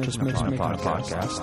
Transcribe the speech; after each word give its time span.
Just 0.00 0.22
making, 0.22 0.32
just 0.32 0.44
making, 0.44 0.58
making 0.58 0.74
a 0.74 0.84
podcast. 0.84 1.38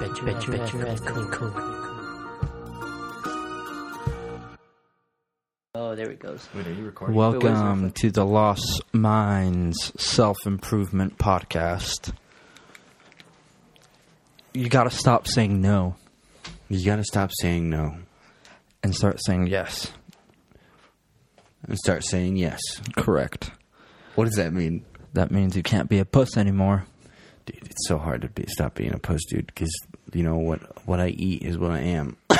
Bet 0.00 0.16
you, 0.16 0.22
bet 0.24 0.46
you, 0.46 0.52
bet 0.52 0.72
you, 0.72 0.78
bet 0.78 1.00
cool, 1.04 1.26
cool. 1.26 1.52
Oh, 5.74 5.94
there 5.94 6.10
it 6.10 6.20
goes. 6.20 6.48
Welcome 7.08 7.90
to 7.90 8.10
the 8.10 8.24
Lost 8.24 8.82
Minds 8.92 9.92
Self 10.02 10.38
Improvement 10.46 11.18
Podcast. 11.18 12.12
You 14.54 14.68
gotta 14.68 14.90
stop 14.90 15.26
saying 15.28 15.60
no 15.60 15.96
You 16.68 16.84
gotta 16.84 17.04
stop 17.04 17.30
saying 17.40 17.68
no 17.68 17.96
and 18.82 18.94
start 18.94 19.18
saying 19.24 19.48
yes. 19.48 19.92
and 21.68 21.76
start 21.76 22.04
saying 22.04 22.36
yes. 22.36 22.60
Correct. 22.96 23.50
What 24.14 24.24
does 24.24 24.36
that 24.36 24.52
mean? 24.52 24.84
That 25.14 25.30
means 25.30 25.56
you 25.56 25.62
can't 25.62 25.88
be 25.88 25.98
a 25.98 26.04
puss 26.04 26.36
anymore. 26.36 26.84
Dude, 27.46 27.58
it's 27.64 27.88
so 27.88 27.98
hard 27.98 28.22
to 28.22 28.28
be, 28.28 28.44
stop 28.48 28.74
being 28.74 28.94
a 28.94 28.98
puss, 28.98 29.20
dude, 29.28 29.46
because 29.46 29.70
you 30.12 30.22
know 30.22 30.36
what 30.36 30.86
what 30.86 31.00
I 31.00 31.08
eat 31.08 31.42
is 31.42 31.58
what 31.58 31.70
I 31.70 31.80
am. 31.80 32.16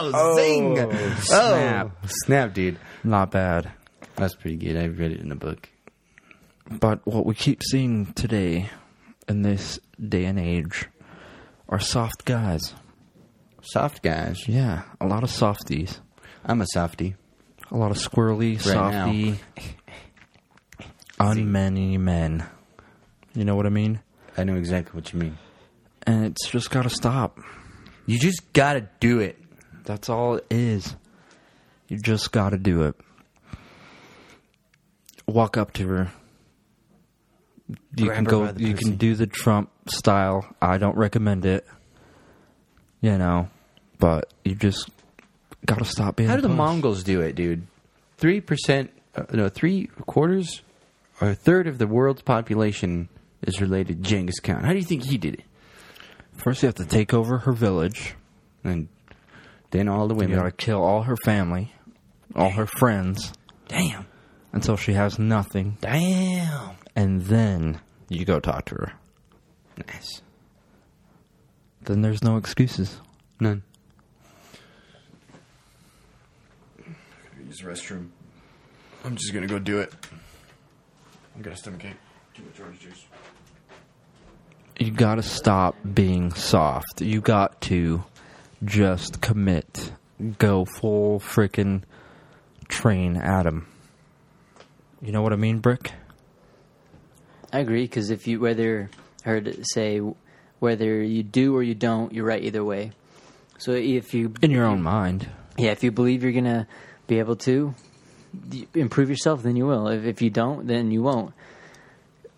Oh, 0.00 0.12
oh, 0.14 0.36
zing! 0.36 0.78
Oh. 0.78 1.16
snap. 1.22 1.90
Oh, 2.04 2.06
snap, 2.06 2.54
dude. 2.54 2.78
Not 3.02 3.32
bad. 3.32 3.72
That's 4.14 4.36
pretty 4.36 4.56
good. 4.56 4.76
I 4.76 4.84
read 4.84 5.10
it 5.10 5.18
in 5.20 5.32
a 5.32 5.34
book. 5.34 5.68
But 6.70 7.04
what 7.04 7.26
we 7.26 7.34
keep 7.34 7.64
seeing 7.64 8.06
today 8.12 8.70
in 9.28 9.42
this 9.42 9.80
day 10.00 10.24
and 10.26 10.38
age 10.38 10.86
are 11.68 11.80
soft 11.80 12.24
guys. 12.24 12.74
Soft 13.62 14.02
guys. 14.04 14.46
Yeah, 14.46 14.82
a 15.00 15.06
lot 15.08 15.24
of 15.24 15.30
softies. 15.30 16.00
I'm 16.44 16.60
a 16.60 16.66
softie. 16.72 17.16
A 17.72 17.76
lot 17.76 17.90
of 17.90 17.96
squirrely, 17.96 18.64
Right 18.66 18.74
now. 18.92 19.06
softy, 19.06 19.40
unmany 21.18 21.98
men. 21.98 22.46
You 23.34 23.44
know 23.44 23.56
what 23.56 23.66
I 23.66 23.70
mean? 23.70 24.00
I 24.36 24.44
know 24.44 24.56
exactly 24.56 24.92
what 24.98 25.12
you 25.12 25.18
mean. 25.18 25.38
And 26.06 26.24
it's 26.26 26.48
just 26.48 26.70
got 26.70 26.82
to 26.82 26.90
stop. 26.90 27.38
You 28.06 28.18
just 28.18 28.52
gotta 28.52 28.88
do 29.00 29.20
it. 29.20 29.38
That's 29.84 30.08
all 30.08 30.36
it 30.36 30.46
is. 30.50 30.94
You 31.88 31.98
just 31.98 32.32
got 32.32 32.50
to 32.50 32.58
do 32.58 32.82
it. 32.82 32.94
Walk 35.26 35.56
up 35.56 35.72
to 35.74 35.86
her. 35.88 36.10
You 37.96 38.06
Grab 38.06 38.16
can 38.16 38.24
her 38.24 38.30
go. 38.30 38.44
You 38.56 38.74
pussy. 38.74 38.74
can 38.74 38.96
do 38.96 39.14
the 39.14 39.26
Trump 39.26 39.70
style. 39.88 40.46
I 40.62 40.78
don't 40.78 40.96
recommend 40.96 41.44
it. 41.44 41.66
You 43.00 43.18
know, 43.18 43.48
but 43.98 44.32
you 44.44 44.54
just 44.54 44.88
got 45.66 45.78
to 45.78 45.84
stop 45.84 46.16
being. 46.16 46.28
How 46.30 46.36
do 46.36 46.42
the. 46.42 46.48
Mongols 46.48 47.04
do 47.04 47.20
it, 47.20 47.34
dude? 47.34 47.66
Three 48.16 48.40
percent, 48.40 48.90
uh, 49.14 49.24
no, 49.32 49.48
three 49.48 49.88
quarters 50.06 50.62
a 51.20 51.34
third 51.34 51.66
of 51.66 51.78
the 51.78 51.86
world's 51.86 52.22
population 52.22 53.08
is 53.42 53.60
related 53.60 54.02
to 54.04 54.08
Genghis 54.10 54.40
Khan. 54.40 54.62
How 54.64 54.72
do 54.72 54.78
you 54.78 54.84
think 54.84 55.04
he 55.04 55.18
did 55.18 55.34
it? 55.34 55.42
First, 56.36 56.62
you 56.62 56.66
have 56.66 56.74
to 56.76 56.86
take 56.86 57.12
over 57.14 57.38
her 57.38 57.52
village. 57.52 58.14
And 58.64 58.88
then 59.70 59.88
all 59.88 60.08
the 60.08 60.14
You 60.14 60.18
women. 60.20 60.36
got 60.38 60.44
to 60.44 60.52
kill 60.52 60.82
all 60.82 61.02
her 61.02 61.16
family, 61.24 61.72
all 62.34 62.50
her 62.50 62.66
friends, 62.66 63.32
Damn, 63.68 64.06
until 64.52 64.76
she 64.76 64.92
has 64.94 65.18
nothing, 65.18 65.76
damn. 65.80 66.70
and 66.96 67.22
then 67.22 67.80
you 68.08 68.24
go 68.24 68.40
talk 68.40 68.64
to 68.66 68.74
her. 68.76 68.92
Nice. 69.86 70.22
Then 71.82 72.02
there's 72.02 72.22
no 72.24 72.36
excuses. 72.36 73.00
None. 73.40 73.62
use 77.46 77.58
the 77.60 77.64
restroom. 77.68 78.08
I'm 79.04 79.16
just 79.16 79.32
gonna 79.32 79.46
go 79.46 79.58
do 79.58 79.78
it. 79.80 79.92
I 81.38 81.42
got 81.42 81.52
a 81.52 81.56
stomachache. 81.56 81.96
Too 82.34 82.42
much 82.44 82.60
orange 82.60 82.80
juice. 82.80 83.04
You 84.78 84.90
got 84.90 85.16
to 85.16 85.22
stop 85.22 85.76
being 85.94 86.32
soft. 86.32 87.00
You 87.00 87.20
got 87.20 87.60
to 87.62 88.04
just 88.64 89.20
commit. 89.20 89.92
Go 90.38 90.64
full 90.64 91.20
freaking 91.20 91.82
train 92.68 93.16
at 93.16 93.46
him. 93.46 93.66
You 95.00 95.12
know 95.12 95.22
what 95.22 95.32
I 95.32 95.36
mean, 95.36 95.58
Brick? 95.58 95.92
I 97.52 97.60
agree 97.60 97.84
because 97.84 98.10
if 98.10 98.26
you 98.26 98.40
whether 98.40 98.90
I 99.24 99.28
heard 99.28 99.48
it 99.48 99.64
say 99.72 100.00
whether 100.58 101.02
you 101.02 101.22
do 101.22 101.56
or 101.56 101.62
you 101.62 101.74
don't, 101.74 102.12
you're 102.12 102.24
right 102.26 102.42
either 102.42 102.64
way. 102.64 102.92
So 103.58 103.72
if 103.72 104.12
you 104.12 104.34
In 104.42 104.50
your 104.50 104.64
own 104.66 104.82
mind. 104.82 105.28
yeah, 105.56 105.70
if 105.70 105.82
you 105.82 105.90
believe 105.92 106.22
you're 106.22 106.32
gonna 106.32 106.66
be 107.06 107.18
able 107.20 107.36
to 107.36 107.68
y- 107.68 107.74
improve 108.74 109.10
yourself, 109.10 109.42
then 109.42 109.56
you 109.56 109.66
will. 109.66 109.88
If, 109.88 110.04
if 110.04 110.22
you 110.22 110.30
don't, 110.30 110.66
then 110.66 110.90
you 110.90 111.02
won't. 111.02 111.32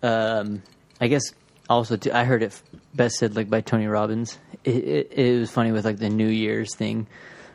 Um, 0.03 0.63
I 0.99 1.07
guess 1.07 1.23
also 1.69 1.97
too, 1.97 2.11
I 2.11 2.23
heard 2.23 2.43
it 2.43 2.59
best 2.93 3.15
said 3.15 3.35
like 3.35 3.49
by 3.49 3.61
Tony 3.61 3.87
Robbins. 3.87 4.37
It, 4.63 4.75
it, 4.75 5.11
it 5.11 5.39
was 5.39 5.51
funny 5.51 5.71
with 5.71 5.85
like 5.85 5.97
the 5.97 6.09
New 6.09 6.27
Year's 6.27 6.75
thing, 6.75 7.07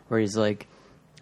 where 0.09 0.21
he's 0.21 0.37
like, 0.37 0.67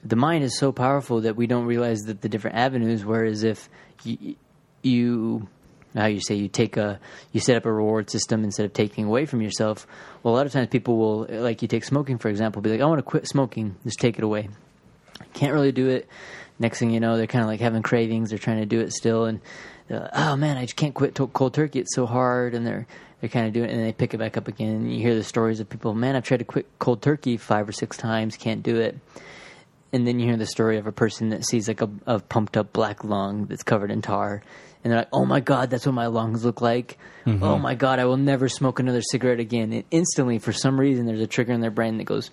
the 0.04 0.16
mind 0.16 0.44
is 0.44 0.58
so 0.58 0.72
powerful 0.72 1.22
that 1.22 1.36
we 1.36 1.46
don't 1.46 1.66
realize 1.66 2.00
that 2.02 2.20
the 2.20 2.28
different 2.28 2.56
avenues. 2.56 3.04
Whereas 3.04 3.42
if 3.42 3.68
you, 4.04 4.36
you 4.82 5.48
how 5.94 6.06
you 6.06 6.20
say 6.20 6.34
you 6.34 6.48
take 6.48 6.76
a 6.76 6.98
you 7.32 7.40
set 7.40 7.56
up 7.56 7.64
a 7.64 7.72
reward 7.72 8.10
system 8.10 8.44
instead 8.44 8.66
of 8.66 8.72
taking 8.72 9.06
away 9.06 9.26
from 9.26 9.40
yourself. 9.40 9.86
Well, 10.22 10.34
a 10.34 10.36
lot 10.36 10.46
of 10.46 10.52
times 10.52 10.68
people 10.68 10.96
will 10.96 11.26
like 11.28 11.62
you 11.62 11.68
take 11.68 11.84
smoking 11.84 12.18
for 12.18 12.28
example, 12.28 12.60
be 12.62 12.70
like, 12.70 12.80
I 12.80 12.86
want 12.86 12.98
to 12.98 13.02
quit 13.02 13.26
smoking, 13.26 13.76
just 13.84 13.98
take 13.98 14.18
it 14.18 14.24
away 14.24 14.48
can't 15.34 15.52
really 15.52 15.72
do 15.72 15.88
it. 15.88 16.08
Next 16.58 16.78
thing 16.78 16.90
you 16.90 17.00
know, 17.00 17.16
they're 17.16 17.26
kind 17.26 17.42
of 17.42 17.48
like 17.48 17.60
having 17.60 17.82
cravings. 17.82 18.30
They're 18.30 18.38
trying 18.38 18.60
to 18.60 18.66
do 18.66 18.80
it 18.80 18.92
still, 18.92 19.24
and 19.24 19.40
they're 19.88 20.00
like, 20.00 20.10
oh 20.14 20.36
man, 20.36 20.56
I 20.56 20.62
just 20.62 20.76
can't 20.76 20.94
quit 20.94 21.18
cold 21.32 21.54
turkey. 21.54 21.80
It's 21.80 21.94
so 21.94 22.06
hard, 22.06 22.54
and 22.54 22.66
they're 22.66 22.86
they're 23.20 23.28
kind 23.30 23.46
of 23.46 23.52
doing 23.52 23.70
it, 23.70 23.72
and 23.72 23.84
they 23.84 23.92
pick 23.92 24.14
it 24.14 24.18
back 24.18 24.36
up 24.36 24.48
again. 24.48 24.76
And 24.76 24.92
you 24.92 25.00
hear 25.00 25.14
the 25.14 25.24
stories 25.24 25.58
of 25.58 25.68
people, 25.68 25.94
man, 25.94 26.14
I've 26.14 26.24
tried 26.24 26.38
to 26.38 26.44
quit 26.44 26.66
cold 26.78 27.02
turkey 27.02 27.36
five 27.36 27.68
or 27.68 27.72
six 27.72 27.96
times, 27.96 28.36
can't 28.36 28.62
do 28.62 28.76
it. 28.76 28.98
And 29.92 30.06
then 30.06 30.18
you 30.18 30.26
hear 30.26 30.36
the 30.36 30.46
story 30.46 30.78
of 30.78 30.86
a 30.86 30.92
person 30.92 31.30
that 31.30 31.44
sees 31.46 31.68
like 31.68 31.80
a, 31.80 31.88
a 32.06 32.18
pumped 32.18 32.56
up 32.56 32.72
black 32.72 33.04
lung 33.04 33.46
that's 33.46 33.62
covered 33.62 33.90
in 33.90 34.02
tar, 34.02 34.42
and 34.82 34.92
they're 34.92 35.00
like, 35.00 35.08
"Oh 35.12 35.24
my 35.24 35.40
god, 35.40 35.70
that's 35.70 35.86
what 35.86 35.94
my 35.94 36.06
lungs 36.06 36.44
look 36.44 36.60
like. 36.60 36.98
Mm-hmm. 37.26 37.42
Oh 37.42 37.58
my 37.58 37.74
god, 37.74 37.98
I 37.98 38.04
will 38.04 38.16
never 38.16 38.48
smoke 38.48 38.78
another 38.78 39.02
cigarette 39.02 39.40
again." 39.40 39.72
And 39.72 39.84
instantly, 39.90 40.38
for 40.38 40.52
some 40.52 40.78
reason, 40.78 41.06
there's 41.06 41.20
a 41.20 41.26
trigger 41.26 41.52
in 41.52 41.60
their 41.60 41.70
brain 41.70 41.98
that 41.98 42.04
goes, 42.04 42.30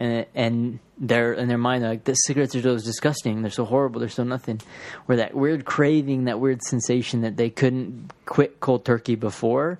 and 0.00 0.26
and 0.34 0.78
they're 0.98 1.32
in 1.32 1.48
their 1.48 1.58
mind 1.58 1.82
they're 1.82 1.90
like 1.90 2.04
the 2.04 2.14
cigarettes 2.14 2.54
are 2.54 2.62
so 2.62 2.76
disgusting. 2.76 3.42
They're 3.42 3.50
so 3.50 3.64
horrible. 3.64 4.00
They're 4.00 4.08
so 4.08 4.24
nothing. 4.24 4.60
Where 5.06 5.18
that 5.18 5.34
weird 5.34 5.64
craving 5.64 6.24
that 6.24 6.40
weird 6.40 6.62
sensation 6.62 7.22
that 7.22 7.36
they 7.36 7.50
couldn't 7.50 8.12
quit 8.26 8.60
cold 8.60 8.84
turkey 8.84 9.14
before 9.14 9.78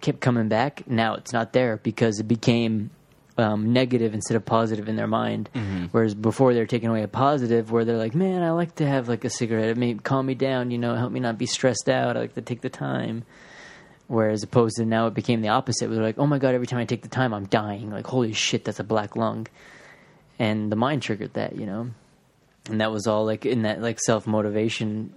kept 0.00 0.20
coming 0.20 0.48
back. 0.48 0.86
Now 0.86 1.14
it's 1.14 1.32
not 1.32 1.52
there 1.52 1.78
because 1.78 2.20
it 2.20 2.28
became 2.28 2.90
um, 3.38 3.72
negative 3.72 4.14
instead 4.14 4.36
of 4.36 4.44
positive 4.44 4.88
in 4.88 4.96
their 4.96 5.06
mind. 5.06 5.48
Whereas 5.90 6.14
before 6.14 6.52
they're 6.54 6.66
taking 6.66 6.90
away 6.90 7.02
a 7.02 7.08
positive 7.08 7.72
where 7.72 7.84
they're 7.84 7.96
like 7.96 8.14
man 8.14 8.42
i 8.42 8.50
like 8.50 8.76
to 8.76 8.86
have 8.86 9.08
like 9.08 9.24
a 9.24 9.30
cigarette. 9.30 9.70
It 9.70 9.76
may 9.76 9.94
calm 9.94 10.26
me 10.26 10.34
down 10.34 10.70
you 10.70 10.78
know 10.78 10.94
help 10.94 11.12
me 11.12 11.20
not 11.20 11.38
be 11.38 11.46
stressed 11.46 11.88
out. 11.88 12.16
I 12.16 12.20
like 12.20 12.34
to 12.34 12.42
take 12.42 12.60
the 12.60 12.70
time 12.70 13.24
Whereas 14.06 14.42
opposed 14.42 14.76
to 14.76 14.84
now 14.84 15.06
it 15.06 15.14
became 15.14 15.40
the 15.40 15.48
opposite. 15.48 15.88
They're 15.88 16.02
like, 16.02 16.18
oh 16.18 16.26
my 16.26 16.38
god, 16.38 16.54
every 16.54 16.66
time 16.66 16.78
I 16.80 16.84
take 16.84 17.02
the 17.02 17.08
time, 17.08 17.32
I'm 17.32 17.46
dying. 17.46 17.90
Like, 17.90 18.06
holy 18.06 18.32
shit, 18.34 18.64
that's 18.64 18.80
a 18.80 18.84
black 18.84 19.16
lung. 19.16 19.46
And 20.38 20.70
the 20.70 20.76
mind 20.76 21.02
triggered 21.02 21.34
that, 21.34 21.56
you 21.56 21.64
know? 21.64 21.90
And 22.68 22.80
that 22.80 22.92
was 22.92 23.06
all 23.06 23.24
like 23.24 23.46
in 23.46 23.62
that 23.62 23.80
like 23.80 23.98
self 24.00 24.26
motivation, 24.26 25.12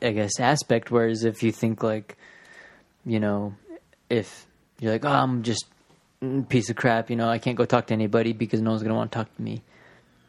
I 0.00 0.12
guess, 0.12 0.38
aspect. 0.38 0.90
Whereas 0.90 1.24
if 1.24 1.42
you 1.42 1.50
think 1.52 1.82
like, 1.82 2.16
you 3.04 3.18
know, 3.18 3.54
if 4.08 4.46
you're 4.80 4.92
like, 4.92 5.04
oh, 5.04 5.08
I'm 5.08 5.42
just 5.42 5.64
a 6.22 6.42
piece 6.42 6.70
of 6.70 6.76
crap, 6.76 7.10
you 7.10 7.16
know, 7.16 7.28
I 7.28 7.38
can't 7.38 7.56
go 7.56 7.64
talk 7.64 7.88
to 7.88 7.94
anybody 7.94 8.32
because 8.32 8.60
no 8.60 8.70
one's 8.70 8.82
going 8.82 8.90
to 8.92 8.96
want 8.96 9.10
to 9.12 9.18
talk 9.18 9.34
to 9.36 9.42
me. 9.42 9.62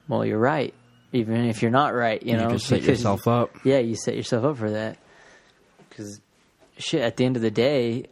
Well, 0.07 0.25
you're 0.25 0.39
right. 0.39 0.73
Even 1.11 1.45
if 1.45 1.61
you're 1.61 1.71
not 1.71 1.94
right, 1.94 2.21
you, 2.21 2.31
You 2.31 2.38
know, 2.38 2.51
just 2.51 2.67
set 2.67 2.81
yourself 2.83 3.27
up. 3.27 3.51
yeah, 3.63 3.79
you 3.79 3.95
set 3.95 4.15
yourself 4.15 4.45
up 4.45 4.57
for 4.57 4.71
that. 4.71 4.97
Because 5.89 6.21
shit, 6.80 7.02
at 7.02 7.18
the 7.18 7.26
end 7.26 7.36
of 7.36 7.42
the 7.42 7.52
day, 7.52 8.06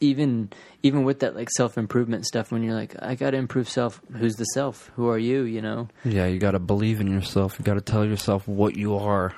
even 0.00 0.50
even 0.82 1.04
with 1.04 1.20
that 1.20 1.34
like 1.34 1.48
self 1.50 1.78
improvement 1.78 2.26
stuff, 2.26 2.50
when 2.50 2.62
you're 2.62 2.74
like, 2.74 2.94
I 3.00 3.14
got 3.14 3.30
to 3.30 3.36
improve 3.36 3.68
self. 3.68 4.00
Who's 4.12 4.34
the 4.34 4.44
self? 4.44 4.90
Who 4.96 5.08
are 5.08 5.18
you? 5.18 5.42
You 5.42 5.62
know? 5.62 5.88
Yeah, 6.04 6.26
you 6.26 6.38
got 6.38 6.52
to 6.52 6.58
believe 6.58 7.00
in 7.00 7.06
yourself. 7.06 7.58
You 7.58 7.64
got 7.64 7.74
to 7.74 7.80
tell 7.80 8.04
yourself 8.04 8.46
what 8.46 8.76
you 8.76 8.96
are 8.96 9.34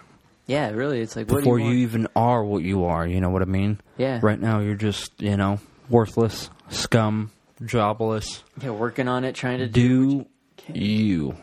Yeah, 0.47 0.71
really. 0.71 1.01
It's 1.01 1.17
like 1.17 1.27
before 1.27 1.59
you, 1.59 1.71
you, 1.71 1.75
even 1.87 2.09
are 2.17 2.45
what 2.45 2.63
you 2.63 2.85
are. 2.85 3.07
You 3.07 3.21
know 3.21 3.31
what 3.31 3.43
I 3.43 3.47
mean? 3.47 3.81
Yeah. 3.99 4.21
Right 4.23 4.41
now, 4.41 4.61
you're 4.61 4.75
just 4.75 5.13
you 5.21 5.37
know 5.37 5.61
worthless, 5.89 6.51
scum, 6.71 7.31
jobless. 7.65 8.43
yeah 8.63 8.71
working 8.71 9.09
on 9.09 9.25
it, 9.25 9.35
trying 9.35 9.59
to 9.59 9.67
do. 9.69 9.81
Do 9.81 9.91
you 9.91 10.27
you 10.75 11.37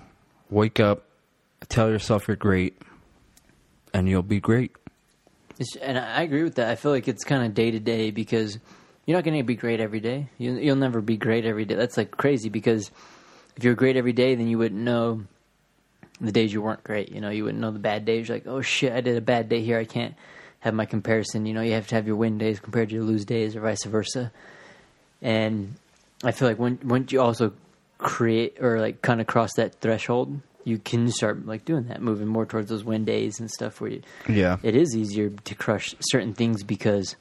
wake 0.50 0.80
up, 0.80 1.06
tell 1.70 1.90
yourself 1.90 2.28
you're 2.28 2.38
great, 2.38 2.82
and 3.94 4.10
you'll 4.10 4.24
be 4.24 4.40
great. 4.40 4.72
It's, 5.62 5.76
and 5.76 5.96
I 5.96 6.24
agree 6.24 6.42
with 6.42 6.56
that. 6.56 6.70
I 6.70 6.76
feel 6.76 6.92
like 6.92 7.08
it's 7.08 7.24
kind 7.24 7.46
of 7.46 7.54
day 7.54 7.70
to 7.70 7.80
day 7.80 8.10
because 8.10 8.58
you're 9.06 9.16
not 9.16 9.24
going 9.24 9.38
to 9.38 9.44
be 9.44 9.54
great 9.54 9.80
every 9.80 10.00
day. 10.00 10.28
You, 10.40 10.54
you'll 10.56 10.76
never 10.76 11.02
be 11.02 11.18
great 11.18 11.46
every 11.46 11.66
day. 11.66 11.76
That's 11.76 11.98
like 11.98 12.10
crazy 12.10 12.50
because 12.50 12.90
if 13.56 13.64
you're 13.64 13.76
great 13.76 13.96
every 13.96 14.12
day, 14.12 14.34
then 14.34 14.48
you 14.48 14.58
wouldn't 14.58 14.82
know 14.82 15.22
the 16.20 16.32
days 16.32 16.52
you 16.52 16.64
weren't 16.64 16.84
great. 16.84 17.12
You 17.12 17.22
know, 17.22 17.30
you 17.30 17.44
wouldn't 17.44 17.62
know 17.62 17.70
the 17.70 17.78
bad 17.78 18.06
days. 18.06 18.28
You're 18.28 18.38
like, 18.38 18.48
oh 18.48 18.62
shit, 18.62 18.92
I 18.92 19.02
did 19.02 19.16
a 19.18 19.22
bad 19.22 19.50
day 19.50 19.62
here. 19.62 19.78
I 19.78 19.86
can't 19.86 20.16
have 20.62 20.74
my 20.74 20.88
comparison. 20.88 21.46
You 21.46 21.54
know, 21.54 21.62
you 21.62 21.74
have 21.74 21.86
to 21.90 21.96
have 21.96 22.08
your 22.08 22.16
win 22.16 22.40
days 22.40 22.60
compared 22.60 22.90
to 22.90 22.96
your 22.96 23.04
lose 23.04 23.24
days, 23.24 23.56
or 23.56 23.62
vice 23.62 23.84
versa. 23.84 24.32
And 25.22 25.76
I 26.24 26.32
feel 26.32 26.48
like 26.48 26.58
when 26.58 26.80
once 26.84 27.12
you 27.12 27.22
also 27.22 27.54
create 28.00 28.58
or 28.60 28.80
like 28.80 29.04
kind 29.04 29.22
of 29.22 29.28
cross 29.28 29.54
that 29.58 29.76
threshold, 29.76 30.40
you 30.64 30.78
can 30.78 31.10
start 31.10 31.46
like 31.46 31.66
doing 31.66 31.86
that, 31.88 32.02
moving 32.02 32.28
more 32.28 32.46
towards 32.46 32.70
those 32.70 32.84
win 32.84 33.06
days 33.06 33.40
and 33.40 33.50
stuff 33.50 33.82
where 33.82 33.92
you 33.92 34.02
Yeah. 34.28 34.58
it 34.64 34.76
is 34.76 34.96
easier 34.96 35.30
to 35.30 35.56
crush 35.56 35.96
certain 36.02 36.34
things 36.34 36.64
because 36.64 37.16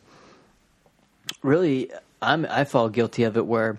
really 1.42 1.90
I'm 2.22 2.46
I 2.48 2.64
fall 2.64 2.88
guilty 2.88 3.24
of 3.24 3.36
it 3.36 3.46
where 3.46 3.78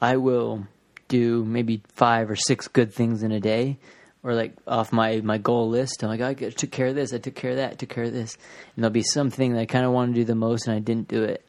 I 0.00 0.16
will 0.16 0.66
do 1.08 1.44
maybe 1.44 1.82
five 1.94 2.30
or 2.30 2.36
six 2.36 2.68
good 2.68 2.92
things 2.92 3.22
in 3.22 3.32
a 3.32 3.40
day 3.40 3.78
or 4.22 4.34
like 4.34 4.52
off 4.66 4.92
my 4.92 5.20
my 5.20 5.38
goal 5.38 5.68
list. 5.68 6.02
I'm 6.02 6.08
like 6.08 6.20
oh, 6.20 6.26
I 6.26 6.34
took 6.50 6.70
care 6.70 6.88
of 6.88 6.94
this, 6.94 7.12
I 7.12 7.18
took 7.18 7.34
care 7.34 7.50
of 7.52 7.56
that, 7.56 7.72
I 7.72 7.74
took 7.74 7.88
care 7.88 8.04
of 8.04 8.12
this, 8.12 8.36
and 8.76 8.82
there'll 8.84 8.92
be 8.92 9.02
something 9.02 9.52
that 9.52 9.60
I 9.60 9.66
kind 9.66 9.84
of 9.84 9.92
want 9.92 10.14
to 10.14 10.20
do 10.20 10.24
the 10.24 10.34
most 10.34 10.66
and 10.66 10.76
I 10.76 10.80
didn't 10.80 11.08
do 11.08 11.22
it. 11.22 11.44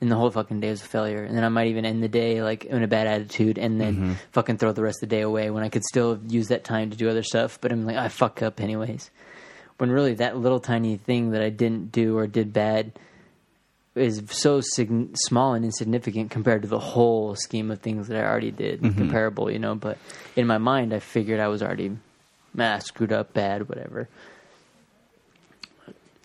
And 0.00 0.10
the 0.10 0.16
whole 0.16 0.30
fucking 0.30 0.60
day 0.60 0.68
is 0.68 0.80
a 0.80 0.84
failure. 0.84 1.24
And 1.24 1.36
then 1.36 1.42
I 1.42 1.48
might 1.48 1.68
even 1.68 1.84
end 1.84 2.02
the 2.02 2.08
day 2.08 2.40
like 2.42 2.64
in 2.64 2.82
a 2.82 2.86
bad 2.86 3.08
attitude 3.08 3.58
and 3.58 3.80
then 3.80 4.16
fucking 4.30 4.58
throw 4.58 4.70
the 4.72 4.82
rest 4.82 5.02
of 5.02 5.08
the 5.08 5.16
day 5.16 5.22
away 5.22 5.50
when 5.50 5.64
I 5.64 5.68
could 5.70 5.84
still 5.84 6.20
use 6.28 6.48
that 6.48 6.62
time 6.62 6.90
to 6.90 6.96
do 6.96 7.10
other 7.10 7.24
stuff. 7.24 7.58
But 7.60 7.72
I'm 7.72 7.84
like, 7.84 7.96
I 7.96 8.08
fuck 8.08 8.40
up 8.42 8.60
anyways 8.60 9.10
when 9.78 9.90
really 9.90 10.14
that 10.14 10.36
little 10.36 10.60
tiny 10.60 10.96
thing 10.96 11.30
that 11.30 11.42
I 11.42 11.50
didn't 11.50 11.92
do 11.92 12.18
or 12.18 12.26
did 12.26 12.52
bad 12.52 12.92
is 13.94 14.22
so 14.30 14.60
sig- 14.60 15.16
small 15.16 15.54
and 15.54 15.64
insignificant 15.64 16.30
compared 16.30 16.62
to 16.62 16.68
the 16.68 16.78
whole 16.78 17.34
scheme 17.34 17.70
of 17.70 17.80
things 17.80 18.08
that 18.08 18.16
I 18.16 18.24
already 18.24 18.50
did, 18.50 18.80
comparable, 18.80 19.50
you 19.50 19.58
know. 19.58 19.74
But 19.74 19.98
in 20.36 20.46
my 20.46 20.58
mind, 20.58 20.92
I 20.92 21.00
figured 21.00 21.40
I 21.40 21.48
was 21.48 21.62
already, 21.62 21.96
ah, 22.58 22.78
screwed 22.78 23.12
up, 23.12 23.32
bad, 23.32 23.68
whatever. 23.68 24.08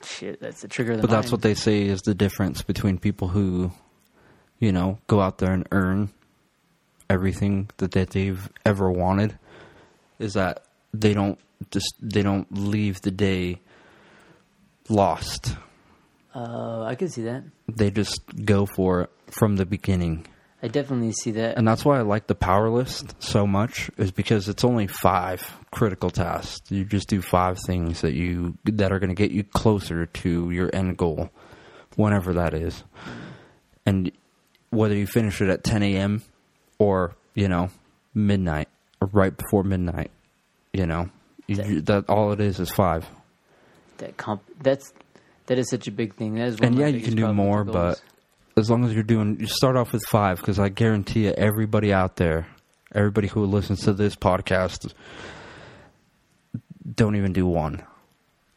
Shit, 0.03 0.39
that's 0.39 0.61
the 0.61 0.67
trigger 0.67 0.95
the 0.95 1.01
But 1.01 1.09
that's 1.09 1.31
what 1.31 1.41
they 1.41 1.53
say 1.53 1.83
is 1.83 2.01
the 2.01 2.15
difference 2.15 2.61
between 2.61 2.97
people 2.97 3.29
who, 3.29 3.71
you 4.59 4.71
know, 4.71 5.00
go 5.07 5.21
out 5.21 5.38
there 5.38 5.51
and 5.51 5.67
earn 5.71 6.09
everything 7.09 7.69
that, 7.77 7.91
that 7.91 8.11
they've 8.11 8.50
ever 8.65 8.91
wanted 8.91 9.38
is 10.19 10.33
that 10.33 10.63
they 10.94 11.13
don't 11.13 11.39
just 11.71 11.95
they 12.01 12.21
don't 12.21 12.47
leave 12.51 13.01
the 13.01 13.11
day 13.11 13.59
lost. 14.89 15.55
Uh, 16.35 16.83
I 16.83 16.95
can 16.95 17.09
see 17.09 17.23
that. 17.23 17.44
They 17.67 17.91
just 17.91 18.21
go 18.44 18.65
for 18.65 19.01
it 19.01 19.09
from 19.27 19.56
the 19.56 19.65
beginning. 19.65 20.27
I 20.63 20.68
definitely 20.69 21.12
see 21.12 21.31
that. 21.31 21.57
And 21.57 21.68
that's 21.68 21.83
why 21.83 21.98
I 22.00 22.01
like 22.04 22.27
the 22.27 22.36
power 22.36 22.69
list 22.69 23.21
so 23.21 23.45
much 23.45 23.92
is 23.98 24.12
because 24.12 24.48
it's 24.48 24.63
only 24.63 24.88
five 24.88 25.42
critical 25.71 26.10
tasks. 26.10 26.71
You 26.71 26.86
just 26.86 27.10
do 27.10 27.21
five 27.21 27.60
things 27.68 28.00
that 28.00 28.13
you 28.13 28.57
that 28.63 28.92
are 28.94 28.98
going 29.00 29.10
to 29.10 29.15
get 29.15 29.31
you 29.31 29.44
closer 29.44 30.06
to 30.06 30.51
your 30.51 30.69
end 30.74 30.95
goal, 30.98 31.30
whenever 31.98 32.31
that 32.33 32.54
is. 32.54 32.83
And 33.86 34.10
whether 34.69 34.95
you 34.95 35.06
finish 35.06 35.42
it 35.42 35.50
at 35.50 35.65
10 35.65 35.83
a.m. 35.83 36.24
or 36.80 37.13
you 37.36 37.50
know 37.50 37.69
midnight 38.13 38.69
or 39.01 39.09
right 39.12 39.36
before 39.36 39.63
midnight, 39.63 40.12
you 40.71 40.86
know 40.86 41.09
you, 41.45 41.57
That- 41.57 41.86
that 41.88 42.09
all 42.09 42.31
it 42.31 42.39
is 42.39 42.62
is 42.62 42.69
five. 42.71 43.06
that 43.98 44.16
comp- 44.16 44.44
that's 44.62 44.94
that 45.48 45.57
is 45.59 45.69
such 45.69 45.89
a 45.89 45.92
big 45.92 46.16
thing. 46.16 46.36
That 46.36 46.48
is 46.48 46.59
And 46.62 46.75
yeah, 46.77 46.88
you 46.88 47.01
can 47.01 47.16
do 47.18 47.33
more, 47.33 47.66
but 47.66 48.01
as 48.55 48.69
long 48.69 48.85
as 48.85 48.94
you're 48.94 49.03
doing, 49.03 49.39
you 49.39 49.47
start 49.47 49.75
off 49.75 49.94
with 49.94 50.03
five 50.09 50.38
because 50.38 50.59
I 50.59 50.69
guarantee 50.69 51.25
you, 51.25 51.31
everybody 51.31 51.91
out 51.91 52.17
there, 52.17 52.47
everybody 52.94 53.27
who 53.27 53.45
listens 53.45 53.81
to 53.81 53.94
this 53.94 54.15
podcast, 54.15 54.94
don't 56.95 57.15
even 57.15 57.33
do 57.33 57.45
one. 57.45 57.83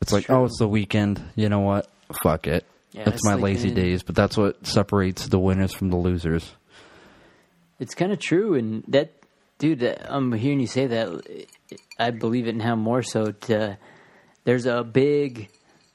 It's 0.01 0.13
like, 0.13 0.27
true. 0.27 0.37
oh, 0.37 0.45
it's 0.45 0.59
the 0.59 0.69
weekend. 0.69 1.23
You 1.35 1.49
know 1.49 1.61
what? 1.61 1.89
Fuck 2.23 2.47
it. 2.47 2.65
Yeah, 2.93 3.05
That's 3.05 3.25
my 3.25 3.35
lazy 3.35 3.69
in. 3.69 3.75
days. 3.75 4.03
But 4.03 4.15
that's 4.15 4.37
what 4.37 4.67
separates 4.67 5.27
the 5.29 5.39
winners 5.39 5.73
from 5.73 5.91
the 5.91 5.97
losers. 5.97 6.55
It's 7.79 7.95
kind 7.95 8.11
of 8.13 8.19
true, 8.19 8.55
and 8.55 8.85
that, 8.89 9.13
dude, 9.59 9.83
I'm 9.83 10.33
hearing 10.33 10.61
you 10.61 10.67
say 10.67 10.87
that. 10.87 11.47
I 11.99 12.11
believe 12.11 12.47
it 12.47 12.57
now 12.57 12.75
more 12.75 13.03
so. 13.03 13.33
To 13.33 13.77
there's 14.45 14.65
a 14.65 14.83
big 14.83 15.51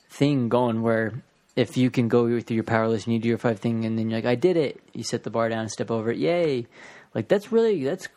thing 0.09 0.47
going 0.49 0.81
where 0.83 1.23
if 1.61 1.77
you 1.77 1.89
can 1.89 2.07
go 2.07 2.27
through 2.41 2.55
your 2.55 2.63
power 2.63 2.87
list 2.87 3.05
and 3.07 3.13
you 3.13 3.19
do 3.19 3.29
your 3.29 3.37
five 3.37 3.59
thing, 3.59 3.85
and 3.85 3.97
then 3.97 4.09
you're 4.09 4.17
like, 4.19 4.25
I 4.25 4.35
did 4.35 4.57
it. 4.57 4.81
You 4.93 5.03
set 5.03 5.23
the 5.23 5.29
bar 5.29 5.49
down 5.49 5.61
and 5.61 5.71
step 5.71 5.91
over 5.91 6.11
it. 6.11 6.17
Yay! 6.17 6.67
Like 7.13 7.27
that's 7.27 7.51
really 7.51 7.83
that's 7.83 8.07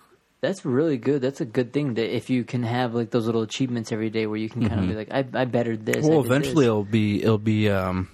that's 0.41 0.65
really 0.65 0.99
good. 0.99 1.23
That's 1.23 1.41
a 1.41 1.45
good 1.45 1.73
thing 1.73 1.95
that 1.95 2.15
if 2.15 2.29
you 2.29 2.45
can 2.45 2.63
have 2.63 2.95
like 2.95 3.11
those 3.11 3.27
little 3.27 3.43
achievements 3.43 3.93
every 3.93 4.11
day 4.11 4.27
where 4.27 4.37
you 4.37 4.49
can 4.49 4.69
kind 4.69 4.81
of 4.81 4.89
be 4.89 4.95
like, 4.95 5.11
I, 5.11 5.25
I 5.33 5.45
bettered 5.47 5.87
this. 5.87 6.05
Mm-hmm. 6.05 6.09
Well, 6.09 6.25
eventually 6.25 6.65
this. 6.65 6.71
it'll 6.71 6.85
be 6.85 7.23
it'll 7.23 7.39
be 7.39 7.71
um, 7.71 8.09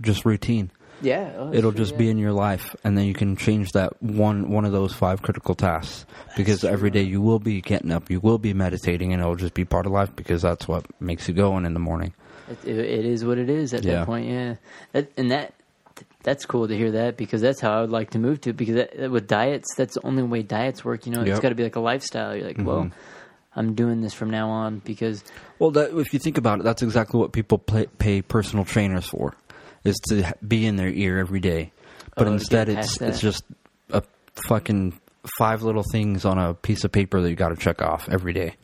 just 0.00 0.24
routine. 0.24 0.70
yeah, 1.00 1.30
oh, 1.36 1.52
It'll 1.52 1.70
sure, 1.70 1.78
just 1.78 1.92
yeah. 1.92 1.98
be 1.98 2.10
in 2.10 2.18
your 2.18 2.32
life, 2.32 2.74
and 2.82 2.96
then 2.96 3.04
you 3.06 3.14
can 3.14 3.36
change 3.36 3.72
that 3.72 4.00
one 4.02 4.50
one 4.50 4.64
of 4.64 4.72
those 4.72 4.92
five 4.92 5.22
critical 5.22 5.54
tasks 5.54 6.06
because 6.36 6.64
every 6.64 6.90
day 6.90 7.02
you 7.02 7.20
will 7.20 7.38
be 7.38 7.60
getting 7.60 7.92
up, 7.92 8.10
you 8.10 8.20
will 8.20 8.38
be 8.38 8.52
meditating, 8.52 9.12
and 9.12 9.22
it'll 9.22 9.36
just 9.36 9.54
be 9.54 9.64
part 9.64 9.86
of 9.86 9.92
life 9.92 10.14
because 10.16 10.42
that's 10.42 10.66
what 10.66 10.84
makes 11.00 11.28
you 11.28 11.34
going 11.34 11.64
in 11.64 11.74
the 11.74 11.80
morning. 11.80 12.12
It, 12.48 12.58
it, 12.64 12.78
it 12.78 13.04
is 13.04 13.24
what 13.24 13.38
it 13.38 13.50
is 13.50 13.74
at 13.74 13.84
Yeah. 13.84 13.96
that 13.96 14.06
point. 14.06 14.28
Yeah, 14.28 14.54
that, 14.92 15.10
and 15.16 15.30
that 15.30 15.54
that's 16.22 16.44
cool 16.44 16.66
to 16.68 16.76
hear 16.76 16.90
that 16.92 17.16
because 17.16 17.40
that's 17.40 17.60
how 17.60 17.78
I 17.78 17.80
would 17.82 17.90
like 17.90 18.10
to 18.10 18.18
move 18.18 18.40
to. 18.42 18.52
Because 18.52 18.74
that, 18.74 19.10
with 19.10 19.28
diets, 19.28 19.68
that's 19.76 19.94
the 19.94 20.04
only 20.04 20.22
way 20.22 20.42
diets 20.42 20.84
work. 20.84 21.06
You 21.06 21.12
know, 21.12 21.22
it's 21.22 21.40
got 21.40 21.50
to 21.50 21.54
be 21.54 21.62
like 21.62 21.76
a 21.76 21.80
lifestyle. 21.80 22.36
You're 22.36 22.48
like, 22.48 22.58
well, 22.58 22.84
mm-hmm. 22.84 22.98
I'm 23.58 23.74
doing 23.74 24.00
this 24.02 24.12
from 24.12 24.30
now 24.30 24.50
on 24.50 24.80
because 24.84 25.24
Well, 25.58 25.70
that, 25.72 25.96
if 25.96 26.12
you 26.12 26.18
think 26.18 26.36
about 26.36 26.60
it, 26.60 26.64
that's 26.64 26.82
exactly 26.82 27.18
what 27.18 27.32
people 27.32 27.58
pay, 27.58 27.86
pay 27.86 28.22
personal 28.22 28.64
trainers 28.64 29.06
for, 29.06 29.34
is 29.84 29.96
to 30.08 30.34
be 30.46 30.66
in 30.66 30.76
their 30.76 30.90
ear 30.90 31.18
every 31.18 31.40
day. 31.40 31.72
But 32.16 32.28
Oh, 32.28 32.32
instead, 32.32 32.68
it's 32.68 32.98
past 32.98 33.02
it's 33.02 33.20
just 33.20 33.44
a 33.90 34.02
fucking 34.46 34.98
five 35.38 35.62
little 35.62 35.84
things 35.90 36.24
on 36.24 36.38
a 36.38 36.54
piece 36.54 36.84
of 36.84 36.92
paper 36.92 37.20
that 37.20 37.30
you 37.30 37.36
got 37.36 37.48
to 37.48 37.56
check 37.56 37.80
off 37.82 38.08
every 38.10 38.32
day. 38.32 38.56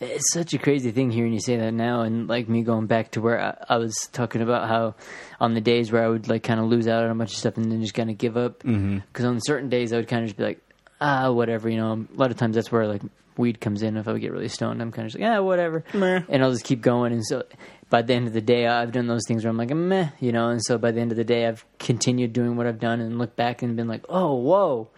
It's 0.00 0.32
such 0.32 0.54
a 0.54 0.58
crazy 0.58 0.90
thing 0.90 1.10
hearing 1.10 1.32
you 1.32 1.40
say 1.40 1.56
that 1.56 1.72
now, 1.72 2.02
and 2.02 2.26
like 2.28 2.48
me 2.48 2.62
going 2.62 2.86
back 2.86 3.10
to 3.12 3.20
where 3.20 3.40
I, 3.40 3.74
I 3.74 3.76
was 3.76 3.94
talking 4.12 4.40
about 4.42 4.68
how 4.68 4.94
on 5.40 5.54
the 5.54 5.60
days 5.60 5.92
where 5.92 6.02
I 6.04 6.08
would 6.08 6.28
like 6.28 6.42
kind 6.42 6.58
of 6.60 6.66
lose 6.66 6.88
out 6.88 7.04
on 7.04 7.10
a 7.10 7.14
bunch 7.14 7.32
of 7.32 7.36
stuff 7.38 7.56
and 7.56 7.70
then 7.70 7.80
just 7.82 7.94
kind 7.94 8.10
of 8.10 8.18
give 8.18 8.36
up. 8.36 8.58
Because 8.60 8.70
Mm-hmm. 8.72 9.26
on 9.26 9.40
certain 9.42 9.68
days 9.68 9.92
I 9.92 9.96
would 9.96 10.08
kind 10.08 10.22
of 10.22 10.28
just 10.28 10.36
be 10.38 10.44
like, 10.44 10.60
ah, 11.00 11.30
whatever. 11.30 11.68
You 11.68 11.76
know, 11.78 12.06
a 12.14 12.18
lot 12.18 12.30
of 12.30 12.36
times 12.36 12.54
that's 12.56 12.72
where 12.72 12.86
like 12.86 13.02
weed 13.36 13.60
comes 13.60 13.82
in. 13.82 13.96
If 13.96 14.08
I 14.08 14.12
would 14.12 14.20
get 14.20 14.32
really 14.32 14.48
stoned, 14.48 14.80
I'm 14.82 14.90
kind 14.92 15.06
of 15.06 15.12
just 15.12 15.20
like, 15.22 15.30
ah, 15.30 15.42
whatever, 15.42 15.84
and 16.28 16.42
I'll 16.42 16.50
just 16.52 16.64
keep 16.64 16.80
going. 16.80 17.12
And 17.12 17.24
so 17.24 17.44
by 17.88 18.02
the 18.02 18.14
end 18.14 18.26
of 18.26 18.32
the 18.32 18.40
day, 18.40 18.66
I've 18.66 18.92
done 18.92 19.06
those 19.06 19.22
things 19.26 19.44
where 19.44 19.50
I'm 19.50 19.56
like, 19.56 19.70
meh, 19.70 20.10
you 20.20 20.32
know. 20.32 20.48
And 20.48 20.62
so 20.62 20.78
by 20.78 20.92
the 20.92 21.00
end 21.00 21.10
of 21.10 21.16
the 21.16 21.24
day, 21.24 21.46
I've 21.46 21.64
continued 21.78 22.32
doing 22.32 22.56
what 22.56 22.66
I've 22.66 22.78
done 22.80 23.00
and 23.00 23.18
looked 23.18 23.36
back 23.36 23.62
and 23.62 23.76
been 23.76 23.88
like, 23.88 24.04
oh, 24.08 24.34
whoa. 24.34 24.88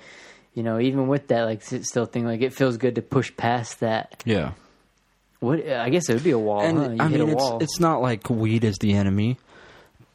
You 0.54 0.62
know, 0.62 0.78
even 0.78 1.08
with 1.08 1.28
that, 1.28 1.44
like, 1.44 1.62
still 1.62 2.04
think 2.04 2.26
like 2.26 2.42
it 2.42 2.52
feels 2.52 2.76
good 2.76 2.96
to 2.96 3.02
push 3.02 3.34
past 3.36 3.80
that 3.80 4.22
Yeah. 4.26 4.52
What 5.42 5.66
I 5.68 5.90
guess 5.90 6.08
it 6.08 6.14
would 6.14 6.24
be 6.24 6.30
a 6.30 6.38
wall. 6.38 6.60
and 6.62 6.78
huh? 6.78 6.90
You 6.90 6.96
I 7.00 7.08
mean, 7.08 7.28
it's 7.28 7.42
wall. 7.42 7.58
it's 7.62 7.80
not 7.80 8.00
like 8.00 8.30
weed 8.30 8.64
is 8.64 8.76
the 8.78 8.94
enemy, 8.94 9.38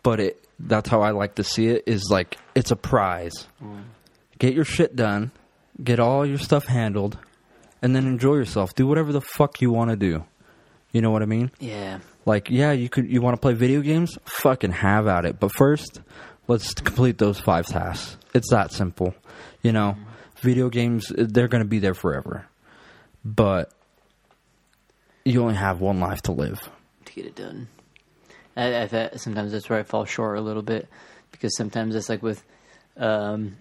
but 0.03 0.19
it 0.19 0.43
that's 0.59 0.89
how 0.89 1.01
I 1.01 1.11
like 1.11 1.35
to 1.35 1.43
see 1.43 1.67
it. 1.67 1.83
Is 1.85 2.07
like 2.09 2.37
it's 2.55 2.71
a 2.71 2.75
prize. 2.75 3.47
Mm. 3.63 3.83
Get 4.39 4.53
your 4.53 4.65
shit 4.65 4.95
done, 4.95 5.31
get 5.83 5.99
all 5.99 6.25
your 6.25 6.37
stuff 6.37 6.65
handled, 6.65 7.17
and 7.81 7.95
then 7.95 8.07
enjoy 8.07 8.35
yourself. 8.35 8.73
Do 8.75 8.87
whatever 8.87 9.11
the 9.11 9.21
fuck 9.21 9.61
you 9.61 9.71
want 9.71 9.89
to 9.91 9.95
do. 9.97 10.23
You 10.91 11.01
know 11.01 11.11
what 11.11 11.21
I 11.21 11.25
mean? 11.25 11.51
yeah. 11.59 11.99
Like, 12.25 12.49
yeah, 12.49 12.73
you 12.73 12.89
could 12.89 13.09
you 13.09 13.21
want 13.21 13.35
to 13.35 13.41
play 13.41 13.53
video 13.53 13.79
games? 13.81 14.17
Fucking 14.25 14.71
have 14.71 15.07
at 15.07 15.23
it. 15.25 15.39
But 15.39 15.53
first, 15.55 16.01
let's 16.47 16.73
complete 16.73 17.17
those 17.17 17.39
five 17.39 17.65
tasks. 17.67 18.17
It's 18.33 18.49
that 18.51 18.73
simple. 18.73 19.15
You 19.63 19.71
know, 19.71 19.95
video 20.41 20.69
games 20.69 21.11
they're 21.15 21.47
going 21.47 21.63
to 21.63 21.67
be 21.69 21.79
there 21.79 21.93
forever. 21.93 22.45
But 23.23 23.71
you 25.27 25.41
only 25.41 25.55
have 25.55 25.81
one 25.81 25.99
life 25.99 26.21
to 26.23 26.31
live. 26.31 26.69
to 27.05 27.13
get 27.13 27.25
it 27.25 27.35
done. 27.35 27.67
I, 28.55 28.83
I, 28.83 29.09
sometimes 29.17 29.51
that's 29.51 29.69
where 29.69 29.79
I 29.79 29.83
fall 29.83 30.05
short 30.05 30.37
a 30.37 30.41
little 30.41 30.63
bit 30.63 30.87
because 31.31 31.55
sometimes 31.55 31.95
it's 31.95 32.09
like 32.09 32.23
with 32.23 32.43
Um, 32.95 33.57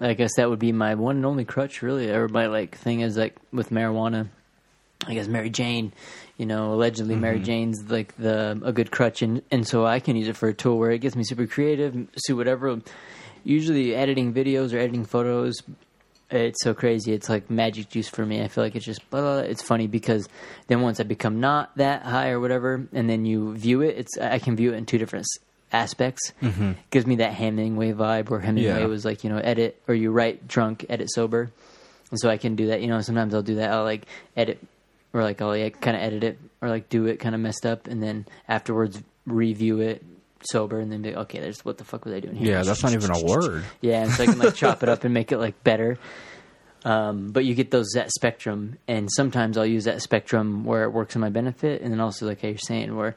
I 0.00 0.14
guess 0.14 0.34
that 0.36 0.48
would 0.48 0.58
be 0.58 0.72
my 0.72 0.94
one 0.94 1.16
and 1.16 1.26
only 1.26 1.44
crutch, 1.44 1.82
really. 1.82 2.10
Or 2.10 2.26
my 2.28 2.46
like 2.46 2.76
thing 2.76 3.00
is 3.00 3.16
like 3.16 3.36
with 3.52 3.70
marijuana. 3.70 4.28
I 5.06 5.14
guess 5.14 5.26
Mary 5.26 5.50
Jane, 5.50 5.92
you 6.38 6.46
know, 6.46 6.72
allegedly 6.74 7.16
Mary 7.16 7.40
Jane's 7.40 7.90
like 7.90 8.16
the 8.16 8.60
a 8.64 8.72
good 8.72 8.90
crutch, 8.90 9.20
and 9.22 9.42
and 9.50 9.66
so 9.66 9.84
I 9.84 10.00
can 10.00 10.16
use 10.16 10.28
it 10.28 10.36
for 10.36 10.48
a 10.48 10.54
tool 10.54 10.78
where 10.78 10.92
it 10.92 10.98
gets 10.98 11.16
me 11.16 11.24
super 11.24 11.46
creative, 11.46 11.94
do 12.26 12.36
whatever. 12.36 12.80
Usually, 13.44 13.94
editing 13.94 14.32
videos 14.32 14.72
or 14.72 14.78
editing 14.78 15.04
photos, 15.04 15.62
it's 16.32 16.62
so 16.62 16.74
crazy. 16.74 17.12
It's 17.12 17.28
like 17.28 17.50
magic 17.50 17.88
juice 17.90 18.08
for 18.08 18.24
me. 18.24 18.42
I 18.42 18.48
feel 18.48 18.64
like 18.64 18.74
it's 18.74 18.84
just 18.84 19.08
blah, 19.10 19.20
blah, 19.20 19.34
blah. 19.40 19.42
it's 19.50 19.62
funny 19.62 19.86
because 19.86 20.28
then 20.66 20.80
once 20.80 20.98
I 21.00 21.04
become 21.04 21.40
not 21.40 21.76
that 21.76 22.02
high 22.02 22.30
or 22.30 22.40
whatever, 22.40 22.86
and 22.92 23.08
then 23.08 23.24
you 23.24 23.54
view 23.56 23.82
it, 23.82 23.96
it's 23.98 24.18
I 24.18 24.38
can 24.38 24.56
view 24.56 24.72
it 24.72 24.76
in 24.76 24.86
two 24.86 24.98
different 24.98 25.26
aspects. 25.72 26.32
Mm-hmm. 26.42 26.72
Gives 26.90 27.06
me 27.06 27.16
that 27.16 27.32
Hemingway 27.34 27.92
vibe 27.92 28.28
where 28.30 28.40
Hemingway 28.40 28.80
Yeah. 28.80 28.86
was 28.86 29.04
like 29.04 29.24
you 29.24 29.30
know 29.30 29.38
edit 29.38 29.80
or 29.88 29.94
you 29.94 30.10
write 30.10 30.46
drunk, 30.48 30.86
edit 30.88 31.10
sober, 31.12 31.50
and 32.10 32.20
so 32.20 32.28
I 32.30 32.36
can 32.36 32.56
do 32.56 32.68
that. 32.68 32.80
You 32.82 32.88
know, 32.88 33.00
sometimes 33.00 33.34
I'll 33.34 33.42
do 33.42 33.56
that. 33.56 33.70
I'll 33.70 33.84
like 33.84 34.06
edit 34.36 34.58
or 35.12 35.22
like 35.22 35.40
I'll 35.42 35.48
like, 35.48 35.80
kind 35.80 35.96
of 35.96 36.02
edit 36.02 36.24
it 36.24 36.38
or 36.60 36.68
like 36.68 36.88
do 36.88 37.06
it 37.06 37.18
kind 37.18 37.34
of 37.34 37.40
messed 37.40 37.66
up, 37.66 37.86
and 37.86 38.02
then 38.02 38.26
afterwards 38.48 39.02
review 39.26 39.80
it 39.80 40.04
sober, 40.50 40.80
and 40.80 40.90
then 40.90 41.02
be 41.02 41.14
okay. 41.14 41.40
There's 41.40 41.64
what 41.64 41.78
the 41.78 41.84
fuck 41.84 42.04
was 42.04 42.14
I 42.14 42.20
doing 42.20 42.36
here? 42.36 42.56
Yeah, 42.56 42.62
that's 42.62 42.82
not 42.82 42.92
even 42.92 43.10
a 43.10 43.24
word. 43.24 43.64
Yeah, 43.80 44.02
and 44.02 44.12
so 44.12 44.22
I 44.22 44.26
can 44.26 44.38
like 44.38 44.54
chop 44.54 44.82
it 44.82 44.88
up 44.88 45.04
and 45.04 45.14
make 45.14 45.32
it 45.32 45.38
like 45.38 45.62
better. 45.64 45.98
Um, 46.84 47.30
but 47.30 47.44
you 47.44 47.54
get 47.54 47.70
those 47.70 47.90
that 47.94 48.10
spectrum, 48.10 48.78
and 48.88 49.08
sometimes 49.10 49.56
I'll 49.56 49.66
use 49.66 49.84
that 49.84 50.02
spectrum 50.02 50.64
where 50.64 50.84
it 50.84 50.90
works 50.90 51.14
in 51.14 51.20
my 51.20 51.30
benefit, 51.30 51.82
and 51.82 51.92
then 51.92 52.00
also 52.00 52.26
like 52.26 52.42
how 52.42 52.48
you're 52.48 52.58
saying, 52.58 52.94
where 52.96 53.14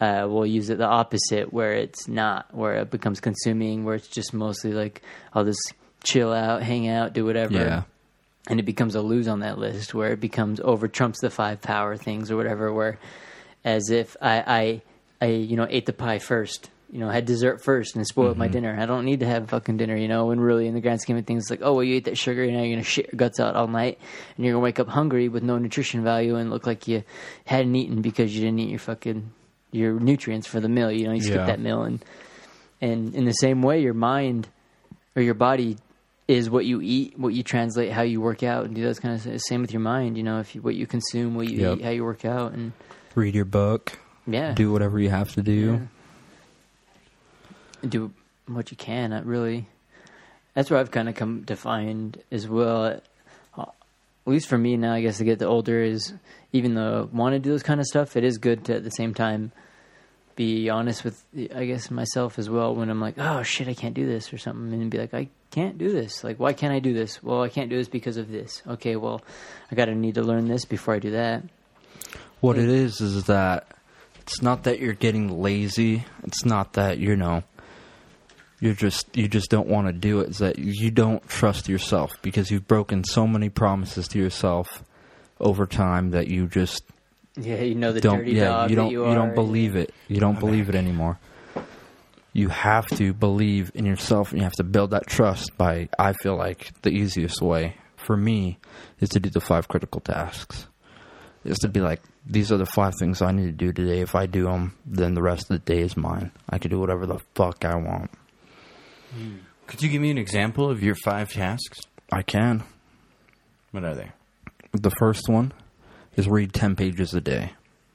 uh, 0.00 0.26
we'll 0.28 0.46
use 0.46 0.70
it 0.70 0.78
the 0.78 0.86
opposite, 0.86 1.52
where 1.52 1.72
it's 1.72 2.08
not, 2.08 2.54
where 2.54 2.74
it 2.76 2.90
becomes 2.90 3.20
consuming, 3.20 3.84
where 3.84 3.94
it's 3.94 4.08
just 4.08 4.32
mostly 4.32 4.72
like 4.72 5.02
I'll 5.32 5.44
just 5.44 5.74
chill 6.02 6.32
out, 6.32 6.62
hang 6.62 6.88
out, 6.88 7.12
do 7.12 7.24
whatever. 7.24 7.54
Yeah. 7.54 7.82
And 8.46 8.60
it 8.60 8.64
becomes 8.64 8.94
a 8.94 9.00
lose 9.00 9.26
on 9.26 9.40
that 9.40 9.58
list, 9.58 9.94
where 9.94 10.12
it 10.12 10.20
becomes 10.20 10.60
over 10.60 10.86
trumps 10.86 11.20
the 11.20 11.30
five 11.30 11.62
power 11.62 11.96
things 11.96 12.30
or 12.30 12.36
whatever. 12.36 12.72
Where, 12.72 12.98
as 13.64 13.90
if 13.90 14.16
I, 14.20 14.44
I, 14.46 14.82
I, 15.20 15.26
you 15.26 15.56
know, 15.56 15.66
ate 15.68 15.86
the 15.86 15.92
pie 15.92 16.18
first, 16.18 16.70
you 16.90 16.98
know, 17.00 17.08
had 17.08 17.24
dessert 17.24 17.62
first 17.62 17.96
and 17.96 18.06
spoiled 18.06 18.36
my 18.36 18.46
mm-hmm. 18.46 18.52
dinner. 18.52 18.76
I 18.78 18.86
don't 18.86 19.04
need 19.04 19.20
to 19.20 19.26
have 19.26 19.48
fucking 19.48 19.76
dinner, 19.78 19.96
you 19.96 20.08
know. 20.08 20.30
And 20.30 20.40
really, 20.42 20.66
in 20.66 20.74
the 20.74 20.80
grand 20.80 21.00
scheme 21.00 21.16
of 21.16 21.26
things, 21.26 21.50
like, 21.50 21.60
oh, 21.62 21.72
well, 21.74 21.84
you 21.84 21.96
ate 21.96 22.04
that 22.04 22.18
sugar, 22.18 22.42
and 22.42 22.52
now 22.54 22.62
you're 22.62 22.74
gonna 22.76 22.84
shit 22.84 23.10
your 23.12 23.16
guts 23.16 23.40
out 23.40 23.56
all 23.56 23.66
night, 23.68 23.98
and 24.36 24.44
you're 24.44 24.54
gonna 24.54 24.62
wake 24.62 24.78
up 24.78 24.88
hungry 24.88 25.28
with 25.28 25.42
no 25.42 25.58
nutrition 25.58 26.04
value 26.04 26.36
and 26.36 26.50
look 26.50 26.66
like 26.66 26.86
you 26.88 27.02
hadn't 27.46 27.74
eaten 27.74 28.02
because 28.02 28.34
you 28.34 28.42
didn't 28.42 28.58
eat 28.58 28.70
your 28.70 28.78
fucking 28.78 29.30
your 29.72 29.98
nutrients 29.98 30.46
for 30.46 30.60
the 30.60 30.68
meal. 30.68 30.90
You 30.90 31.06
know, 31.08 31.14
you 31.14 31.22
skip 31.22 31.36
Yeah. 31.36 31.46
that 31.46 31.60
meal, 31.60 31.82
and 31.82 32.04
and 32.80 33.14
in 33.14 33.24
the 33.24 33.32
same 33.32 33.62
way, 33.62 33.80
your 33.80 33.94
mind 33.94 34.48
or 35.16 35.22
your 35.22 35.34
body 35.34 35.78
is 36.26 36.48
what 36.48 36.64
you 36.64 36.80
eat, 36.80 37.18
what 37.18 37.34
you 37.34 37.42
translate, 37.42 37.92
how 37.92 38.02
you 38.02 38.20
work 38.20 38.42
out, 38.42 38.64
and 38.64 38.74
do 38.74 38.82
those 38.82 38.98
kind 38.98 39.14
of. 39.14 39.40
Same 39.42 39.60
with 39.62 39.72
your 39.72 39.80
mind, 39.80 40.16
you 40.16 40.22
know, 40.22 40.38
if 40.40 40.54
you, 40.54 40.62
what 40.62 40.74
you 40.74 40.86
consume, 40.86 41.34
what 41.34 41.48
you 41.48 41.58
Yep. 41.60 41.78
eat, 41.78 41.84
how 41.84 41.90
you 41.90 42.04
work 42.04 42.24
out, 42.24 42.52
and 42.52 42.72
Read 43.14 43.34
your 43.34 43.44
book. 43.44 43.98
Yeah, 44.26 44.52
Do 44.52 44.72
whatever 44.72 44.98
you 44.98 45.10
have 45.10 45.32
to 45.34 45.42
do. 45.42 45.88
do 47.86 48.12
what 48.46 48.70
you 48.70 48.76
can. 48.76 49.10
Not 49.10 49.26
really. 49.26 49.66
That's 50.54 50.70
where 50.70 50.78
I've 50.80 50.90
kind 50.90 51.08
of 51.08 51.14
come 51.14 51.44
to 51.46 51.56
find 51.56 52.20
as 52.30 52.48
well. 52.48 53.00
At 53.56 54.30
least 54.30 54.48
for 54.48 54.56
me 54.56 54.76
now, 54.78 54.94
I 54.94 55.02
guess 55.02 55.18
to 55.18 55.24
get 55.24 55.38
the 55.38 55.46
older 55.46 55.82
is 55.82 56.14
even 56.52 56.74
though 56.74 57.10
I 57.12 57.16
want 57.16 57.34
to 57.34 57.38
do 57.38 57.52
this 57.52 57.62
kind 57.62 57.78
of 57.78 57.84
stuff, 57.86 58.16
it 58.16 58.24
is 58.24 58.38
good 58.38 58.64
to 58.66 58.76
at 58.76 58.84
the 58.84 58.90
same 58.90 59.12
time 59.12 59.52
be 60.36 60.68
honest 60.70 61.04
with 61.04 61.22
I 61.54 61.66
guess 61.66 61.90
myself 61.90 62.38
as 62.38 62.48
well 62.48 62.74
when 62.74 62.88
I'm 62.88 63.00
like, 63.00 63.16
oh 63.18 63.42
shit, 63.42 63.68
I 63.68 63.74
can't 63.74 63.94
do 63.94 64.06
this 64.06 64.32
or 64.32 64.38
something, 64.38 64.72
and 64.80 64.90
be 64.90 64.98
like, 64.98 65.12
I 65.12 65.28
can't 65.50 65.76
do 65.76 65.92
this. 65.92 66.24
Like, 66.24 66.40
why 66.40 66.54
can't 66.54 66.72
I 66.72 66.78
do 66.78 66.94
this? 66.94 67.22
Well, 67.22 67.42
I 67.42 67.48
can't 67.50 67.68
do 67.68 67.76
this 67.76 67.88
because 67.88 68.16
of 68.16 68.30
this. 68.30 68.62
Okay, 68.66 68.96
well, 68.96 69.20
I 69.70 69.74
got 69.74 69.84
to 69.86 69.94
need 69.94 70.14
to 70.14 70.22
learn 70.22 70.48
this 70.48 70.64
before 70.64 70.94
I 70.94 70.98
do 71.00 71.10
that. 71.10 71.42
What 72.40 72.56
it 72.58 72.68
is 72.68 73.00
is 73.00 73.24
that 73.24 73.73
it's 74.26 74.40
not 74.42 74.64
that 74.64 74.78
you're 74.80 74.94
getting 74.94 75.40
lazy. 75.42 76.04
It's 76.24 76.44
not 76.44 76.72
that 76.74 76.98
you 76.98 77.14
know 77.16 77.42
you're 78.60 78.74
just 78.74 79.14
you 79.16 79.28
just 79.28 79.50
don't 79.50 79.68
want 79.68 79.86
to 79.86 79.92
do 79.92 80.20
it. 80.20 80.28
It's 80.30 80.38
that 80.38 80.58
you 80.58 80.90
don't 80.90 81.26
trust 81.28 81.68
yourself 81.68 82.12
because 82.22 82.50
you've 82.50 82.66
broken 82.66 83.04
so 83.04 83.26
many 83.26 83.48
promises 83.50 84.08
to 84.08 84.18
yourself 84.18 84.82
over 85.40 85.66
time 85.66 86.10
that 86.12 86.28
you 86.28 86.46
just 86.46 86.84
Yeah, 87.36 87.60
you 87.60 87.74
know 87.74 87.92
the 87.92 88.00
don't. 88.00 88.18
dirty 88.18 88.32
Yeah, 88.32 88.44
dog 88.44 88.70
you 88.70 88.76
don't. 88.76 88.90
you, 88.90 89.04
You, 89.04 89.10
are. 89.10 89.14
don't 89.14 89.34
believe 89.34 89.76
it. 89.76 89.92
You 90.08 90.20
don't 90.20 90.40
believe 90.40 90.68
it 90.68 90.74
anymore. 90.74 91.18
You 92.32 92.48
have 92.48 92.86
to 92.96 93.12
believe 93.12 93.70
in 93.74 93.84
yourself, 93.86 94.30
and 94.32 94.38
you 94.40 94.44
have 94.44 94.54
to 94.54 94.64
build 94.64 94.90
that 94.90 95.06
trust 95.06 95.56
by. 95.56 95.88
I 95.98 96.14
feel 96.14 96.34
like 96.36 96.72
the 96.82 96.90
easiest 96.90 97.40
way 97.40 97.76
for 97.96 98.16
me 98.16 98.58
is 99.00 99.10
to 99.10 99.20
do 99.20 99.30
the 99.30 99.40
five 99.40 99.68
critical 99.68 100.00
tasks. 100.00 100.66
Is 101.44 101.58
to 101.58 101.68
be 101.68 101.80
like, 101.80 102.00
these 102.26 102.50
are 102.50 102.56
the 102.56 102.66
five 102.66 102.94
things 102.98 103.20
I 103.20 103.32
need 103.32 103.46
to 103.46 103.52
do 103.52 103.72
today. 103.72 104.00
If 104.00 104.14
I 104.14 104.26
do 104.26 104.44
them, 104.44 104.76
then 104.86 105.14
the 105.14 105.22
rest 105.22 105.42
of 105.42 105.48
the 105.48 105.58
day 105.58 105.80
is 105.80 105.96
mine. 105.96 106.30
I 106.48 106.58
can 106.58 106.70
do 106.70 106.80
whatever 106.80 107.06
the 107.06 107.20
fuck 107.34 107.64
I 107.64 107.74
want. 107.76 108.10
Hmm. 109.14 109.36
Could 109.66 109.82
you 109.82 109.88
give 109.88 110.00
me 110.00 110.10
an 110.10 110.18
example 110.18 110.70
of 110.70 110.82
your 110.82 110.94
five 110.94 111.32
tasks? 111.32 111.80
I 112.10 112.22
can. 112.22 112.64
What 113.72 113.84
are 113.84 113.94
they? 113.94 114.10
The 114.72 114.90
first 114.98 115.28
one 115.28 115.52
is 116.16 116.28
read 116.28 116.52
ten 116.52 116.76
pages 116.76 117.14
a 117.14 117.20
day. 117.20 117.52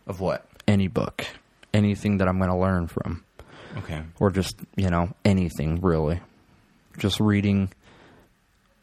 Of 0.08 0.20
what? 0.20 0.46
Any 0.68 0.88
book, 0.88 1.26
anything 1.74 2.18
that 2.18 2.28
I'm 2.28 2.38
going 2.38 2.50
to 2.50 2.56
learn 2.58 2.88
from. 2.88 3.24
Okay. 3.78 4.02
or 4.20 4.32
just 4.32 4.56
you 4.76 4.90
know 4.90 5.14
anything 5.24 5.80
really 5.80 6.20
just 6.98 7.20
reading 7.20 7.72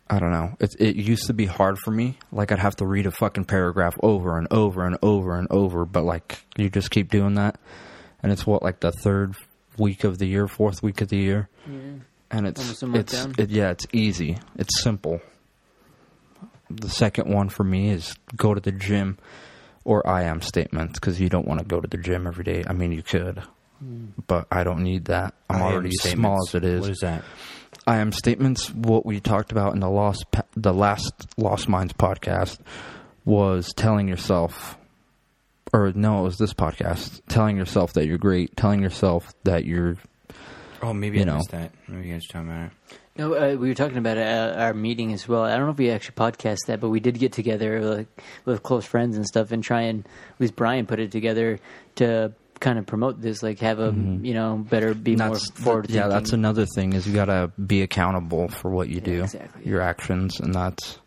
i 0.08 0.18
don't 0.18 0.30
know. 0.30 0.56
It, 0.60 0.76
it 0.78 0.96
used 0.96 1.26
to 1.26 1.34
be 1.34 1.46
hard 1.46 1.78
for 1.78 1.90
me. 1.90 2.18
Like 2.32 2.52
i'd 2.52 2.58
have 2.58 2.76
to 2.76 2.86
read 2.86 3.06
a 3.06 3.10
fucking 3.10 3.44
paragraph 3.44 3.94
over 4.02 4.38
and 4.38 4.46
over 4.50 4.86
and 4.86 4.96
over 5.02 5.38
and 5.38 5.48
over 5.50 5.84
but 5.84 6.04
like 6.04 6.44
you 6.56 6.70
just 6.70 6.90
keep 6.90 7.10
doing 7.10 7.34
that. 7.34 7.58
And 8.22 8.32
it's 8.32 8.46
what 8.46 8.62
like 8.62 8.80
the 8.80 8.92
third 8.92 9.36
week 9.78 10.04
of 10.04 10.18
the 10.18 10.26
year 10.26 10.48
fourth 10.48 10.82
week 10.82 11.00
of 11.00 11.08
the 11.08 11.18
year. 11.18 11.48
And 12.30 12.46
it's 12.46 12.60
Almost 12.60 12.82
a 12.82 12.86
month 12.86 13.14
it's 13.14 13.38
it, 13.38 13.50
yeah 13.50 13.70
it's 13.70 13.86
easy. 13.92 14.38
It's 14.56 14.82
simple. 14.82 15.20
The 16.70 16.90
second 16.90 17.32
one 17.32 17.48
for 17.48 17.62
me 17.64 17.90
is 17.90 18.14
go 18.34 18.54
to 18.54 18.60
the 18.60 18.72
gym 18.72 19.18
or 19.84 20.04
i 20.06 20.24
am 20.24 20.40
statements 20.40 20.98
because 20.98 21.20
you 21.20 21.28
don't 21.28 21.46
want 21.46 21.60
to 21.60 21.66
go 21.66 21.80
to 21.80 21.88
the 21.88 21.98
gym 21.98 22.26
every 22.26 22.44
day. 22.44 22.64
I 22.66 22.72
mean 22.72 22.92
you 22.92 23.02
could 23.02 23.42
hmm. 23.80 24.06
but 24.26 24.46
I 24.50 24.62
don't 24.64 24.82
need 24.82 25.06
that. 25.06 25.34
I'm 25.50 25.62
I 25.62 25.66
am 25.66 25.72
already 25.72 25.90
small 25.92 26.38
as 26.46 26.54
it 26.54 26.64
is. 26.64 26.80
What 26.82 26.90
is 26.90 26.98
that? 27.00 27.24
I 27.86 27.98
am 27.98 28.10
statements. 28.12 28.72
What 28.74 29.06
we 29.06 29.20
talked 29.20 29.52
about 29.52 29.74
in 29.74 29.80
the 29.80 29.88
lost, 29.90 30.24
the 30.56 30.74
last 30.74 31.12
Lost 31.36 31.68
Minds 31.68 31.92
podcast 31.92 32.58
was 33.24 33.72
telling 33.74 34.08
yourself, 34.08 34.76
or 35.72 35.92
no, 35.94 36.20
it 36.20 36.22
was 36.24 36.38
this 36.38 36.52
podcast, 36.54 37.20
telling 37.28 37.56
yourself 37.56 37.92
that 37.92 38.06
you're 38.06 38.18
great, 38.18 38.56
telling 38.56 38.82
yourself 38.82 39.32
that 39.44 39.64
you're. 39.64 39.96
Oh, 40.82 40.92
maybe 40.92 41.18
You 41.18 41.22
I 41.22 41.26
know. 41.26 41.36
missed 41.36 41.52
that. 41.52 41.70
Maybe 41.88 42.08
you 42.08 42.14
guys 42.14 42.26
talking 42.26 42.48
about 42.48 42.66
it. 42.66 42.72
No, 43.18 43.34
uh, 43.34 43.54
we 43.56 43.68
were 43.68 43.74
talking 43.74 43.96
about 43.96 44.18
it 44.18 44.26
at 44.26 44.58
our 44.58 44.74
meeting 44.74 45.12
as 45.14 45.26
well. 45.26 45.42
I 45.42 45.56
don't 45.56 45.64
know 45.64 45.72
if 45.72 45.78
we 45.78 45.90
actually 45.90 46.16
podcast 46.16 46.58
that, 46.66 46.80
but 46.80 46.90
we 46.90 47.00
did 47.00 47.18
get 47.18 47.32
together 47.32 47.80
like 47.82 48.22
with 48.44 48.62
close 48.62 48.84
friends 48.84 49.16
and 49.16 49.24
stuff, 49.26 49.52
and 49.52 49.62
try 49.64 49.82
and 49.82 50.00
at 50.04 50.40
least 50.40 50.54
Brian 50.56 50.86
put 50.86 50.98
it 51.00 51.10
together 51.12 51.58
to 51.94 52.32
kind 52.60 52.78
of 52.78 52.86
promote 52.86 53.20
this, 53.20 53.42
like 53.42 53.58
have 53.60 53.78
a 53.78 53.92
you 54.22 54.34
know 54.34 54.56
better, 54.68 54.94
be 54.94 55.16
more 55.16 55.30
That's 55.30 55.50
forward. 55.50 55.90
yeah. 55.90 56.08
That's 56.08 56.32
another 56.32 56.66
thing 56.74 56.92
is 56.94 57.06
you 57.06 57.14
gotta 57.14 57.50
be 57.64 57.82
accountable 57.82 58.48
for 58.48 58.70
what 58.70 58.88
you 58.88 59.00
do, 59.00 59.22
exactly, 59.24 59.64
your 59.66 59.80
actions, 59.80 60.40
and 60.40 60.54
that's 60.54 60.98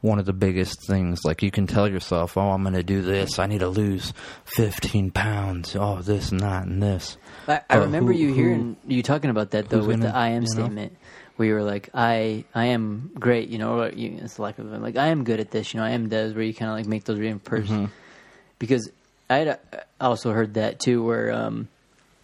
one 0.00 0.18
of 0.18 0.26
the 0.26 0.34
biggest 0.34 0.86
things. 0.86 1.20
Like 1.24 1.42
you 1.42 1.50
can 1.50 1.66
tell 1.66 1.88
yourself, 1.88 2.36
"Oh, 2.36 2.50
I'm 2.50 2.62
going 2.62 2.74
to 2.74 2.82
do 2.82 3.00
this. 3.00 3.38
I 3.38 3.46
need 3.46 3.60
to 3.60 3.68
lose 3.68 4.12
15 4.56 5.10
pounds. 5.12 5.74
Oh, 5.74 6.02
this 6.02 6.30
and 6.30 6.40
that 6.40 6.66
and 6.66 6.82
this." 6.82 7.16
I, 7.48 7.62
I 7.70 7.76
remember 7.76 8.12
who- 8.12 8.18
you 8.18 8.28
who- 8.28 8.34
hearing 8.34 8.76
you 8.86 9.02
talking 9.02 9.30
about 9.30 9.52
that 9.52 9.70
though 9.70 9.78
with 9.84 10.00
the 10.00 10.08
gonna, 10.08 10.18
I 10.18 10.28
am 10.28 10.42
you 10.42 10.48
know? 10.48 10.52
statement, 10.64 10.96
where 11.36 11.48
you 11.48 11.54
were 11.54 11.62
like, 11.62 11.88
"I 11.94 12.44
I 12.54 12.66
am 12.66 13.12
great," 13.18 13.48
you 13.48 13.56
know, 13.56 13.80
or 13.80 13.88
you, 13.88 14.18
it's 14.22 14.38
like 14.38 14.56
like 14.58 14.96
I 14.98 15.06
am 15.06 15.24
good 15.24 15.40
at 15.40 15.50
this, 15.50 15.72
you 15.72 15.80
know, 15.80 15.86
I 15.86 15.90
am 15.92 16.10
does 16.10 16.34
where 16.34 16.44
you 16.44 16.52
kind 16.52 16.70
of 16.70 16.76
like 16.76 16.86
make 16.86 17.04
those 17.04 17.18
reinforcements 17.18 17.90
Mm-hmm. 17.90 18.58
because 18.58 18.90
I 19.34 19.38
had 19.38 19.48
uh, 19.48 19.56
also 20.00 20.32
heard 20.32 20.54
that 20.54 20.80
too, 20.80 21.04
where 21.04 21.32
um, 21.32 21.68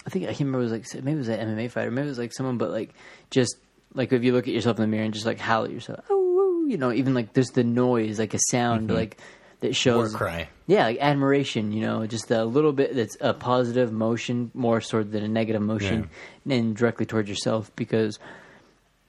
I 0.06 0.10
think 0.10 0.24
I 0.24 0.28
can't 0.28 0.40
remember 0.40 0.60
it 0.60 0.70
was 0.70 0.72
like 0.72 1.04
maybe 1.04 1.16
it 1.16 1.18
was 1.18 1.28
an 1.28 1.56
MMA 1.56 1.70
fighter, 1.70 1.90
maybe 1.90 2.06
it 2.06 2.10
was 2.10 2.18
like 2.18 2.32
someone, 2.32 2.58
but 2.58 2.70
like 2.70 2.94
just 3.30 3.56
like 3.94 4.12
if 4.12 4.22
you 4.22 4.32
look 4.32 4.46
at 4.48 4.54
yourself 4.54 4.78
in 4.78 4.82
the 4.82 4.88
mirror 4.88 5.04
and 5.04 5.14
just 5.14 5.26
like 5.26 5.38
howl 5.40 5.64
at 5.64 5.72
yourself, 5.72 6.04
oh, 6.10 6.62
oh," 6.64 6.66
you 6.66 6.78
know, 6.78 6.92
even 6.92 7.14
like 7.14 7.32
there's 7.32 7.50
the 7.50 7.64
noise, 7.64 8.18
like 8.18 8.34
a 8.34 8.38
sound, 8.50 8.90
like 8.90 9.16
that 9.60 9.76
shows 9.76 10.12
War 10.12 10.18
cry. 10.18 10.48
yeah, 10.66 10.84
like 10.84 10.98
admiration, 11.00 11.72
you 11.72 11.82
know, 11.82 12.06
just 12.06 12.30
a 12.30 12.44
little 12.44 12.72
bit 12.72 12.94
that's 12.94 13.16
a 13.20 13.34
positive 13.34 13.92
motion 13.92 14.50
more 14.54 14.80
so 14.80 15.02
than 15.02 15.22
a 15.22 15.28
negative 15.28 15.62
motion 15.62 16.10
and 16.48 16.76
directly 16.76 17.06
towards 17.06 17.28
yourself 17.28 17.70
because 17.76 18.18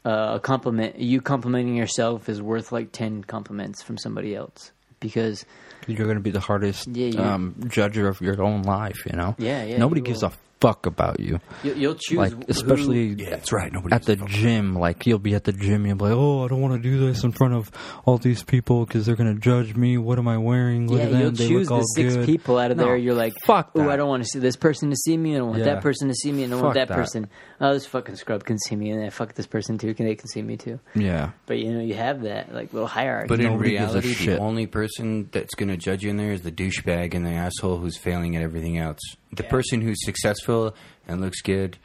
uh, 0.05 0.33
a 0.35 0.39
compliment, 0.39 0.97
you 0.97 1.21
complimenting 1.21 1.75
yourself 1.75 2.27
is 2.27 2.41
worth 2.41 2.71
like 2.71 2.91
10 2.91 3.23
compliments 3.25 3.81
from 3.81 3.97
somebody 3.97 4.35
else 4.35 4.71
because 4.99 5.45
You're 5.87 6.05
going 6.05 6.17
to 6.17 6.21
be 6.23 6.31
the 6.31 6.39
hardest 6.39 6.87
Yeah, 6.87 7.07
you- 7.07 7.19
um, 7.19 7.55
judger 7.65 8.07
of 8.07 8.21
your 8.21 8.41
own 8.41 8.63
life. 8.63 9.05
You 9.05 9.15
know. 9.17 9.35
Yeah, 9.37 9.63
yeah, 9.63 9.77
Nobody 9.77 10.01
gives 10.01 10.21
will. 10.21 10.29
a 10.29 10.33
fuck 10.61 10.85
about 10.85 11.19
you. 11.19 11.39
You, 11.63 11.73
you'll 11.73 11.95
choose 11.95 12.17
Like 12.17 12.31
who- 12.33 12.43
especially 12.47 13.07
Yeah, 13.17 13.31
that's 13.31 13.51
right. 13.51 13.71
Nobody 13.73 13.93
at 13.95 14.03
the 14.03 14.15
gym. 14.15 14.75
Like 14.75 15.05
you'll 15.05 15.19
be 15.19 15.33
at 15.35 15.43
the 15.43 15.51
gym, 15.51 15.85
and 15.85 15.87
you'll 15.87 15.95
be 15.97 16.05
like, 16.05 16.13
"Oh, 16.13 16.45
I 16.45 16.47
don't 16.47 16.61
want 16.61 16.75
to 16.75 16.79
do 16.89 16.99
this 17.05 17.23
in 17.23 17.31
front 17.31 17.53
of 17.55 17.71
all 18.05 18.17
these 18.17 18.43
people 18.43 18.85
because 18.85 19.05
they're 19.05 19.15
gonna 19.15 19.35
judge 19.35 19.75
me. 19.75 19.97
What 19.97 20.19
am 20.19 20.27
I 20.27 20.37
wearing? 20.37 20.87
Look 20.87 20.99
yeah, 20.99 21.05
at 21.05 21.11
them. 21.11 21.21
you'll 21.21 21.31
they 21.31 21.47
choose 21.47 21.67
the 21.67 21.73
all 21.73 21.83
six 21.95 22.15
good." 22.15 22.25
people 22.25 22.57
out 22.57 22.71
of 22.71 22.77
No, 22.77 22.85
there. 22.85 22.95
You're 22.95 23.15
like, 23.15 23.33
fuck 23.43 23.71
Oh. 23.75 23.89
I 23.89 23.95
don't 23.95 24.07
want 24.07 24.23
to 24.23 24.29
see 24.29 24.39
this 24.39 24.55
person 24.55 24.89
to 24.91 24.95
see 24.95 25.17
me. 25.17 25.35
I 25.35 25.39
don't 25.39 25.47
want 25.49 25.59
Yeah. 25.59 25.65
that 25.65 25.81
person 25.81 26.07
to 26.07 26.13
see 26.15 26.31
me. 26.31 26.43
And 26.43 26.53
I 26.53 26.55
don't 26.57 26.63
want 26.63 26.75
that, 26.75 26.87
that. 26.87 26.95
person. 26.95 27.27
Oh, 27.59 27.73
this 27.73 27.85
fucking 27.85 28.15
scrub 28.15 28.43
can 28.43 28.57
see 28.59 28.75
me, 28.75 28.89
and 28.91 29.01
then 29.01 29.09
fuck 29.11 29.33
this 29.35 29.47
person 29.47 29.77
too. 29.77 29.93
Can 29.93 30.05
they 30.05 30.15
can 30.15 30.27
see 30.27 30.41
me 30.41 30.57
too? 30.57 30.79
Yeah, 30.95 31.31
But 31.45 31.59
you 31.59 31.71
know, 31.73 31.79
you 31.81 31.93
have 31.95 32.21
that 32.23 32.53
like 32.53 32.73
little 32.73 32.87
hierarchy. 32.87 33.27
But 33.27 33.39
in 33.39 33.51
Nobody 33.51 33.71
reality, 33.71 34.07
the 34.09 34.13
shit. 34.13 34.39
only 34.39 34.67
person 34.67 35.29
that's 35.31 35.55
going 35.55 35.69
to 35.69 35.77
judge 35.77 36.03
you 36.03 36.09
in 36.09 36.17
there 36.17 36.31
is 36.31 36.41
the 36.41 36.51
douchebag 36.51 37.13
and 37.13 37.25
the 37.25 37.31
asshole 37.31 37.77
who's 37.79 37.97
failing 37.97 38.35
at 38.35 38.41
everything 38.43 38.77
else. 38.77 38.99
The 39.33 39.43
person 39.43 39.81
who's 39.81 40.03
successful 40.05 40.75
and 41.07 41.21
looks 41.21 41.41
good 41.41 41.77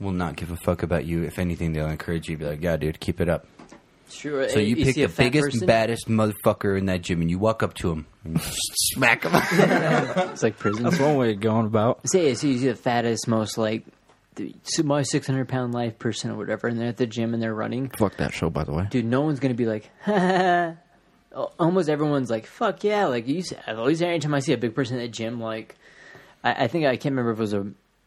will 0.00 0.12
not 0.12 0.36
give 0.36 0.50
a 0.50 0.56
fuck 0.56 0.82
about 0.82 1.04
you. 1.04 1.22
If 1.24 1.38
anything, 1.38 1.72
they'll 1.72 1.88
encourage 1.88 2.28
you. 2.28 2.36
Be 2.36 2.44
like, 2.44 2.62
"Yeah, 2.62 2.76
dude, 2.76 3.00
keep 3.00 3.20
it 3.20 3.28
up." 3.28 3.46
sure. 4.10 4.46
So 4.50 4.58
you, 4.58 4.76
pick 4.76 4.94
the 4.94 5.06
biggest, 5.06 5.44
person, 5.52 5.66
baddest 5.66 6.06
motherfucker 6.08 6.76
in 6.78 6.84
that 6.86 7.00
gym, 7.02 7.22
and 7.22 7.30
you 7.30 7.38
walk 7.38 7.62
up 7.62 7.72
to 7.74 7.90
him 7.90 8.06
and 8.24 8.34
you 8.36 8.40
smack 8.94 9.22
him. 9.24 9.32
It's 10.32 10.42
like 10.42 10.58
prison. 10.58 10.82
that's 10.84 10.98
one 10.98 11.16
way 11.16 11.32
of 11.32 11.40
going 11.40 11.66
about. 11.66 12.00
Say, 12.08 12.34
so 12.34 12.46
you 12.46 12.58
see 12.58 12.68
the 12.68 12.74
fattest, 12.74 13.26
most 13.26 13.56
like 13.58 13.84
the, 14.34 14.54
my 14.84 15.02
six 15.02 15.26
hundred 15.26 15.48
pound 15.48 15.72
life 15.74 15.98
person 15.98 16.30
or 16.30 16.36
whatever, 16.36 16.68
and 16.68 16.78
they're 16.78 16.88
at 16.88 16.98
the 16.98 17.06
gym 17.06 17.32
and 17.34 17.42
they're 17.42 17.54
running. 17.54 17.88
Fuck 17.90 18.16
that 18.18 18.32
show, 18.34 18.50
by 18.50 18.64
the 18.64 18.72
way. 18.72 18.86
dude, 18.90 19.04
no 19.06 19.22
one's 19.22 19.40
gonna 19.40 19.54
be 19.54 19.66
like, 19.66 19.90
ha, 20.04 20.74
almost 21.58 21.88
everyone's 21.88 22.30
like, 22.30 22.46
fuck 22.46 22.84
yeah, 22.84 23.06
like 23.06 23.26
you. 23.26 23.42
said- 23.42 23.62
At 23.66 23.78
least 23.78 24.02
anytime 24.02 24.34
I 24.34 24.40
see 24.40 24.52
a 24.52 24.58
big 24.58 24.74
person 24.74 24.98
at 24.98 25.00
the 25.02 25.08
gym, 25.08 25.40
like, 25.40 25.76
I, 26.42 26.64
I 26.64 26.66
think 26.68 26.86
I 26.86 26.96
can't 26.96 27.12
remember 27.12 27.32
if 27.32 27.38
it 27.38 27.40
was 27.40 27.54
a 27.54 27.66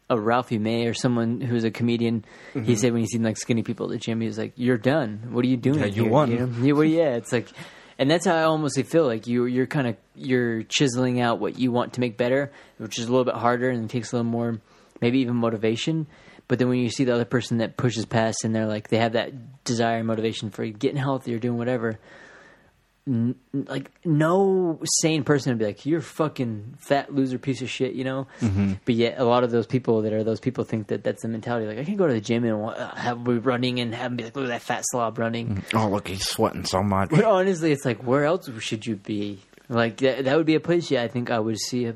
a 0.10 0.20
Ralphie 0.20 0.60
May 0.60 0.86
or 0.86 0.94
someone 0.94 1.42
who's 1.42 1.64
a 1.64 1.72
comedian. 1.72 2.26
Mm-hmm. 2.54 2.64
He 2.64 2.76
said 2.76 2.94
when 2.94 3.02
he 3.02 3.08
seen 3.08 3.24
like 3.24 3.38
skinny 3.38 3.64
people 3.64 3.88
at 3.88 3.92
the 3.92 3.98
gym, 3.98 4.22
he 4.22 4.28
was 4.28 4.38
like, 4.38 4.54
"You're 4.56 4.78
done. 4.78 5.30
What 5.32 5.44
are 5.44 5.48
you 5.48 5.58
doing? 5.58 5.80
Yeah, 5.80 5.86
you 5.86 6.04
here?" 6.04 6.12
won. 6.12 6.36
know? 6.36 6.50
Yeah, 6.62 6.74
well, 6.74 6.84
yeah, 6.84 7.16
it's 7.16 7.32
like. 7.32 7.50
And 7.98 8.12
that's 8.12 8.26
how 8.26 8.36
I 8.36 8.44
almost 8.44 8.80
feel 8.88 9.06
like 9.06 9.26
you 9.26 9.46
you're 9.46 9.68
kind 9.68 9.88
of 9.88 9.96
you're 10.16 10.64
chiseling 10.64 11.22
out 11.22 11.40
what 11.40 11.58
you 11.58 11.72
want 11.72 11.94
to 11.94 12.02
make 12.02 12.18
better, 12.18 12.52
which 12.78 13.00
is 13.00 13.06
a 13.06 13.10
little 13.10 13.24
bit 13.24 13.36
harder 13.36 13.70
and 13.70 13.86
it 13.86 13.90
takes 13.90 14.12
a 14.12 14.18
little 14.18 14.30
more, 14.30 14.60
maybe 15.00 15.20
even 15.20 15.38
motivation. 15.38 16.06
But 16.50 16.60
then 16.60 16.68
when 16.68 16.80
you 16.80 16.90
see 16.90 17.06
the 17.06 17.14
other 17.14 17.26
person 17.26 17.60
that 17.60 17.78
pushes 17.78 18.06
past 18.06 18.44
and 18.44 18.54
they're 18.54 18.68
like 18.68 18.90
they 18.90 18.98
have 18.98 19.14
that 19.14 19.64
desire 19.64 20.00
and 20.00 20.08
motivation 20.08 20.50
for 20.50 20.66
getting 20.66 20.98
healthy 20.98 21.34
or 21.34 21.40
doing 21.40 21.58
whatever, 21.58 21.98
n- 23.08 23.36
like 23.54 23.92
no 24.04 24.80
sane 25.02 25.24
person 25.24 25.52
would 25.52 25.60
be 25.60 25.66
like 25.66 25.86
you're 25.86 26.00
a 26.00 26.04
fucking 26.04 26.76
fat 26.80 27.14
loser 27.14 27.38
piece 27.38 27.62
of 27.62 27.70
shit, 27.70 27.94
you 27.94 28.04
know. 28.04 28.28
Mm-hmm. 28.42 28.74
But 28.86 28.96
yet 28.96 29.20
a 29.20 29.24
lot 29.26 29.44
of 29.44 29.52
those 29.52 29.68
people 29.68 30.02
that 30.04 30.14
are 30.14 30.24
those 30.24 30.40
people 30.40 30.64
think 30.64 30.88
that 30.88 31.04
that's 31.04 31.22
the 31.22 31.28
mentality. 31.28 31.68
Like 31.68 31.78
I 31.80 31.84
can 31.84 31.96
go 31.98 32.08
to 32.08 32.14
the 32.14 32.22
gym 32.22 32.44
and 32.46 32.64
uh, 32.64 32.96
have 32.96 33.24
be 33.24 33.38
running 33.38 33.80
and 33.80 33.94
have 33.94 34.12
them 34.12 34.18
be 34.18 34.24
like, 34.24 34.36
look 34.36 34.46
at 34.46 34.50
that 34.50 34.62
fat 34.62 34.84
slob 34.92 35.18
running. 35.20 35.64
Oh, 35.74 35.88
look, 35.90 36.08
he's 36.08 36.26
sweating 36.28 36.66
so 36.66 36.82
much. 36.82 37.10
But 37.10 37.24
honestly, 37.26 37.72
it's 37.72 37.86
like 37.86 38.04
where 38.04 38.26
else 38.26 38.50
should 38.62 38.86
you 38.86 38.96
be? 38.96 39.40
Like 39.70 39.98
that, 39.98 40.26
that 40.26 40.38
would 40.38 40.46
be 40.46 40.56
a 40.56 40.60
place. 40.60 40.92
Yeah, 40.92 41.04
I 41.04 41.08
think 41.08 41.32
I 41.32 41.40
would 41.40 41.60
see 41.60 41.86
a, 41.86 41.96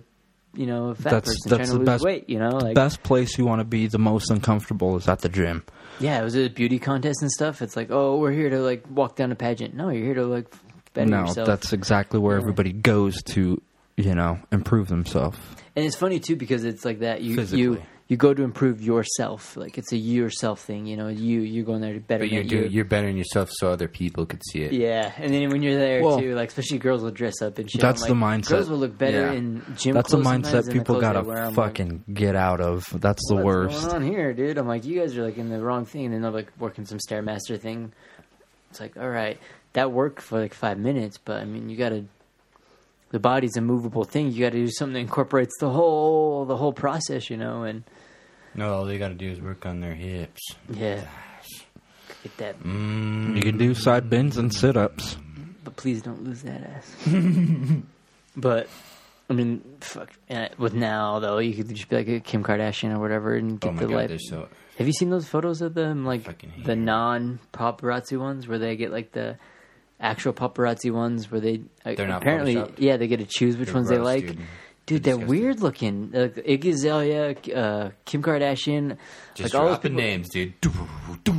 you 0.56 0.66
know, 0.66 0.90
a 0.90 0.96
fat 0.96 1.04
That's- 1.12 1.26
person 1.26 1.50
that's 1.50 1.58
trying 1.58 1.66
to 1.68 1.72
the 1.74 1.80
lose 1.80 1.86
best- 1.86 2.04
weight. 2.04 2.30
You 2.30 2.40
know, 2.40 2.50
like 2.58 2.76
Best 2.76 3.04
place 3.04 3.38
you 3.38 3.46
want 3.46 3.60
to 3.60 3.66
be, 3.66 3.86
the 3.88 4.00
most 4.00 4.32
uncomfortable, 4.32 4.96
is 4.98 5.08
at 5.08 5.20
the 5.20 5.30
gym. 5.30 5.64
yeah, 6.00 6.20
it 6.20 6.24
was 6.24 6.36
a 6.36 6.48
beauty 6.50 6.80
contest 6.80 7.22
and 7.22 7.30
stuff. 7.32 7.62
It's 7.62 7.76
like, 7.76 7.92
oh, 7.92 8.18
we're 8.18 8.32
here 8.32 8.50
to 8.50 8.60
like 8.60 8.86
walk 8.90 9.16
down 9.16 9.32
a 9.32 9.36
pageant. 9.36 9.76
No, 9.76 9.90
you're 9.90 10.06
here 10.06 10.16
to 10.16 10.26
like 10.26 10.48
better 10.94 11.10
no, 11.10 11.22
yourself. 11.28 11.48
that's 11.48 11.74
exactly 11.74 12.20
where 12.20 12.36
Yeah. 12.36 12.42
everybody 12.42 12.72
goes 12.74 13.22
to, 13.24 13.62
you 13.98 14.16
know, 14.16 14.40
improve 14.52 14.88
themselves. 14.88 15.38
And 15.76 15.86
it's 15.86 15.96
funny 15.96 16.20
too 16.20 16.36
because 16.36 16.64
it's 16.66 16.84
like 16.86 17.00
that. 17.00 17.22
You 17.22 17.30
you 17.32 17.36
Physically. 17.36 17.86
you 18.08 18.18
go 18.18 18.34
to 18.34 18.42
improve 18.44 18.82
yourself. 18.82 19.56
Like 19.56 19.78
it's 19.78 19.92
a 19.94 19.98
yourself 19.98 20.62
thing. 20.62 20.88
You 20.88 20.98
know, 20.98 21.08
you 21.10 21.42
you're 21.42 21.64
going 21.64 21.80
there 21.82 21.94
to 21.94 22.00
better 22.00 22.24
But 22.24 22.32
you're 22.32 22.42
you. 22.44 22.50
doing, 22.50 22.72
you're 22.72 22.86
bettering 22.86 23.18
yourself 23.18 23.50
so 23.52 23.70
other 23.72 23.88
people 23.88 24.26
could 24.26 24.42
see 24.52 24.64
it. 24.64 24.74
yeah, 24.74 25.12
and 25.18 25.32
then 25.34 25.50
when 25.50 25.62
you're 25.62 25.78
there 25.78 26.02
Well, 26.04 26.20
too, 26.20 26.34
like 26.36 26.50
especially 26.50 26.80
girls 26.80 27.04
will 27.04 27.12
dress 27.12 27.42
up 27.42 27.60
and 27.60 27.70
shit. 27.72 27.80
that's 27.80 28.04
I'm 28.04 28.20
like, 28.20 28.42
the 28.42 28.48
mindset. 28.48 28.50
Girls 28.50 28.70
will 28.70 28.78
look 28.80 28.98
better 28.98 29.28
Yeah. 29.28 29.32
in 29.34 29.62
gym. 29.78 29.94
That's 29.94 30.12
the 30.12 30.18
clothes 30.18 30.24
sometimes 30.26 30.48
mindset 30.48 30.52
than 30.52 30.66
the 30.66 30.72
people 30.74 30.96
clothes 30.96 31.02
they 31.02 31.14
gotta 31.14 31.28
wear. 31.28 31.38
I'm 31.38 31.46
like, 31.46 31.56
fucking 31.56 32.04
get 32.14 32.36
out 32.36 32.60
of. 32.62 32.86
That's 33.00 33.22
the 33.30 33.36
What's 33.36 33.46
worst. 33.46 33.82
going 33.92 33.96
on 34.04 34.10
here, 34.12 34.34
dude? 34.34 34.58
I'm 34.58 34.68
like, 34.68 34.86
you 34.86 35.00
guys 35.00 35.16
are 35.18 35.24
like 35.24 35.38
in 35.38 35.50
the 35.50 35.62
wrong 35.62 35.86
thing, 35.86 36.06
and 36.06 36.14
then 36.14 36.22
they're 36.24 36.32
like 36.32 36.52
working 36.60 36.86
some 36.86 36.98
stairmaster 36.98 37.60
thing. 37.60 37.94
It's 38.72 38.80
like, 38.80 38.98
all 38.98 39.10
right, 39.10 39.40
that 39.74 39.92
worked 39.92 40.22
for 40.22 40.40
like 40.40 40.54
five 40.54 40.78
minutes, 40.78 41.18
but 41.18 41.42
I 41.42 41.46
mean, 41.46 41.70
you 41.70 41.78
got 41.78 41.90
to. 41.90 42.06
The 43.12 43.20
body's 43.20 43.58
a 43.58 43.62
movable 43.62 44.04
thing. 44.04 44.32
You 44.32 44.42
got 44.42 44.52
to 44.52 44.60
do 44.66 44.70
something 44.70 44.94
that 44.94 45.00
incorporates 45.00 45.56
the 45.60 45.70
whole 45.70 46.46
the 46.46 46.56
whole 46.58 46.74
process, 46.74 47.30
you 47.30 47.38
know. 47.38 47.64
And 47.64 47.84
No, 48.54 48.74
all 48.76 48.86
they 48.86 48.98
got 49.00 49.08
to 49.10 49.16
do 49.16 49.30
is 49.32 49.42
work 49.42 49.66
on 49.66 49.80
their 49.80 49.96
hips. 49.96 50.42
yeah, 50.72 51.06
get 52.24 52.38
that. 52.38 52.60
Mm. 52.64 53.36
You 53.36 53.42
can 53.42 53.58
do 53.58 53.74
side 53.74 54.10
bends 54.10 54.38
and 54.38 54.54
sit 54.54 54.78
ups. 54.78 55.18
But 55.64 55.76
please 55.76 56.02
don't 56.04 56.24
lose 56.24 56.42
that 56.44 56.62
ass. 56.64 56.96
but 58.38 58.68
I 59.30 59.34
mean, 59.34 59.62
fuck. 59.82 60.10
uh, 60.30 60.48
With 60.58 60.74
now 60.74 61.20
though, 61.20 61.40
you 61.40 61.54
could 61.56 61.70
just 61.74 61.90
be 61.90 61.96
like 61.96 62.08
a 62.08 62.20
Kim 62.20 62.44
Kardashian 62.44 62.96
or 62.96 63.00
whatever, 63.00 63.34
and 63.36 63.60
get 63.60 63.70
Oh 63.70 63.74
my 63.74 63.80
the 63.82 63.88
god, 63.88 64.10
life. 64.12 64.20
so. 64.22 64.48
Have 64.78 64.88
you 64.88 64.94
seen 64.94 65.10
those 65.10 65.28
photos 65.28 65.62
of 65.62 65.74
them, 65.74 66.06
like 66.06 66.24
the 66.64 66.72
it. 66.72 66.76
non 66.78 67.40
paparazzi 67.54 68.18
ones, 68.20 68.48
where 68.48 68.60
they 68.60 68.76
get 68.78 68.92
like 68.92 69.12
the 69.12 69.38
actual 70.00 70.34
paparazzi 70.34 70.92
ones, 70.92 71.30
where 71.32 71.42
they 71.42 71.62
uh, 71.86 71.94
They're 71.96 72.08
not 72.08 72.22
apparently, 72.22 72.56
photoshopped? 72.56 72.74
yeah, 72.80 72.98
they 72.98 73.08
get 73.08 73.18
to 73.20 73.26
choose 73.26 73.58
which 73.58 73.68
They're 73.68 73.76
ones 73.76 73.90
they 73.90 73.96
gross, 73.96 74.06
like. 74.06 74.28
dude. 74.28 74.38
Dude, 74.86 75.04
They're 75.04 75.18
they're 75.18 75.26
disgusting. 75.28 75.44
weird 75.46 75.60
looking. 75.62 76.12
Like 76.12 76.34
Iggy 76.38 76.70
Azalea, 76.74 77.36
uh, 77.56 77.92
Kim 78.06 78.24
Kardashian, 78.24 78.98
Just 79.36 79.54
like 79.54 79.62
all 79.62 79.68
those 79.68 79.76
dropping 79.78 79.92
people- 79.92 80.04
names, 80.04 80.30
dude. 80.30 80.54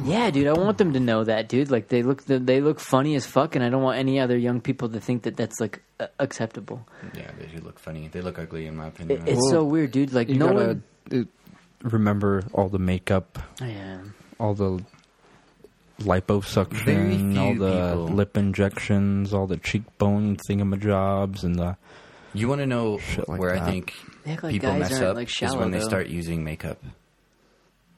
Yeah, 0.05 0.31
dude, 0.31 0.47
I 0.47 0.53
want 0.53 0.79
them 0.79 0.93
to 0.93 1.01
know 1.01 1.25
that, 1.25 1.49
dude. 1.49 1.69
Like 1.69 1.89
they 1.89 2.05
look, 2.05 2.23
they 2.27 2.61
look 2.61 2.79
funny 2.79 3.17
as 3.17 3.27
fuck, 3.27 3.57
and 3.57 3.65
I 3.65 3.69
don't 3.69 3.83
want 3.83 3.99
any 3.99 4.21
other 4.21 4.37
young 4.39 4.61
people 4.61 4.89
to 4.91 5.01
think 5.01 5.23
that 5.25 5.37
that's 5.37 5.59
like 5.59 5.83
uh, 5.99 6.07
acceptable. 6.21 6.87
Yeah, 7.13 7.29
they 7.41 7.47
do 7.47 7.61
look 7.65 7.81
funny. 7.81 8.07
They 8.07 8.21
look 8.21 8.39
ugly, 8.39 8.67
in 8.67 8.77
my 8.77 8.87
It, 8.87 8.89
opinion. 9.01 9.25
it's 9.27 9.51
so 9.51 9.65
weird, 9.65 9.91
dude. 9.91 10.13
Like 10.13 10.29
You 10.29 10.37
no 10.37 10.47
gotta 10.53 10.67
one. 10.67 10.83
uh, 11.13 11.25
remember 11.83 12.45
all 12.53 12.69
the 12.69 12.79
makeup, 12.79 13.39
Yeah. 13.61 13.99
all 14.39 14.55
the 14.55 14.71
Very 14.71 14.85
liposuction, 16.01 17.33
few 17.33 17.41
all 17.41 17.55
the 17.55 17.89
people. 17.91 18.09
lip 18.09 18.37
injections, 18.37 19.33
all 19.33 19.47
the 19.47 19.57
cheekbone 19.57 20.37
thingamajobs, 20.37 21.43
and 21.45 21.57
the 21.57 21.77
You 22.35 22.49
want 22.49 22.61
to 22.61 22.67
know 22.67 22.99
Shit 22.99 23.29
like 23.29 23.41
where 23.41 23.55
I 23.57 23.61
think 23.61 23.95
like 24.27 24.41
people 24.53 24.73
mess 24.75 25.01
up 25.01 25.17
like, 25.17 25.29
is 25.29 25.33
shallow, 25.35 25.59
when 25.61 25.71
they 25.71 25.79
though. 25.79 25.89
start 25.89 26.09
using 26.09 26.45
makeup. 26.45 26.79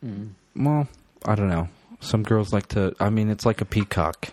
Hmm. 0.02 0.28
well, 0.56 0.88
I 1.24 1.34
don't 1.34 1.48
know. 1.48 1.68
Some 2.00 2.22
girls 2.24 2.52
like 2.52 2.66
to. 2.68 2.94
I 2.98 3.10
mean, 3.10 3.30
it's 3.30 3.46
like 3.46 3.60
a 3.60 3.64
peacock. 3.64 4.28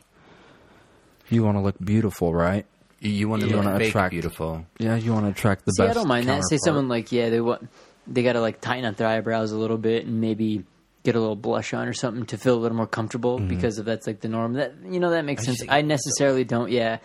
You 1.29 1.43
want 1.43 1.57
to 1.57 1.61
look 1.61 1.75
beautiful, 1.83 2.33
right? 2.33 2.65
You, 2.99 3.11
you 3.11 3.29
want 3.29 3.43
to 3.43 3.47
You 3.47 3.57
look 3.57 3.77
fake 3.77 3.89
attract- 3.89 4.11
beautiful. 4.11 4.65
Yeah, 4.79 4.95
you 4.95 5.13
want 5.13 5.25
to 5.25 5.31
attract 5.31 5.65
the 5.65 5.71
See, 5.73 5.83
best. 5.83 5.91
I 5.91 5.93
don't 5.93 6.07
mind 6.07 6.27
that. 6.27 6.43
Say 6.49 6.57
someone 6.57 6.87
like, 6.89 7.11
yeah, 7.11 7.29
they 7.29 7.39
want, 7.39 7.69
they 8.07 8.23
got 8.23 8.33
to 8.33 8.41
like 8.41 8.59
tighten 8.61 8.85
up 8.85 8.95
their 8.97 9.07
eyebrows 9.07 9.51
a 9.51 9.57
little 9.57 9.77
bit 9.77 10.05
and 10.07 10.19
maybe 10.19 10.63
get 11.09 11.15
a 11.15 11.19
little 11.19 11.35
blush 11.47 11.73
on 11.73 11.87
or 11.87 11.93
something 11.93 12.25
to 12.27 12.37
feel 12.37 12.55
a 12.55 12.61
little 12.63 12.77
more 12.77 12.87
comfortable 12.87 13.37
Mm-hmm. 13.39 13.47
because 13.49 13.79
if 13.79 13.85
that's 13.85 14.05
like 14.07 14.19
the 14.21 14.27
norm. 14.29 14.53
That 14.53 14.73
you 14.95 14.99
know 14.99 15.11
that 15.11 15.25
makes 15.25 15.43
I 15.43 15.45
sense. 15.53 15.63
I 15.69 15.81
necessarily 15.81 16.43
don't. 16.43 16.69
Yeah, 16.71 16.97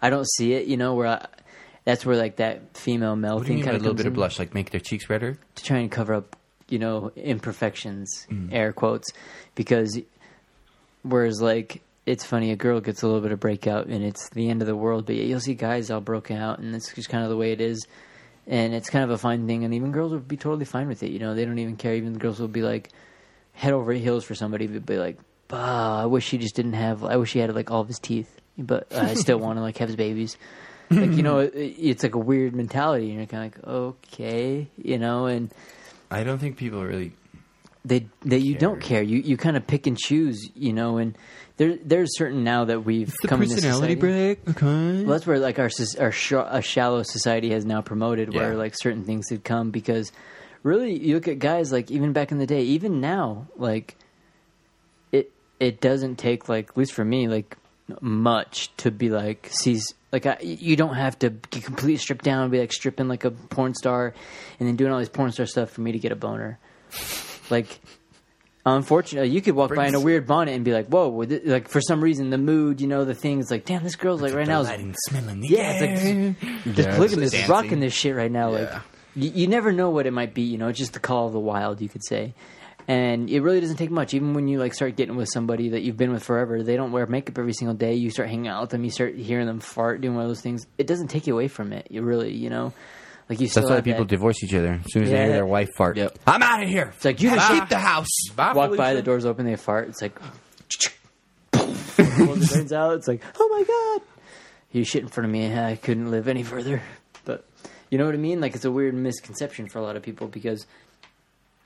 I 0.00 0.08
don't 0.10 0.28
see 0.36 0.52
it. 0.54 0.66
You 0.66 0.76
know 0.76 0.94
where 0.94 1.08
I, 1.08 1.26
that's 1.84 2.04
where 2.06 2.16
like 2.16 2.36
that 2.36 2.76
female 2.76 3.16
male 3.16 3.36
What 3.36 3.46
do 3.46 3.52
you 3.52 3.58
thing 3.58 3.64
kind 3.64 3.74
a 3.74 3.76
of 3.76 3.82
little 3.82 3.96
bit 3.96 4.06
of 4.06 4.14
blush? 4.14 4.38
Like 4.38 4.54
make 4.54 4.70
their 4.70 4.80
cheeks 4.88 5.08
redder? 5.10 5.38
to 5.56 5.64
try 5.64 5.78
and 5.78 5.90
cover 5.90 6.14
up, 6.14 6.36
you 6.68 6.78
know, 6.78 7.10
imperfections, 7.16 8.26
Mm. 8.30 8.52
air 8.52 8.72
quotes, 8.72 9.08
because 9.54 9.98
whereas 11.02 11.40
like 11.40 11.82
it's 12.06 12.24
funny, 12.24 12.50
a 12.50 12.56
girl 12.56 12.80
gets 12.80 13.02
a 13.02 13.06
little 13.06 13.20
bit 13.20 13.30
of 13.32 13.38
breakout 13.40 13.86
and 13.86 14.02
it's 14.04 14.28
the 14.30 14.48
end 14.48 14.62
of 14.62 14.66
the 14.66 14.74
world, 14.76 15.06
but 15.06 15.14
you'll 15.14 15.38
see 15.40 15.54
guys 15.54 15.90
all 15.90 16.00
broken 16.00 16.36
out 16.36 16.58
and 16.58 16.74
it's 16.74 16.92
just 16.94 17.08
kind 17.08 17.22
of 17.22 17.30
the 17.30 17.36
way 17.36 17.52
it 17.52 17.60
is, 17.60 17.86
and 18.46 18.74
it's 18.74 18.90
kind 18.90 19.04
of 19.04 19.10
a 19.10 19.18
fine 19.18 19.46
thing, 19.46 19.64
and 19.64 19.74
even 19.74 19.92
girls 19.92 20.12
would 20.12 20.26
be 20.26 20.36
totally 20.36 20.64
fine 20.64 20.88
with 20.88 21.02
it. 21.02 21.10
You 21.10 21.18
know, 21.18 21.34
they 21.34 21.44
don't 21.44 21.58
even 21.58 21.76
care. 21.76 21.94
Even 21.94 22.12
the 22.14 22.18
girls 22.18 22.40
will 22.40 22.48
be 22.48 22.62
like 22.62 22.88
head 23.60 23.72
over 23.74 23.92
heels 23.92 24.24
for 24.24 24.34
somebody, 24.34 24.66
but 24.66 24.86
be 24.86 24.96
like, 24.96 25.18
"Bah, 25.48 26.02
I 26.02 26.06
wish 26.06 26.30
he 26.30 26.38
just 26.38 26.56
didn't 26.56 26.72
have. 26.74 27.04
I 27.04 27.16
wish 27.16 27.32
he 27.32 27.38
had 27.38 27.54
like 27.54 27.70
all 27.70 27.80
of 27.80 27.88
his 27.88 27.98
teeth, 27.98 28.40
but 28.56 28.92
I 28.94 29.14
still 29.24 29.38
want 29.38 29.58
to 29.58 29.62
like 29.62 29.76
have 29.78 29.88
his 29.88 29.96
babies." 29.96 30.36
Like 30.90 31.12
you 31.12 31.22
know, 31.22 31.38
it, 31.38 31.52
it's 31.54 32.02
like 32.02 32.14
a 32.16 32.18
weird 32.18 32.54
mentality, 32.54 33.10
and 33.10 33.18
you're 33.18 33.26
kind 33.26 33.52
of 33.54 33.58
like, 33.64 33.68
okay, 33.68 34.66
you 34.76 34.98
know, 34.98 35.26
and 35.26 35.52
I 36.10 36.24
don't 36.24 36.38
think 36.38 36.56
people 36.56 36.82
really. 36.84 37.12
they 37.84 38.06
that 38.24 38.40
you 38.40 38.56
don't 38.56 38.80
care. 38.80 38.98
care. 38.98 39.02
You 39.02 39.18
you 39.18 39.36
kind 39.36 39.56
of 39.56 39.66
pick 39.66 39.86
and 39.86 39.96
choose, 39.96 40.50
you 40.56 40.72
know, 40.72 40.96
and 40.98 41.16
there 41.58 41.76
there's 41.84 42.16
certain 42.18 42.42
now 42.42 42.64
that 42.64 42.84
we've 42.84 43.14
come 43.28 43.40
into 43.42 43.54
society. 43.60 43.94
break. 43.94 44.40
Okay. 44.48 45.04
Well, 45.04 45.12
that's 45.12 45.26
where 45.28 45.38
like 45.38 45.60
our 45.60 45.70
our 46.00 46.10
sh- 46.10 46.32
a 46.32 46.60
shallow 46.60 47.04
society 47.04 47.50
has 47.50 47.64
now 47.64 47.82
promoted, 47.82 48.34
where 48.34 48.52
Yeah. 48.52 48.58
like 48.58 48.74
certain 48.76 49.04
things 49.04 49.28
had 49.30 49.44
come 49.44 49.70
because 49.70 50.10
really 50.62 50.98
you 50.98 51.14
look 51.14 51.28
at 51.28 51.38
guys 51.38 51.72
like 51.72 51.90
even 51.90 52.12
back 52.12 52.32
in 52.32 52.38
the 52.38 52.46
day, 52.46 52.62
even 52.62 53.00
now, 53.00 53.46
like 53.56 53.96
it 55.12 55.32
it 55.58 55.80
doesn't 55.80 56.16
take 56.16 56.48
like 56.48 56.70
at 56.70 56.76
least 56.76 56.92
for 56.92 57.04
me 57.04 57.28
like 57.28 57.56
much 58.00 58.74
to 58.76 58.90
be 58.90 59.10
like 59.10 59.48
sees 59.50 59.94
like 60.12 60.26
I, 60.26 60.38
you 60.40 60.76
don't 60.76 60.94
have 60.94 61.18
to 61.20 61.30
get 61.30 61.64
completely 61.64 61.96
stripped 61.96 62.24
down 62.24 62.42
and 62.42 62.50
be 62.52 62.60
like 62.60 62.72
stripping 62.72 63.08
like 63.08 63.24
a 63.24 63.30
porn 63.30 63.74
star 63.74 64.14
and 64.58 64.68
then 64.68 64.76
doing 64.76 64.92
all 64.92 64.98
these 64.98 65.08
porn 65.08 65.32
star 65.32 65.46
stuff 65.46 65.70
for 65.70 65.80
me 65.80 65.92
to 65.92 65.98
get 65.98 66.12
a 66.12 66.16
boner. 66.16 66.58
Like, 67.48 67.80
unfortunately, 68.66 69.30
you 69.30 69.40
could 69.40 69.54
walk 69.54 69.74
by 69.74 69.86
in 69.86 69.94
a 69.94 70.00
weird 70.00 70.26
bonnet 70.26 70.52
and 70.54 70.64
be 70.64 70.72
like, 70.72 70.86
"Whoa!" 70.86 71.08
with 71.08 71.32
it- 71.32 71.46
Like 71.46 71.68
for 71.68 71.80
some 71.80 72.00
reason, 72.02 72.30
the 72.30 72.38
mood, 72.38 72.80
you 72.80 72.86
know, 72.86 73.04
the 73.04 73.14
things 73.14 73.50
like, 73.50 73.64
"Damn, 73.64 73.82
this 73.82 73.96
girl's 73.96 74.20
like 74.22 74.34
right 74.34 74.46
now." 74.46 74.60
Is, 74.60 74.68
smelling 75.08 75.40
the 75.40 75.48
yeah, 75.48 75.72
it's 75.72 75.80
like 75.80 76.64
this 76.76 76.86
Yeah, 76.86 76.94
polygamous 76.96 77.32
it's 77.32 77.42
is 77.44 77.48
rocking 77.48 77.80
this 77.80 77.92
shit 77.94 78.14
right 78.14 78.30
now. 78.30 78.50
Like, 78.50 78.68
Yeah. 78.68 78.80
You, 79.22 79.30
you 79.34 79.46
never 79.46 79.72
know 79.72 79.90
what 79.90 80.06
it 80.06 80.12
might 80.12 80.34
be. 80.34 80.42
You 80.42 80.58
know, 80.58 80.68
it's 80.68 80.78
just 80.78 80.92
the 80.94 81.00
call 81.00 81.26
of 81.26 81.32
the 81.32 81.38
wild, 81.40 81.80
you 81.80 81.88
could 81.88 82.04
say. 82.04 82.34
And 82.88 83.28
it 83.30 83.40
really 83.40 83.60
doesn't 83.60 83.76
take 83.76 83.90
much. 83.90 84.14
Even 84.14 84.34
when 84.34 84.48
you 84.48 84.58
like 84.58 84.74
start 84.74 84.96
getting 84.96 85.14
with 85.14 85.28
somebody 85.28 85.68
that 85.70 85.82
you've 85.82 85.96
been 85.96 86.12
with 86.12 86.24
forever, 86.24 86.62
they 86.62 86.76
don't 86.76 86.90
wear 86.92 87.06
makeup 87.06 87.38
every 87.38 87.52
single 87.52 87.74
day. 87.76 87.94
You 87.94 88.10
start 88.10 88.28
hanging 88.28 88.48
out 88.48 88.62
with 88.62 88.70
them, 88.70 88.82
you 88.84 88.90
start 88.90 89.14
hearing 89.14 89.46
them 89.46 89.60
fart, 89.60 90.00
doing 90.00 90.14
one 90.16 90.24
of 90.24 90.30
those 90.30 90.40
things. 90.40 90.66
It 90.78 90.86
doesn't 90.88 91.08
take 91.08 91.26
you 91.26 91.34
away 91.34 91.46
from 91.48 91.72
it. 91.72 91.86
You 91.90 92.02
really, 92.02 92.32
you 92.32 92.50
know, 92.50 92.72
like 93.28 93.38
you. 93.38 93.46
Still 93.46 93.62
That's 93.64 93.70
why 93.70 93.80
people 93.82 94.04
that- 94.04 94.08
divorce 94.10 94.42
each 94.42 94.54
other 94.54 94.80
as 94.84 94.92
soon 94.92 95.04
as 95.04 95.10
they 95.10 95.14
Yeah. 95.16 95.24
hear 95.26 95.32
their 95.34 95.46
wife 95.46 95.68
fart. 95.76 95.98
Yep. 95.98 96.18
I'm 96.26 96.42
out 96.42 96.62
of 96.64 96.68
here. 96.68 96.92
It's 96.96 97.04
like 97.04 97.20
you 97.20 97.30
just 97.30 97.52
keep 97.52 97.68
the 97.68 97.78
house. 97.78 98.08
walk 98.36 98.76
by, 98.76 98.94
the 98.94 99.02
doors 99.02 99.24
open, 99.24 99.46
they 99.46 99.54
fart. 99.56 99.88
It's 99.90 100.02
like, 100.02 100.18
pulls 101.52 101.96
the 101.96 102.48
brains 102.52 102.72
out. 102.72 102.94
It's 102.94 103.08
like, 103.08 103.22
oh 103.38 103.48
my 103.50 103.62
god, 103.64 104.06
you 104.72 104.84
shit 104.84 105.02
in 105.02 105.08
front 105.08 105.26
of 105.26 105.30
me. 105.32 105.54
I 105.56 105.76
couldn't 105.76 106.10
live 106.10 106.26
any 106.28 106.42
further. 106.42 106.82
You 107.90 107.98
know 107.98 108.06
what 108.06 108.14
I 108.14 108.18
mean? 108.18 108.40
Like 108.40 108.54
it's 108.54 108.64
a 108.64 108.70
weird 108.70 108.94
misconception 108.94 109.68
for 109.68 109.78
a 109.78 109.82
lot 109.82 109.96
of 109.96 110.02
people 110.02 110.28
because, 110.28 110.66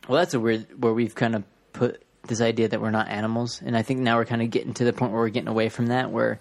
well, 0.09 0.19
that's 0.19 0.35
a 0.35 0.41
weird 0.41 0.83
where 0.83 0.93
we've 0.93 1.15
kind 1.15 1.35
of 1.35 1.45
put 1.73 2.03
this 2.27 2.41
idea 2.41 2.69
that 2.69 2.81
we're 2.81 2.91
not 2.91 3.09
animals, 3.09 3.61
and 3.63 3.77
I 3.77 3.83
think 3.83 4.01
now 4.01 4.17
we're 4.17 4.25
kind 4.25 4.43
of 4.43 4.51
getting 4.51 4.73
to 4.75 4.85
the 4.85 4.93
point 4.93 5.13
where 5.13 5.21
we're 5.21 5.29
getting 5.29 5.49
away 5.49 5.69
from 5.69 5.89
that. 5.89 6.11
Where 6.11 6.41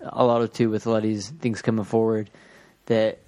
a 0.00 0.24
lot 0.24 0.42
of 0.42 0.52
too 0.52 0.70
with 0.70 0.86
a 0.86 0.90
lot 0.90 0.98
of 0.98 1.02
these 1.02 1.28
things 1.28 1.62
coming 1.62 1.84
forward 1.84 2.30
that 2.86 3.18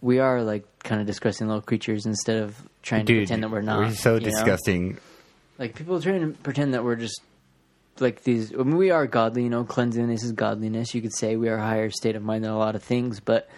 we 0.00 0.18
are 0.18 0.42
like 0.42 0.64
kind 0.80 1.00
of 1.00 1.06
disgusting 1.06 1.48
little 1.48 1.62
creatures 1.62 2.06
instead 2.06 2.42
of 2.42 2.56
trying 2.82 3.06
to 3.06 3.14
pretend 3.14 3.42
that 3.42 3.50
we're 3.50 3.62
not. 3.62 3.78
We're 3.78 3.92
so 3.92 4.14
you 4.14 4.20
know? 4.20 4.26
disgusting. 4.26 4.98
Like 5.58 5.74
people 5.74 6.00
trying 6.00 6.20
to 6.20 6.38
pretend 6.42 6.74
that 6.74 6.84
we're 6.84 6.96
just 6.96 7.20
like 7.98 8.22
these. 8.24 8.52
I 8.52 8.58
mean, 8.58 8.76
we 8.76 8.90
are 8.90 9.06
godly. 9.06 9.44
You 9.44 9.50
know, 9.50 9.64
cleanliness 9.64 10.22
is 10.22 10.32
godliness. 10.32 10.94
You 10.94 11.02
could 11.02 11.14
say 11.14 11.36
we 11.36 11.48
are 11.48 11.56
a 11.56 11.62
higher 11.62 11.90
state 11.90 12.16
of 12.16 12.22
mind 12.22 12.44
than 12.44 12.50
a 12.50 12.58
lot 12.58 12.74
of 12.74 12.82
things, 12.82 13.20
but 13.20 13.48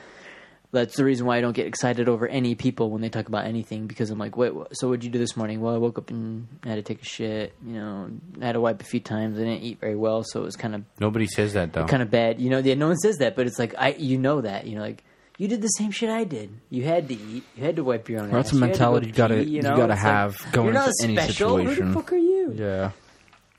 that's 0.74 0.96
the 0.96 1.04
reason 1.04 1.26
why 1.26 1.38
I 1.38 1.40
don't 1.40 1.54
get 1.54 1.66
excited 1.66 2.08
over 2.08 2.28
any 2.28 2.54
people 2.54 2.90
when 2.90 3.00
they 3.00 3.08
talk 3.08 3.28
about 3.28 3.46
anything 3.46 3.87
because 3.87 4.10
I'm 4.10 4.18
like, 4.18 4.37
wait, 4.37 4.54
what, 4.54 4.76
so 4.76 4.88
what'd 4.88 5.02
you 5.04 5.10
do 5.10 5.18
this 5.18 5.37
morning? 5.37 5.60
Well, 5.62 5.74
I 5.74 5.78
woke 5.78 5.96
up 5.98 6.10
and 6.10 6.46
I 6.64 6.68
had 6.68 6.74
to 6.76 6.82
take 6.82 7.00
a 7.00 7.04
shit. 7.06 7.54
You 7.66 7.72
know, 7.74 8.10
I 8.42 8.44
had 8.46 8.52
to 8.52 8.60
wipe 8.60 8.80
a 8.82 8.84
few 8.84 9.00
times. 9.00 9.38
I 9.38 9.44
didn't 9.44 9.62
eat 9.62 9.80
very 9.80 9.96
well, 9.96 10.22
so 10.24 10.42
it 10.42 10.44
was 10.44 10.56
kind 10.56 10.74
of 10.74 10.82
Nobody 11.00 11.26
says 11.26 11.54
that 11.54 11.72
though. 11.72 11.87
kind 11.87 12.02
of 12.02 12.10
bad. 12.10 12.40
You 12.40 12.50
know, 12.50 12.58
yeah, 12.58 12.74
no 12.74 12.88
one 12.88 12.96
says 12.98 13.16
that, 13.18 13.34
but 13.37 13.46
it's 13.46 13.58
like 13.58 13.74
I, 13.78 13.94
you 13.94 14.18
know 14.18 14.42
that. 14.42 14.66
You 14.66 14.76
know, 14.76 14.82
like. 14.82 15.02
You 15.37 15.48
did 15.48 15.62
the 15.62 15.66
same 15.66 15.90
shit 15.90 16.10
I 16.10 16.22
did. 16.22 16.60
You 16.70 16.84
had 16.84 17.08
to 17.08 17.14
eat. 17.14 17.42
You 17.56 17.64
had 17.64 17.74
to 17.74 17.82
wipe 17.82 18.08
your 18.08 18.20
own 18.20 18.30
That's 18.30 18.50
ass. 18.50 18.52
a 18.52 18.54
You 18.54 18.60
had 18.60 18.66
to 18.66 18.70
mentality 18.78 19.06
you 19.08 19.12
gotta- 19.14 19.34
pee, 19.34 19.50
you 19.50 19.62
know? 19.62 19.76
gotta 19.76 19.94
It's 19.94 20.04
like, 20.04 20.12
have 20.12 20.46
going 20.52 20.66
You're 20.66 20.74
not 20.74 20.90
into 21.00 21.04
any 21.04 21.16
special. 21.16 21.58
Who 21.58 21.74
the 21.74 21.92
fuck 21.92 22.12
are 22.12 22.16
you? 22.16 22.52
Yeah. 22.54 22.90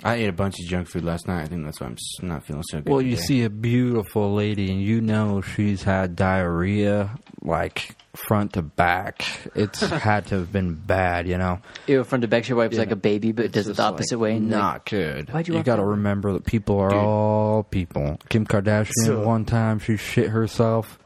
I 0.03 0.15
ate 0.15 0.27
a 0.27 0.33
bunch 0.33 0.55
of 0.59 0.67
junk 0.67 0.89
food 0.89 1.03
last 1.05 1.27
night. 1.27 1.43
I 1.43 1.45
think 1.45 1.63
that's 1.63 1.79
why 1.79 1.87
I'm 1.87 1.93
s- 1.93 2.21
not 2.21 2.45
feeling 2.45 2.63
so 2.69 2.79
good. 2.81 2.89
Well, 2.91 3.01
you 3.01 3.11
today. 3.15 3.25
see 3.27 3.43
a 3.43 3.49
beautiful 3.49 4.33
lady 4.35 4.69
and 4.69 4.81
you 4.81 4.99
know 5.01 5.41
she's 5.41 5.83
had 5.83 6.15
diarrhea 6.17 7.17
like 7.41 7.95
front 8.13 8.53
to 8.53 8.61
back. 8.61 9.23
It's 9.55 9.79
had 9.81 10.25
to 10.27 10.35
have 10.39 10.51
been 10.51 10.73
bad, 10.75 11.27
you 11.27 11.37
know. 11.37 11.59
Ew, 11.87 12.03
front 12.03 12.23
to 12.23 12.27
back, 12.27 12.43
she 12.43 12.53
wipes 12.53 12.73
Yeah. 12.73 12.79
like 12.81 12.91
a 12.91 12.95
baby, 12.97 13.31
but 13.31 13.51
does 13.53 13.67
it 13.69 13.77
the 13.77 13.83
opposite 13.83 14.17
like, 14.17 14.21
way. 14.21 14.35
And 14.35 14.51
like, 14.51 14.59
Not 14.59 14.85
good. 14.85 15.29
Why'd 15.29 15.47
you 15.47 15.53
you 15.53 15.59
walk 15.59 15.65
got 15.65 15.75
to 15.77 15.81
that 15.83 15.87
remember 15.87 16.33
that 16.33 16.45
people 16.45 16.77
are 16.79 16.89
Dude. 16.89 16.99
all 16.99 17.63
people. 17.63 18.19
Kim 18.29 18.45
Kardashian, 18.45 18.91
So- 19.05 19.25
one 19.25 19.45
time 19.45 19.79
she 19.79 19.95
shit 19.95 20.29
herself. 20.29 20.99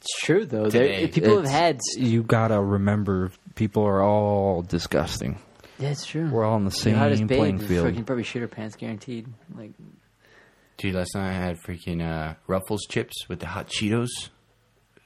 it's 0.00 0.20
true 0.22 0.44
though. 0.44 0.66
Today, 0.66 1.00
There, 1.00 1.08
people 1.08 1.36
have 1.36 1.44
It's- 1.46 1.54
had. 1.54 1.80
You 1.96 2.22
got 2.22 2.48
to 2.48 2.60
remember 2.60 3.30
people 3.54 3.82
are 3.84 4.02
all 4.02 4.62
disgusting. 4.62 5.38
Yeah, 5.78 5.90
it's 5.90 6.04
true. 6.06 6.28
We're 6.28 6.44
all 6.44 6.54
on 6.54 6.64
the 6.64 6.70
The 6.70 6.76
same 6.76 6.96
hottest 6.96 7.26
babe 7.26 7.38
playing 7.38 7.60
is 7.60 7.66
field. 7.68 7.86
freaking 7.86 8.04
probably 8.06 8.24
shit 8.24 8.42
her 8.42 8.48
pants, 8.48 8.76
guaranteed. 8.76 9.26
Like, 9.56 9.72
Dude, 10.76 10.94
last 10.94 11.14
night 11.14 11.30
I 11.30 11.32
had 11.32 11.58
freaking 11.60 12.02
uh, 12.02 12.34
Ruffles 12.46 12.82
chips 12.88 13.28
with 13.28 13.40
the 13.40 13.46
hot 13.46 13.68
Cheetos 13.68 14.08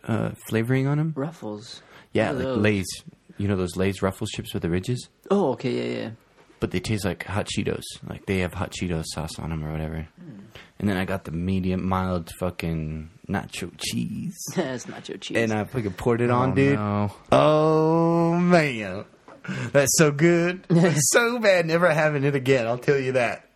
uh, 0.05 0.31
flavoring 0.49 0.87
on 0.87 0.99
them. 0.99 1.13
Ruffles. 1.17 1.83
Yeah, 2.13 2.33
What 2.33 2.35
are 2.35 2.39
like 2.39 2.45
those? 2.45 2.59
Lay's. 2.59 2.87
You 3.39 3.49
know 3.49 3.57
those 3.57 3.77
Lay's 3.77 4.03
Ruffles 4.03 4.31
chips 4.31 4.53
with 4.53 4.63
the 4.63 4.69
ridges? 4.71 5.09
Oh, 5.31 5.53
okay, 5.53 5.71
yeah, 5.95 6.01
yeah. 6.03 6.11
But 6.61 6.71
they 6.71 6.81
taste 6.81 7.05
like 7.05 7.25
hot 7.25 7.47
Cheetos. 7.49 7.83
Like 8.09 8.27
they 8.27 8.39
have 8.41 8.53
hot 8.55 8.71
Cheetos 8.73 9.05
sauce 9.15 9.39
on 9.39 9.51
them 9.51 9.65
or 9.65 9.73
whatever. 9.73 10.07
And 10.79 10.89
then 10.89 10.97
I 10.97 11.05
got 11.05 11.25
the 11.25 11.33
medium 11.33 11.87
mild 11.89 12.31
fucking 12.39 13.11
nacho 13.29 13.73
cheese. 13.79 14.37
That's 14.57 14.87
nacho 14.87 15.21
cheese. 15.21 15.37
And 15.39 15.53
I 15.53 15.65
fucking 15.65 15.93
poured 15.95 16.21
it 16.21 16.31
on, 16.31 16.53
Oh, 16.53 16.55
dude. 16.55 16.75
no. 16.79 17.13
Oh 17.33 18.35
man, 18.39 19.05
that's 19.73 19.97
so 19.99 20.11
good. 20.11 20.63
That's 20.69 21.11
so 21.11 21.39
bad. 21.39 21.67
Never 21.67 21.93
having 21.93 22.25
it 22.25 22.35
again. 22.35 22.67
I'll 22.67 22.79
tell 22.79 22.99
you 22.99 23.13
that. 23.13 23.49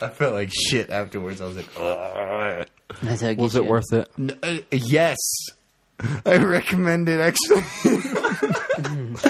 I 0.00 0.08
felt 0.08 0.34
like 0.34 0.50
shit 0.52 0.90
afterwards. 0.90 1.40
I 1.40 1.46
was 1.46 1.56
like, 1.56 1.68
Ugh. 1.78 2.66
That's 3.02 3.20
how 3.22 3.28
it 3.28 3.38
Was 3.38 3.56
it 3.56 3.64
you. 3.64 3.68
worth 3.70 3.92
it? 3.92 4.08
N- 4.18 4.38
uh, 4.42 4.58
yes, 4.70 5.18
I 6.26 6.36
recommend 6.36 7.08
it. 7.08 7.20
Actually, 7.20 7.62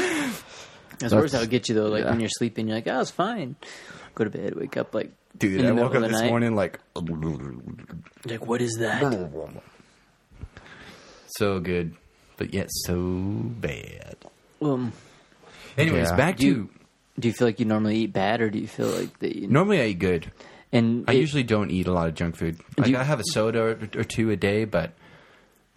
It's 1.01 1.13
worse 1.13 1.33
how 1.33 1.41
it 1.41 1.51
gets 1.51 1.69
you 1.69 1.75
though. 1.75 1.89
Like 1.89 2.05
yeah. 2.05 2.11
when 2.11 2.21
you're 2.21 2.29
sleeping, 2.29 2.69
you're 2.69 2.77
like, 2.77 2.87
oh, 2.87 3.01
it's 3.01 3.11
fine. 3.11 3.57
Go 4.15 4.25
to 4.25 4.31
bed, 4.31 4.55
wake 4.55 4.77
up, 4.77 4.95
like, 4.95 5.11
dude, 5.37 5.53
in 5.61 5.63
the 5.63 5.69
I 5.69 5.73
middle 5.73 5.89
woke 5.89 5.97
of 5.97 6.03
up 6.03 6.09
the 6.09 6.13
this 6.13 6.21
night. 6.23 6.29
morning 6.31 6.55
like 6.55 6.79
Like, 8.27 8.47
what 8.47 8.61
is 8.63 8.77
that? 8.79 9.03
so 11.27 11.59
good, 11.61 11.97
but 12.37 12.53
yet 12.55 12.69
so 12.71 12.95
bad. 13.01 14.17
Um, 14.61 14.93
Anyways, 15.79 16.09
Yeah. 16.11 16.17
back 16.17 16.37
Do 16.37 16.47
you- 16.47 16.55
to 16.55 16.71
do 17.21 17.29
you 17.29 17.35
feel 17.35 17.47
like 17.49 17.61
you 17.61 17.67
normally 17.67 17.97
eat 17.99 18.13
bad, 18.13 18.41
or 18.41 18.49
do 18.51 18.59
you 18.59 18.67
feel 18.67 18.89
like 18.89 19.19
that? 19.19 19.37
You, 19.37 19.47
normally 19.47 19.81
I 19.83 19.87
eat 19.87 19.99
good. 19.99 20.33
and 20.73 21.05
I 21.07 21.13
it- 21.13 21.19
usually 21.19 21.43
don't 21.43 21.71
eat 21.71 21.87
a 21.87 21.93
lot 21.93 22.09
of 22.09 22.15
junk 22.15 22.37
food. 22.37 22.57
Like 22.79 22.89
you- 22.89 22.97
I 22.97 23.03
have 23.03 23.21
a 23.21 23.25
soda 23.33 23.61
or, 23.61 23.71
or 24.01 24.05
two 24.05 24.31
a 24.31 24.37
day, 24.37 24.65
but 24.65 24.93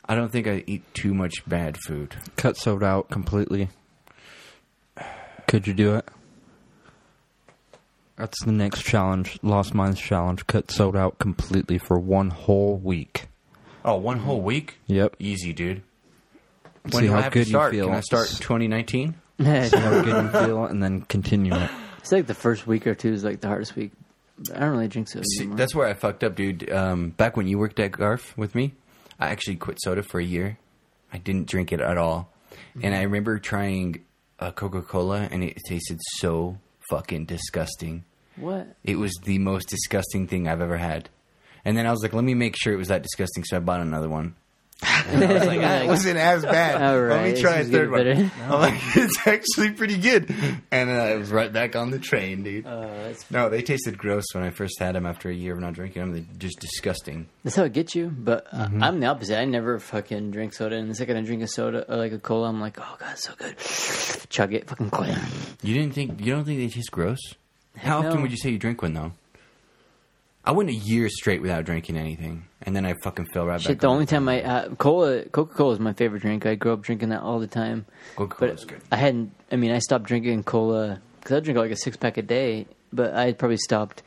I 0.05 0.15
don't 0.15 0.31
think 0.31 0.47
I 0.47 0.63
eat 0.65 0.84
too 0.93 1.13
much 1.13 1.34
bad 1.47 1.77
food. 1.77 2.15
Cut 2.38 2.55
soda 2.58 2.86
out 2.86 3.10
completely. 3.10 3.67
Could 5.47 5.67
you 5.67 5.73
do 5.73 5.95
it? 5.95 6.08
That's 8.15 8.41
the 8.45 8.51
next 8.53 8.84
challenge. 8.84 9.38
Lost 9.41 9.73
Minds 9.73 9.99
challenge. 9.99 10.47
Cut 10.47 10.71
soda 10.71 10.99
out 10.99 11.19
completely 11.19 11.77
for 11.77 11.99
one 11.99 12.29
whole 12.29 12.77
week. 12.77 13.25
Oh, 13.84 13.97
one 13.97 14.19
whole 14.19 14.41
week? 14.41 14.77
Yep. 14.88 15.17
Easy, 15.19 15.51
dude. 15.51 15.81
When 16.84 16.91
See 16.93 17.01
do 17.01 17.12
how 17.12 17.17
I 17.17 17.21
have 17.23 17.34
good 17.34 17.43
to 17.43 17.49
start? 17.49 17.73
you 17.73 17.79
feel. 17.81 17.88
Can 17.88 17.95
I 17.97 18.01
start 18.01 18.31
in 18.31 18.38
2019? 18.38 19.15
See 19.39 19.78
how 19.78 20.02
good 20.02 20.24
you 20.24 20.30
feel, 20.32 20.65
and 20.65 20.82
then 20.82 21.02
continue 21.02 21.54
it. 21.56 21.69
it's 22.00 22.12
like 22.12 22.28
the 22.28 22.34
first 22.34 22.65
week 22.67 22.88
or 22.88 22.95
two 22.95 23.12
is 23.13 23.24
like 23.24 23.41
the 23.41 23.48
hardest 23.48 23.76
week. 23.76 23.91
I 24.54 24.60
don't 24.60 24.71
really 24.71 24.88
drink 24.88 25.08
soda 25.08 25.24
See, 25.26 25.41
anymore. 25.41 25.58
that's 25.58 25.74
where 25.76 25.88
I 25.88 25.93
fucked 25.93 26.24
up, 26.24 26.36
dude. 26.36 26.69
Um, 26.71 27.10
back 27.12 27.38
when 27.38 27.48
you 27.48 27.58
worked 27.58 27.80
at 27.80 27.91
Garf 27.93 28.36
with 28.38 28.54
me, 28.56 28.74
I 29.19 29.28
actually 29.30 29.56
quit 29.56 29.78
soda 29.82 30.04
for 30.04 30.19
a 30.19 30.24
year. 30.24 30.58
I 31.13 31.17
didn't 31.17 31.48
drink 31.48 31.71
it 31.71 31.80
at 31.80 31.98
all. 31.98 32.30
And 32.82 32.93
I 32.93 33.02
remember 33.04 33.39
trying 33.39 34.04
a 34.39 34.52
Coca 34.52 34.82
Cola, 34.82 35.28
and 35.32 35.43
it 35.43 35.58
tasted 35.67 36.00
so 36.17 36.58
fucking 36.89 37.26
disgusting. 37.26 38.04
what? 38.36 38.76
It 38.84 38.98
was 38.98 39.13
the 39.24 39.39
most 39.39 39.69
disgusting 39.69 40.28
thing 40.28 40.48
I've 40.48 40.62
ever 40.62 40.78
had. 40.78 41.10
And 41.63 41.78
then 41.78 41.88
I 41.88 41.91
was 41.91 42.02
like, 42.04 42.13
let 42.13 42.24
me 42.24 42.34
make 42.34 42.56
sure 42.58 42.74
it 42.74 42.78
was 42.78 42.89
that 42.89 43.04
disgusting, 43.04 43.43
so 43.45 43.58
I 43.58 43.60
bought 43.60 43.82
another 43.82 44.10
one. 44.10 44.36
And 44.83 45.29
was 45.29 45.45
like, 45.45 45.59
it 45.61 45.88
wasn't 45.88 46.17
as 46.17 46.43
bad. 46.43 46.81
All 46.81 46.99
Let 47.01 47.23
me 47.23 47.41
try 47.41 47.57
a 47.59 47.63
third 47.63 47.89
one. 47.91 48.07
I'm 48.43 48.59
like, 48.59 48.73
it's 48.95 49.25
actually 49.25 49.71
pretty 49.71 49.97
good. 49.97 50.29
And 50.71 50.89
uh, 50.89 51.15
it 51.15 51.17
was 51.19 51.31
right 51.31 51.51
back 51.51 51.75
on 51.75 51.91
the 51.91 51.99
train, 51.99 52.43
dude. 52.43 52.65
Uh, 52.67 52.81
that's, 52.88 53.29
no, 53.31 53.47
they 53.49 53.61
tasted 53.61 53.97
gross 53.97 54.25
when 54.33 54.43
I 54.43 54.49
first 54.49 54.77
had 54.79 54.95
them 54.95 55.05
after 55.05 55.29
a 55.29 55.33
year 55.33 55.53
of 55.53 55.61
not 55.61 55.73
drinking 55.73 56.01
them. 56.01 56.11
They're 56.13 56.25
just 56.38 56.59
disgusting. 56.59 57.27
that's 57.43 57.55
how 57.55 57.63
it 57.63 57.73
gets 57.73 57.95
you. 57.95 58.07
But 58.09 58.47
uh, 58.51 58.65
Mm-hmm. 58.65 58.83
I'm 58.83 58.99
the 58.99 59.05
opposite. 59.07 59.38
I 59.39 59.45
never 59.45 59.79
fucking 59.79 60.31
drink 60.31 60.53
soda, 60.53 60.75
and 60.75 60.89
the 60.89 60.95
second 60.95 61.17
I 61.17 61.21
drink 61.21 61.43
a 61.43 61.47
soda 61.47 61.85
or 61.91 61.97
like 61.97 62.11
a 62.13 62.19
cola, 62.19 62.49
I'm 62.49 62.59
like, 62.59 62.77
oh 62.79 62.95
god, 62.99 63.11
it's 63.13 63.23
so 63.23 63.33
good. 63.38 64.29
Chug 64.29 64.53
it, 64.53 64.67
fucking 64.67 64.89
quit. 64.89 65.15
You 65.61 65.75
didn't 65.75 65.93
think? 65.93 66.19
You 66.19 66.33
don't 66.33 66.45
think 66.45 66.59
they 66.59 66.67
taste 66.67 66.91
gross? 66.91 67.19
How 67.77 68.01
no. 68.01 68.07
often 68.07 68.21
would 68.23 68.31
you 68.31 68.38
say 68.38 68.49
you 68.49 68.57
drink 68.57 68.81
one 68.81 68.93
though? 68.93 69.11
I 70.47 70.51
went 70.51 70.69
a 70.69 70.73
year 70.73 71.10
straight 71.10 71.41
without 71.41 71.65
drinking 71.65 71.97
anything, 71.97 72.45
and 72.62 72.75
then 72.75 72.86
I 72.86 72.93
fucking 73.03 73.25
fell 73.34 73.45
right 73.47 73.60
Shit, 73.60 73.77
back. 73.77 73.79
the 73.81 73.88
on 73.88 73.93
only 73.93 74.05
time 74.05 74.29
I 74.29 74.43
uh, 74.43 74.69
cola, 74.75 75.23
Coca 75.23 75.53
Cola 75.55 75.73
is 75.73 75.79
my 75.79 75.93
favorite 75.93 76.21
drink. 76.21 76.45
I 76.45 76.53
grew 76.55 76.71
up 76.73 76.81
drinking 76.81 77.10
that 77.10 77.21
all 77.21 77.39
the 77.39 77.47
time. 77.47 77.86
Coca-Cola's 78.15 78.63
But 78.63 78.67
good. 78.69 78.81
I 78.91 78.97
hadn't. 78.97 79.31
I 79.51 79.55
mean, 79.55 79.71
I 79.71 79.79
stopped 79.79 80.05
drinking 80.05 80.43
cola 80.43 81.01
because 81.19 81.36
I 81.38 81.39
drink 81.39 81.58
like 81.58 81.71
a 81.71 81.75
six 81.75 81.97
pack 81.97 82.17
a 82.17 82.21
day. 82.21 82.67
But 82.93 83.13
I 83.13 83.25
had 83.25 83.38
probably 83.39 83.58
stopped 83.58 84.03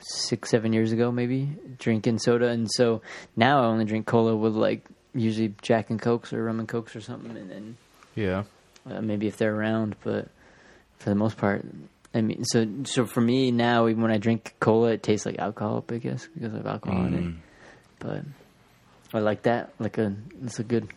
six, 0.00 0.50
seven 0.50 0.72
years 0.72 0.92
ago, 0.92 1.10
maybe 1.12 1.50
drinking 1.78 2.18
soda, 2.20 2.48
and 2.48 2.68
so 2.70 3.02
now 3.36 3.60
I 3.62 3.66
only 3.66 3.84
drink 3.84 4.06
cola 4.06 4.34
with 4.36 4.54
like 4.54 4.84
usually 5.14 5.54
Jack 5.62 5.90
and 5.90 6.00
Cokes 6.00 6.32
or 6.32 6.42
rum 6.44 6.60
and 6.60 6.68
Cokes 6.68 6.94
or 6.96 7.00
something, 7.00 7.36
and 7.36 7.50
then 7.50 7.76
Yeah. 8.14 8.44
uh, 8.88 9.00
maybe 9.02 9.26
if 9.26 9.36
they're 9.36 9.54
around. 9.54 9.96
But 10.02 10.28
for 10.98 11.10
the 11.10 11.16
most 11.16 11.36
part, 11.36 11.64
I 12.14 12.22
mean, 12.22 12.44
so 12.44 12.66
so 12.84 13.06
for 13.06 13.20
me 13.20 13.50
now, 13.50 13.86
even 13.88 14.02
when 14.02 14.10
I 14.10 14.18
drink 14.18 14.54
cola, 14.60 14.92
it 14.92 15.02
tastes 15.02 15.26
like 15.26 15.38
alcohol, 15.38 15.84
I 15.88 15.98
guess, 15.98 16.26
because 16.34 16.54
of 16.54 16.66
alcohol 16.66 17.06
in 17.06 17.14
it. 17.14 17.24
Mm. 17.24 17.36
But 17.98 18.24
I 19.12 19.20
like 19.20 19.42
that. 19.42 19.72
Like 19.78 19.98
a, 19.98 20.14
it's 20.42 20.58
a 20.58 20.64
good. 20.64 20.88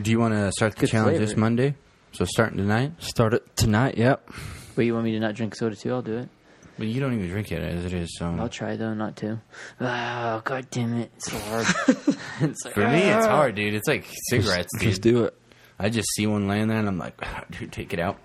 Do 0.00 0.10
you 0.10 0.18
want 0.18 0.34
to 0.34 0.52
start 0.52 0.74
the 0.74 0.80
Good 0.80 0.90
challenge 0.90 1.18
this 1.18 1.30
flavor. 1.30 1.40
Monday? 1.40 1.74
So 2.12 2.24
starting 2.24 2.58
tonight? 2.58 2.92
Start 3.02 3.34
it 3.34 3.56
tonight. 3.56 3.98
Yep. 3.98 4.30
But 4.76 4.84
you 4.84 4.94
want 4.94 5.04
me 5.04 5.12
to 5.12 5.20
not 5.20 5.34
drink 5.34 5.54
soda 5.54 5.74
too? 5.74 5.92
I'll 5.92 6.02
do 6.02 6.18
it. 6.18 6.28
But 6.76 6.88
you 6.88 7.00
don't 7.00 7.14
even 7.14 7.28
drink 7.28 7.52
it 7.52 7.62
as 7.62 7.84
it 7.84 7.92
is. 7.92 8.16
So 8.18 8.26
I'll 8.26 8.48
try 8.48 8.76
though 8.76 8.94
not 8.94 9.16
to. 9.16 9.40
Oh 9.80 10.42
god 10.44 10.68
damn 10.70 10.94
it! 10.94 11.12
It's 11.16 11.30
so 11.30 11.38
hard. 11.38 11.66
it's 12.40 12.64
like, 12.64 12.74
for 12.74 12.88
me, 12.88 13.02
it's 13.02 13.26
hard, 13.26 13.54
dude. 13.54 13.74
It's 13.74 13.86
like 13.86 14.06
cigarettes, 14.28 14.70
dude. 14.78 14.88
Just 14.88 15.02
do 15.02 15.24
it. 15.24 15.38
I 15.78 15.88
just 15.88 16.08
see 16.14 16.26
one 16.26 16.48
laying 16.48 16.68
there 16.68 16.78
and 16.78 16.88
I'm 16.88 16.98
like, 16.98 17.20
dude, 17.50 17.72
take 17.72 17.92
it 17.92 18.00
out. 18.00 18.18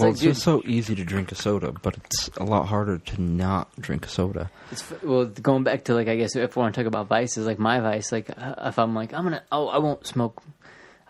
Well, 0.00 0.08
like, 0.08 0.12
it's 0.12 0.20
dude- 0.20 0.32
just 0.34 0.42
so 0.42 0.62
easy 0.64 0.94
to 0.94 1.04
drink 1.04 1.32
a 1.32 1.34
soda, 1.34 1.72
but 1.72 1.96
it's 1.96 2.28
a 2.36 2.44
lot 2.44 2.66
harder 2.66 2.98
to 2.98 3.20
not 3.22 3.70
drink 3.80 4.06
a 4.06 4.08
soda. 4.08 4.50
It's, 4.70 4.84
well, 5.02 5.24
going 5.26 5.64
back 5.64 5.84
to 5.84 5.94
like 5.94 6.08
I 6.08 6.16
guess 6.16 6.34
if 6.36 6.56
we 6.56 6.60
want 6.60 6.74
to 6.74 6.80
talk 6.80 6.86
about 6.88 7.08
vices, 7.08 7.46
like 7.46 7.58
my 7.58 7.80
vice, 7.80 8.12
like 8.12 8.30
uh, 8.30 8.54
if 8.64 8.78
I'm 8.78 8.94
like 8.94 9.12
I'm 9.14 9.24
gonna, 9.24 9.42
oh, 9.52 9.68
I 9.68 9.78
won't 9.78 10.06
smoke, 10.06 10.42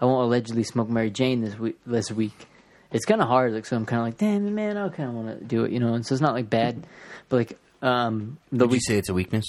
I 0.01 0.05
won't 0.05 0.25
allegedly 0.25 0.63
smoke 0.65 0.89
Mary 0.89 1.11
Jane 1.11 1.41
this 1.43 1.59
week. 1.59 1.79
This 1.87 2.11
week, 2.11 2.47
it's 2.91 3.05
kind 3.05 3.21
of 3.21 3.29
hard. 3.29 3.53
Like 3.53 3.67
so, 3.67 3.77
I'm 3.77 3.87
kind 3.87 4.01
of 4.01 4.07
like, 4.07 4.19
damn 4.19 4.55
man, 4.55 4.77
I 4.77 4.89
kind 4.89 5.09
of 5.09 5.15
want 5.15 5.39
to 5.39 5.45
do 5.45 5.65
it, 5.65 5.73
you 5.73 5.81
know. 5.81 5.95
And 5.95 6.05
so 6.07 6.15
it's 6.15 6.23
not 6.23 6.35
like 6.35 6.49
bad, 6.51 6.87
but 7.29 7.37
like 7.37 7.59
um 7.83 8.39
the 8.51 8.67
Would 8.67 8.75
you 8.75 8.81
say 8.81 8.99
it's 8.99 9.09
a 9.09 9.15
weakness? 9.15 9.45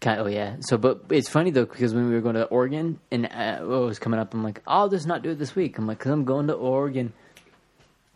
Kind 0.00 0.18
oh 0.20 0.26
yeah. 0.26 0.56
So, 0.60 0.78
but 0.78 1.02
it's 1.10 1.28
funny 1.28 1.50
though 1.50 1.66
because 1.66 1.92
when 1.92 2.08
we 2.08 2.14
were 2.14 2.22
going 2.22 2.36
to 2.36 2.44
Oregon 2.44 2.98
and 3.10 3.26
uh, 3.26 3.58
what 3.58 3.82
was 3.82 3.98
coming 3.98 4.18
up, 4.18 4.32
I'm 4.32 4.42
like, 4.42 4.62
I'll 4.66 4.88
just 4.88 5.06
not 5.06 5.22
do 5.22 5.30
it 5.30 5.38
this 5.38 5.54
week. 5.54 5.76
I'm 5.76 5.86
like, 5.86 5.98
because 5.98 6.10
I'm 6.12 6.24
going 6.24 6.46
to 6.46 6.54
Oregon. 6.54 7.12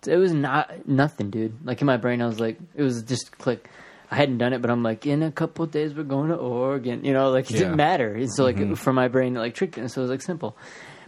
It 0.09 0.17
was 0.17 0.33
not 0.33 0.87
nothing, 0.89 1.31
dude. 1.31 1.65
Like 1.67 1.81
in 1.81 1.87
my 1.87 1.97
brain, 1.97 2.21
I 2.23 2.27
was 2.27 2.41
like, 2.41 2.59
it 2.75 2.83
was 2.83 3.03
just 3.03 3.37
click. 3.39 3.69
I 4.11 4.17
hadn't 4.17 4.39
done 4.39 4.53
it, 4.53 4.61
but 4.63 4.71
I'm 4.71 4.83
like, 4.83 5.07
in 5.07 5.23
a 5.23 5.33
couple 5.33 5.67
days 5.67 5.95
we're 5.95 6.03
going 6.05 6.29
to 6.29 6.37
Oregon. 6.37 7.05
You 7.05 7.13
know, 7.13 7.31
like 7.31 7.51
it 7.51 7.55
Yeah. 7.55 7.61
didn't 7.61 7.77
matter. 7.77 8.15
And 8.15 8.33
so 8.33 8.45
like 8.45 8.77
for 8.77 8.93
my 8.93 9.09
brain, 9.09 9.37
it 9.37 9.41
like 9.41 9.55
tricked 9.55 9.77
it. 9.79 9.81
And 9.81 9.91
so 9.91 10.01
it 10.01 10.05
was 10.05 10.11
like 10.11 10.23
simple. 10.23 10.57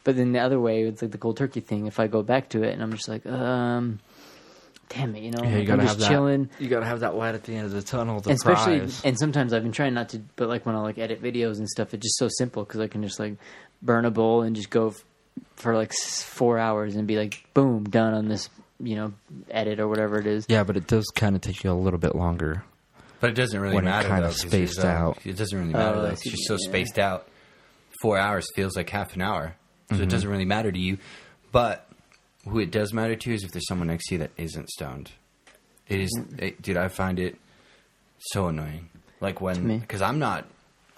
But 0.04 0.16
then 0.16 0.32
the 0.32 0.40
other 0.40 0.58
way, 0.60 0.82
it's 0.82 1.02
like 1.02 1.10
the 1.10 1.18
cold 1.18 1.36
turkey 1.36 1.60
thing. 1.60 1.86
If 1.86 1.98
I 2.00 2.06
go 2.06 2.22
back 2.22 2.48
to 2.50 2.62
it 2.62 2.72
and 2.72 2.82
I'm 2.82 2.92
just 2.92 3.08
like, 3.08 3.26
um, 3.26 3.98
damn 4.88 5.14
it, 5.16 5.22
you 5.22 5.30
know, 5.32 5.42
Yeah, 5.42 5.56
you 5.58 5.66
gotta 5.66 5.82
I'm 5.82 5.88
have 5.88 5.96
just 5.96 6.00
that. 6.00 6.08
chilling. 6.08 6.48
You 6.58 6.68
gotta 6.68 6.86
have 6.86 7.00
that 7.00 7.14
light 7.16 7.34
at 7.34 7.44
the 7.44 7.54
end 7.54 7.66
of 7.66 7.72
the 7.72 7.82
tunnel. 7.82 8.20
The 8.20 8.30
And 8.30 8.36
especially 8.38 8.78
prize. 8.78 9.02
and 9.04 9.18
sometimes 9.18 9.52
I've 9.52 9.62
been 9.62 9.72
trying 9.72 9.94
not 9.94 10.08
to, 10.10 10.22
but 10.36 10.48
like 10.48 10.64
when 10.64 10.74
I 10.74 10.80
like 10.80 10.98
edit 10.98 11.22
videos 11.22 11.58
and 11.58 11.68
stuff, 11.68 11.92
it's 11.92 12.04
just 12.06 12.18
so 12.18 12.28
simple 12.28 12.64
because 12.64 12.80
I 12.80 12.86
can 12.86 13.02
just 13.02 13.18
like 13.18 13.34
burn 13.82 14.04
a 14.04 14.10
bowl 14.10 14.42
and 14.42 14.54
just 14.56 14.70
go 14.70 14.88
f- 14.88 15.04
for 15.56 15.74
like 15.74 15.92
four 15.92 16.58
hours 16.58 16.94
and 16.96 17.06
be 17.06 17.16
like, 17.16 17.44
boom, 17.52 17.84
done 17.84 18.14
on 18.14 18.28
this, 18.28 18.48
you 18.80 18.94
know, 18.96 19.12
edit 19.50 19.80
or 19.80 19.88
whatever 19.88 20.18
it 20.18 20.26
is. 20.26 20.46
yeah, 20.48 20.64
but 20.64 20.76
it 20.76 20.86
does 20.86 21.06
kind 21.14 21.34
of 21.34 21.40
take 21.42 21.64
you 21.64 21.70
a 21.70 21.72
little 21.72 21.98
bit 21.98 22.14
longer. 22.14 22.64
But 23.20 23.30
it 23.30 23.34
doesn't 23.34 23.58
really 23.58 23.74
When 23.74 23.84
you're 23.84 23.92
matter. 23.92 24.08
kinda 24.08 24.30
spaced 24.32 24.76
it's, 24.76 24.84
uh, 24.84 24.88
out. 24.88 25.18
It 25.24 25.36
doesn't 25.36 25.58
really 25.58 25.72
matter. 25.72 25.96
Oh, 25.98 26.02
though. 26.02 26.08
It's 26.08 26.22
just 26.22 26.50
what 26.50 26.58
so 26.58 26.62
you 26.64 26.68
spaced 26.70 26.98
out. 26.98 27.26
Four 28.02 28.18
hours 28.18 28.46
feels 28.54 28.76
like 28.76 28.90
half 28.90 29.14
an 29.14 29.22
hour, 29.22 29.54
so 29.88 29.94
Mm-hmm. 29.94 30.02
it 30.04 30.08
doesn't 30.10 30.28
really 30.28 30.44
matter 30.44 30.70
to 30.70 30.78
you. 30.78 30.98
But 31.50 31.88
who 32.46 32.58
it 32.60 32.70
does 32.70 32.92
matter 32.92 33.16
to 33.16 33.32
is 33.34 33.42
if 33.42 33.52
there's 33.52 33.66
someone 33.66 33.88
next 33.88 34.08
to 34.08 34.14
you 34.16 34.18
that 34.18 34.32
isn't 34.36 34.68
stoned. 34.68 35.12
It 35.88 36.00
is, 36.00 36.10
Mm-hmm. 36.20 36.44
it, 36.44 36.60
dude. 36.62 36.76
I 36.76 36.88
find 36.88 37.18
it 37.18 37.36
so 38.18 38.48
annoying. 38.48 38.90
Like 39.20 39.40
when 39.40 39.78
because 39.78 40.02
I'm 40.02 40.18
not, 40.18 40.44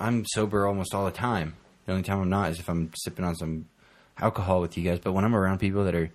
I'm 0.01 0.25
sober 0.27 0.67
almost 0.67 0.93
all 0.95 1.05
the 1.05 1.13
time. 1.13 1.55
The 1.87 1.93
only 1.93 2.03
time 2.05 2.21
I'm 2.21 2.29
not 2.29 2.51
is 2.51 2.59
if 2.59 2.69
I'm 2.69 2.91
sipping 2.97 3.25
on 3.25 3.37
some 3.37 3.67
alcohol 4.19 4.61
with 4.61 4.77
you 4.77 4.83
guys. 4.83 4.99
But 4.99 5.13
when 5.13 5.25
I'm 5.25 5.37
around 5.37 5.59
people 5.59 5.85
that 5.85 5.95
are 5.95 6.11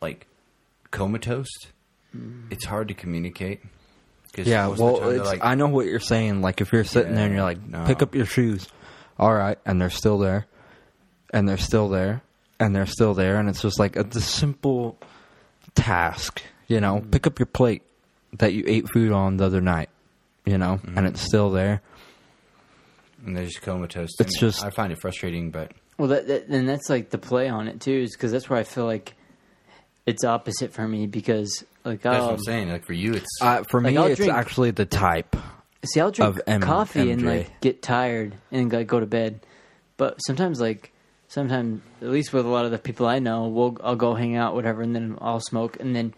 like 0.00 0.26
comatose, 0.90 1.48
it's 2.50 2.64
hard 2.64 2.88
to 2.88 2.94
communicate. 2.94 3.60
'Cause 4.32 4.46
Yeah, 4.46 4.66
most 4.68 4.72
of 4.72 4.76
the 4.78 4.84
well, 4.84 5.00
time 5.00 5.10
it's, 5.20 5.26
like- 5.26 5.44
I 5.44 5.54
know 5.56 5.66
what 5.66 5.86
you're 5.86 5.98
saying. 6.00 6.40
Like 6.40 6.60
if 6.60 6.72
you're 6.72 6.84
sitting 6.84 7.14
there 7.14 7.26
and 7.26 7.34
you're 7.34 7.42
like, 7.42 7.60
no. 7.66 7.84
pick 7.84 8.00
up 8.02 8.14
your 8.14 8.26
shoes, 8.26 8.68
all 9.18 9.34
right, 9.34 9.58
and 9.66 9.80
they're 9.80 9.90
still 9.90 10.18
there, 10.18 10.46
and 11.32 11.48
they're 11.48 11.56
still 11.58 11.88
there, 11.88 12.22
and 12.60 12.74
they're 12.74 12.86
still 12.86 13.12
there, 13.14 13.38
and 13.40 13.48
it's 13.48 13.60
just 13.62 13.78
like 13.80 13.96
a, 13.96 14.04
the 14.04 14.20
simple 14.20 14.98
task, 15.74 16.42
you 16.68 16.80
know, 16.80 17.00
Mm. 17.00 17.10
pick 17.10 17.26
up 17.26 17.38
your 17.38 17.46
plate 17.46 17.82
that 18.34 18.52
you 18.52 18.62
ate 18.66 18.88
food 18.92 19.10
on 19.12 19.36
the 19.38 19.44
other 19.46 19.60
night, 19.60 19.88
you 20.46 20.58
know, 20.58 20.76
Mm-hmm. 20.84 20.98
and 20.98 21.06
it's 21.08 21.20
still 21.20 21.50
there. 21.50 21.82
and 23.26 23.36
they're 23.36 23.44
just 23.44 23.60
comatose. 23.60 24.08
It's 24.18 24.30
And 24.34 24.40
just- 24.40 24.64
I 24.64 24.70
find 24.70 24.92
it 24.92 24.98
frustrating, 25.00 25.50
but 25.50 25.72
Well, 25.98 26.08
that, 26.08 26.26
that 26.28 26.46
and 26.48 26.66
that's 26.66 26.88
like 26.88 27.10
the 27.10 27.18
play 27.18 27.48
on 27.50 27.68
it 27.68 27.78
too, 27.80 27.92
is 27.92 28.16
because 28.16 28.32
that's 28.32 28.48
where 28.48 28.58
I 28.58 28.62
feel 28.62 28.86
like 28.86 29.14
it's 30.06 30.24
opposite 30.24 30.72
for 30.72 30.86
me 30.88 31.06
because 31.06 31.64
like 31.84 32.02
that's 32.02 32.20
what 32.22 32.28
um, 32.30 32.34
I'm 32.36 32.42
saying. 32.42 32.68
Like 32.70 32.84
for 32.84 32.92
you, 32.92 33.14
it's 33.14 33.28
Uh, 33.40 33.62
for 33.70 33.80
Like, 33.80 33.92
me, 33.92 33.96
I'll 33.98 34.06
it's 34.06 34.16
drink- 34.16 34.32
actually 34.32 34.70
the 34.72 34.86
type. 34.86 35.36
See, 35.84 36.00
I'll 36.00 36.10
drink 36.10 36.36
of 36.36 36.40
M- 36.46 36.60
coffee 36.60 37.10
and 37.10 37.22
MJ. 37.22 37.24
like 37.38 37.60
get 37.60 37.80
tired 37.82 38.34
and 38.52 38.72
like 38.72 38.86
go 38.86 39.00
to 39.00 39.06
bed. 39.06 39.40
But 39.96 40.18
sometimes, 40.26 40.60
like 40.60 40.92
sometimes, 41.28 41.80
at 42.02 42.08
least 42.08 42.32
with 42.32 42.44
a 42.44 42.48
lot 42.48 42.64
of 42.64 42.70
the 42.70 42.78
people 42.78 43.06
I 43.06 43.18
know, 43.18 43.48
we'll 43.48 43.76
I'll 43.82 43.96
go 43.96 44.14
hang 44.14 44.36
out, 44.36 44.54
whatever, 44.54 44.82
and 44.82 44.94
then 44.94 45.16
I'll 45.20 45.40
smoke, 45.40 45.78
and 45.80 45.94
then 45.96 46.12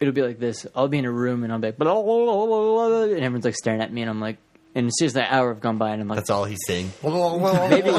it'll 0.00 0.12
be 0.14 0.22
like 0.22 0.38
this. 0.38 0.66
I'll 0.74 0.88
be 0.88 0.98
in 0.98 1.04
a 1.04 1.10
room 1.12 1.44
and 1.44 1.52
I'll 1.52 1.58
be 1.58 1.68
like, 1.68 1.78
blah, 1.78 1.92
blah, 1.94 2.02
blah, 2.02 2.46
blah, 2.46 2.88
blah, 2.88 3.02
and 3.04 3.12
everyone's 3.22 3.44
like 3.44 3.54
staring 3.56 3.80
at 3.80 3.92
me, 3.92 4.00
and 4.02 4.10
I'm 4.10 4.20
like, 4.20 4.36
and 4.74 4.86
it's 4.86 4.98
just 5.00 5.16
an 5.16 5.26
hour 5.28 5.48
have 5.52 5.60
gone 5.60 5.78
by, 5.78 5.90
and 5.92 6.02
I'm 6.02 6.08
like, 6.08 6.16
that's 6.18 6.30
all 6.30 6.44
he's 6.44 6.60
saying. 6.66 6.90
maybe 7.02 7.90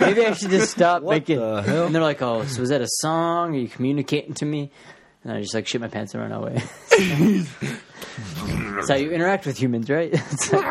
maybe 0.00 0.26
I 0.26 0.32
should 0.34 0.50
just 0.50 0.72
stop 0.72 1.02
making. 1.02 1.38
the 1.38 1.62
hell? 1.62 1.86
And 1.86 1.94
they're 1.94 2.02
like, 2.02 2.20
oh, 2.22 2.44
so 2.44 2.60
was 2.60 2.70
that 2.70 2.80
a 2.82 2.88
song? 2.88 3.54
Are 3.54 3.58
you 3.58 3.68
communicating 3.68 4.34
to 4.34 4.44
me? 4.44 4.70
And 5.24 5.32
I 5.32 5.40
just 5.42 5.54
like 5.54 5.66
shit 5.66 5.80
my 5.80 5.88
pants 5.88 6.14
and 6.14 6.22
run 6.22 6.32
away. 6.32 6.62
That's 8.76 8.88
how 8.88 8.94
you 8.96 9.10
interact 9.10 9.46
with 9.46 9.58
humans, 9.60 9.90
right? 9.90 10.10
It's 10.12 10.52
like- 10.52 10.64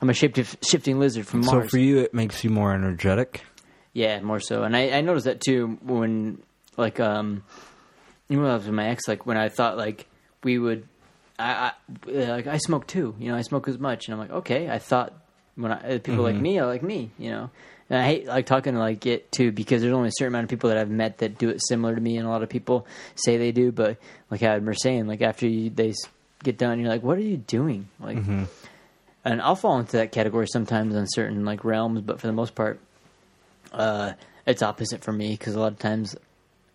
I'm 0.00 0.10
a 0.10 0.14
shift, 0.14 0.64
shifting 0.64 0.98
lizard 0.98 1.26
from 1.26 1.40
Mars. 1.40 1.50
So 1.50 1.56
Mars. 1.56 1.70
for 1.70 1.78
you, 1.78 1.98
it 1.98 2.14
makes 2.14 2.42
you 2.44 2.50
more 2.50 2.72
energetic. 2.74 3.42
yeah, 3.92 4.20
more 4.20 4.40
so. 4.40 4.62
And 4.62 4.76
I, 4.76 4.90
I 4.90 5.00
noticed 5.02 5.26
that 5.26 5.40
too 5.40 5.78
when, 5.82 6.42
like, 6.76 7.00
um, 7.00 7.42
you 8.28 8.36
know, 8.36 8.42
when 8.44 8.50
I 8.52 8.54
was 8.56 8.64
with 8.64 8.74
my 8.74 8.88
ex, 8.88 9.06
like 9.06 9.26
when 9.26 9.36
I 9.36 9.48
thought 9.48 9.76
like 9.76 10.06
we 10.42 10.58
would, 10.58 10.88
I, 11.38 11.72
I 12.06 12.10
like 12.10 12.46
I 12.46 12.58
smoke 12.58 12.86
too. 12.86 13.14
You 13.18 13.30
know, 13.30 13.36
I 13.36 13.42
smoke 13.42 13.68
as 13.68 13.78
much, 13.78 14.06
and 14.06 14.14
I'm 14.14 14.20
like, 14.20 14.30
okay. 14.30 14.70
I 14.70 14.78
thought 14.78 15.12
when 15.56 15.72
I, 15.72 15.94
uh, 15.94 15.98
people 15.98 16.22
like 16.22 16.36
me 16.36 16.58
are 16.58 16.66
like 16.66 16.82
me. 16.82 17.10
You 17.18 17.30
know, 17.30 17.50
and 17.90 17.98
I 17.98 18.04
hate 18.04 18.26
like 18.26 18.46
talking 18.46 18.74
to 18.74 18.78
like 18.78 19.06
it 19.06 19.30
too 19.32 19.52
because 19.52 19.82
there's 19.82 19.94
only 19.94 20.08
a 20.08 20.12
certain 20.12 20.34
amount 20.34 20.44
of 20.44 20.50
people 20.50 20.70
that 20.70 20.78
I've 20.78 20.90
met 20.90 21.18
that 21.18 21.38
do 21.38 21.48
it 21.48 21.60
similar 21.66 21.94
to 21.94 22.00
me, 22.00 22.16
and 22.16 22.26
a 22.26 22.30
lot 22.30 22.42
of 22.42 22.48
people 22.48 22.86
say 23.16 23.36
they 23.36 23.52
do. 23.52 23.72
But 23.72 23.98
like 24.30 24.42
I 24.42 24.58
was 24.58 24.80
saying, 24.82 25.06
like 25.06 25.22
after 25.22 25.46
you, 25.48 25.70
they 25.70 25.92
get 26.42 26.58
done, 26.58 26.78
you're 26.78 26.88
like, 26.88 27.02
what 27.02 27.18
are 27.18 27.22
you 27.22 27.36
doing? 27.36 27.88
Like, 28.00 28.18
and 29.24 29.40
I'll 29.42 29.56
fall 29.56 29.78
into 29.78 29.92
that 29.96 30.12
category 30.12 30.46
sometimes 30.46 30.94
on 30.94 31.06
certain 31.08 31.44
like 31.44 31.64
realms, 31.64 32.00
but 32.02 32.20
for 32.20 32.26
the 32.26 32.32
most 32.32 32.54
part, 32.54 32.78
uh, 33.72 34.12
it's 34.46 34.62
opposite 34.62 35.02
for 35.02 35.12
me 35.12 35.30
because 35.30 35.54
a 35.54 35.60
lot 35.60 35.72
of 35.72 35.78
times 35.78 36.14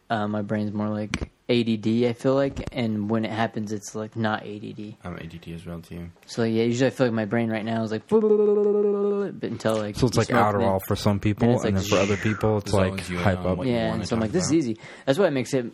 uh, 0.10 0.28
my 0.28 0.42
brain's 0.42 0.74
more 0.74 0.90
like 0.90 1.30
ADD. 1.50 2.06
I 2.06 2.14
feel 2.14 2.36
like, 2.36 2.70
and 2.72 3.10
when 3.10 3.26
it 3.26 3.32
happens, 3.32 3.72
it's 3.72 3.96
like 3.96 4.16
not 4.16 4.44
ADD. 4.46 4.96
I'm 5.04 5.16
ADD 5.18 5.48
as 5.56 5.66
well 5.66 5.80
too. 5.82 6.10
So 6.28 6.44
yeah, 6.44 6.64
usually 6.64 6.88
I 6.88 6.90
feel 6.92 7.08
like 7.08 7.14
my 7.14 7.26
brain 7.26 7.50
right 7.50 7.66
now 7.66 7.82
is 7.84 7.92
like, 7.92 8.04
but 8.10 8.22
until 8.24 9.78
like 9.78 9.96
So 9.96 10.08
it's 10.08 10.18
like 10.18 10.28
smoke, 10.28 10.54
and 10.54 10.62
then- 10.62 10.68
Adderall 10.70 10.80
for 10.88 10.96
some 10.96 11.20
people, 11.20 11.50
and 11.50 11.66
and, 11.66 11.78
then 11.78 11.84
for 11.84 11.98
other 11.98 12.18
people, 12.28 12.60
it's 12.60 12.74
like 12.74 13.02
as 13.02 13.10
you 13.10 13.18
know 13.18 13.24
hype 13.24 13.44
up. 13.46 13.66
Yeah, 13.66 13.94
and 13.94 14.08
so 14.08 14.16
I'm 14.16 14.22
like, 14.22 14.32
this 14.32 14.46
is 14.46 14.54
easy. 14.54 14.78
That's 15.06 15.18
why 15.18 15.28
it 15.28 15.32
makes 15.32 15.54
it 15.54 15.66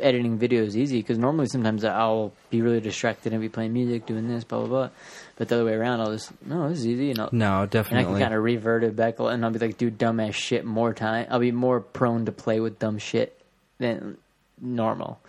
editing 0.00 0.38
videos 0.38 0.76
easy 0.76 0.98
because 0.98 1.18
normally 1.18 1.46
sometimes 1.46 1.84
I'll 1.84 2.32
be 2.50 2.62
really 2.62 2.80
distracted 2.80 3.32
and 3.32 3.42
be 3.42 3.48
playing 3.48 3.72
music, 3.72 4.06
doing 4.06 4.28
this, 4.28 4.44
blah 4.44 4.60
blah 4.60 4.68
blah. 4.68 4.90
But 5.36 5.48
the 5.48 5.56
other 5.56 5.64
way 5.64 5.74
around, 5.74 6.00
I'll 6.00 6.12
just 6.12 6.30
no, 6.46 6.68
this 6.68 6.78
is 6.78 6.86
easy, 6.86 7.10
and 7.10 7.18
I'll, 7.18 7.28
No, 7.32 7.66
definitely. 7.66 7.98
and 7.98 8.06
I 8.06 8.10
can 8.12 8.20
kind 8.22 8.34
of 8.34 8.42
revert 8.44 8.84
it 8.84 8.94
back, 8.94 9.18
and 9.18 9.44
I'll 9.44 9.50
be 9.50 9.58
like, 9.58 9.78
do 9.78 9.90
dumbass 9.90 10.34
shit 10.34 10.64
more 10.64 10.94
time. 10.94 11.26
I'll 11.28 11.40
be 11.40 11.50
more 11.50 11.80
prone 11.80 12.26
to 12.26 12.32
play 12.32 12.60
with 12.60 12.78
dumb 12.78 12.98
shit 12.98 13.36
than 13.78 14.16
normal. 14.60 15.20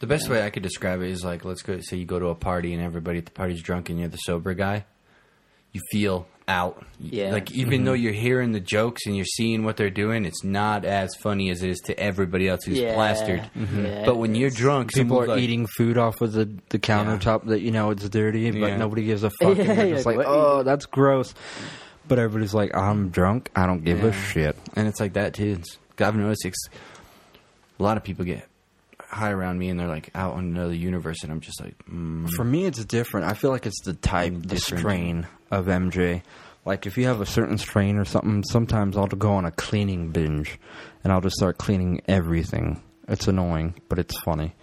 The 0.00 0.06
best 0.06 0.28
way 0.28 0.44
I 0.44 0.50
could 0.50 0.62
describe 0.64 1.00
it 1.00 1.10
is 1.10 1.24
like, 1.24 1.44
let's 1.44 1.62
go. 1.62 1.78
Say 1.80 1.96
you 1.98 2.04
go 2.04 2.18
to 2.18 2.26
a 2.26 2.34
party 2.34 2.74
and 2.74 2.82
everybody 2.82 3.18
at 3.18 3.24
the 3.26 3.30
party's 3.30 3.62
drunk 3.62 3.88
and 3.88 4.00
you're 4.00 4.08
the 4.08 4.16
sober 4.16 4.52
guy. 4.54 4.84
You 5.70 5.80
feel 5.90 6.26
out. 6.48 6.84
Yeah. 6.98 7.30
Like 7.30 7.52
even 7.52 7.72
mm-hmm. 7.78 7.84
though 7.84 7.92
you're 7.92 8.12
hearing 8.12 8.50
the 8.52 8.60
jokes 8.60 9.06
and 9.06 9.14
you're 9.16 9.24
seeing 9.24 9.64
what 9.64 9.76
they're 9.76 9.90
doing, 9.90 10.24
it's 10.24 10.42
not 10.42 10.84
as 10.84 11.14
funny 11.22 11.50
as 11.50 11.62
it 11.62 11.70
is 11.70 11.78
to 11.86 11.98
everybody 11.98 12.48
else 12.48 12.64
who's 12.64 12.78
Yeah. 12.78 12.94
plastered. 12.94 13.48
Mm-hmm. 13.56 13.84
Yeah, 13.86 14.04
But 14.04 14.16
when 14.16 14.34
you're 14.34 14.50
drunk, 14.50 14.92
People 14.92 15.20
are 15.20 15.26
like, 15.28 15.38
eating 15.40 15.66
food 15.66 15.98
off 15.98 16.20
of 16.20 16.32
the, 16.32 16.50
the 16.70 16.78
countertop 16.80 17.46
that 17.46 17.60
you 17.60 17.70
know 17.70 17.90
it's 17.90 18.08
dirty, 18.08 18.50
but 18.50 18.58
Yeah. 18.58 18.76
nobody 18.76 19.04
gives 19.04 19.22
a 19.22 19.30
fuck. 19.40 19.56
Yeah, 19.56 19.64
and 19.64 19.78
they're 19.78 19.86
you're 19.86 19.96
just 19.96 20.06
like, 20.06 20.16
like, 20.16 20.26
oh, 20.28 20.62
that's 20.62 20.86
gross. 20.86 21.32
But 22.08 22.18
everybody's 22.18 22.54
like, 22.54 22.74
I'm 22.76 23.10
drunk. 23.10 23.50
I 23.54 23.66
don't 23.66 23.84
give 23.84 24.02
a 24.02 24.12
shit. 24.12 24.56
and 24.74 24.88
it's 24.88 24.98
like 24.98 25.12
that 25.12 25.34
too. 25.34 25.58
It's, 25.60 25.78
I've 26.00 26.16
noticed 26.16 26.44
it's, 26.44 26.68
a 27.78 27.82
lot 27.82 27.96
of 27.96 28.02
people 28.02 28.24
get 28.24 28.48
high 29.12 29.30
around 29.30 29.58
me 29.58 29.68
and 29.68 29.78
they're 29.78 29.88
like 29.88 30.10
out 30.14 30.34
on 30.34 30.44
another 30.44 30.74
universe, 30.74 31.22
and 31.22 31.32
I'm 31.32 31.40
just 31.40 31.60
like, 31.60 31.76
mm, 31.86 32.28
For 32.30 32.44
me, 32.44 32.66
it's 32.66 32.84
different. 32.84 33.26
I 33.26 33.34
feel 33.34 33.50
like 33.50 33.66
it's 33.66 33.82
the 33.84 33.94
type, 33.94 34.34
the 34.38 34.58
strain 34.58 35.26
of 35.50 35.66
MJ. 35.66 36.22
Like 36.64 36.86
if 36.86 36.96
you 36.96 37.06
have 37.06 37.20
a 37.20 37.26
certain 37.26 37.58
strain 37.58 37.98
or 37.98 38.04
something, 38.04 38.42
sometimes 38.44 38.96
I'll 38.96 39.06
go 39.06 39.32
on 39.32 39.44
a 39.44 39.50
cleaning 39.50 40.10
binge, 40.10 40.58
and 41.02 41.12
I'll 41.12 41.20
just 41.20 41.36
start 41.36 41.58
cleaning 41.58 42.02
everything. 42.06 42.82
It's 43.08 43.26
annoying, 43.26 43.74
but 43.88 43.98
it's 43.98 44.18
funny. 44.20 44.54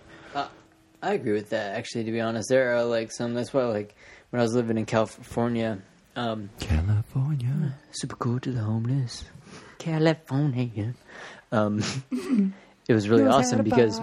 I 1.02 1.14
agree 1.14 1.34
with 1.34 1.52
that. 1.52 1.78
Actually, 1.78 2.04
to 2.06 2.12
be 2.12 2.20
honest, 2.20 2.50
there 2.50 2.76
are 2.76 2.84
like 2.84 3.12
some. 3.12 3.34
That's 3.34 3.54
why, 3.54 3.64
like 3.66 3.96
when 4.32 4.42
I 4.42 4.44
was 4.44 4.54
living 4.54 4.78
in 4.78 4.86
California, 4.86 5.80
um, 6.16 6.50
California. 6.60 7.76
super 7.92 8.18
cool 8.18 8.40
to 8.42 8.52
the 8.52 8.60
homeless. 8.60 9.24
California. 9.78 10.94
Um, 11.52 11.82
it 12.90 12.94
was 12.94 13.08
really 13.08 13.26
awesome 13.28 13.64
because 13.64 14.00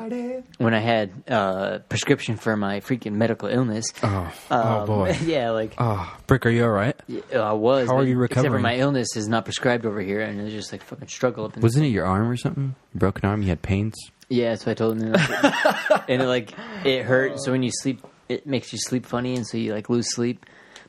when 0.59 0.73
I 0.73 0.79
had 0.81 1.11
uh, 1.29 1.79
prescription 1.89 2.37
for 2.37 2.57
my 2.57 2.81
freaking 2.81 3.13
medical 3.15 3.49
illness, 3.49 3.85
Oh, 4.03 4.33
oh 4.51 4.57
um, 4.81 4.87
boy. 4.87 5.17
yeah, 5.25 5.51
like 5.51 5.75
Oh, 5.77 6.17
Brick, 6.27 6.47
are 6.47 6.51
you 6.51 6.63
all 6.65 6.71
right? 6.71 6.95
yeah, 7.09 7.21
I 7.41 7.53
was. 7.53 7.89
How 7.89 7.97
are 7.97 7.99
but 7.99 8.07
you 8.09 8.23
Except 8.23 8.35
for 8.37 8.43
recovering? 8.45 8.63
my 8.63 8.77
illness 8.77 9.17
is 9.17 9.29
not 9.29 9.45
prescribed 9.45 9.85
over 9.85 10.01
here, 10.01 10.21
and 10.21 10.41
it's 10.41 10.53
just 10.53 10.73
like 10.73 10.83
fucking 10.83 11.09
struggle 11.09 11.45
up. 11.45 11.57
In 11.57 11.63
Wasn't 11.63 11.85
it 11.85 11.89
your 11.89 12.07
arm 12.07 12.31
or 12.31 12.37
something? 12.37 12.75
Broken 12.95 13.29
arm? 13.29 13.43
You 13.43 13.49
had 13.49 13.61
pains? 13.61 13.95
Yeah, 14.29 14.55
so 14.55 14.71
I 14.71 14.75
told 14.75 15.01
him, 15.01 15.15
and 16.09 16.23
it 16.23 16.27
like 16.27 16.53
it 16.85 17.05
hurt. 17.05 17.41
So 17.41 17.53
when 17.53 17.63
you 17.63 17.71
sleep, 17.73 18.01
it 18.29 18.47
makes 18.47 18.73
you 18.73 18.79
sleep 18.79 19.05
funny, 19.05 19.35
and 19.37 19.47
so 19.47 19.59
you 19.59 19.75
like 19.75 19.89
lose 19.91 20.13
sleep. 20.15 20.47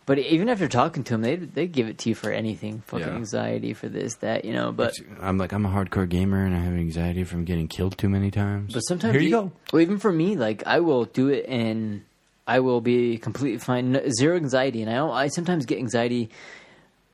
But 0.08 0.18
even 0.20 0.48
after 0.50 0.68
talking 0.70 1.04
to 1.04 1.14
them, 1.14 1.22
they 1.22 1.36
they 1.36 1.68
give 1.68 1.88
it 1.90 1.98
to 2.00 2.10
you 2.10 2.16
for 2.16 2.32
anything, 2.32 2.82
fucking 2.88 3.06
Yeah. 3.08 3.14
anxiety 3.16 3.74
for 3.74 3.90
this, 3.90 4.16
that, 4.16 4.46
you 4.46 4.54
know. 4.54 4.72
But 4.72 4.94
I'm 5.22 5.38
like, 5.38 5.52
I'm 5.52 5.66
a 5.66 5.70
hardcore 5.70 6.08
gamer 6.10 6.44
and 6.46 6.56
I 6.56 6.60
have 6.60 6.74
anxiety 6.74 7.26
from 7.26 7.44
getting 7.44 7.68
killed 7.68 7.98
too 7.98 8.08
many 8.10 8.32
times. 8.32 8.74
but 8.74 8.80
sometimes 8.82 9.14
Here 9.14 9.22
you 9.22 9.30
go. 9.30 9.52
Well, 9.74 9.82
even 9.82 10.00
for 10.00 10.12
me, 10.12 10.36
like 10.38 10.64
I 10.66 10.80
will 10.80 11.04
do 11.06 11.28
it, 11.28 11.46
and 11.50 12.04
I 12.48 12.62
will 12.62 12.80
be 12.80 13.18
completely 13.18 13.60
fine, 13.60 13.92
no- 13.92 14.08
zero 14.10 14.38
anxiety, 14.38 14.82
and 14.82 14.90
I 14.90 14.96
don't- 14.96 15.12
I 15.12 15.28
sometimes 15.28 15.66
get 15.66 15.78
anxiety. 15.80 16.30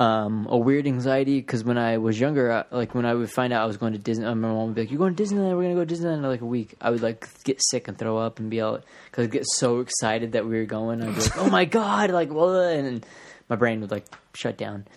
Um, 0.04 0.48
a 0.50 0.58
weird 0.58 0.86
anxiety 0.86 1.40
because 1.40 1.64
when 1.64 1.78
I 1.78 1.98
was 1.98 2.20
younger, 2.20 2.52
I, 2.52 2.76
like 2.76 2.94
when 2.94 3.06
I 3.06 3.14
would 3.14 3.32
find 3.32 3.54
out 3.54 3.64
I 3.64 3.66
was 3.66 3.78
going 3.78 3.94
to 3.94 4.00
Disney, 4.00 4.26
my 4.26 4.34
mom 4.34 4.66
would 4.66 4.76
be 4.76 4.82
like, 4.82 4.92
"You're 4.92 4.98
going 4.98 5.16
to 5.16 5.24
Disneyland? 5.24 5.56
We're 5.56 5.64
gonna 5.64 5.76
go 5.76 5.86
to 5.86 5.96
Disneyland 5.96 6.18
in 6.18 6.24
like 6.24 6.42
a 6.42 6.46
week." 6.46 6.76
I 6.82 6.90
would 6.90 7.02
like 7.02 7.26
get 7.46 7.62
sick 7.64 7.88
and 7.88 7.98
throw 7.98 8.18
up 8.18 8.38
and 8.38 8.50
be 8.50 8.60
all 8.60 8.80
because 9.06 9.24
I'd 9.26 9.32
get 9.32 9.46
so 9.46 9.80
excited 9.80 10.34
that 10.34 10.46
we 10.46 10.58
were 10.58 10.66
going. 10.66 11.02
I'd 11.02 11.16
be 11.16 11.22
like, 11.22 11.38
"Oh 11.38 11.50
my 11.50 11.64
god!" 11.64 12.12
Like, 12.12 12.34
what? 12.34 12.74
And 12.74 13.06
my 13.48 13.56
brain 13.56 13.80
would 13.80 13.92
like 13.92 14.06
shut 14.34 14.58
down, 14.58 14.88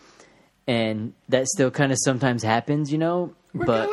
and 0.67 1.13
that 1.29 1.47
still 1.47 1.71
kind 1.71 1.93
of 1.93 1.99
sometimes 2.03 2.43
happens, 2.43 2.91
you 2.91 2.99
know. 2.99 3.33
but 3.55 3.89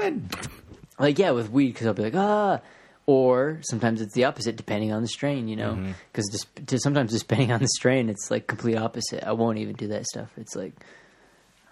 like 0.98 1.20
yeah, 1.20 1.30
with 1.30 1.52
weed 1.52 1.74
because 1.74 1.86
I'll 1.86 1.94
be 1.94 2.04
like 2.04 2.16
ah, 2.16 2.60
or 3.06 3.60
sometimes 3.62 4.02
it's 4.02 4.16
the 4.16 4.24
opposite 4.24 4.56
depending 4.56 4.92
on 4.92 5.04
the 5.04 5.08
strain, 5.08 5.48
you 5.48 5.58
know. 5.58 5.78
Because 6.12 6.28
just, 6.32 6.48
just 6.66 6.84
sometimes 6.84 7.12
just 7.12 7.28
depending 7.28 7.52
on 7.52 7.62
the 7.62 7.68
strain, 7.68 8.10
it's 8.10 8.32
like 8.32 8.48
complete 8.48 8.78
opposite. 8.78 9.24
I 9.24 9.34
won't 9.34 9.60
even 9.60 9.76
do 9.76 9.90
that 9.90 10.08
stuff. 10.08 10.32
It's 10.38 10.56
like 10.56 10.74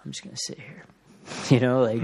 I'm 0.04 0.10
just 0.12 0.24
gonna 0.24 0.36
sit 0.36 0.58
here, 0.58 0.84
you 1.50 1.60
know, 1.60 1.80
like. 1.82 2.02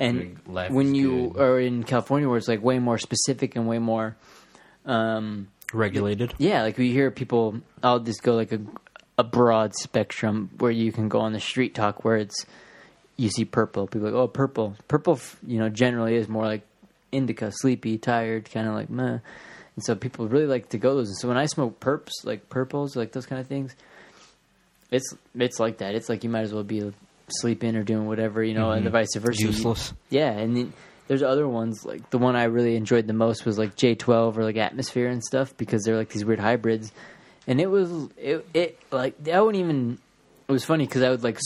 And 0.00 0.18
Like, 0.18 0.36
life 0.46 0.70
when 0.70 0.88
is 0.88 0.92
you 0.92 1.30
good. 1.34 1.42
are 1.42 1.58
in 1.60 1.82
California, 1.82 2.28
where 2.28 2.38
it's 2.38 2.46
like 2.46 2.62
way 2.62 2.78
more 2.78 2.98
specific 2.98 3.56
and 3.56 3.66
way 3.66 3.78
more, 3.80 4.16
um, 4.86 5.48
Regulated. 5.72 6.34
yeah, 6.38 6.62
like 6.62 6.78
we 6.78 6.92
hear 6.92 7.10
people. 7.10 7.60
I'll 7.82 7.98
just 7.98 8.22
go 8.22 8.34
like 8.36 8.52
a 8.52 8.60
a 9.18 9.24
broad 9.24 9.74
spectrum 9.74 10.50
where 10.58 10.70
you 10.70 10.92
can 10.92 11.08
go 11.08 11.18
on 11.18 11.32
the 11.32 11.40
street 11.40 11.74
talk 11.74 12.04
where 12.04 12.16
it's 12.16 12.46
you 13.16 13.28
see 13.28 13.44
purple. 13.44 13.88
People 13.88 14.06
are 14.06 14.10
like, 14.12 14.20
oh, 14.20 14.28
purple. 14.28 14.76
Purple, 14.86 15.14
f- 15.14 15.36
you 15.44 15.58
know, 15.58 15.68
generally 15.68 16.14
is 16.14 16.28
more 16.28 16.46
like 16.46 16.62
indica, 17.10 17.50
sleepy, 17.50 17.98
tired, 17.98 18.48
kind 18.48 18.68
of 18.68 18.74
like 18.74 18.88
meh. 18.88 19.18
And 19.74 19.84
so 19.84 19.96
people 19.96 20.28
really 20.28 20.46
like 20.46 20.68
to 20.68 20.78
go 20.78 20.94
those. 20.94 21.08
And 21.08 21.18
so 21.18 21.26
when 21.26 21.36
I 21.36 21.46
smoke 21.46 21.80
perps, 21.80 22.10
like 22.22 22.48
purples, 22.48 22.94
like 22.94 23.10
those 23.10 23.26
kind 23.26 23.40
of 23.40 23.48
things, 23.48 23.74
it's 24.92 25.12
it's 25.34 25.58
like 25.58 25.78
that. 25.78 25.96
It's 25.96 26.08
like 26.08 26.22
you 26.22 26.30
might 26.30 26.42
as 26.42 26.54
well 26.54 26.62
be 26.62 26.92
sleeping 27.30 27.76
or 27.76 27.82
doing 27.82 28.06
whatever, 28.06 28.42
you 28.42 28.54
know, 28.54 28.70
and 28.70 28.84
the 28.86 28.90
vice 28.90 29.14
versa. 29.16 29.42
Useless. 29.42 29.92
yeah, 30.10 30.30
and 30.30 30.56
then 30.56 30.72
there's 31.06 31.22
other 31.22 31.48
ones 31.48 31.84
like 31.84 32.10
the 32.10 32.18
one 32.18 32.36
I 32.36 32.44
really 32.44 32.76
enjoyed 32.76 33.06
the 33.06 33.12
most 33.12 33.46
was 33.46 33.58
like 33.58 33.76
J12 33.76 34.36
or 34.36 34.44
like 34.44 34.56
Atmosphere 34.56 35.08
and 35.08 35.22
stuff 35.24 35.56
because 35.56 35.82
they're 35.84 35.96
like 35.96 36.10
these 36.10 36.24
weird 36.24 36.40
hybrids, 36.40 36.92
and 37.46 37.60
it 37.60 37.66
was 37.66 37.90
it 38.16 38.46
it 38.54 38.78
like 38.90 39.28
I 39.28 39.40
wouldn't 39.40 39.62
even. 39.62 39.98
It 40.48 40.52
was 40.52 40.64
funny 40.64 40.86
because 40.86 41.02
I 41.02 41.10
would 41.10 41.22
like 41.22 41.38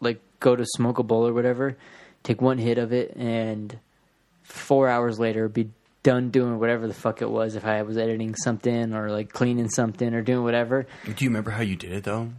like 0.00 0.20
go 0.40 0.54
to 0.54 0.64
smoke 0.64 0.98
a 0.98 1.02
bowl 1.02 1.26
or 1.26 1.32
whatever, 1.32 1.76
take 2.22 2.40
one 2.40 2.58
hit 2.58 2.78
of 2.78 2.92
it, 2.92 3.16
and 3.16 3.78
four 4.42 4.88
hours 4.88 5.18
later 5.18 5.48
be 5.48 5.70
done 6.02 6.30
doing 6.30 6.58
whatever 6.58 6.86
the 6.86 6.94
fuck 6.94 7.20
it 7.22 7.30
was 7.30 7.56
if 7.56 7.64
I 7.64 7.82
was 7.82 7.98
editing 7.98 8.34
something 8.34 8.94
or 8.94 9.10
like 9.10 9.32
cleaning 9.32 9.68
something 9.68 10.14
or 10.14 10.22
doing 10.22 10.44
whatever. 10.44 10.86
Do 11.04 11.24
you 11.24 11.28
remember 11.30 11.50
how 11.50 11.62
you 11.62 11.76
did 11.76 11.92
it 11.92 12.04
though? 12.04 12.30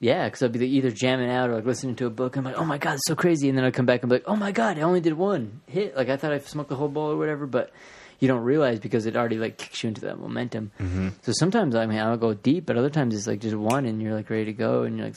Yeah, 0.00 0.26
because 0.26 0.42
I'd 0.42 0.52
be 0.52 0.64
either 0.64 0.90
jamming 0.90 1.30
out 1.30 1.50
or 1.50 1.56
like 1.56 1.64
listening 1.64 1.96
to 1.96 2.06
a 2.06 2.10
book. 2.10 2.36
And 2.36 2.46
I'm 2.46 2.52
like, 2.52 2.60
oh 2.60 2.64
my 2.64 2.78
god, 2.78 2.94
it's 2.94 3.06
so 3.06 3.16
crazy, 3.16 3.48
and 3.48 3.58
then 3.58 3.64
I'd 3.64 3.74
come 3.74 3.86
back 3.86 4.02
and 4.02 4.10
be 4.10 4.16
like, 4.16 4.24
oh 4.28 4.36
my 4.36 4.52
god, 4.52 4.78
I 4.78 4.82
only 4.82 5.00
did 5.00 5.14
one 5.14 5.60
hit. 5.66 5.96
Like 5.96 6.08
I 6.08 6.16
thought 6.16 6.32
I 6.32 6.38
smoked 6.38 6.68
the 6.68 6.76
whole 6.76 6.88
bowl 6.88 7.10
or 7.10 7.16
whatever, 7.16 7.46
but 7.46 7.72
you 8.20 8.28
don't 8.28 8.42
realize 8.42 8.78
because 8.78 9.06
it 9.06 9.16
already 9.16 9.38
like 9.38 9.58
kicks 9.58 9.82
you 9.82 9.88
into 9.88 10.02
that 10.02 10.18
momentum. 10.18 10.70
Mm-hmm. 10.78 11.08
So 11.22 11.32
sometimes 11.32 11.74
I 11.74 11.86
mean 11.86 11.98
I'll 11.98 12.16
go 12.16 12.34
deep, 12.34 12.66
but 12.66 12.76
other 12.76 12.90
times 12.90 13.14
it's 13.14 13.26
like 13.26 13.40
just 13.40 13.56
one, 13.56 13.86
and 13.86 14.00
you're 14.00 14.14
like 14.14 14.30
ready 14.30 14.46
to 14.46 14.52
go, 14.52 14.82
and 14.84 14.96
you're 14.96 15.06
like, 15.06 15.16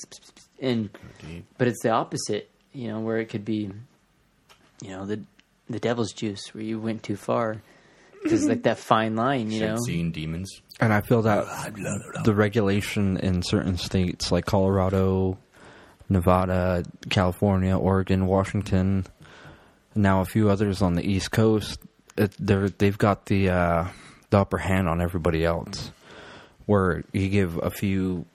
and 0.59 0.89
but 1.57 1.67
it's 1.67 1.83
the 1.83 1.91
opposite, 1.91 2.49
you 2.73 2.87
know, 2.87 2.99
where 3.01 3.19
it 3.19 3.25
could 3.25 3.45
be, 3.45 3.71
you 4.81 4.89
know, 4.89 5.05
the 5.05 5.21
the 5.69 5.79
devil's 5.79 6.11
juice 6.11 6.53
where 6.55 6.63
you 6.63 6.79
went 6.79 7.03
too 7.03 7.15
far. 7.15 7.61
Because 8.23 8.45
like 8.45 8.63
that 8.63 8.77
fine 8.77 9.15
line, 9.15 9.49
you 9.49 9.61
know. 9.61 9.77
Seeing 9.83 10.11
demons. 10.11 10.61
And 10.81 10.91
I 10.91 11.01
feel 11.01 11.21
that 11.21 11.45
the 12.25 12.33
regulation 12.33 13.17
in 13.17 13.43
certain 13.43 13.77
states 13.77 14.31
like 14.31 14.47
Colorado, 14.47 15.37
Nevada, 16.09 16.83
California, 17.07 17.77
Oregon, 17.77 18.25
Washington, 18.25 19.05
now 19.93 20.21
a 20.21 20.25
few 20.25 20.49
others 20.49 20.81
on 20.81 20.95
the 20.95 21.07
East 21.07 21.29
Coast, 21.29 21.79
it, 22.17 22.35
they're, 22.39 22.69
they've 22.69 22.97
got 22.97 23.27
the 23.27 23.49
uh, 23.49 23.87
the 24.31 24.39
upper 24.39 24.57
hand 24.57 24.89
on 24.89 25.01
everybody 25.01 25.45
else. 25.45 25.91
Where 26.65 27.03
you 27.11 27.29
give 27.29 27.57
a 27.57 27.69
few 27.69 28.25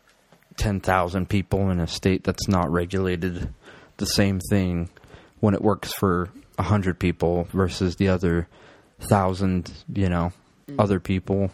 ten 0.56 0.80
thousand 0.80 1.28
people 1.28 1.70
in 1.70 1.80
a 1.80 1.88
state 1.88 2.22
that's 2.22 2.46
not 2.46 2.70
regulated 2.70 3.52
the 3.96 4.06
same 4.06 4.38
thing 4.50 4.88
when 5.40 5.54
it 5.54 5.62
works 5.62 5.92
for 5.92 6.30
a 6.58 6.62
hundred 6.62 7.00
people 7.00 7.48
versus 7.52 7.96
the 7.96 8.08
other 8.08 8.46
thousand, 9.00 9.72
you 9.92 10.08
know, 10.08 10.32
other 10.78 11.00
people 11.00 11.50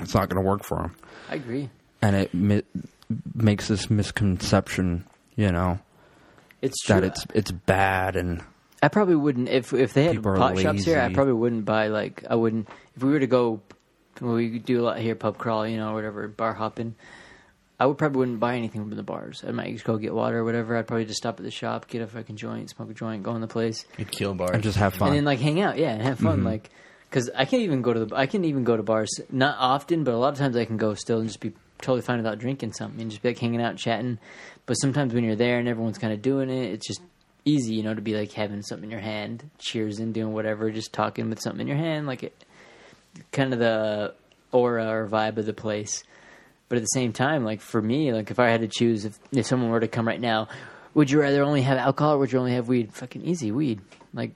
it's 0.00 0.14
not 0.14 0.28
going 0.28 0.42
to 0.42 0.48
work 0.48 0.62
for 0.64 0.78
them 0.78 0.94
I 1.30 1.34
agree. 1.36 1.70
and 2.02 2.16
it 2.16 2.32
mi- 2.34 2.62
makes 3.34 3.68
this 3.68 3.88
misconception 3.90 5.04
you 5.36 5.50
know 5.52 5.78
It's 6.62 6.82
true. 6.84 6.96
that 7.00 7.04
it's 7.04 7.26
it's 7.34 7.50
bad 7.50 8.16
and 8.16 8.42
I 8.82 8.88
probably 8.88 9.16
wouldn't 9.16 9.48
if 9.48 9.72
if 9.72 9.92
they 9.94 10.04
had 10.04 10.16
People 10.16 10.32
are 10.32 10.36
pot 10.36 10.58
shops 10.58 10.84
here. 10.84 10.98
I 11.00 11.04
lazy. 11.04 11.14
probably 11.14 11.32
wouldn't 11.34 11.64
buy 11.64 11.88
like 11.88 12.24
I 12.30 12.36
wouldn't 12.36 12.68
if 12.96 13.02
we 13.02 13.10
were 13.10 13.18
to 13.20 13.26
go. 13.26 13.60
We 14.20 14.58
do 14.58 14.80
a 14.80 14.84
lot 14.84 14.98
here, 14.98 15.14
pub 15.14 15.36
crawl, 15.38 15.66
you 15.66 15.76
know, 15.76 15.92
whatever, 15.94 16.26
bar 16.28 16.52
hopping. 16.54 16.94
I 17.80 17.86
would 17.86 17.98
probably 17.98 18.18
wouldn't 18.20 18.40
buy 18.40 18.56
anything 18.56 18.82
from 18.88 18.96
the 18.96 19.02
bars. 19.04 19.44
I 19.46 19.52
might 19.52 19.72
just 19.72 19.84
go 19.84 19.96
get 19.96 20.12
water 20.14 20.38
or 20.38 20.44
whatever. 20.44 20.76
I'd 20.76 20.86
probably 20.88 21.04
just 21.06 21.18
stop 21.18 21.38
at 21.38 21.44
the 21.44 21.50
shop, 21.52 21.86
get 21.88 22.02
a 22.02 22.06
fucking 22.08 22.34
joint, 22.36 22.70
smoke 22.70 22.90
a 22.90 22.94
joint, 22.94 23.22
go 23.22 23.34
in 23.36 23.40
the 23.40 23.46
place, 23.48 23.84
You'd 23.96 24.10
kill 24.10 24.34
bars. 24.34 24.50
and 24.54 24.62
just 24.62 24.76
have 24.78 24.94
fun 24.94 25.08
and 25.08 25.16
then 25.18 25.24
like 25.24 25.38
hang 25.40 25.60
out, 25.60 25.78
yeah, 25.78 25.90
and 25.92 26.02
have 26.02 26.18
fun. 26.18 26.38
Mm-hmm. 26.38 26.46
Like, 26.46 26.70
because 27.08 27.30
I 27.34 27.44
can 27.44 27.60
even 27.60 27.82
go 27.82 27.92
to 27.92 28.04
the 28.04 28.16
I 28.16 28.26
can 28.26 28.44
even 28.44 28.64
go 28.64 28.76
to 28.76 28.82
bars 28.82 29.10
not 29.30 29.56
often, 29.58 30.04
but 30.04 30.14
a 30.14 30.18
lot 30.18 30.32
of 30.32 30.38
times 30.38 30.56
I 30.56 30.64
can 30.64 30.76
go 30.76 30.94
still 30.94 31.18
and 31.18 31.28
just 31.28 31.40
be 31.40 31.52
totally 31.78 32.02
fine 32.02 32.18
without 32.18 32.38
drinking 32.38 32.72
something 32.72 33.00
and 33.00 33.10
just 33.10 33.22
be 33.22 33.28
like 33.30 33.38
hanging 33.38 33.62
out, 33.62 33.76
chatting. 33.76 34.18
But 34.66 34.74
sometimes 34.74 35.14
when 35.14 35.24
you're 35.24 35.36
there 35.36 35.58
and 35.58 35.68
everyone's 35.68 35.98
kind 35.98 36.12
of 36.12 36.22
doing 36.22 36.50
it, 36.50 36.72
it's 36.72 36.86
just 36.86 37.00
easy, 37.44 37.74
you 37.74 37.82
know, 37.82 37.94
to 37.94 38.02
be 38.02 38.14
like 38.14 38.32
having 38.32 38.62
something 38.62 38.84
in 38.84 38.90
your 38.90 39.00
hand, 39.00 39.48
cheers 39.58 39.98
and 39.98 40.12
doing 40.12 40.32
whatever, 40.32 40.70
just 40.70 40.92
talking 40.92 41.30
with 41.30 41.40
something 41.40 41.62
in 41.62 41.66
your 41.68 41.76
hand, 41.76 42.06
like 42.06 42.22
it, 42.24 42.44
kind 43.32 43.52
of 43.52 43.58
the 43.58 44.14
aura 44.52 44.86
or 44.88 45.08
vibe 45.08 45.38
of 45.38 45.46
the 45.46 45.52
place. 45.54 46.04
But 46.68 46.76
at 46.76 46.82
the 46.82 46.86
same 46.86 47.12
time, 47.14 47.44
like 47.44 47.60
for 47.62 47.80
me, 47.80 48.12
like 48.12 48.30
if 48.30 48.38
I 48.38 48.48
had 48.48 48.60
to 48.60 48.68
choose, 48.68 49.06
if 49.06 49.18
if 49.32 49.46
someone 49.46 49.70
were 49.70 49.80
to 49.80 49.88
come 49.88 50.06
right 50.06 50.20
now, 50.20 50.48
would 50.92 51.10
you 51.10 51.20
rather 51.20 51.42
only 51.42 51.62
have 51.62 51.78
alcohol 51.78 52.14
or 52.14 52.18
would 52.18 52.32
you 52.32 52.38
only 52.38 52.52
have 52.52 52.68
weed? 52.68 52.92
Fucking 52.92 53.22
easy, 53.22 53.50
weed. 53.50 53.80
Like 54.12 54.34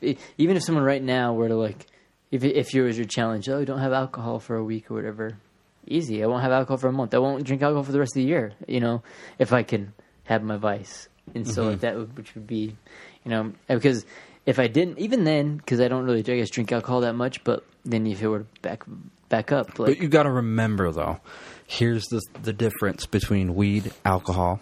e- 0.00 0.16
even 0.38 0.56
if 0.56 0.62
someone 0.62 0.84
right 0.84 1.02
now 1.02 1.34
were 1.34 1.48
to 1.48 1.54
like, 1.56 1.86
if 2.36 2.44
if 2.44 2.74
you 2.74 2.84
was 2.84 2.96
your 2.96 3.06
challenge, 3.06 3.48
oh, 3.48 3.64
don't 3.64 3.80
have 3.80 3.92
alcohol 3.92 4.38
for 4.38 4.56
a 4.56 4.64
week 4.64 4.90
or 4.90 4.94
whatever, 4.94 5.38
easy. 5.86 6.22
I 6.22 6.26
won't 6.26 6.42
have 6.42 6.52
alcohol 6.52 6.76
for 6.76 6.88
a 6.88 6.92
month. 6.92 7.14
I 7.14 7.18
won't 7.18 7.44
drink 7.44 7.62
alcohol 7.62 7.82
for 7.82 7.92
the 7.92 7.98
rest 7.98 8.16
of 8.16 8.22
the 8.22 8.28
year. 8.28 8.52
You 8.66 8.80
know, 8.80 9.02
if 9.38 9.52
I 9.52 9.62
can 9.62 9.92
have 10.24 10.42
my 10.42 10.56
vice, 10.56 11.08
and 11.34 11.48
so 11.48 11.64
like 11.68 11.80
that, 11.80 11.96
would, 11.96 12.16
which 12.16 12.34
would 12.34 12.46
be, 12.46 12.76
you 13.24 13.30
know, 13.30 13.52
because 13.68 14.04
if 14.44 14.58
I 14.58 14.68
didn't, 14.68 14.98
even 14.98 15.24
then, 15.24 15.56
because 15.56 15.80
I 15.80 15.88
don't 15.88 16.04
really, 16.04 16.20
I 16.20 16.36
guess, 16.38 16.50
drink 16.50 16.72
alcohol 16.72 17.00
that 17.00 17.14
much. 17.14 17.42
But 17.44 17.64
then 17.84 18.06
if 18.06 18.22
it 18.22 18.28
were 18.28 18.40
to 18.40 18.46
back 18.62 18.84
back 19.28 19.52
up, 19.52 19.78
like 19.78 19.88
but 19.88 19.98
you 19.98 20.08
got 20.08 20.24
to 20.24 20.30
remember 20.30 20.92
though 20.92 21.20
here's 21.66 22.06
the 22.06 22.22
the 22.42 22.52
difference 22.52 23.06
between 23.06 23.54
weed 23.54 23.92
alcohol 24.04 24.60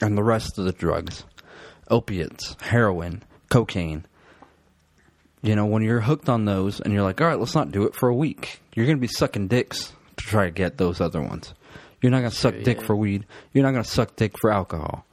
and 0.00 0.16
the 0.16 0.22
rest 0.22 0.58
of 0.58 0.64
the 0.64 0.72
drugs 0.72 1.24
opiates 1.90 2.56
heroin 2.60 3.22
cocaine 3.50 4.04
you 5.42 5.54
know 5.56 5.66
when 5.66 5.82
you're 5.82 6.00
hooked 6.00 6.28
on 6.28 6.44
those 6.44 6.80
and 6.80 6.92
you're 6.92 7.02
like 7.02 7.20
all 7.20 7.26
right 7.26 7.38
let's 7.38 7.54
not 7.54 7.70
do 7.72 7.84
it 7.84 7.94
for 7.94 8.08
a 8.08 8.14
week 8.14 8.60
you're 8.74 8.86
going 8.86 8.96
to 8.96 9.00
be 9.00 9.06
sucking 9.08 9.48
dicks 9.48 9.92
to 10.16 10.24
try 10.24 10.44
to 10.46 10.50
get 10.50 10.78
those 10.78 11.00
other 11.00 11.20
ones 11.22 11.54
you're 12.02 12.10
not 12.10 12.20
going 12.20 12.30
to 12.30 12.36
suck 12.36 12.54
true, 12.54 12.62
dick 12.64 12.80
yeah. 12.80 12.86
for 12.86 12.96
weed 12.96 13.24
you're 13.52 13.64
not 13.64 13.72
going 13.72 13.84
to 13.84 13.88
suck 13.90 14.14
dick 14.16 14.36
for 14.38 14.50
alcohol 14.50 15.04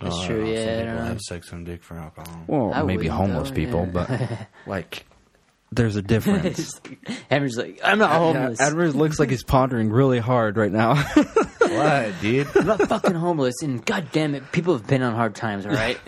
that's 0.00 0.14
Oh, 0.14 0.22
I 0.22 0.26
true. 0.28 0.36
don't 0.36 0.44
know. 0.46 0.52
Yeah, 0.52 0.64
Some 0.64 0.68
I 0.68 0.76
people 0.78 0.86
don't 0.86 0.96
know. 0.96 1.04
have 1.08 1.20
sex 1.20 1.48
some 1.50 1.64
dick 1.64 1.82
for 1.82 1.96
alcohol. 1.96 2.44
well 2.46 2.72
I 2.72 2.82
maybe 2.82 3.08
wouldn't, 3.08 3.14
homeless 3.14 3.48
though, 3.48 3.54
people 3.56 3.80
yeah. 3.92 4.06
but 4.06 4.48
like 4.70 5.04
there's 5.70 5.96
a 5.96 6.02
difference 6.02 6.80
Hammer's 7.30 7.56
like, 7.58 7.80
I'm 7.84 7.98
not 7.98 8.10
homeless. 8.12 8.58
Yeah, 8.58 8.68
Edward 8.68 8.94
looks 8.94 9.18
like 9.18 9.28
he's 9.28 9.42
pondering 9.44 9.90
really 9.90 10.18
hard 10.18 10.56
right 10.56 10.72
now. 10.72 10.94
what, 11.58 12.14
dude? 12.22 12.46
I'm 12.56 12.66
not 12.66 12.88
fucking 12.88 13.14
homeless, 13.14 13.60
and 13.62 13.84
god 13.84 14.08
damn 14.12 14.34
it, 14.34 14.50
people 14.50 14.72
have 14.74 14.86
been 14.86 15.02
on 15.02 15.14
hard 15.14 15.34
times. 15.34 15.66
All 15.66 15.72
right, 15.72 15.98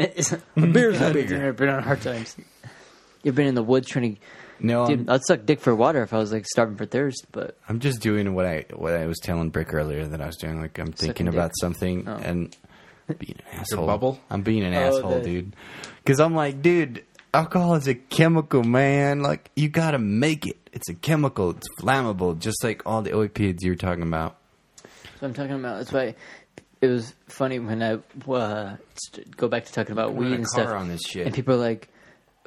Beer's 0.54 1.02
I've 1.02 1.56
been 1.56 1.68
on 1.68 1.82
hard 1.82 2.00
times. 2.00 2.36
You've 3.22 3.34
been 3.34 3.46
in 3.46 3.54
the 3.54 3.62
woods 3.62 3.88
trying 3.88 4.16
to. 4.16 4.20
No, 4.62 4.86
Dude, 4.86 5.00
I'm, 5.08 5.10
I'd 5.10 5.24
suck 5.24 5.46
dick 5.46 5.60
for 5.60 5.74
water 5.74 6.02
if 6.02 6.12
I 6.12 6.18
was 6.18 6.32
like 6.32 6.44
starving 6.46 6.76
for 6.76 6.84
thirst. 6.84 7.26
But 7.32 7.56
I'm 7.68 7.80
just 7.80 8.00
doing 8.00 8.34
what 8.34 8.44
I 8.46 8.66
what 8.74 8.94
I 8.94 9.06
was 9.06 9.18
telling 9.18 9.48
Brick 9.50 9.72
earlier 9.72 10.06
that 10.06 10.20
I 10.20 10.26
was 10.26 10.36
doing. 10.36 10.60
Like 10.60 10.78
I'm 10.78 10.92
thinking 10.92 11.28
about 11.28 11.48
dick. 11.50 11.54
something 11.60 12.06
Oh. 12.06 12.16
and 12.16 12.54
being 13.18 13.36
an 13.52 13.58
asshole. 13.60 13.86
bubble? 13.86 14.20
I'm 14.30 14.42
being 14.42 14.62
an 14.64 14.74
Oh, 14.74 14.78
asshole, 14.98 15.14
the- 15.18 15.24
dude. 15.24 15.56
Because 16.04 16.20
I'm 16.20 16.34
like, 16.34 16.60
dude, 16.62 17.04
alcohol 17.32 17.74
is 17.74 17.88
a 17.88 17.94
chemical, 17.94 18.62
man. 18.62 19.22
Like 19.22 19.50
you 19.56 19.68
gotta 19.70 19.98
make 19.98 20.46
it. 20.46 20.56
It's 20.72 20.88
a 20.90 20.94
chemical. 20.94 21.50
It's 21.50 21.68
flammable, 21.80 22.38
just 22.38 22.62
like 22.62 22.82
all 22.86 23.00
the 23.02 23.10
opioids 23.12 23.58
you 23.62 23.70
were 23.72 23.76
talking 23.76 24.02
about. 24.02 24.36
So 25.20 25.26
I'm 25.26 25.34
talking 25.34 25.54
about. 25.54 25.78
That's 25.78 25.92
why 25.92 26.14
it 26.82 26.86
was 26.86 27.14
funny 27.28 27.58
when 27.58 27.82
I 27.82 27.98
uh, 28.30 28.76
go 29.36 29.48
back 29.48 29.64
to 29.64 29.72
talking 29.72 29.92
about 29.92 30.12
We're 30.14 30.24
in 30.26 30.30
weed 30.30 30.32
a 30.32 30.36
and 30.36 30.46
car 30.46 30.64
stuff. 30.66 30.80
on 30.80 30.88
this 30.88 31.00
shit. 31.02 31.26
And 31.26 31.34
people 31.34 31.54
are 31.54 31.58
like, 31.58 31.88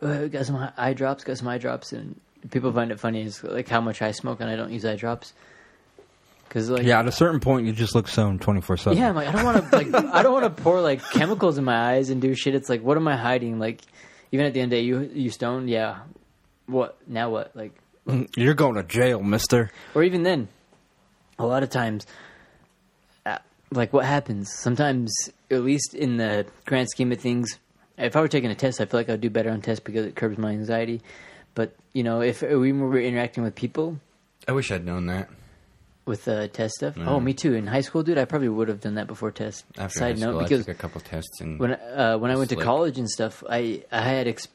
uh, 0.03 0.27
"Got 0.27 0.45
some 0.45 0.69
eye 0.77 0.93
drops? 0.93 1.23
Got 1.23 1.37
some 1.37 1.47
eye 1.47 1.57
drops?" 1.57 1.93
And 1.93 2.19
people 2.51 2.71
find 2.73 2.91
it 2.91 2.99
funny 2.99 3.23
is 3.23 3.43
like 3.43 3.67
how 3.69 3.81
much 3.81 4.01
I 4.01 4.11
smoke 4.11 4.39
and 4.41 4.49
I 4.49 4.55
don't 4.55 4.71
use 4.71 4.85
eye 4.85 4.95
drops. 4.95 5.33
Because 6.47 6.69
like 6.69 6.83
Yeah, 6.85 6.99
at 6.99 7.07
a 7.07 7.11
certain 7.11 7.39
point, 7.39 7.65
you 7.65 7.73
just 7.73 7.95
look 7.95 8.07
stoned 8.07 8.41
twenty 8.41 8.61
four 8.61 8.77
seven. 8.77 8.97
yeah, 8.99 9.09
I'm 9.09 9.15
like 9.15 9.27
I 9.27 9.31
don't 9.31 9.43
want 9.45 9.69
to 9.71 9.75
like 9.75 10.05
I 10.13 10.21
don't 10.21 10.33
want 10.33 10.55
to 10.55 10.61
pour 10.63 10.81
like 10.81 11.01
chemicals 11.11 11.57
in 11.57 11.63
my 11.63 11.93
eyes 11.93 12.09
and 12.09 12.21
do 12.21 12.35
shit. 12.35 12.53
It's 12.55 12.69
like 12.69 12.81
what 12.83 12.97
am 12.97 13.07
I 13.07 13.15
hiding? 13.15 13.57
Like 13.59 13.81
even 14.31 14.45
at 14.45 14.53
the 14.53 14.61
end 14.61 14.71
of 14.71 14.77
the 14.77 14.81
day, 14.81 14.85
you 14.85 15.09
you 15.13 15.29
stoned, 15.29 15.69
yeah. 15.69 15.99
What 16.67 16.97
now? 17.07 17.29
What 17.31 17.55
like 17.55 17.73
You're 18.35 18.53
going 18.53 18.75
to 18.75 18.83
jail, 18.83 19.21
Mister. 19.23 19.71
or 19.95 20.03
even 20.03 20.23
then, 20.23 20.47
a 21.39 21.45
lot 21.45 21.63
of 21.63 21.69
times, 21.69 22.05
uh, 23.25 23.37
like 23.71 23.93
what 23.93 24.05
happens 24.05 24.51
sometimes, 24.53 25.11
at 25.49 25.63
least 25.63 25.93
in 25.93 26.17
the 26.17 26.45
grand 26.65 26.89
scheme 26.89 27.11
of 27.11 27.19
things, 27.19 27.57
if 27.97 28.15
I 28.15 28.21
were 28.21 28.27
taking 28.27 28.49
a 28.51 28.55
test, 28.55 28.81
I 28.81 28.85
feel 28.85 28.99
like 28.99 29.09
I'd 29.09 29.21
do 29.21 29.29
better 29.29 29.49
on 29.51 29.61
tests 29.61 29.83
because 29.83 30.05
it 30.05 30.15
curbs 30.15 30.37
my 30.37 30.51
anxiety. 30.51 31.01
But 31.55 31.75
you 31.93 32.03
know, 32.03 32.21
if 32.21 32.41
we 32.41 32.71
were 32.73 32.99
interacting 32.99 33.43
with 33.43 33.55
people 33.55 33.99
I 34.47 34.51
wish 34.53 34.71
I'd 34.71 34.85
known 34.85 35.05
that. 35.05 35.29
with 36.05 36.27
uh, 36.27 36.47
test 36.47 36.75
stuff, 36.75 36.97
Yeah. 36.97 37.07
oh, 37.09 37.19
me 37.19 37.33
too. 37.33 37.53
In 37.53 37.67
high 37.67 37.81
school, 37.81 38.03
dude, 38.03 38.17
I 38.17 38.25
probably 38.25 38.49
would 38.49 38.67
have 38.67 38.81
done 38.81 38.95
that 38.95 39.07
before 39.07 39.31
test. 39.31 39.63
After 39.77 39.99
Side 39.99 40.19
school, 40.19 40.33
note, 40.33 40.39
because 40.49 40.61
I 40.61 40.63
took 40.71 40.75
a 40.75 40.81
couple 40.81 40.99
tests 41.01 41.39
and 41.41 41.59
when 41.59 41.71
uh, 41.73 42.17
when 42.17 42.31
I 42.31 42.35
went 42.35 42.49
to 42.49 42.55
college 42.55 42.97
and 42.97 43.09
stuff, 43.09 43.43
I 43.49 43.83
I 43.91 44.01
had 44.01 44.27
ex- 44.27 44.47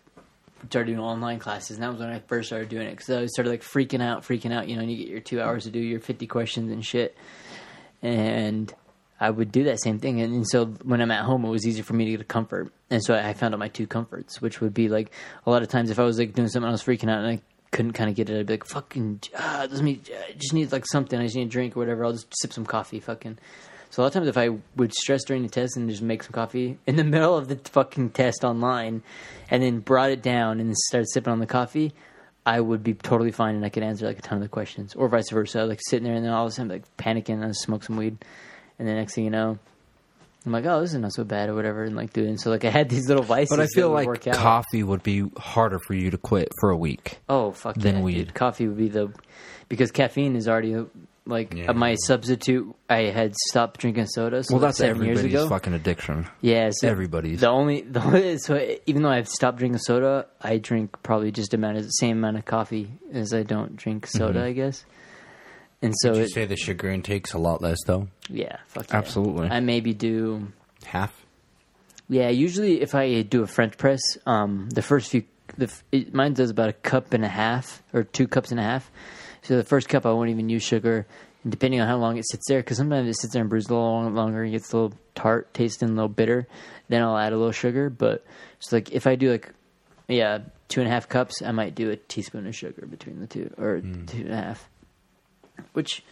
started 0.68 0.86
doing 0.92 0.98
online 0.98 1.38
classes, 1.38 1.76
and 1.76 1.84
that 1.84 1.90
was 1.92 2.00
when 2.00 2.10
I 2.10 2.18
first 2.26 2.48
started 2.48 2.68
doing 2.68 2.88
it 2.88 2.96
because 2.96 3.08
I 3.10 3.26
started 3.26 3.50
like 3.50 3.62
freaking 3.62 4.02
out, 4.02 4.24
freaking 4.24 4.52
out. 4.52 4.68
You 4.68 4.74
know, 4.74 4.82
and 4.82 4.90
you 4.90 4.96
get 4.98 5.06
your 5.08 5.20
two 5.20 5.40
hours 5.40 5.64
to 5.64 5.70
do 5.70 5.78
your 5.78 6.00
fifty 6.00 6.26
questions 6.26 6.72
and 6.72 6.84
shit, 6.84 7.16
and 8.02 8.72
I 9.20 9.30
would 9.30 9.50
do 9.50 9.64
that 9.64 9.80
same 9.80 9.98
thing. 9.98 10.20
And, 10.20 10.32
and 10.34 10.48
so 10.48 10.66
when 10.66 11.00
I'm 11.00 11.10
at 11.10 11.24
home, 11.24 11.44
it 11.44 11.50
was 11.50 11.66
easier 11.66 11.84
for 11.84 11.94
me 11.94 12.04
to 12.06 12.10
get 12.12 12.20
a 12.20 12.24
comfort, 12.24 12.72
and 12.90 13.02
so 13.02 13.14
I 13.14 13.32
found 13.34 13.54
out 13.54 13.60
my 13.60 13.68
two 13.68 13.86
comforts, 13.86 14.40
which 14.40 14.60
would 14.60 14.74
be 14.74 14.88
like 14.88 15.10
a 15.46 15.50
lot 15.50 15.62
of 15.62 15.68
times 15.68 15.90
if 15.90 15.98
I 15.98 16.04
was 16.04 16.18
like 16.18 16.34
doing 16.34 16.48
something, 16.48 16.68
I 16.68 16.72
was 16.72 16.82
freaking 16.82 17.10
out 17.10 17.24
and 17.24 17.26
I 17.26 17.40
couldn't 17.70 17.92
kind 17.92 18.08
of 18.08 18.16
get 18.16 18.30
it, 18.30 18.38
I'd 18.38 18.46
be 18.46 18.54
like, 18.54 18.64
"Fucking, 18.66 19.20
ah, 19.36 19.66
this 19.68 19.82
me, 19.82 20.00
I 20.28 20.32
just 20.32 20.54
need 20.54 20.72
like 20.72 20.86
something. 20.86 21.18
I 21.18 21.24
just 21.24 21.36
need 21.36 21.48
a 21.48 21.50
drink 21.50 21.76
or 21.76 21.80
whatever. 21.80 22.04
I'll 22.04 22.12
just 22.12 22.32
sip 22.40 22.52
some 22.52 22.64
coffee, 22.64 23.00
fucking." 23.00 23.38
So 23.90 24.02
a 24.02 24.04
lot 24.04 24.08
of 24.08 24.14
times, 24.14 24.28
if 24.28 24.36
I 24.36 24.50
would 24.76 24.92
stress 24.92 25.24
during 25.24 25.42
the 25.42 25.48
test 25.48 25.76
and 25.76 25.88
just 25.88 26.02
make 26.02 26.22
some 26.22 26.32
coffee 26.32 26.78
in 26.86 26.96
the 26.96 27.04
middle 27.14 27.36
of 27.36 27.48
the 27.48 27.56
fucking 27.56 28.10
test 28.10 28.44
online, 28.44 29.02
and 29.50 29.62
then 29.62 29.80
brought 29.80 30.10
it 30.10 30.22
down 30.22 30.60
and 30.60 30.76
started 30.76 31.08
sipping 31.10 31.32
on 31.32 31.40
the 31.40 31.46
coffee, 31.46 31.92
I 32.44 32.60
would 32.60 32.82
be 32.82 32.94
totally 32.94 33.32
fine 33.32 33.56
and 33.56 33.64
I 33.64 33.68
could 33.68 33.82
answer 33.82 34.06
like 34.06 34.18
a 34.18 34.22
ton 34.22 34.38
of 34.38 34.42
the 34.42 34.48
questions, 34.48 34.94
or 34.94 35.08
vice 35.08 35.30
versa. 35.30 35.64
Like 35.64 35.80
sitting 35.86 36.04
there 36.04 36.14
and 36.14 36.24
then 36.24 36.32
all 36.32 36.46
of 36.46 36.50
a 36.50 36.54
sudden 36.54 36.70
like 36.70 36.96
panicking 36.96 37.34
and 37.34 37.44
I 37.44 37.52
smoke 37.52 37.82
some 37.82 37.96
weed, 37.96 38.24
and 38.78 38.86
then 38.86 38.96
next 38.96 39.14
thing 39.14 39.24
you 39.24 39.30
know, 39.30 39.58
I'm 40.46 40.52
like, 40.52 40.64
oh, 40.66 40.80
this 40.80 40.94
is 40.94 40.98
not 41.00 41.12
so 41.12 41.24
bad 41.24 41.48
or 41.48 41.54
whatever, 41.54 41.84
and 41.84 41.96
like 41.96 42.12
doing. 42.12 42.38
So 42.38 42.50
like 42.50 42.64
I 42.64 42.70
had 42.70 42.88
these 42.88 43.08
little 43.08 43.24
vices. 43.24 43.50
But 43.50 43.60
I 43.60 43.66
feel 43.66 43.90
like 43.90 44.08
coffee 44.32 44.82
would 44.82 45.02
be 45.02 45.24
harder 45.36 45.78
for 45.86 45.94
you 45.94 46.10
to 46.10 46.18
quit 46.18 46.48
for 46.60 46.70
a 46.70 46.76
week. 46.76 47.18
Oh 47.28 47.52
fuck 47.52 47.74
than 47.76 47.96
yeah, 47.96 48.02
weed. 48.02 48.14
dude. 48.14 48.34
Coffee 48.34 48.68
would 48.68 48.78
be 48.78 48.88
the 48.88 49.12
because 49.68 49.90
caffeine 49.90 50.36
is 50.36 50.48
already 50.48 50.76
like 51.26 51.52
Yeah. 51.54 51.72
my 51.72 51.94
substitute. 51.96 52.74
I 52.88 53.10
had 53.10 53.34
stopped 53.50 53.80
drinking 53.80 54.06
soda. 54.06 54.42
So 54.42 54.54
Well, 54.54 54.62
like 54.62 54.68
that's 54.68 54.80
everybody's 54.80 55.48
fucking 55.48 55.74
addiction. 55.74 56.26
Yeah, 56.40 56.70
so 56.72 56.88
Everybody's. 56.88 57.40
The 57.40 57.48
only 57.50 57.82
the 57.82 58.02
only, 58.02 58.38
so 58.38 58.76
even 58.86 59.02
though 59.02 59.10
I've 59.10 59.28
stopped 59.28 59.58
drinking 59.58 59.80
soda, 59.80 60.26
I 60.40 60.56
drink 60.56 61.02
probably 61.02 61.30
just 61.30 61.52
amount 61.52 61.76
of 61.76 61.82
the 61.84 61.90
same 61.90 62.16
amount 62.18 62.38
of 62.38 62.46
coffee 62.46 62.90
as 63.12 63.34
I 63.34 63.42
don't 63.42 63.76
drink 63.76 64.06
soda. 64.06 64.38
Mm-hmm. 64.38 64.48
I 64.48 64.52
guess. 64.52 64.84
And 65.80 65.94
so 65.98 66.10
Would 66.10 66.18
you 66.18 66.24
it, 66.24 66.30
say 66.32 66.44
the 66.44 66.56
sugar 66.56 66.88
intake's 66.90 67.32
a 67.34 67.38
lot 67.38 67.62
less 67.62 67.78
though? 67.86 68.08
yeah, 68.28 68.56
fuck 68.66 68.88
yeah. 68.90 68.96
Absolutely. 68.96 69.48
I 69.48 69.60
maybe 69.60 69.94
do 69.94 70.48
Half. 70.84 71.14
yeah. 72.08 72.28
Usually, 72.30 72.80
if 72.80 72.94
I 72.94 73.22
do 73.22 73.42
a 73.42 73.46
French 73.46 73.76
press, 73.78 74.00
um, 74.26 74.68
the 74.70 74.82
first 74.82 75.10
few, 75.10 75.22
the 75.56 75.72
it, 75.92 76.12
mine 76.14 76.34
does 76.34 76.50
about 76.50 76.68
a 76.68 76.72
cup 76.72 77.12
and 77.12 77.24
a 77.24 77.28
half 77.28 77.82
or 77.92 78.02
two 78.04 78.26
cups 78.26 78.50
and 78.50 78.58
a 78.60 78.62
half. 78.62 78.90
So 79.42 79.56
the 79.56 79.64
first 79.64 79.88
cup, 79.88 80.04
I 80.04 80.12
won't 80.12 80.30
even 80.30 80.48
use 80.48 80.62
sugar, 80.64 81.06
and 81.44 81.50
depending 81.52 81.80
on 81.80 81.86
how 81.86 81.96
long 81.96 82.16
it 82.18 82.28
sits 82.28 82.44
there, 82.48 82.58
because 82.60 82.76
sometimes 82.76 83.08
it 83.08 83.14
sits 83.20 83.32
there 83.32 83.40
and 83.42 83.48
brews 83.48 83.66
a 83.66 83.68
little 83.70 83.84
long, 83.88 84.14
longer, 84.14 84.42
and 84.42 84.52
gets 84.52 84.72
a 84.72 84.76
little 84.76 84.98
tart, 85.14 85.52
tasting 85.54 85.88
a 85.90 85.92
little 85.92 86.08
bitter. 86.08 86.46
Then 86.88 87.02
I'll 87.02 87.16
add 87.16 87.32
a 87.32 87.36
little 87.36 87.52
sugar. 87.52 87.88
But 87.88 88.24
it's 88.58 88.72
like 88.72 88.90
if 88.92 89.06
I 89.06 89.14
do 89.14 89.30
like, 89.30 89.52
yeah, 90.08 90.38
two 90.68 90.80
and 90.80 90.88
a 90.88 90.92
half 90.92 91.08
cups, 91.08 91.40
I 91.40 91.52
might 91.52 91.74
do 91.76 91.90
a 91.90 91.96
teaspoon 91.96 92.46
of 92.48 92.54
sugar 92.56 92.84
between 92.86 93.20
the 93.20 93.26
two, 93.28 93.54
or 93.56 93.80
two 93.80 94.22
and 94.22 94.32
a 94.32 94.36
half, 94.36 94.68
which 95.72 96.02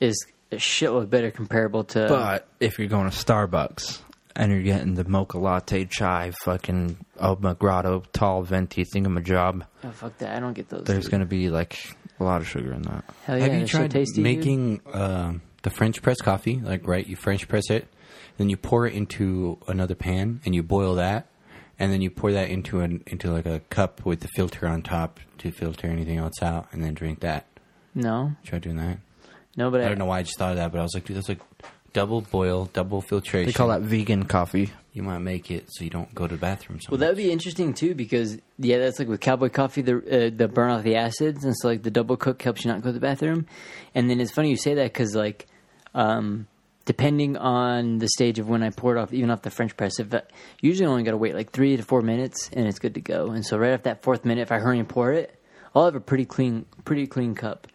is 0.00 0.26
a 0.50 0.56
shitload 0.56 1.10
better 1.10 1.30
comparable 1.30 1.84
to. 1.84 2.06
But 2.08 2.46
if 2.60 2.78
you're 2.78 2.88
going 2.88 3.08
to 3.10 3.16
Starbucks 3.16 4.00
and 4.36 4.50
you're 4.52 4.62
getting 4.62 4.94
the 4.94 5.04
mocha 5.04 5.38
latte 5.38 5.84
chai, 5.86 6.32
fucking 6.44 6.96
El 7.20 7.36
Grotto 7.36 8.02
tall 8.12 8.42
venti 8.42 8.84
thingamajob, 8.84 9.66
oh 9.84 9.90
fuck 9.90 10.16
that, 10.18 10.36
I 10.36 10.40
don't 10.40 10.52
get 10.54 10.68
those. 10.68 10.84
there's 10.84 11.04
dude. 11.04 11.10
going 11.10 11.20
to 11.20 11.26
be 11.26 11.48
like 11.50 11.96
a 12.20 12.24
lot 12.24 12.40
of 12.40 12.48
sugar 12.48 12.72
in 12.72 12.82
that. 12.82 13.04
Hell 13.24 13.36
yeah, 13.38 13.44
Have 13.44 13.52
you 13.54 13.58
they're 13.60 13.68
so 13.68 13.78
tried 13.78 13.90
tasty, 13.92 14.22
dude. 14.22 14.24
making 14.24 14.80
uh, 14.92 15.34
the 15.62 15.70
French 15.70 16.02
press 16.02 16.20
coffee? 16.20 16.60
Like, 16.62 16.86
right, 16.86 17.06
you 17.06 17.16
French 17.16 17.48
press 17.48 17.70
it, 17.70 17.86
then 18.36 18.48
you 18.50 18.56
pour 18.56 18.86
it 18.86 18.94
into 18.94 19.58
another 19.68 19.94
pan 19.94 20.40
and 20.44 20.54
you 20.54 20.62
boil 20.62 20.94
that, 20.96 21.28
and 21.78 21.92
then 21.92 22.00
you 22.02 22.10
pour 22.10 22.32
that 22.32 22.48
into 22.50 22.80
an 22.80 23.02
into 23.06 23.30
like 23.32 23.46
a 23.46 23.60
cup 23.70 24.04
with 24.04 24.20
the 24.20 24.28
filter 24.28 24.66
on 24.66 24.82
top 24.82 25.20
to 25.38 25.50
filter 25.50 25.86
anything 25.86 26.18
else 26.18 26.42
out, 26.42 26.68
and 26.72 26.82
then 26.84 26.94
drink 26.94 27.20
that. 27.20 27.46
No, 27.94 28.32
Try 28.44 28.58
doing 28.58 28.76
that. 28.76 28.98
no, 29.56 29.70
but 29.70 29.80
I 29.82 29.86
I, 29.86 29.88
don't 29.88 29.98
know 29.98 30.06
why 30.06 30.20
I 30.20 30.22
just 30.22 30.38
thought 30.38 30.52
of 30.52 30.56
that, 30.56 30.72
but 30.72 30.78
I 30.78 30.82
was 30.82 30.94
like, 30.94 31.04
dude, 31.04 31.16
that's 31.16 31.28
like 31.28 31.40
double 31.92 32.22
boil, 32.22 32.70
double 32.72 33.00
filtration. 33.00 33.46
They 33.46 33.52
call 33.52 33.68
that 33.68 33.82
vegan 33.82 34.24
coffee. 34.24 34.72
You 34.94 35.02
might 35.02 35.18
make 35.18 35.50
it 35.50 35.66
so 35.68 35.84
you 35.84 35.90
don't 35.90 36.14
go 36.14 36.26
to 36.26 36.34
the 36.34 36.40
bathroom. 36.40 36.80
So 36.80 36.90
Well, 36.90 36.98
that 36.98 37.08
would 37.08 37.16
be 37.16 37.30
interesting 37.30 37.72
too 37.72 37.94
because 37.94 38.38
yeah, 38.58 38.78
that's 38.78 38.98
like 38.98 39.08
with 39.08 39.20
cowboy 39.20 39.48
coffee, 39.48 39.82
the 39.82 39.96
uh, 39.96 40.30
the 40.36 40.48
burn 40.48 40.70
off 40.70 40.82
the 40.82 40.96
acids, 40.96 41.44
and 41.44 41.54
so 41.56 41.68
like 41.68 41.82
the 41.82 41.90
double 41.90 42.16
cook 42.16 42.42
helps 42.42 42.64
you 42.64 42.70
not 42.70 42.82
go 42.82 42.88
to 42.90 42.92
the 42.92 43.00
bathroom. 43.00 43.46
And 43.94 44.10
then 44.10 44.20
it's 44.20 44.30
funny 44.32 44.50
you 44.50 44.56
say 44.56 44.74
that 44.74 44.84
because 44.92 45.14
like, 45.14 45.46
um, 45.94 46.46
depending 46.84 47.36
on 47.38 47.98
the 47.98 48.08
stage 48.08 48.38
of 48.38 48.48
when 48.48 48.62
I 48.62 48.68
pour 48.70 48.96
it 48.96 49.00
off, 49.00 49.12
even 49.14 49.30
off 49.30 49.42
the 49.42 49.50
French 49.50 49.76
press, 49.76 49.98
if 49.98 50.12
I, 50.12 50.22
usually 50.60 50.86
only 50.86 51.04
got 51.04 51.12
to 51.12 51.16
wait 51.16 51.34
like 51.34 51.52
three 51.52 51.76
to 51.76 51.82
four 51.82 52.02
minutes, 52.02 52.50
and 52.52 52.66
it's 52.66 52.78
good 52.78 52.94
to 52.94 53.00
go. 53.00 53.30
And 53.30 53.44
so 53.46 53.56
right 53.58 53.72
off 53.72 53.84
that 53.84 54.02
fourth 54.02 54.24
minute, 54.26 54.42
if 54.42 54.52
I 54.52 54.58
hurry 54.58 54.78
and 54.78 54.88
pour 54.88 55.12
it, 55.12 55.38
I'll 55.74 55.86
have 55.86 55.94
a 55.94 56.00
pretty 56.00 56.26
clean, 56.26 56.66
pretty 56.84 57.06
clean 57.06 57.34
cup. 57.34 57.66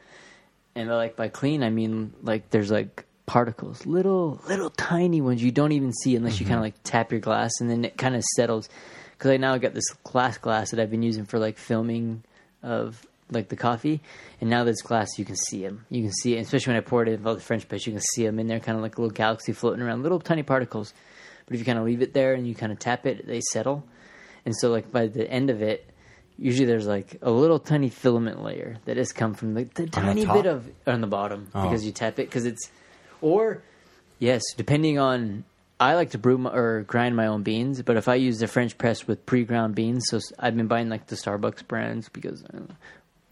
And 0.78 0.89
like 0.89 1.15
by 1.15 1.28
clean, 1.28 1.63
I 1.63 1.71
mean 1.71 2.13
like 2.21 2.51
there's 2.51 2.69
like 2.69 3.03
particles, 3.25 3.86
little 3.86 4.39
little 4.47 4.69
tiny 4.69 5.21
ones 5.21 5.41
you 5.41 5.51
don't 5.51 5.71
even 5.71 5.91
see 5.91 6.15
unless 6.15 6.39
you 6.39 6.45
kind 6.45 6.55
of 6.55 6.59
mm-hmm. 6.59 6.78
like 6.78 6.84
tap 6.84 7.11
your 7.11 7.19
glass, 7.19 7.51
and 7.59 7.69
then 7.69 7.84
it 7.84 7.97
kind 7.97 8.15
of 8.15 8.23
settles. 8.23 8.69
Because 9.11 9.32
I 9.32 9.38
now 9.38 9.57
got 9.57 9.73
this 9.73 9.89
glass 10.03 10.38
glass 10.38 10.69
that 10.69 10.80
I've 10.80 10.91
been 10.91 11.01
using 11.01 11.25
for 11.25 11.39
like 11.39 11.57
filming 11.57 12.23
of 12.61 13.03
like 13.32 13.49
the 13.49 13.55
coffee, 13.55 14.01
and 14.39 14.51
now 14.51 14.63
this 14.63 14.84
glass 14.84 15.17
you 15.17 15.25
can 15.25 15.36
see 15.36 15.63
them. 15.63 15.86
You 15.89 16.03
can 16.03 16.11
see 16.11 16.38
it, 16.38 16.41
especially 16.41 16.73
when 16.73 16.84
I 16.84 16.86
poured 16.86 17.09
it 17.09 17.13
in 17.13 17.23
the 17.23 17.39
French 17.39 17.67
press. 17.67 17.88
You 17.88 17.93
can 17.93 18.01
see 18.13 18.25
them 18.25 18.38
in 18.38 18.45
there, 18.45 18.59
kind 18.59 18.78
of 18.78 18.84
like 18.84 18.99
a 18.99 19.01
little 19.01 19.15
galaxy 19.15 19.53
floating 19.53 19.82
around, 19.82 20.03
little 20.03 20.19
tiny 20.19 20.43
particles. 20.43 20.93
But 21.47 21.55
if 21.55 21.59
you 21.59 21.65
kind 21.65 21.80
of 21.80 21.86
leave 21.86 22.03
it 22.03 22.13
there 22.13 22.36
and 22.36 22.47
you 22.47 22.53
kind 22.53 22.71
of 22.71 22.78
tap 22.78 23.07
it, 23.07 23.25
they 23.25 23.41
settle. 23.41 23.84
And 24.45 24.55
so, 24.55 24.69
like 24.69 24.91
by 24.91 25.07
the 25.07 25.28
end 25.30 25.49
of 25.49 25.63
it, 25.63 25.89
usually 26.39 26.65
there's 26.65 26.88
like 26.88 27.17
a 27.21 27.31
little 27.31 27.59
tiny 27.59 27.89
filament 27.89 28.43
layer 28.43 28.77
that 28.85 28.97
has 28.97 29.11
come 29.11 29.33
from 29.33 29.55
like 29.55 29.73
the 29.73 29.88
tiny 29.88 30.25
top? 30.25 30.35
bit 30.35 30.45
of 30.45 30.69
on 30.85 31.01
the 31.01 31.07
bottom 31.07 31.47
Oh. 31.55 31.63
because 31.63 31.85
you 31.85 31.91
tap 31.91 32.19
it 32.19 32.27
because 32.29 32.45
it's 32.45 32.69
or 33.21 33.61
yes, 34.19 34.41
depending 34.55 34.99
on. 34.99 35.43
I 35.79 35.93
like 35.93 36.09
to 36.11 36.17
brew 36.17 36.39
my, 36.39 36.49
or 36.49 36.81
grind 36.81 37.15
my 37.15 37.27
own 37.27 37.43
beans, 37.43 37.83
but 37.83 37.97
if 37.97 38.07
I 38.07 38.15
use 38.15 38.39
the 38.39 38.47
French 38.47 38.79
press 38.79 39.05
with 39.05 39.23
pre-ground 39.27 39.75
beans, 39.75 40.05
so 40.09 40.19
I've 40.39 40.57
been 40.57 40.65
buying 40.65 40.89
like 40.89 41.05
the 41.05 41.15
Starbucks 41.15 41.67
brands 41.67 42.09
because 42.09 42.41
know, 42.51 42.65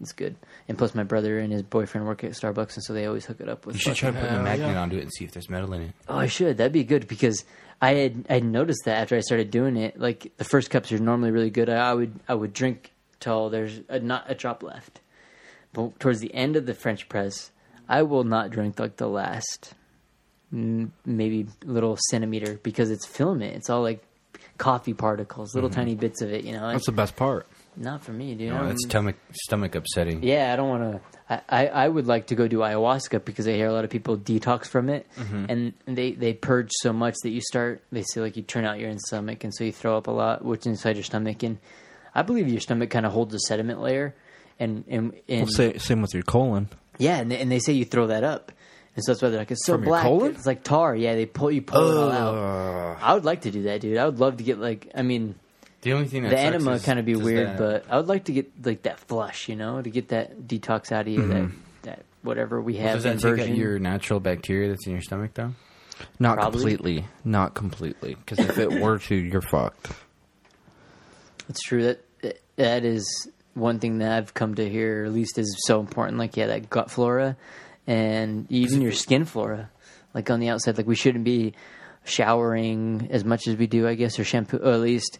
it's 0.00 0.12
good. 0.12 0.36
And 0.68 0.78
plus, 0.78 0.94
my 0.94 1.02
brother 1.02 1.40
and 1.40 1.52
his 1.52 1.62
boyfriend 1.64 2.06
work 2.06 2.22
at 2.22 2.30
Starbucks, 2.32 2.76
and 2.76 2.84
so 2.84 2.92
they 2.92 3.04
always 3.06 3.24
hook 3.24 3.40
it 3.40 3.48
up 3.48 3.66
with. 3.66 3.74
you 3.74 3.80
should 3.80 3.96
try 3.96 4.12
putting 4.12 4.36
a 4.36 4.42
magnet 4.44 4.76
onto 4.76 4.96
it 4.96 5.02
and 5.02 5.12
see 5.12 5.24
if 5.24 5.32
there's 5.32 5.50
metal 5.50 5.72
in 5.72 5.82
it. 5.82 5.90
Oh, 6.08 6.18
I 6.18 6.28
should. 6.28 6.58
That'd 6.58 6.72
be 6.72 6.84
good 6.84 7.08
because 7.08 7.44
I 7.82 7.94
had 7.94 8.26
I 8.30 8.38
noticed 8.38 8.84
that 8.84 8.98
after 8.98 9.16
I 9.16 9.20
started 9.20 9.50
doing 9.50 9.76
it. 9.76 9.98
Like 9.98 10.30
the 10.36 10.44
first 10.44 10.70
cups 10.70 10.92
are 10.92 10.98
normally 11.00 11.32
really 11.32 11.50
good. 11.50 11.68
I, 11.68 11.90
I 11.90 11.94
would 11.94 12.12
I 12.28 12.34
would 12.34 12.52
drink 12.52 12.92
till 13.20 13.50
there's 13.50 13.80
a, 13.88 14.00
not 14.00 14.24
a 14.28 14.34
drop 14.34 14.62
left. 14.62 15.00
But 15.72 15.98
towards 16.00 16.20
the 16.20 16.34
end 16.34 16.56
of 16.56 16.66
the 16.66 16.74
French 16.74 17.08
press, 17.08 17.50
I 17.88 18.02
will 18.02 18.24
not 18.24 18.50
drink 18.50 18.78
like 18.78 18.96
the 18.96 19.08
last 19.08 19.74
maybe 20.50 21.46
little 21.64 21.98
centimeter 22.10 22.58
because 22.62 22.90
it's 22.90 23.04
filament. 23.04 23.56
It's 23.56 23.68
all 23.68 23.82
like 23.82 24.02
coffee 24.58 24.94
particles, 24.94 25.54
little 25.54 25.70
mm-hmm. 25.70 25.80
tiny 25.80 25.94
bits 25.94 26.22
of 26.22 26.32
it. 26.32 26.44
You 26.44 26.52
know, 26.52 26.72
That's 26.72 26.86
the 26.86 26.92
best 26.92 27.16
part. 27.16 27.46
not 27.76 28.02
for 28.02 28.12
me, 28.12 28.34
dude. 28.34 28.50
No, 28.52 28.66
that's 28.66 28.84
stomach 28.86 29.16
stomach 29.32 29.74
upsetting. 29.74 30.22
Yeah, 30.22 30.52
I 30.52 30.56
don't 30.56 30.68
want 30.68 30.92
to. 30.92 31.00
I, 31.28 31.42
I, 31.48 31.66
I 31.66 31.88
would 31.88 32.06
like 32.06 32.28
to 32.28 32.34
go 32.34 32.48
do 32.48 32.58
ayahuasca 32.58 33.24
because 33.24 33.48
I 33.48 33.52
hear 33.52 33.66
a 33.66 33.72
lot 33.72 33.84
of 33.84 33.90
people 33.90 34.16
detox 34.16 34.66
from 34.66 34.88
it, 34.88 35.06
mm-hmm. 35.16 35.46
and 35.48 35.72
they 35.86 36.12
they 36.12 36.32
purge 36.32 36.70
so 36.72 36.92
much 36.92 37.16
that 37.22 37.30
you 37.30 37.40
start. 37.40 37.82
They 37.92 38.02
say 38.02 38.20
like 38.20 38.36
you 38.36 38.42
turn 38.42 38.64
out 38.64 38.78
your 38.78 38.90
own 38.90 38.98
stomach, 38.98 39.44
and 39.44 39.54
so 39.54 39.64
you 39.64 39.72
throw 39.72 39.96
up 39.96 40.06
a 40.06 40.12
lot, 40.12 40.44
which 40.44 40.66
inside 40.66 40.96
your 40.96 41.04
stomach, 41.04 41.42
and 41.42 41.58
I 42.16 42.22
believe 42.22 42.48
your 42.48 42.60
stomach 42.60 42.90
kind 42.90 43.04
of 43.06 43.12
holds 43.12 43.34
a 43.34 43.38
sediment 43.38 43.80
layer, 43.80 44.14
and 44.58 44.84
and, 44.88 45.12
and 45.28 45.42
Well, 45.42 45.72
sa- 45.72 45.78
same 45.78 46.00
with 46.02 46.14
your 46.14 46.22
colon. 46.22 46.68
yeah, 46.98 47.18
and 47.18 47.30
they, 47.30 47.38
and 47.38 47.52
they 47.52 47.58
say 47.58 47.74
you 47.74 47.84
throw 47.84 48.06
that 48.08 48.24
up, 48.24 48.52
and 48.96 49.04
so 49.04 49.12
that's 49.12 49.22
why 49.22 49.28
they're 49.28 49.38
like 49.40 49.50
it's 49.50 49.64
so 49.66 49.74
From 49.74 49.82
your 49.82 49.90
black. 49.90 50.02
colon? 50.04 50.30
It's 50.34 50.46
like 50.46 50.62
tar. 50.64 50.96
Yeah, 50.96 51.14
they 51.14 51.26
pull 51.26 51.50
you 51.50 51.60
pull 51.62 51.90
it 51.90 51.96
all 51.98 52.10
out. 52.12 52.98
I 53.02 53.14
would 53.14 53.24
like 53.26 53.42
to 53.42 53.50
do 53.50 53.64
that, 53.64 53.80
dude. 53.82 53.98
I 53.98 54.06
would 54.06 54.18
love 54.18 54.38
to 54.38 54.44
get 54.44 54.58
like 54.58 54.90
I 54.94 55.02
mean 55.02 55.34
The 55.82 55.92
only 55.92 56.08
thing 56.08 56.22
that 56.22 56.30
the 56.30 56.36
sucks 56.36 56.54
enema 56.54 56.78
kind 56.80 56.98
of 56.98 57.04
be 57.04 57.16
weird, 57.16 57.48
that- 57.48 57.58
but 57.58 57.84
I 57.90 57.98
would 57.98 58.08
like 58.08 58.24
to 58.24 58.32
get 58.32 58.50
like 58.64 58.82
that 58.82 58.98
flush, 59.00 59.48
you 59.48 59.56
know, 59.56 59.82
to 59.82 59.90
get 59.90 60.08
that 60.08 60.48
detox 60.48 60.90
out 60.92 61.02
of 61.06 61.08
you, 61.12 61.20
mm-hmm. 61.20 61.30
that 61.30 61.50
that 61.82 62.04
whatever 62.22 62.60
we 62.62 62.76
have 62.78 62.94
does 62.94 63.02
that 63.04 63.12
inversion. 63.16 63.44
take 63.46 63.52
out 63.52 63.58
your 63.58 63.78
natural 63.78 64.20
bacteria 64.20 64.70
that's 64.70 64.86
in 64.86 64.92
your 64.92 65.02
stomach 65.02 65.32
though? 65.34 65.52
Not 66.18 66.36
Probably. 66.38 66.60
completely. 66.76 67.06
Not 67.24 67.54
completely. 67.54 68.14
Because 68.16 68.38
if 68.38 68.58
it 68.58 68.70
were 68.80 68.98
to, 68.98 69.14
you're 69.14 69.40
fucked. 69.42 69.92
It's 71.48 71.60
true 71.62 71.84
that 71.84 72.04
that 72.56 72.84
is 72.84 73.28
one 73.54 73.78
thing 73.78 73.98
that 73.98 74.12
I've 74.12 74.34
come 74.34 74.54
to 74.56 74.68
hear 74.68 75.04
at 75.06 75.12
least 75.12 75.38
is 75.38 75.54
so 75.66 75.80
important. 75.80 76.18
Like 76.18 76.36
yeah, 76.36 76.46
that 76.48 76.68
gut 76.70 76.90
flora 76.90 77.36
and 77.86 78.46
even 78.50 78.80
your 78.82 78.92
skin 78.92 79.24
flora, 79.24 79.70
like 80.14 80.28
on 80.30 80.40
the 80.40 80.48
outside. 80.50 80.76
Like 80.76 80.86
we 80.86 80.96
shouldn't 80.96 81.24
be 81.24 81.54
showering 82.04 83.08
as 83.10 83.24
much 83.24 83.46
as 83.46 83.56
we 83.56 83.66
do, 83.66 83.86
I 83.86 83.94
guess, 83.94 84.18
or 84.18 84.24
shampoo, 84.24 84.58
or 84.58 84.72
at 84.72 84.80
least 84.80 85.18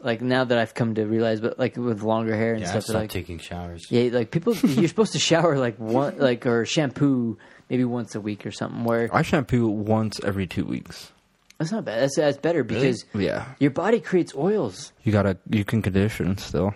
like 0.00 0.20
now 0.20 0.44
that 0.44 0.58
I've 0.58 0.74
come 0.74 0.94
to 0.94 1.04
realize, 1.04 1.40
but 1.40 1.58
like 1.58 1.76
with 1.76 2.02
longer 2.02 2.36
hair 2.36 2.52
and 2.54 2.62
Yeah, 2.62 2.70
stuff, 2.70 2.84
stopped 2.84 2.98
like 2.98 3.10
taking 3.10 3.38
showers. 3.38 3.90
Yeah, 3.90 4.10
like 4.12 4.30
people, 4.30 4.54
you're 4.62 4.88
supposed 4.88 5.12
to 5.12 5.18
shower 5.18 5.58
like 5.58 5.78
one, 5.78 6.18
like 6.18 6.46
or 6.46 6.64
shampoo 6.64 7.38
maybe 7.68 7.84
once 7.84 8.14
a 8.14 8.20
week 8.20 8.46
or 8.46 8.50
something. 8.52 8.84
Where 8.84 9.08
I 9.12 9.22
shampoo 9.22 9.68
once 9.68 10.20
every 10.22 10.46
two 10.46 10.64
weeks. 10.64 11.12
That's 11.58 11.70
not 11.72 11.84
bad. 11.84 12.02
That's 12.02 12.16
that's 12.16 12.38
better 12.38 12.64
because 12.64 13.04
Yeah. 13.14 13.46
your 13.58 13.70
body 13.70 14.00
creates 14.00 14.34
oils. 14.34 14.92
You 15.04 15.12
gotta, 15.12 15.36
you 15.50 15.64
can 15.64 15.82
condition 15.82 16.38
still. 16.38 16.72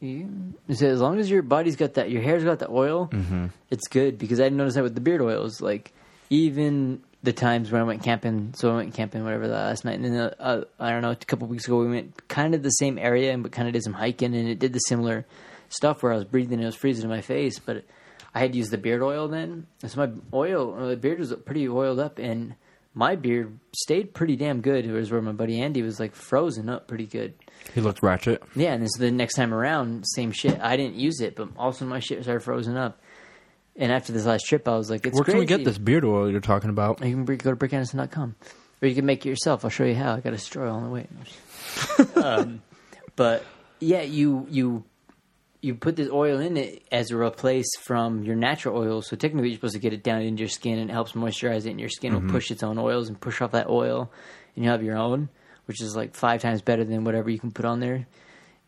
You, 0.00 0.54
so 0.74 0.86
as 0.88 1.00
long 1.00 1.20
as 1.20 1.30
your 1.30 1.42
body's 1.42 1.76
got 1.76 1.94
that, 1.94 2.10
your 2.10 2.22
hair's 2.22 2.42
got 2.42 2.58
the 2.58 2.68
oil, 2.68 3.08
it's 3.70 3.86
good. 3.88 4.18
Because 4.18 4.40
I 4.40 4.48
noticed 4.48 4.74
that 4.76 4.82
with 4.82 4.96
the 4.96 5.00
beard 5.00 5.20
oils, 5.20 5.60
like 5.60 5.92
even 6.28 7.02
the 7.22 7.32
times 7.32 7.70
when 7.70 7.80
I 7.80 7.84
went 7.84 8.02
camping. 8.02 8.52
So 8.56 8.72
I 8.72 8.76
went 8.76 8.94
camping 8.94 9.22
whatever 9.22 9.46
the 9.46 9.54
last 9.54 9.84
night, 9.84 10.00
and 10.00 10.04
then 10.04 10.14
uh, 10.16 10.34
uh, 10.40 10.64
I 10.80 10.90
don't 10.90 11.02
know, 11.02 11.12
a 11.12 11.16
couple 11.16 11.46
weeks 11.46 11.66
ago 11.68 11.78
we 11.78 11.88
went 11.88 12.26
kind 12.26 12.54
of 12.56 12.64
the 12.64 12.70
same 12.70 12.98
area, 12.98 13.32
and 13.32 13.44
but 13.44 13.52
kind 13.52 13.68
of 13.68 13.74
did 13.74 13.84
some 13.84 13.92
hiking, 13.92 14.34
and 14.34 14.48
it 14.48 14.58
did 14.58 14.72
the 14.72 14.80
similar 14.80 15.24
stuff 15.68 16.02
where 16.02 16.12
I 16.12 16.16
was 16.16 16.24
breathing, 16.24 16.54
and 16.54 16.62
it 16.64 16.66
was 16.66 16.74
freezing 16.76 17.04
in 17.04 17.10
my 17.10 17.22
face, 17.22 17.58
but. 17.58 17.84
I 18.34 18.38
had 18.40 18.54
used 18.54 18.70
the 18.70 18.78
beard 18.78 19.02
oil 19.02 19.28
then, 19.28 19.66
and 19.82 19.90
so 19.90 20.06
my 20.06 20.10
oil, 20.32 20.74
uh, 20.74 20.86
the 20.88 20.96
beard 20.96 21.18
was 21.18 21.34
pretty 21.44 21.68
oiled 21.68 22.00
up, 22.00 22.18
and 22.18 22.54
my 22.94 23.16
beard 23.16 23.58
stayed 23.74 24.14
pretty 24.14 24.36
damn 24.36 24.60
good. 24.60 24.86
Whereas 24.86 25.10
where 25.10 25.22
my 25.22 25.32
buddy 25.32 25.60
Andy 25.60 25.82
was 25.82 25.98
like 25.98 26.14
frozen 26.14 26.68
up 26.68 26.88
pretty 26.88 27.06
good. 27.06 27.34
He 27.74 27.80
looked 27.80 28.02
ratchet. 28.02 28.42
Yeah, 28.54 28.72
and 28.74 28.90
so 28.90 29.02
the 29.02 29.10
next 29.10 29.34
time 29.34 29.54
around, 29.54 30.04
same 30.06 30.32
shit. 30.32 30.60
I 30.60 30.76
didn't 30.76 30.96
use 30.96 31.20
it, 31.20 31.36
but 31.36 31.48
also 31.56 31.84
my 31.84 32.00
shit 32.00 32.22
started 32.22 32.40
frozen 32.40 32.76
up. 32.76 33.00
And 33.76 33.90
after 33.90 34.12
this 34.12 34.26
last 34.26 34.44
trip, 34.46 34.68
I 34.68 34.76
was 34.76 34.90
like, 34.90 35.06
"It's 35.06 35.14
Where 35.14 35.24
can 35.24 35.38
we 35.38 35.46
get 35.46 35.64
this 35.64 35.78
beard 35.78 36.04
oil 36.04 36.30
you're 36.30 36.40
talking 36.40 36.68
about? 36.68 37.00
You 37.04 37.12
can 37.12 37.24
go 37.24 37.36
to 37.36 37.56
brickanderson.com. 37.56 38.34
Or 38.82 38.88
you 38.88 38.94
can 38.94 39.06
make 39.06 39.24
it 39.24 39.28
yourself. 39.28 39.64
I'll 39.64 39.70
show 39.70 39.84
you 39.84 39.94
how. 39.94 40.14
I 40.14 40.20
got 40.20 40.32
a 40.32 40.38
straw 40.38 40.70
on 40.74 40.82
the 40.82 40.90
way. 40.90 41.06
um, 42.22 42.62
but 43.16 43.44
yeah, 43.80 44.02
you 44.02 44.46
you 44.50 44.84
you 45.62 45.76
put 45.76 45.94
this 45.94 46.10
oil 46.10 46.40
in 46.40 46.56
it 46.56 46.82
as 46.90 47.12
a 47.12 47.16
replace 47.16 47.68
from 47.80 48.24
your 48.24 48.34
natural 48.34 48.76
oil. 48.76 49.00
So 49.00 49.14
technically, 49.14 49.50
you're 49.50 49.56
supposed 49.56 49.74
to 49.74 49.80
get 49.80 49.92
it 49.92 50.02
down 50.02 50.20
into 50.20 50.40
your 50.40 50.48
skin, 50.48 50.78
and 50.78 50.90
it 50.90 50.92
helps 50.92 51.12
moisturize 51.12 51.66
it. 51.66 51.70
And 51.70 51.80
your 51.80 51.88
skin 51.88 52.12
will 52.12 52.20
mm-hmm. 52.20 52.32
push 52.32 52.50
its 52.50 52.64
own 52.64 52.78
oils 52.78 53.08
and 53.08 53.18
push 53.18 53.40
off 53.40 53.52
that 53.52 53.70
oil, 53.70 54.10
and 54.54 54.64
you 54.64 54.70
have 54.70 54.82
your 54.82 54.98
own, 54.98 55.28
which 55.66 55.80
is 55.80 55.94
like 55.96 56.14
five 56.14 56.42
times 56.42 56.62
better 56.62 56.84
than 56.84 57.04
whatever 57.04 57.30
you 57.30 57.38
can 57.38 57.52
put 57.52 57.64
on 57.64 57.78
there. 57.78 58.06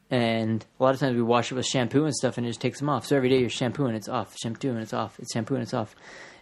And 0.09 0.65
a 0.79 0.83
lot 0.83 0.95
of 0.95 1.01
times 1.01 1.17
we 1.17 1.23
wash 1.23 1.51
it 1.51 1.57
with 1.57 1.67
shampoo 1.67 2.05
and 2.05 2.15
stuff, 2.15 2.39
and 2.39 2.47
it 2.47 2.51
just 2.51 2.61
takes 2.61 2.79
them 2.79 2.89
off. 2.89 3.07
So 3.07 3.17
every 3.17 3.29
day 3.29 3.41
you're 3.41 3.51
shampooing, 3.51 3.97
it's 3.97 4.09
off. 4.09 4.37
Shampooing, 4.37 4.77
it's 4.77 4.93
off. 4.93 5.19
It's 5.19 5.33
shampooing, 5.33 5.63
it's 5.63 5.75
off. 5.75 5.97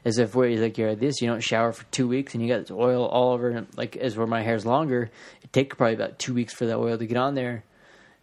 As 0.05 0.18
if 0.18 0.34
where 0.34 0.48
you're 0.48 0.61
like 0.61 0.76
you're 0.76 0.94
this, 0.94 1.22
you 1.22 1.28
don't 1.28 1.42
shower 1.42 1.72
for 1.72 1.84
two 1.84 2.07
weeks, 2.07 2.34
and 2.34 2.42
you 2.42 2.53
got 2.53 2.61
this 2.61 2.70
oil 2.70 3.07
all 3.07 3.32
over. 3.32 3.48
And 3.48 3.68
like 3.74 3.96
as 3.96 4.18
where 4.18 4.26
my 4.26 4.42
hair's 4.42 4.66
longer, 4.66 5.11
it 5.42 5.53
takes 5.53 5.76
probably 5.76 5.94
about 5.94 6.18
two 6.18 6.34
weeks 6.34 6.53
for 6.53 6.66
that 6.66 6.76
oil 6.76 6.98
to 6.98 7.07
get 7.07 7.16
on 7.16 7.34
there. 7.34 7.64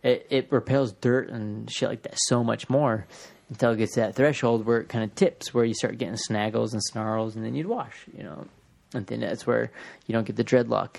It, 0.01 0.27
it 0.29 0.51
repels 0.51 0.93
dirt 0.93 1.29
and 1.29 1.69
shit 1.69 1.89
like 1.89 2.03
that 2.03 2.15
so 2.15 2.43
much 2.43 2.69
more 2.69 3.05
until 3.49 3.71
it 3.71 3.77
gets 3.77 3.95
to 3.95 4.01
that 4.01 4.15
threshold 4.15 4.65
where 4.65 4.79
it 4.79 4.89
kind 4.89 5.03
of 5.03 5.13
tips, 5.15 5.53
where 5.53 5.65
you 5.65 5.73
start 5.73 5.97
getting 5.97 6.15
snaggles 6.15 6.71
and 6.71 6.81
snarls, 6.83 7.35
and 7.35 7.43
then 7.43 7.55
you'd 7.55 7.67
wash, 7.67 8.05
you 8.15 8.23
know. 8.23 8.45
And 8.93 9.05
then 9.07 9.19
that's 9.19 9.45
where 9.45 9.71
you 10.07 10.13
don't 10.13 10.25
get 10.25 10.35
the 10.35 10.43
dreadlock. 10.43 10.97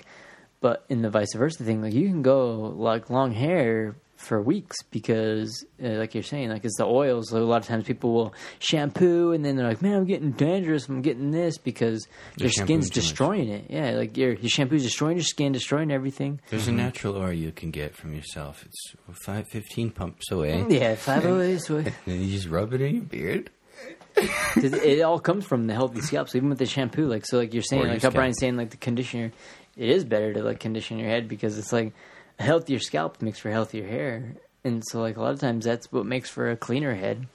But 0.59 0.85
in 0.89 1.01
the 1.01 1.09
vice 1.09 1.33
versa 1.33 1.63
thing, 1.63 1.81
like 1.81 1.93
you 1.93 2.07
can 2.07 2.21
go 2.21 2.73
like 2.77 3.09
long 3.09 3.31
hair 3.31 3.95
for 4.21 4.41
weeks 4.41 4.81
because, 4.91 5.65
uh, 5.83 5.89
like 5.89 6.13
you're 6.13 6.23
saying, 6.23 6.49
like 6.49 6.63
it's 6.63 6.77
the 6.77 6.85
oils. 6.85 7.31
Like, 7.31 7.41
a 7.41 7.45
lot 7.45 7.61
of 7.61 7.67
times 7.67 7.83
people 7.85 8.13
will 8.13 8.33
shampoo 8.59 9.31
and 9.33 9.43
then 9.43 9.55
they're 9.55 9.67
like, 9.67 9.81
"Man, 9.81 9.95
I'm 9.95 10.05
getting 10.05 10.31
dangerous. 10.31 10.87
I'm 10.87 11.01
getting 11.01 11.31
this 11.31 11.57
because 11.57 12.07
They're 12.37 12.49
skin's 12.49 12.57
shampooing 12.59 12.79
much. 12.79 12.89
destroying 12.91 13.49
it." 13.49 13.65
Yeah, 13.69 13.91
like 13.91 14.15
your 14.17 14.33
your 14.33 14.49
shampoo's 14.49 14.83
destroying 14.83 15.17
your 15.17 15.23
skin, 15.25 15.51
destroying 15.51 15.91
everything. 15.91 16.39
There's 16.49 16.67
a 16.67 16.71
natural 16.71 17.17
oil 17.17 17.33
you 17.33 17.51
can 17.51 17.71
get 17.71 17.95
from 17.95 18.13
yourself. 18.13 18.63
It's 18.65 18.95
five 19.25 19.47
fifteen 19.47 19.89
pumps 19.89 20.31
away. 20.31 20.65
Yeah, 20.69 20.95
five 20.95 21.25
oh 21.25 21.41
eight. 21.41 21.69
And 21.69 21.85
then 22.05 22.21
you 22.21 22.31
just 22.31 22.47
rub 22.47 22.73
it 22.73 22.81
in 22.81 22.95
your 22.95 23.03
beard. 23.03 23.49
'Cause 24.15 24.73
it 24.73 25.01
all 25.01 25.19
comes 25.19 25.45
from 25.45 25.67
the 25.67 25.73
healthy 25.73 26.01
scalp. 26.01 26.29
So 26.29 26.37
even 26.37 26.49
with 26.49 26.59
the 26.59 26.65
shampoo, 26.65 27.07
like 27.07 27.25
so, 27.25 27.37
like 27.37 27.53
you're 27.53 27.63
saying, 27.63 27.81
Or 27.83 27.85
like 27.85 27.93
how 27.95 27.99
scalp. 27.99 28.13
Brian's 28.15 28.37
saying, 28.39 28.57
like 28.57 28.69
the 28.69 28.77
conditioner, 28.77 29.31
it 29.77 29.89
is 29.89 30.03
better 30.03 30.33
to 30.33 30.43
like 30.43 30.59
condition 30.59 30.99
your 30.99 31.07
head 31.07 31.27
because 31.29 31.57
it's 31.57 31.71
like 31.73 31.93
a 32.41 32.43
healthier 32.43 32.79
scalp 32.79 33.21
makes 33.21 33.39
for 33.39 33.51
healthier 33.51 33.87
hair, 33.87 34.35
and 34.63 34.83
so 34.87 34.99
like 35.01 35.17
a 35.17 35.21
lot 35.21 35.33
of 35.33 35.39
times 35.39 35.65
that's 35.65 35.91
what 35.91 36.05
makes 36.05 36.29
for 36.29 36.49
a 36.49 36.57
cleaner 36.57 36.93
head 36.95 37.27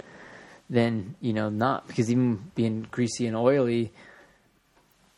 than 0.69 1.15
you 1.21 1.33
know 1.33 1.49
not 1.49 1.87
because 1.87 2.11
even 2.11 2.51
being 2.55 2.87
greasy 2.91 3.27
and 3.27 3.37
oily, 3.37 3.93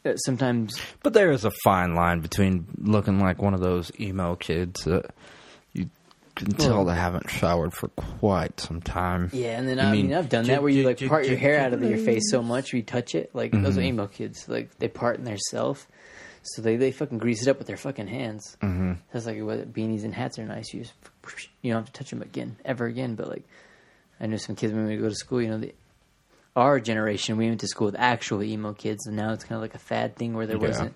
uh, 0.05 0.15
sometimes 0.17 0.79
But 1.03 1.15
there 1.15 1.31
is 1.31 1.45
a 1.45 1.51
fine 1.65 1.95
line 1.95 2.21
between 2.21 2.67
looking 2.79 3.19
like 3.19 3.41
one 3.41 3.55
of 3.55 3.61
those 3.61 3.91
emo 3.99 4.37
kids 4.37 4.85
that 4.85 5.07
you 5.73 5.89
can 6.35 6.53
tell 6.53 6.77
Well- 6.77 6.85
they 6.85 6.95
haven't 6.95 7.31
showered 7.31 7.73
for 7.73 7.89
quite 7.89 8.61
some 8.61 8.81
time. 8.81 9.31
yeah. 9.33 9.59
And 9.59 9.67
then 9.69 9.79
You 9.79 9.83
I 9.85 9.91
mean, 9.93 10.07
mean 10.09 10.17
I've 10.17 10.29
done 10.29 10.45
that 10.47 10.63
where 10.63 10.71
you 10.71 10.85
like 10.85 11.01
part 11.09 11.27
your 11.27 11.37
hair 11.39 11.59
out 11.61 11.73
of 11.73 11.83
your 11.83 11.99
face 11.99 12.31
so 12.31 12.43
much 12.43 12.73
you 12.73 12.83
touch 12.83 13.15
it. 13.15 13.31
Like 13.35 13.53
those 13.53 13.79
are 13.79 13.83
emo 13.83 14.07
kids, 14.07 14.49
like 14.49 14.79
they 14.79 14.89
part 14.89 15.19
in 15.19 15.25
their 15.25 15.39
self. 15.51 15.89
So 16.55 16.63
they, 16.63 16.77
they 16.77 16.93
fucking 16.93 17.19
grease 17.19 17.43
it 17.47 17.49
up 17.51 17.59
with 17.59 17.67
their 17.67 17.77
fucking 17.77 18.07
hands. 18.07 18.57
Mm-hmm. 18.63 18.93
That's 19.13 19.27
like 19.27 19.41
what 19.43 19.73
beanies 19.73 20.05
and 20.05 20.15
hats 20.15 20.39
are 20.39 20.45
nice. 20.45 20.73
You 20.73 20.81
just 20.83 20.95
you 21.63 21.73
don't 21.73 21.83
have 21.83 21.93
to 21.93 21.99
touch 21.99 22.11
them 22.11 22.23
again, 22.23 22.57
ever 22.65 22.87
again. 22.87 23.15
But 23.15 23.29
like, 23.29 23.45
I 24.21 24.27
know 24.27 24.37
some 24.37 24.57
kids 24.57 24.73
when 24.73 24.87
we 24.87 24.97
go 24.97 25.09
to 25.09 25.15
school. 25.15 25.41
You 25.43 25.49
know, 25.49 25.59
the, 25.59 25.75
our 26.57 26.81
generation 26.81 27.37
we 27.37 27.49
went 27.49 27.61
to 27.61 27.69
school 27.69 27.87
with 27.87 27.97
actual 27.99 28.43
emo 28.43 28.73
kids, 28.73 29.07
and 29.07 29.17
now 29.17 29.33
it's 29.33 29.45
kind 29.45 29.57
of 29.57 29.63
like 29.63 29.75
a 29.75 29.79
fad 29.79 30.17
thing 30.17 30.35
where 30.35 30.47
there 30.47 30.57
Yeah. 30.57 30.67
wasn't. 30.69 30.95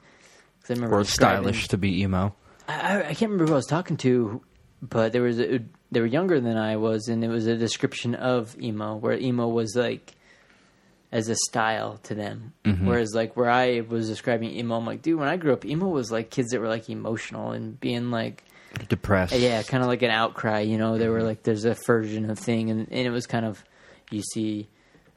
'cause 0.63 0.71
I 0.71 0.75
remember 0.75 0.97
Or 0.99 1.05
stylish 1.05 1.69
to 1.69 1.77
be 1.79 2.03
emo. 2.03 2.35
I, 2.69 2.75
I 2.75 2.99
I 3.01 3.15
can't 3.15 3.31
remember 3.33 3.47
who 3.47 3.53
I 3.53 3.57
was 3.57 3.67
talking 3.67 3.97
to, 3.99 4.43
but 4.81 5.13
there 5.13 5.23
was 5.23 5.41
a, 5.41 5.61
they 5.91 6.01
were 6.01 6.07
younger 6.07 6.41
than 6.41 6.57
I 6.57 6.77
was, 6.77 7.09
and 7.09 7.23
it 7.25 7.29
was 7.29 7.47
a 7.47 7.57
description 7.57 8.15
of 8.15 8.57
emo 8.61 8.97
where 8.97 9.19
emo 9.19 9.49
was 9.49 9.75
like 9.77 10.15
as 11.13 11.29
a 11.29 11.37
style 11.47 11.99
to 12.05 12.15
them, 12.15 12.55
mm-hmm. 12.65 12.87
whereas 12.87 13.15
like 13.15 13.37
where 13.37 13.51
I 13.51 13.83
was 13.83 14.09
describing 14.09 14.51
emo, 14.51 14.77
I'm 14.77 14.87
like, 14.87 15.03
dude, 15.03 15.21
when 15.21 15.29
I 15.29 15.37
grew 15.37 15.53
up, 15.53 15.65
emo 15.65 15.87
was 15.87 16.11
like 16.11 16.31
kids 16.31 16.51
that 16.51 16.61
were 16.61 16.69
like 16.69 16.89
emotional 16.89 17.53
and 17.53 17.79
being 17.79 18.11
like, 18.11 18.43
Depressed. 18.89 19.35
yeah, 19.37 19.63
kind 19.63 19.83
of 19.83 19.89
like 19.89 20.01
an 20.01 20.11
outcry, 20.11 20.61
you 20.61 20.79
know. 20.79 20.97
They 20.97 21.09
were 21.09 21.19
mm-hmm. 21.19 21.27
like, 21.27 21.43
there's 21.43 21.67
a 21.67 21.75
version 21.75 22.31
of 22.31 22.39
thing, 22.39 22.71
and 22.71 22.89
and 22.91 23.07
it 23.07 23.11
was 23.11 23.27
kind 23.27 23.45
of 23.45 23.63
you 24.11 24.23
see. 24.23 24.69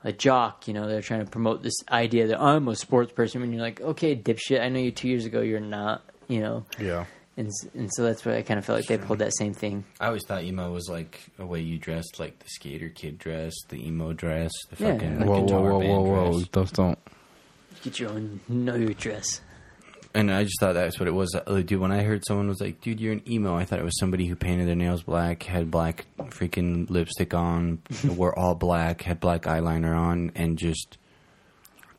A 0.08 0.12
jock, 0.12 0.68
you 0.68 0.76
know, 0.76 0.88
they're 0.88 1.02
trying 1.02 1.26
to 1.26 1.32
promote 1.32 1.64
this 1.64 1.74
idea 1.89 2.28
that 2.28 2.39
I'm 2.39 2.68
a 2.68 2.76
sports 2.76 3.12
person. 3.12 3.41
When 3.41 3.52
you're 3.52 3.64
like, 3.64 3.82
okay, 3.82 4.16
dipshit, 4.16 4.62
I 4.62 4.70
know 4.70 4.78
you 4.78 4.91
two 4.91 5.08
years 5.08 5.26
ago, 5.26 5.41
you're 5.41 5.60
not, 5.60 6.04
you 6.28 6.41
know. 6.41 6.64
Yeah. 6.80 7.06
And 7.38 7.52
and 7.74 7.90
so 7.94 8.04
that's 8.04 8.24
why 8.26 8.38
I 8.38 8.42
kind 8.44 8.58
of 8.58 8.66
felt 8.66 8.80
like 8.80 8.88
they 8.88 8.98
pulled 8.98 9.20
that 9.20 9.36
same 9.38 9.54
thing. 9.54 9.84
I 10.00 10.08
always 10.08 10.26
thought 10.26 10.44
emo 10.44 10.72
was 10.72 10.88
like 10.90 11.20
a 11.38 11.46
way 11.46 11.60
you 11.60 11.78
dressed, 11.78 12.18
like 12.20 12.40
the 12.40 12.48
skater 12.48 12.88
kid 12.90 13.18
dress, 13.18 13.54
the 13.68 13.86
emo 13.86 14.14
dress, 14.14 14.52
the 14.70 14.84
Yeah. 14.84 14.94
fucking 14.94 15.20
Like 15.20 15.28
Whoa, 15.30 15.36
whoa, 15.40 15.46
guitar 15.46 15.62
whoa, 15.74 15.80
band 15.80 15.92
whoa, 15.92 16.02
whoa. 16.04 16.32
dress. 16.40 16.48
Those 16.54 16.72
don't. 16.72 17.00
Get 17.84 18.00
your 18.00 18.12
own 18.12 18.40
know 18.48 18.76
your 18.76 18.94
dress. 18.94 19.42
And 20.14 20.32
I 20.32 20.46
just 20.46 20.62
thought 20.62 20.76
that's 20.76 20.98
what 20.98 21.10
it 21.10 21.12
was. 21.14 21.36
Uh, 21.36 21.56
dude, 21.60 21.82
when 21.82 21.92
I 21.92 22.04
heard 22.04 22.24
someone 22.26 22.48
was 22.48 22.62
like, 22.62 22.80
dude, 22.80 23.02
you're 23.02 23.12
an 23.12 23.22
emo, 23.30 23.54
I 23.58 23.66
thought 23.66 23.80
it 23.80 23.86
was 23.86 24.00
somebody 24.00 24.28
who 24.28 24.38
painted 24.38 24.66
their 24.66 24.76
nails 24.76 25.04
black, 25.04 25.44
had 25.44 25.70
black 25.70 26.06
freaking 26.30 26.90
lipstick 26.90 27.34
on, 27.34 27.80
wore 28.08 28.38
all 28.40 28.56
black, 28.56 29.02
had 29.02 29.20
black 29.20 29.42
eyeliner 29.42 29.94
on, 29.94 30.32
and 30.36 30.58
just, 30.58 30.98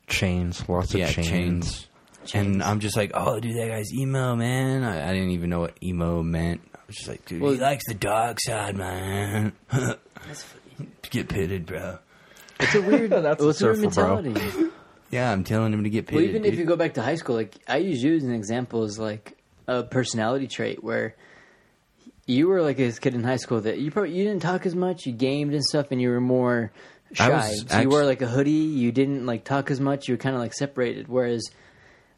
Chains. 0.07 0.67
Lots 0.67 0.93
yeah, 0.95 1.05
of 1.09 1.11
chains. 1.13 1.27
chains. 1.29 1.86
And 2.35 2.63
I'm 2.63 2.79
just 2.79 2.95
like, 2.97 3.11
oh, 3.13 3.39
dude, 3.39 3.55
that 3.57 3.67
guy's 3.67 3.93
emo, 3.93 4.35
man. 4.35 4.83
I, 4.83 5.09
I 5.09 5.13
didn't 5.13 5.31
even 5.31 5.49
know 5.49 5.59
what 5.61 5.77
emo 5.83 6.23
meant. 6.23 6.61
I 6.75 6.79
was 6.87 6.95
just 6.95 7.07
like, 7.07 7.25
dude, 7.25 7.41
Well- 7.41 7.53
he 7.53 7.59
likes 7.59 7.85
the 7.87 7.93
dark 7.93 8.39
side, 8.39 8.75
man. 8.75 9.53
get 11.09 11.29
pitted, 11.29 11.65
bro. 11.65 11.99
It's 12.59 12.75
a 12.75 12.81
weird. 12.81 13.09
That's 13.11 13.41
a 13.41 13.49
it's 13.49 13.61
a 13.61 13.65
weird 13.65 13.77
surfer, 13.93 14.21
mentality. 14.21 14.65
Yeah, 15.11 15.31
I'm 15.31 15.43
telling 15.43 15.73
him 15.73 15.83
to 15.83 15.89
get 15.89 16.07
pitted. 16.07 16.15
Well, 16.21 16.29
even 16.29 16.45
if 16.45 16.55
you 16.59 16.65
go 16.65 16.75
back 16.75 16.95
to 16.95 17.01
high 17.01 17.15
school, 17.15 17.35
like 17.35 17.55
I 17.67 17.77
use 17.77 18.03
you 18.03 18.15
as 18.15 18.23
an 18.23 18.33
example 18.33 18.83
as 18.83 18.99
like 18.99 19.37
a 19.67 19.83
personality 19.83 20.47
trait 20.47 20.83
where 20.83 21.15
you 22.25 22.47
were 22.49 22.61
like 22.61 22.77
this 22.77 22.99
kid 22.99 23.15
in 23.15 23.23
high 23.23 23.37
school 23.37 23.61
that 23.61 23.77
you 23.79 23.89
probably 23.91 24.11
you 24.11 24.25
didn't 24.25 24.41
talk 24.41 24.65
as 24.65 24.75
much, 24.75 25.05
you 25.05 25.13
gamed 25.13 25.53
and 25.53 25.63
stuff, 25.63 25.87
and 25.91 26.01
you 26.01 26.09
were 26.09 26.19
more 26.19 26.71
I 27.11 27.13
shy. 27.13 27.29
was 27.29 27.65
so 27.69 27.79
you 27.79 27.89
wore 27.89 28.03
like 28.03 28.21
a 28.21 28.27
hoodie. 28.27 28.51
You 28.51 28.91
didn't 28.91 29.25
like 29.25 29.43
talk 29.45 29.71
as 29.71 29.79
much. 29.79 30.07
You 30.07 30.15
were 30.15 30.19
kind 30.19 30.35
of 30.35 30.41
like 30.41 30.53
separated. 30.53 31.07
Whereas, 31.07 31.49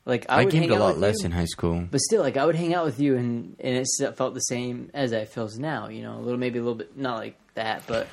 like 0.10 0.26
I, 0.28 0.41
I 0.41 0.43
would 0.45 0.51
gamed 0.51 0.70
hang 0.70 0.78
a 0.78 0.80
lot 0.80 0.97
less 0.97 1.20
you, 1.22 1.28
in 1.28 1.32
high 1.32 1.45
school. 1.45 1.88
but 1.89 2.01
still, 2.01 2.22
like 2.22 2.36
I 2.36 2.45
would 2.45 2.55
hang 2.55 2.74
out 2.74 2.86
with 2.86 2.99
you, 2.99 3.16
and 3.16 3.55
and 3.60 3.78
it 3.78 3.88
felt 4.18 4.34
the 4.34 4.39
same 4.41 4.89
as 4.93 5.12
it 5.12 5.30
feels 5.30 5.57
now. 5.57 5.88
You 5.88 6.01
know, 6.03 6.16
a 6.18 6.22
little 6.22 6.39
maybe 6.39 6.60
a 6.60 6.62
little 6.62 6.76
bit 6.76 6.97
not 6.97 7.18
like 7.18 7.38
that, 7.53 7.84
but 7.88 8.07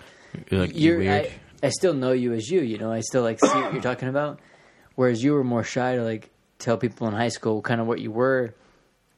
You're 0.51 0.61
like, 0.61 0.79
you're 0.79 0.99
weird. 0.99 1.27
I, 1.63 1.67
I 1.67 1.71
still 1.71 1.95
know 1.95 2.13
you 2.13 2.33
as 2.35 2.49
you. 2.49 2.61
You 2.61 2.79
know, 2.79 2.93
I 2.93 3.01
still 3.01 3.23
like 3.23 3.41
see 3.41 3.49
what 3.49 3.73
you're 3.73 3.83
talking 3.83 4.09
about. 4.09 4.39
Whereas 4.95 5.23
you 5.23 5.33
were 5.33 5.45
more 5.45 5.65
shy 5.65 5.97
to 5.97 6.03
like 6.03 6.31
tell 6.59 6.77
people 6.77 7.07
in 7.09 7.15
high 7.15 7.29
school 7.29 7.61
kind 7.63 7.81
of 7.81 7.87
what 7.87 8.01
you 8.01 8.11
were, 8.11 8.55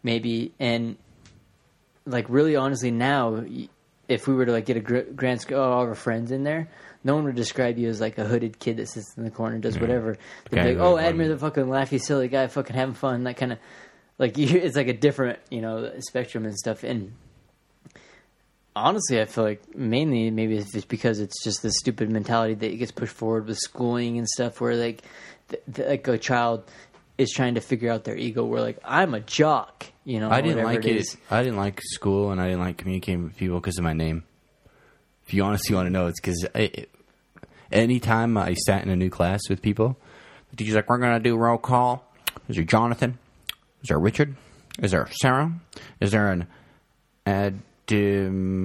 maybe, 0.03 0.53
and 0.59 0.97
like 2.07 2.27
really 2.29 2.57
honestly 2.57 2.91
now, 2.91 3.45
if 4.09 4.27
we 4.27 4.35
were 4.35 4.47
to 4.47 4.53
like 4.53 4.67
get 4.67 4.77
a 4.77 4.81
gr- 4.81 5.11
grand 5.15 5.41
sc- 5.41 5.53
oh, 5.53 5.61
all 5.61 5.83
of 5.83 5.89
our 5.89 5.95
friends 5.95 6.31
in 6.31 6.43
there, 6.43 6.69
no 7.05 7.15
one 7.15 7.25
would 7.25 7.37
describe 7.37 7.79
you 7.79 7.89
as 7.89 8.01
like 8.01 8.19
a 8.19 8.25
hooded 8.25 8.59
kid 8.59 8.79
that 8.79 8.89
sits 8.89 9.17
in 9.17 9.25
the 9.25 9.31
corner 9.31 9.55
and 9.55 9.63
does 9.63 9.79
whatever. 9.79 10.17
They'd 10.51 10.63
be 10.63 10.75
like, 10.75 10.79
oh, 10.79 10.97
Admir, 10.97 11.29
the 11.29 11.39
fucking 11.39 11.67
laughy, 11.67 12.01
silly 12.01 12.29
guy, 12.29 12.47
fucking 12.49 12.75
having 12.75 12.95
fun, 12.95 13.25
that 13.25 13.37
kind 13.37 13.53
of 13.53 13.59
like 14.19 14.37
you, 14.39 14.59
it's 14.59 14.77
like 14.77 14.89
a 14.89 14.97
different 14.97 15.39
you 15.51 15.61
know 15.61 15.93
spectrum 16.01 16.45
and 16.45 16.57
stuff 16.57 16.85
and 16.85 17.13
honestly, 18.79 19.21
I 19.21 19.27
feel 19.27 19.45
like 19.45 19.77
mainly 19.77 20.31
maybe 20.31 20.57
it's 20.57 20.85
because 20.85 21.21
it's 21.21 21.43
just 21.43 21.63
the 21.63 21.71
stupid 21.71 22.11
mentality 22.11 22.55
that 22.55 22.77
gets 22.79 22.93
pushed 22.93 23.15
forward 23.15 23.47
with 23.47 23.59
schooling 23.59 24.19
and 24.19 24.29
stuff, 24.29 24.61
where 24.61 24.75
like, 24.75 25.03
like 25.77 26.07
a 26.09 26.19
child 26.19 26.65
is 27.17 27.31
trying 27.31 27.55
to 27.55 27.61
figure 27.61 27.91
out 27.91 28.05
their 28.05 28.17
ego. 28.17 28.45
Where 28.45 28.61
like 28.61 28.79
I'm 28.85 29.15
a 29.15 29.21
jock, 29.21 29.87
you 30.05 30.21
know. 30.21 30.31
I 30.31 30.41
didn't 30.41 30.65
like 30.65 30.85
it. 30.85 30.97
is. 30.97 31.17
I 31.31 31.43
didn't 31.43 31.59
like 31.59 31.81
school, 31.83 32.31
and 32.31 32.41
I 32.41 32.49
didn't 32.49 32.61
like 32.61 32.79
communicating 32.79 33.25
with 33.25 33.37
people 33.37 33.61
because 33.61 33.79
of 33.79 33.85
my 33.85 33.93
name. 33.93 34.25
If 35.29 35.35
you 35.35 35.45
honestly 35.45 35.75
want 35.77 35.87
to 35.87 35.91
know, 35.91 36.07
it's 36.07 36.19
because 36.21 36.47
anytime 37.71 38.37
I 38.39 38.55
sat 38.55 38.83
in 38.83 38.89
a 38.89 38.97
new 38.97 39.11
class 39.11 39.41
with 39.51 39.61
people, 39.63 39.97
the 40.51 40.57
teacher's 40.57 40.75
like, 40.75 40.89
"We're 40.89 40.97
gonna 40.99 41.21
do 41.21 41.37
roll 41.37 41.59
call." 41.59 42.11
Is 42.49 42.57
there 42.57 42.65
Jonathan? 42.65 43.19
Is 43.83 43.89
there 43.89 43.99
Richard? 43.99 44.35
Is 44.83 44.93
there 44.93 45.07
Sarah? 45.21 45.53
Is 46.01 46.13
there 46.13 46.31
an 46.33 46.47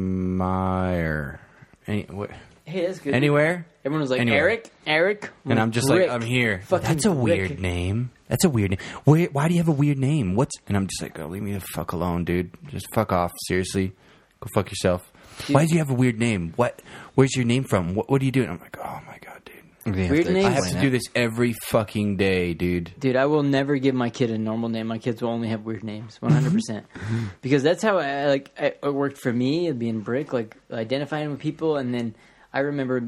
Admire? 0.04 1.40
Any, 1.88 2.04
what, 2.04 2.30
Hey, 2.66 2.86
that's 2.86 3.00
good. 3.00 3.14
anywhere? 3.14 3.66
everyone 3.84 4.00
was 4.02 4.10
like 4.10 4.22
Anywhere. 4.22 4.40
Eric, 4.40 4.72
Eric, 4.88 5.30
And 5.46 5.60
I'm 5.60 5.72
just 5.72 5.90
Rick, 5.90 6.08
like, 6.08 6.16
I'm 6.16 6.22
here. 6.26 6.62
Fucking 6.68 6.88
That's 6.88 7.04
a 7.06 7.12
weird 7.12 7.50
Rick. 7.52 7.60
name. 7.60 8.12
That's 8.30 8.46
a 8.46 8.50
weird 8.50 8.72
name. 8.72 8.80
Why, 9.04 9.26
why 9.26 9.50
do 9.50 9.54
you 9.54 9.60
have 9.60 9.68
a 9.68 9.74
weird 9.74 9.98
name? 9.98 10.36
What's? 10.36 10.56
And 10.68 10.78
I'm 10.78 10.88
just 10.88 11.02
like, 11.02 11.20
oh, 11.20 11.28
leave 11.28 11.44
me 11.44 11.52
the 11.54 11.60
fuck 11.60 11.92
alone, 11.92 12.24
dude. 12.24 12.52
Just 12.70 12.88
fuck 12.94 13.12
off. 13.12 13.34
Seriously, 13.48 13.92
go 14.40 14.48
fuck 14.56 14.70
yourself. 14.70 15.12
Why 15.50 15.66
do 15.66 15.74
you 15.74 15.80
have 15.80 15.90
a 15.90 15.94
weird 15.94 16.20
name? 16.20 16.54
What? 16.56 16.82
Where's 17.16 17.36
your 17.36 17.46
name 17.46 17.64
from? 17.64 17.96
What? 17.96 18.10
What 18.10 18.22
are 18.22 18.26
you 18.26 18.32
doing? 18.32 18.50
I'm 18.50 18.60
like, 18.60 18.78
oh 18.84 19.02
my 19.08 19.18
god, 19.24 19.42
dude. 19.46 19.96
Weird 20.10 20.26
to 20.28 20.32
names? 20.34 20.46
I 20.46 20.50
have 20.52 20.70
to 20.72 20.80
do 20.82 20.90
this 20.90 21.04
every 21.14 21.54
fucking 21.68 22.16
day, 22.18 22.54
dude. 22.54 22.92
Dude, 23.00 23.16
I 23.18 23.26
will 23.26 23.44
never 23.44 23.76
give 23.78 23.94
my 23.96 24.10
kid 24.10 24.32
a 24.32 24.38
normal 24.38 24.70
name. 24.70 24.88
My 24.88 24.98
kids 24.98 25.22
will 25.22 25.30
only 25.30 25.50
have 25.50 25.64
weird 25.66 25.84
names, 25.84 26.22
one 26.22 26.32
hundred 26.32 26.54
percent. 26.54 26.86
Because 27.42 27.64
that's 27.64 27.84
how 27.84 27.98
I 27.98 28.28
like 28.28 28.52
I, 28.58 28.66
it 28.82 28.94
worked 28.94 29.18
for 29.18 29.32
me 29.34 29.72
being 29.74 30.00
brick, 30.02 30.32
like 30.32 30.56
identifying 30.72 31.30
with 31.32 31.40
people, 31.40 31.76
and 31.78 31.94
then 31.94 32.16
I 32.54 32.60
remember 32.60 33.02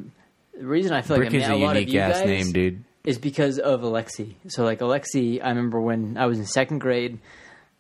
the 0.58 0.66
reason 0.66 0.92
I 0.94 1.02
feel 1.02 1.18
like 1.18 1.34
I 1.34 1.38
is 1.38 1.42
met 1.44 1.52
a 1.52 1.56
a 1.56 1.58
lot 1.58 1.76
of 1.78 1.82
unique 1.84 1.94
you 1.94 2.00
ass 2.02 2.20
guys 2.20 2.26
name, 2.26 2.52
dude. 2.52 2.84
is 3.06 3.18
because 3.18 3.58
of 3.60 3.82
Alexi. 3.82 4.36
So 4.50 4.64
like 4.66 4.80
Alexi, 4.80 5.42
I 5.44 5.50
remember 5.50 5.80
when 5.80 6.18
I 6.18 6.26
was 6.26 6.40
in 6.40 6.46
second 6.46 6.80
grade, 6.80 7.20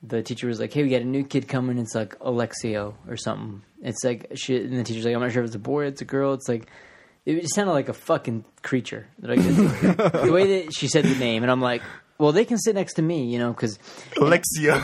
the 0.08 0.22
teacher 0.24 0.48
was 0.48 0.60
like, 0.60 0.74
"Hey, 0.74 0.84
we 0.84 0.90
got 0.90 1.02
a 1.02 1.06
new 1.06 1.24
kid 1.24 1.48
coming. 1.48 1.78
It's 1.78 1.96
like 1.96 2.18
Alexio 2.20 2.96
or 3.08 3.18
something." 3.18 3.62
It's 3.82 4.04
like 4.04 4.32
shit, 4.36 4.64
and 4.64 4.78
the 4.78 4.84
teacher's 4.84 5.06
like, 5.06 5.16
"I'm 5.16 5.22
not 5.22 5.32
sure 5.32 5.44
if 5.44 5.48
it's 5.48 5.56
a 5.56 5.60
boy, 5.60 5.86
it's 5.86 6.02
a 6.02 6.06
girl." 6.06 6.34
It's 6.34 6.48
like 6.48 6.68
it 7.26 7.42
just 7.42 7.56
sounded 7.56 7.74
like 7.74 7.90
a 7.90 7.94
fucking 7.94 8.46
creature. 8.62 9.08
Like, 9.20 9.40
the 9.40 10.30
way 10.32 10.62
that 10.62 10.74
she 10.76 10.88
said 10.88 11.06
the 11.06 11.16
name, 11.16 11.44
and 11.44 11.52
I'm 11.52 11.62
like, 11.62 11.82
"Well, 12.20 12.32
they 12.32 12.46
can 12.46 12.58
sit 12.58 12.76
next 12.76 12.94
to 12.96 13.02
me, 13.02 13.26
you 13.26 13.40
know?" 13.40 13.52
Because 13.52 13.80
Alexia. 14.20 14.84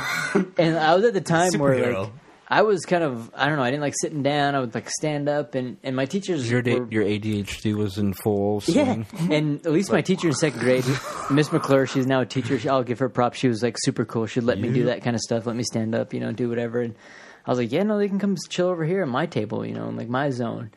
and 0.57 0.77
I 0.77 0.95
was 0.95 1.05
at 1.05 1.13
the 1.13 1.21
time 1.21 1.51
where 1.57 1.99
like 1.99 2.09
I 2.51 2.63
was 2.63 2.83
kind 2.85 3.01
of 3.01 3.31
I 3.33 3.47
don't 3.47 3.55
know, 3.55 3.63
I 3.63 3.71
didn't 3.71 3.81
like 3.81 3.93
sitting 4.01 4.23
down. 4.23 4.55
I 4.55 4.59
would 4.59 4.75
like 4.75 4.89
stand 4.89 5.29
up, 5.29 5.55
and 5.55 5.77
and 5.83 5.95
my 5.95 6.05
teachers 6.05 6.51
Your 6.51 6.61
were, 6.61 6.85
your 6.91 7.05
ADHD 7.05 7.73
was 7.73 7.97
in 7.97 8.13
full 8.13 8.61
yeah, 8.67 9.03
swing. 9.05 9.05
and 9.31 9.65
at 9.65 9.71
least 9.71 9.89
my 9.89 10.01
teacher 10.01 10.27
in 10.27 10.33
second 10.33 10.59
grade, 10.59 10.83
Miss 11.31 11.49
McClure, 11.51 11.87
she's 11.87 12.05
now 12.05 12.19
a 12.19 12.25
teacher. 12.25 12.59
She- 12.59 12.67
I'll 12.67 12.83
give 12.83 12.99
her 12.99 13.07
props. 13.07 13.37
She 13.39 13.47
was 13.47 13.63
like 13.63 13.77
super 13.79 14.03
cool. 14.03 14.25
She'd 14.25 14.43
let 14.43 14.59
me 14.59 14.69
do 14.69 14.83
that 14.85 15.01
kind 15.01 15.15
of 15.15 15.21
stuff, 15.21 15.45
let 15.45 15.55
me 15.55 15.63
stand 15.63 15.95
up, 15.95 16.13
you 16.13 16.19
know, 16.19 16.33
do 16.33 16.49
whatever. 16.49 16.81
And 16.81 16.93
I 17.45 17.49
was 17.51 17.57
like, 17.57 17.71
yeah, 17.71 17.83
no, 17.83 17.97
they 17.97 18.09
can 18.09 18.19
come 18.19 18.35
chill 18.49 18.67
over 18.67 18.83
here 18.83 19.01
at 19.01 19.07
my 19.07 19.25
table, 19.25 19.65
you 19.65 19.73
know, 19.73 19.87
in 19.87 19.95
like 19.95 20.09
my 20.09 20.29
zone. 20.29 20.71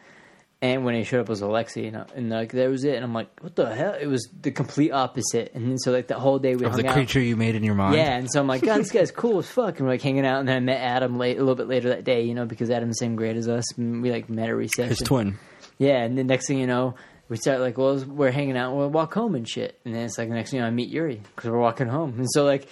And 0.64 0.82
when 0.84 0.94
he 0.94 1.04
showed 1.04 1.20
up, 1.20 1.26
it 1.26 1.28
was 1.28 1.42
Alexi, 1.42 1.88
and, 1.88 1.96
I- 1.98 2.06
and 2.16 2.30
like 2.30 2.52
that 2.52 2.70
was 2.70 2.84
it. 2.84 2.94
And 2.94 3.04
I'm 3.04 3.12
like, 3.12 3.28
what 3.42 3.54
the 3.54 3.74
hell? 3.74 3.94
It 4.00 4.06
was 4.06 4.26
the 4.40 4.50
complete 4.50 4.92
opposite. 4.92 5.52
And 5.54 5.68
then 5.68 5.76
so 5.78 5.92
like 5.92 6.06
that 6.08 6.18
whole 6.18 6.38
day 6.38 6.56
we 6.56 6.64
Of 6.64 6.72
hung 6.72 6.80
the 6.82 6.88
out. 6.88 6.94
creature 6.94 7.20
you 7.20 7.36
made 7.36 7.54
in 7.54 7.62
your 7.62 7.74
mind. 7.74 7.96
Yeah, 7.96 8.16
and 8.16 8.30
so 8.32 8.40
I'm 8.40 8.46
like, 8.46 8.62
God, 8.62 8.78
this 8.78 8.90
guy's 8.90 9.10
cool 9.10 9.38
as 9.38 9.46
fuck. 9.46 9.78
And 9.78 9.86
we're 9.86 9.92
like 9.94 10.00
hanging 10.02 10.24
out, 10.24 10.38
and 10.40 10.48
then 10.48 10.56
I 10.56 10.60
met 10.60 10.80
Adam 10.80 11.18
late, 11.18 11.36
a 11.36 11.40
little 11.40 11.54
bit 11.54 11.68
later 11.68 11.90
that 11.90 12.04
day, 12.04 12.22
you 12.22 12.34
know, 12.34 12.46
because 12.46 12.70
Adam's 12.70 12.96
the 12.96 13.04
same 13.04 13.14
grade 13.14 13.36
as 13.36 13.46
us. 13.46 13.76
And 13.76 14.00
we 14.02 14.10
like 14.10 14.30
met 14.30 14.48
at 14.48 14.56
recess. 14.56 14.88
His 14.88 14.98
twin. 15.00 15.38
yeah, 15.78 16.02
and 16.02 16.16
the 16.16 16.24
next 16.24 16.46
thing 16.48 16.58
you 16.58 16.66
know, 16.66 16.94
we 17.28 17.36
start 17.36 17.60
like, 17.60 17.76
well, 17.76 18.02
we're 18.04 18.30
hanging 18.30 18.56
out, 18.56 18.74
we'll 18.74 18.88
walk 18.90 19.12
home 19.12 19.34
and 19.34 19.46
shit. 19.48 19.78
And 19.84 19.94
then 19.94 20.04
it's 20.04 20.16
like 20.16 20.28
the 20.28 20.34
next 20.34 20.50
thing 20.50 20.58
you 20.58 20.62
know, 20.62 20.68
I 20.68 20.70
meet 20.70 20.88
Yuri 20.88 21.20
because 21.36 21.50
we're 21.50 21.58
walking 21.60 21.88
home. 21.88 22.14
And 22.18 22.26
so 22.30 22.44
like, 22.44 22.68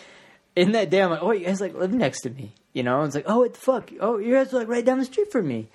in 0.57 0.72
that 0.72 0.88
day, 0.88 1.03
I'm 1.03 1.11
like, 1.11 1.22
oh, 1.22 1.32
you 1.32 1.45
guys 1.45 1.61
like 1.61 1.74
live 1.74 1.93
next 1.93 2.22
to 2.22 2.30
me, 2.30 2.55
you 2.72 2.82
know? 2.84 2.99
And 3.01 3.07
it's 3.07 3.14
like, 3.14 3.24
oh, 3.26 3.40
what 3.40 3.53
the 3.53 3.61
fuck? 3.61 3.90
Oh, 4.01 4.16
you 4.16 4.32
guys 4.32 4.53
are 4.55 4.59
like 4.59 4.68
right 4.68 4.84
down 4.84 4.99
the 4.99 5.05
street 5.05 5.30
from 5.30 5.47
me. 5.47 5.68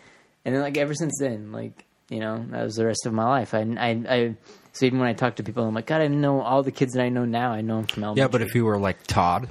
And 0.46 0.56
then 0.56 0.62
like 0.64 0.78
ever 0.78 0.94
since 0.94 1.14
then, 1.20 1.52
like 1.52 1.84
you 2.10 2.20
know, 2.20 2.46
that 2.52 2.64
was 2.64 2.76
the 2.76 2.86
rest 2.86 3.06
of 3.06 3.14
my 3.14 3.26
life. 3.26 3.54
I, 3.54 3.60
I, 3.60 3.90
I 4.10 4.36
so 4.72 4.86
even 4.86 5.00
when 5.00 5.08
I 5.10 5.14
talk 5.14 5.36
to 5.38 5.44
people, 5.44 5.66
I'm 5.66 5.74
like, 5.74 5.88
God, 5.88 6.02
I 6.02 6.08
know 6.08 6.42
all 6.42 6.64
the 6.64 6.72
kids 6.72 6.94
that 6.94 7.02
I 7.04 7.10
know 7.10 7.26
now. 7.26 7.52
I 7.52 7.62
know 7.62 7.78
them 7.78 7.88
from 7.88 8.04
elementary. 8.04 8.24
Yeah, 8.24 8.28
but 8.28 8.42
if 8.42 8.56
you 8.56 8.66
were 8.66 8.78
like 8.78 9.06
Todd, 9.08 9.50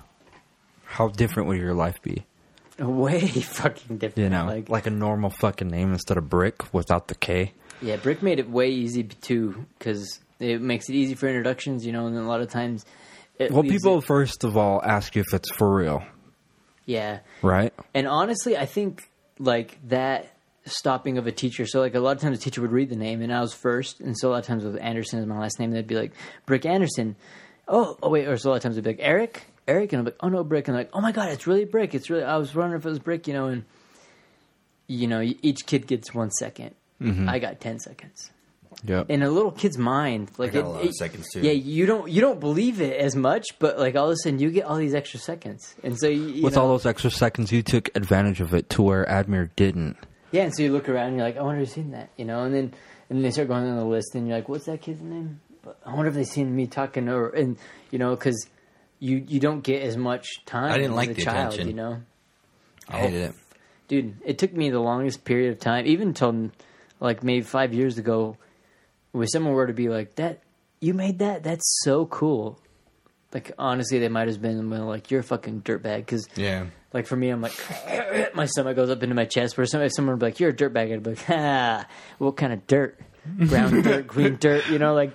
how 0.85 1.09
different 1.09 1.49
would 1.49 1.59
your 1.59 1.75
life 1.75 2.01
be? 2.03 2.25
way 2.79 3.27
fucking 3.27 3.99
different. 3.99 4.19
You 4.19 4.29
know, 4.29 4.47
like, 4.47 4.69
like, 4.69 4.87
a 4.87 4.91
normal 4.91 5.31
fucking 5.31 5.69
name 5.69 5.93
instead 5.93 6.19
of 6.19 6.29
Brick 6.29 6.75
without 6.75 7.09
the 7.09 7.15
K. 7.15 7.53
Yeah, 7.81 7.97
Brick 7.97 8.23
made 8.23 8.39
it 8.39 8.51
way 8.51 8.69
easy 8.69 9.05
too 9.05 9.67
because 9.79 10.21
it 10.41 10.61
makes 10.61 10.89
it 10.89 10.95
easy 10.95 11.15
for 11.15 11.27
introductions, 11.27 11.87
you 11.87 11.93
know, 11.93 12.07
and 12.07 12.15
then 12.15 12.25
a 12.25 12.29
lot 12.29 12.41
of 12.43 12.51
times. 12.51 12.85
Well, 13.39 13.63
people 13.63 13.99
it- 13.99 14.05
first 14.05 14.45
of 14.45 14.57
all 14.57 14.83
ask 14.85 15.15
you 15.17 15.23
if 15.27 15.35
it's 15.35 15.51
for 15.53 15.75
real, 15.75 16.03
yeah, 16.85 17.21
right? 17.43 17.73
and 17.95 18.07
honestly, 18.07 18.57
I 18.57 18.67
think 18.67 19.11
like 19.39 19.79
that 19.89 20.36
stopping 20.67 21.19
of 21.19 21.27
a 21.27 21.33
teacher. 21.33 21.67
So 21.67 21.81
like 21.81 21.95
a 21.95 22.01
lot 22.01 22.17
of 22.17 22.23
times, 22.23 22.39
a 22.39 22.41
teacher 22.41 22.61
would 22.61 22.73
read 22.73 22.91
the 22.91 22.97
name, 22.97 23.23
and 23.23 23.33
I 23.33 23.41
was 23.41 23.55
first, 23.55 24.01
and 24.01 24.17
so 24.19 24.29
a 24.29 24.33
lot 24.33 24.39
of 24.39 24.45
times 24.47 24.65
with 24.65 24.77
Anderson 24.77 25.19
as 25.21 25.27
my 25.27 25.39
last 25.39 25.59
name, 25.59 25.71
they'd 25.71 25.87
be 25.87 25.97
like 25.97 26.13
Brick 26.45 26.67
Anderson. 26.67 27.17
Oh, 27.69 27.97
oh 28.03 28.11
wait, 28.11 28.29
or 28.29 28.37
so 28.37 28.49
a 28.49 28.51
lot 28.51 28.57
of 28.57 28.63
times 28.63 28.77
they'd 28.77 28.85
be 28.85 28.91
like 28.91 29.01
Eric, 29.01 29.45
Eric, 29.67 29.93
and 29.93 30.01
I'm 30.01 30.05
like, 30.05 30.17
oh 30.21 30.29
no, 30.29 30.45
Brick, 30.45 30.69
and 30.69 30.77
I'm 30.77 30.83
like, 30.83 30.91
oh 30.93 31.01
my 31.01 31.13
god, 31.13 31.31
it's 31.31 31.47
really 31.47 31.65
Brick. 31.65 31.95
It's 31.95 32.11
really. 32.11 32.25
I 32.25 32.37
was 32.37 32.55
wondering 32.55 32.81
if 32.81 32.87
it 32.87 32.91
was 32.91 32.99
Brick, 32.99 33.27
you 33.27 33.35
know, 33.35 33.47
and 33.47 33.65
you 34.87 35.07
know, 35.07 35.21
each 35.21 35.67
kid 35.67 35.87
gets 35.87 36.15
one 36.15 36.31
second. 36.31 36.75
Mm-hmm. 37.01 37.29
I 37.29 37.39
got 37.39 37.61
ten 37.61 37.79
seconds. 37.79 38.31
Yep. 38.85 39.11
in 39.11 39.23
a 39.23 39.31
little 39.31 39.51
kid's 39.51 39.79
mind, 39.79 40.31
like 40.37 40.53
got 40.53 40.59
it, 40.59 40.65
a 40.65 40.69
lot 40.69 40.85
of 40.85 40.95
seconds, 40.95 41.27
too. 41.33 41.41
Yeah, 41.41 41.53
you 41.53 41.87
don't 41.87 42.11
you 42.11 42.21
don't 42.21 42.41
believe 42.41 42.81
it 42.81 42.99
as 43.01 43.17
much, 43.17 43.59
but 43.59 43.79
like 43.79 43.97
all 43.97 44.07
of 44.07 44.13
a 44.13 44.17
sudden 44.17 44.39
you 44.39 44.51
get 44.51 44.67
all 44.67 44.77
these 44.77 44.95
extra 44.95 45.19
seconds, 45.19 45.75
and 45.83 45.99
so 45.99 46.09
you, 46.09 46.27
you 46.27 46.43
With 46.43 46.57
know, 46.57 46.63
all 46.63 46.69
those 46.69 46.85
extra 46.85 47.11
seconds, 47.11 47.51
you 47.51 47.63
took 47.63 47.95
advantage 47.97 48.41
of 48.41 48.55
it 48.55 48.69
to 48.71 48.83
where 48.83 49.07
Admir 49.07 49.51
didn't. 49.57 49.97
Yeah, 50.33 50.43
and 50.43 50.55
so 50.55 50.63
you 50.63 50.73
look 50.73 50.89
around 50.89 51.09
and 51.09 51.17
you're 51.17 51.27
like, 51.27 51.37
I 51.37 51.43
wonder 51.43 51.61
who's 51.61 51.73
seen 51.73 51.93
that, 51.93 52.11
you 52.17 52.25
know, 52.25 52.45
and 52.45 52.55
then 52.55 52.75
and 53.09 53.19
then 53.19 53.23
they 53.23 53.31
start 53.31 53.49
going 53.49 53.65
on 53.65 53.77
the 53.77 53.85
list, 53.85 54.15
and 54.15 54.27
you're 54.27 54.37
like, 54.37 54.49
what's 54.49 54.67
that 54.67 54.81
kid's 54.81 55.01
name? 55.01 55.41
But 55.63 55.79
I 55.85 55.95
wonder 55.95 56.09
if 56.09 56.15
they've 56.15 56.27
seen 56.27 56.55
me 56.55 56.67
talking 56.67 57.09
or 57.09 57.29
and 57.29 57.59
you 57.91 57.99
know 57.99 58.15
because 58.15 58.47
you 58.99 59.25
you 59.27 59.41
don't 59.41 59.63
get 59.63 59.83
as 59.83 59.97
much 59.97 60.45
time. 60.45 60.73
I 60.73 60.79
didn't 60.79 60.93
as 60.93 60.97
like 60.97 61.11
a 61.11 61.15
the 61.15 61.23
child, 61.23 61.55
attention. 61.55 61.69
you 61.69 61.75
know. 61.75 62.03
I 62.89 62.99
hated 62.99 63.23
oh, 63.23 63.25
it. 63.27 63.35
dude 63.89 64.17
it 64.25 64.39
took 64.39 64.53
me 64.53 64.71
the 64.71 64.81
longest 64.81 65.25
period 65.25 65.53
of 65.53 65.59
time 65.59 65.87
even 65.87 66.15
till 66.15 66.51
like 67.01 67.23
maybe 67.23 67.43
five 67.43 67.75
years 67.75 67.99
ago 67.99 68.37
where 69.13 69.27
someone 69.27 69.55
were 69.55 69.67
to 69.67 69.73
be 69.73 69.89
like 69.89 70.15
that 70.17 70.41
you 70.81 70.95
made 70.95 71.19
that 71.19 71.43
that's 71.43 71.81
so 71.83 72.07
cool 72.07 72.61
like 73.37 73.53
honestly 73.59 73.99
they 73.99 74.09
might 74.09 74.29
have 74.29 74.41
been 74.41 74.71
like 74.71 75.11
you're 75.11 75.21
a 75.21 75.25
fucking 75.25 75.61
dirtbag 75.63 75.99
because 75.99 76.27
Yeah. 76.37 76.67
like 76.95 77.07
for 77.07 77.17
me 77.17 77.29
i'm 77.29 77.43
like 77.43 77.53
my 78.35 78.47
stomach 78.47 78.77
goes 78.77 78.89
up 78.89 79.03
into 79.03 79.15
my 79.15 79.27
chest 79.27 79.59
where 79.59 79.67
some, 79.67 79.83
if 79.83 79.93
someone 79.95 80.15
would 80.15 80.21
be 80.21 80.27
like 80.27 80.41
you're 80.41 80.51
a 80.51 80.55
dirtbag 80.55 80.93
i'd 80.93 81.03
be 81.03 81.11
like 81.11 81.25
ah 81.31 81.87
what 82.19 82.37
kind 82.37 82.53
of 82.55 82.67
dirt 82.67 82.99
brown 83.27 83.83
dirt, 83.83 84.07
green 84.07 84.37
dirt. 84.37 84.69
You 84.69 84.79
know, 84.79 84.95
like 84.95 85.11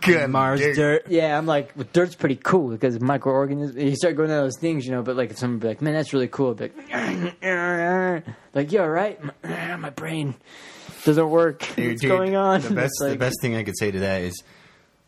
Good 0.00 0.30
Mars 0.30 0.60
dirt. 0.60 0.76
dirt. 0.76 1.06
yeah, 1.08 1.36
I'm 1.36 1.44
like, 1.44 1.72
well, 1.76 1.88
dirt's 1.92 2.14
pretty 2.14 2.36
cool 2.36 2.68
because 2.70 3.00
microorganisms. 3.00 3.76
You 3.82 3.96
start 3.96 4.14
going 4.14 4.28
to 4.28 4.34
those 4.36 4.56
things, 4.60 4.86
you 4.86 4.92
know. 4.92 5.02
But 5.02 5.16
like, 5.16 5.32
if 5.32 5.38
someone 5.38 5.58
be 5.58 5.66
like, 5.66 5.82
"Man, 5.82 5.92
that's 5.94 6.12
really 6.12 6.28
cool," 6.28 6.50
I'd 6.52 6.58
be 6.58 6.70
like, 6.92 8.24
like, 8.54 8.70
"You 8.70 8.80
all 8.80 8.88
right? 8.88 9.18
My, 9.42 9.76
my 9.76 9.90
brain 9.90 10.36
doesn't 11.04 11.30
work. 11.30 11.66
Dude, 11.74 11.88
What's 11.88 12.00
dude, 12.02 12.10
going 12.10 12.36
on?" 12.36 12.60
The 12.60 12.70
best, 12.74 12.92
like, 13.00 13.10
the 13.14 13.18
best 13.18 13.40
thing 13.40 13.56
I 13.56 13.64
could 13.64 13.76
say 13.76 13.90
to 13.90 13.98
that 14.00 14.22
is, 14.22 14.40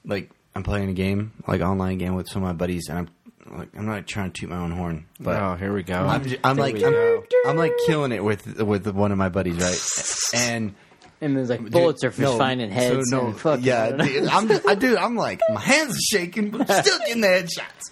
like, 0.05 0.31
I'm 0.55 0.63
playing 0.63 0.89
a 0.91 0.93
game, 0.95 1.33
like 1.47 1.61
online 1.61 1.99
game 1.99 2.15
with 2.15 2.29
some 2.29 2.43
of 2.43 2.49
my 2.49 2.53
buddies, 2.53 2.89
and 2.89 2.99
I'm 3.47 3.59
like, 3.59 3.69
I'm 3.77 3.87
not 3.87 4.07
trying 4.07 4.31
to 4.33 4.41
toot 4.41 4.51
my 4.51 4.57
own 4.59 4.71
horn, 4.71 5.07
but 5.21 5.41
oh, 5.41 5.55
here 5.57 5.73
we 5.73 5.83
go. 5.83 5.95
I'm, 5.97 6.25
j- 6.25 6.39
I'm 6.45 6.57
like, 6.57 6.77
I'm, 6.77 6.81
go. 6.81 7.25
I'm 7.47 7.57
like 7.57 7.73
killing 7.87 8.13
it 8.13 8.23
with 8.23 8.61
with 8.61 8.87
one 8.89 9.13
of 9.13 9.19
my 9.19 9.29
buddies, 9.29 9.57
right? 9.57 10.41
And 10.41 10.75
And 11.21 11.37
there's 11.37 11.51
like 11.51 11.71
bullets 11.71 12.01
Dude, 12.03 12.09
are 12.09 12.13
for 12.13 12.23
just 12.23 12.33
no, 12.35 12.39
finding 12.39 12.71
so 12.71 12.75
heads. 12.75 13.11
no, 13.11 13.27
and 13.27 13.39
fuck 13.39 13.61
yeah, 13.63 13.85
I 13.85 13.89
don't 13.91 13.99
know. 13.99 14.05
dude, 14.07 14.29
I'm, 14.29 14.69
I, 14.69 14.75
dude, 14.75 14.97
I'm 14.97 15.17
like, 15.17 15.41
my 15.53 15.61
hands 15.61 15.97
are 15.97 16.17
shaking, 16.19 16.51
but 16.51 16.71
I'm 16.71 16.83
still 16.85 16.99
getting 17.01 17.21
the 17.21 17.29
headshots. 17.29 17.91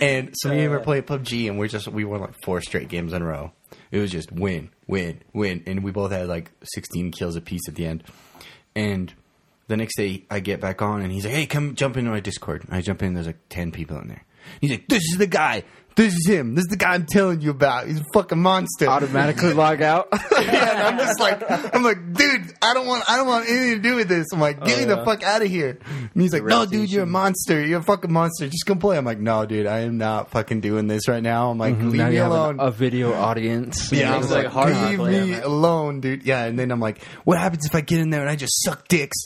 And 0.00 0.32
so 0.36 0.50
we 0.50 0.56
and 0.56 0.64
him 0.64 0.70
were 0.72 0.80
uh. 0.80 0.84
playing 0.84 1.02
PUBG, 1.04 1.48
and 1.48 1.58
we're 1.58 1.68
just 1.68 1.88
we 1.88 2.04
won 2.04 2.20
like 2.20 2.34
four 2.44 2.60
straight 2.60 2.88
games 2.88 3.12
in 3.12 3.22
a 3.22 3.24
row. 3.24 3.52
It 3.90 3.98
was 3.98 4.10
just 4.10 4.32
win, 4.32 4.70
win, 4.86 5.20
win, 5.32 5.62
and 5.66 5.84
we 5.84 5.90
both 5.92 6.10
had 6.12 6.26
like 6.28 6.50
16 6.64 7.12
kills 7.12 7.36
apiece 7.36 7.68
at 7.68 7.74
the 7.76 7.86
end. 7.86 8.04
And 8.74 9.12
the 9.68 9.76
next 9.76 9.96
day, 9.96 10.24
I 10.30 10.40
get 10.40 10.60
back 10.60 10.82
on, 10.82 11.02
and 11.02 11.10
he's 11.12 11.24
like, 11.24 11.34
"Hey, 11.34 11.46
come 11.46 11.74
jump 11.74 11.96
into 11.96 12.10
my 12.10 12.20
Discord." 12.20 12.64
I 12.70 12.80
jump 12.80 13.02
in, 13.02 13.14
there's 13.14 13.26
like 13.26 13.48
10 13.48 13.72
people 13.72 13.98
in 13.98 14.08
there. 14.08 14.24
He's 14.60 14.70
like, 14.70 14.86
"This 14.88 15.02
is 15.10 15.18
the 15.18 15.26
guy. 15.26 15.64
This 15.96 16.12
is 16.12 16.26
him. 16.26 16.56
This 16.56 16.62
is 16.64 16.70
the 16.70 16.76
guy 16.76 16.94
I'm 16.94 17.06
telling 17.06 17.40
you 17.40 17.50
about. 17.50 17.86
He's 17.86 18.00
a 18.00 18.04
fucking 18.12 18.38
monster." 18.42 18.88
automatically 18.88 19.52
log 19.52 19.80
out. 19.80 20.08
yeah, 20.32 20.70
and 20.72 20.82
I'm 20.82 20.98
just 20.98 21.20
like, 21.20 21.40
I'm 21.74 21.84
like, 21.84 22.12
dude, 22.14 22.52
I 22.60 22.74
don't 22.74 22.86
want, 22.86 23.08
I 23.08 23.16
don't 23.16 23.28
want 23.28 23.48
anything 23.48 23.76
to 23.80 23.88
do 23.88 23.94
with 23.94 24.08
this. 24.08 24.26
I'm 24.32 24.40
like, 24.40 24.62
get 24.64 24.80
me 24.80 24.84
the 24.86 25.04
fuck 25.04 25.22
out 25.22 25.40
of 25.42 25.48
here. 25.48 25.78
And 26.12 26.22
he's 26.22 26.32
like, 26.32 26.42
no, 26.44 26.66
dude, 26.66 26.90
you're 26.90 27.04
a 27.04 27.06
monster. 27.06 27.64
You're 27.64 27.78
a 27.78 27.82
fucking 27.84 28.12
monster. 28.12 28.46
Just 28.48 28.66
come 28.66 28.80
play. 28.80 28.98
I'm 28.98 29.04
like, 29.04 29.20
no, 29.20 29.46
dude, 29.46 29.66
I 29.66 29.80
am 29.82 29.96
not 29.96 30.30
fucking 30.32 30.60
doing 30.60 30.88
this 30.88 31.06
right 31.08 31.22
now. 31.22 31.50
I'm 31.52 31.58
like, 31.58 31.76
leave 31.78 31.84
Mm-hmm. 31.92 31.96
now 31.96 32.08
me 32.10 32.16
have 32.16 32.26
an- 32.26 32.32
alone. 32.32 32.56
a 32.60 32.70
video 32.72 33.12
audience. 33.14 33.92
yeah, 33.92 34.00
Yeah, 34.00 34.14
I'm 34.16 34.22
it's 34.22 34.30
like, 34.32 34.44
like 34.46 34.52
hard 34.52 34.72
leave 34.90 34.98
me 34.98 35.34
alone, 35.40 36.00
dude. 36.00 36.24
Yeah, 36.24 36.44
and 36.44 36.58
then 36.58 36.70
I'm 36.72 36.80
like, 36.80 37.02
what 37.24 37.38
happens 37.38 37.64
if 37.66 37.74
I 37.74 37.80
get 37.82 38.00
in 38.00 38.10
there 38.10 38.20
and 38.20 38.28
I 38.30 38.34
just 38.36 38.62
suck 38.64 38.88
dicks? 38.88 39.16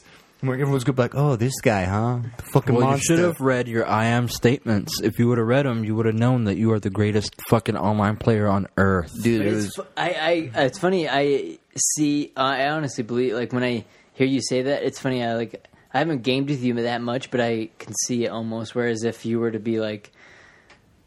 And 0.41 0.49
where 0.49 0.59
everyone's 0.59 0.84
gonna 0.84 0.95
be 0.97 1.03
like, 1.03 1.14
oh, 1.16 1.34
this 1.34 1.61
guy, 1.61 1.84
huh? 1.84 2.20
The 2.36 2.43
fucking 2.53 2.74
Well, 2.74 2.93
you 2.93 2.99
should 2.99 3.18
have 3.18 3.41
read 3.41 3.66
your 3.66 3.86
I 3.89 4.07
am 4.07 4.28
statements. 4.28 5.01
If 5.03 5.18
you 5.18 5.26
would 5.28 5.39
have 5.39 5.47
read 5.47 5.66
them, 5.66 5.84
you 5.84 5.97
would 5.97 6.07
have 6.07 6.14
known 6.14 6.45
that 6.45 6.57
you 6.57 6.72
are 6.72 6.78
the 6.78 6.91
greatest 6.91 7.34
fucking 7.49 7.76
online 7.76 8.16
player 8.16 8.47
on 8.47 8.68
earth. 8.76 9.12
dude. 9.22 9.41
It 9.45 9.53
it's, 9.53 9.76
was, 9.76 9.86
I, 9.97 10.51
I, 10.55 10.62
it's 10.64 10.78
funny. 10.78 11.09
I 11.09 11.59
see. 11.97 12.32
I 12.36 12.68
honestly 12.68 13.03
believe, 13.03 13.34
like 13.34 13.53
when 13.53 13.64
I 13.64 13.84
hear 14.12 14.28
you 14.28 14.41
say 14.41 14.62
that, 14.62 14.84
it's 14.84 15.01
funny. 15.01 15.24
I 15.24 15.34
like. 15.34 15.66
I 15.93 15.99
haven't 15.99 16.22
gamed 16.22 16.51
with 16.51 16.62
you 16.62 16.74
that 16.74 17.01
much, 17.01 17.30
but 17.30 17.41
I 17.41 17.70
can 17.78 17.95
see 18.05 18.26
it 18.26 18.28
almost. 18.28 18.74
Whereas 18.74 19.03
if 19.03 19.24
you 19.24 19.41
were 19.41 19.51
to 19.51 19.59
be 19.59 19.80
like, 19.80 20.12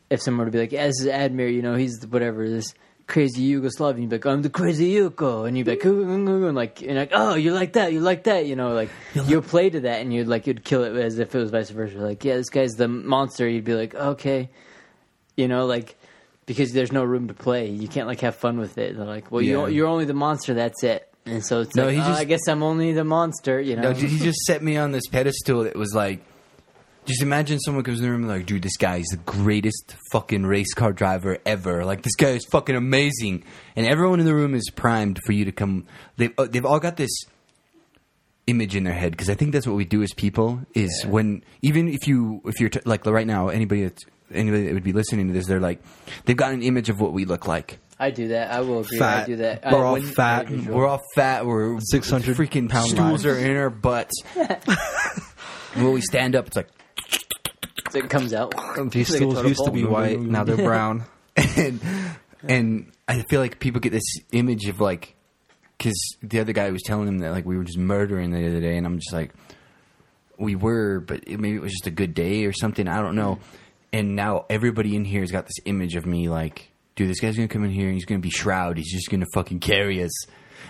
if 0.10 0.22
someone 0.22 0.40
were 0.40 0.46
to 0.46 0.52
be 0.52 0.60
like, 0.60 0.72
yeah, 0.72 0.88
"This 0.88 1.02
is 1.02 1.08
Admir," 1.08 1.54
you 1.54 1.62
know, 1.62 1.76
he's 1.76 2.06
whatever 2.06 2.50
this 2.50 2.74
crazy 3.12 3.51
Yugoslavian. 3.53 3.99
You'd 4.01 4.09
be 4.09 4.16
like, 4.16 4.26
"I'm 4.26 4.41
the 4.41 4.49
crazy 4.49 4.93
Yugo," 4.95 5.45
and 5.47 5.57
you'd 5.57 5.66
be 5.66 5.72
like, 5.74 5.86
"Ooh, 5.86 6.01
ooh, 6.01 6.30
ooh," 6.30 6.47
and 6.47 6.55
like, 6.55 6.82
and 6.82 6.95
like, 6.95 7.12
"Oh, 7.14 7.36
you 7.36 7.53
like 7.53 7.74
that? 7.74 7.91
You 7.93 7.99
like 7.99 8.24
that?" 8.24 8.45
You 8.45 8.55
know, 8.55 8.74
like 8.74 8.89
you'll 9.28 9.41
play 9.41 9.70
to 9.70 9.82
that, 9.82 10.01
and 10.01 10.14
you'd 10.14 10.28
like 10.28 10.47
you'd 10.47 10.64
kill 10.64 10.84
it 10.84 10.95
as 10.95 11.20
if 11.20 11.36
it 11.36 11.38
was 11.38 11.51
vice 11.51 11.70
versa. 11.70 11.97
Like, 11.97 12.24
yeah, 12.24 12.38
this 12.38 12.49
guy's 12.49 12.72
the 12.72 12.88
monster. 12.88 13.47
You'd 13.47 13.66
be 13.66 13.76
like, 13.76 13.93
okay, 13.93 14.49
you 15.36 15.47
know, 15.47 15.66
like 15.66 15.95
because 16.45 16.72
there's 16.74 16.91
no 16.91 17.03
room 17.03 17.28
to 17.28 17.34
play. 17.34 17.70
You 17.70 17.88
can't 17.88 18.07
like 18.07 18.22
have 18.22 18.36
fun 18.36 18.57
with 18.57 18.78
it. 18.78 18.95
They're 18.97 19.05
like, 19.05 19.32
well, 19.32 19.41
Yeah. 19.41 19.68
you 19.68 19.76
you're 19.76 19.88
only 19.88 20.05
the 20.05 20.14
monster. 20.14 20.53
That's 20.53 20.84
it. 20.84 21.07
And 21.26 21.45
so 21.45 21.62
it's 21.62 21.76
No, 21.76 21.86
like, 21.86 21.95
he 21.95 22.01
oh, 22.01 22.05
just- 22.05 22.22
I 22.22 22.24
guess 22.24 22.47
I'm 22.47 22.64
only 22.64 22.93
the 22.93 23.03
monster. 23.03 23.62
You 23.62 23.76
know, 23.76 23.84
No, 23.84 23.93
dude, 23.93 24.09
he 24.09 24.18
just 24.18 24.39
set 24.45 24.64
me 24.64 24.76
on 24.78 24.91
this 24.91 25.07
pedestal 25.07 25.64
that 25.66 25.76
was 25.76 25.93
like, 25.93 26.24
just 27.12 27.22
imagine 27.22 27.59
someone 27.59 27.84
comes 27.84 27.99
in 27.99 28.05
the 28.05 28.12
room 28.12 28.22
and 28.22 28.30
like, 28.30 28.45
dude, 28.45 28.64
this 28.64 28.78
guy 28.78 28.97
is 28.97 29.07
the 29.07 29.18
greatest 29.18 29.95
fucking 30.12 30.43
race 30.43 30.74
car 30.74 30.91
driver 30.93 31.38
ever. 31.45 31.86
Like, 31.86 32.01
this 32.01 32.16
guy 32.16 32.30
is 32.30 32.45
fucking 32.51 32.76
amazing, 32.76 33.43
and 33.76 33.86
everyone 33.86 34.20
in 34.20 34.26
the 34.26 34.34
room 34.34 34.55
is 34.55 34.70
primed 34.76 35.20
for 35.26 35.34
you 35.34 35.45
to 35.45 35.51
come. 35.51 35.86
They've 36.18 36.34
uh, 36.38 36.47
they've 36.49 36.66
all 36.66 36.80
got 36.80 36.97
this 36.97 37.12
image 38.47 38.76
in 38.76 38.84
their 38.84 38.93
head 38.93 39.12
because 39.12 39.30
I 39.30 39.36
think 39.36 39.51
that's 39.53 39.68
what 39.68 39.76
we 39.76 39.86
do 39.86 40.01
as 40.01 40.14
people 40.14 40.62
is 40.74 41.05
when 41.05 41.43
even 41.62 41.88
if 41.88 42.07
you 42.07 42.41
if 42.45 42.59
you're 42.59 42.70
t- 42.70 42.80
like 42.86 43.05
right 43.05 43.28
now 43.28 43.49
anybody 43.49 43.84
that's 43.84 44.03
anybody 44.34 44.66
that 44.66 44.74
would 44.74 44.84
be 44.84 44.93
listening 44.93 45.28
to 45.28 45.34
this 45.34 45.45
they're 45.45 45.59
like 45.59 45.80
they've 46.26 46.36
got 46.36 46.51
an 46.51 46.64
image 46.64 46.89
of 46.89 46.99
what 46.99 47.14
we 47.14 47.24
look 47.24 47.47
like 47.47 47.78
I 47.99 48.09
do 48.09 48.30
that. 48.30 48.51
I 48.51 48.62
will 48.62 48.80
agree. 48.80 48.99
I 48.99 49.26
do 49.26 49.36
that. 49.36 49.64
We're 49.64 49.78
I, 49.78 49.84
all 49.84 49.93
when- 49.93 50.01
fat. 50.01 50.47
I 50.47 50.72
we're 50.72 50.88
all 50.88 51.03
fat. 51.14 51.45
We're 51.45 51.80
600 51.80 52.36
freaking 52.36 52.68
pound 52.68 52.89
stools 52.89 53.24
lives. 53.24 53.26
are 53.28 53.38
in 53.38 53.55
our 53.55 53.70
butts. 53.70 54.20
when 55.76 55.91
we 55.91 56.01
stand 56.01 56.36
up, 56.36 56.47
it's 56.47 56.55
like 56.55 56.68
it 57.94 58.10
comes 58.10 58.34
out. 58.34 58.54
These 58.92 59.10
Like 59.10 59.22
a 59.22 59.24
stools 59.24 59.44
used 59.44 59.66
to 59.66 59.72
be 59.72 59.84
white, 59.86 60.20
now 60.20 60.44
they're 60.44 60.56
brown. 60.66 61.06
and 61.36 61.80
and 62.48 62.92
I 63.08 63.22
feel 63.24 63.40
like 63.40 63.60
people 63.60 63.80
get 63.82 63.92
this 63.92 64.18
image 64.32 64.68
of 64.68 64.80
like 64.80 65.16
because 65.78 66.18
the 66.22 66.40
other 66.40 66.54
guy 66.54 66.70
was 66.72 66.82
telling 66.84 67.08
him 67.08 67.20
that 67.20 67.32
like 67.32 67.46
we 67.46 67.58
were 67.58 67.64
just 67.64 67.78
murdering 67.78 68.32
the 68.32 68.46
other 68.48 68.62
day, 68.62 68.78
and 68.78 68.86
I'm 68.86 68.98
just 69.00 69.14
like 69.14 69.32
we 70.38 70.56
were, 70.56 71.00
but 71.00 71.24
it, 71.28 71.40
maybe 71.40 71.56
it 71.56 71.62
was 71.62 71.72
just 71.72 71.88
a 71.88 71.92
good 71.92 72.14
day 72.14 72.46
or 72.46 72.54
something. 72.54 72.88
I 72.88 73.02
don't 73.02 73.16
know. 73.16 73.40
And 73.94 74.16
now 74.16 74.46
everybody 74.50 74.96
in 74.96 75.06
here 75.06 75.22
has 75.22 75.32
got 75.32 75.46
this 75.46 75.60
image 75.66 75.96
of 75.96 76.06
me 76.06 76.30
like, 76.30 76.72
dude, 76.96 77.10
this 77.10 77.20
guy's 77.20 77.36
gonna 77.36 77.48
come 77.48 77.64
in 77.64 77.72
here 77.72 77.86
and 77.86 77.94
he's 77.94 78.06
gonna 78.06 78.20
be 78.22 78.30
Shroud. 78.30 78.78
He's 78.78 78.92
just 78.92 79.10
gonna 79.10 79.26
fucking 79.34 79.60
carry 79.60 80.04
us, 80.04 80.12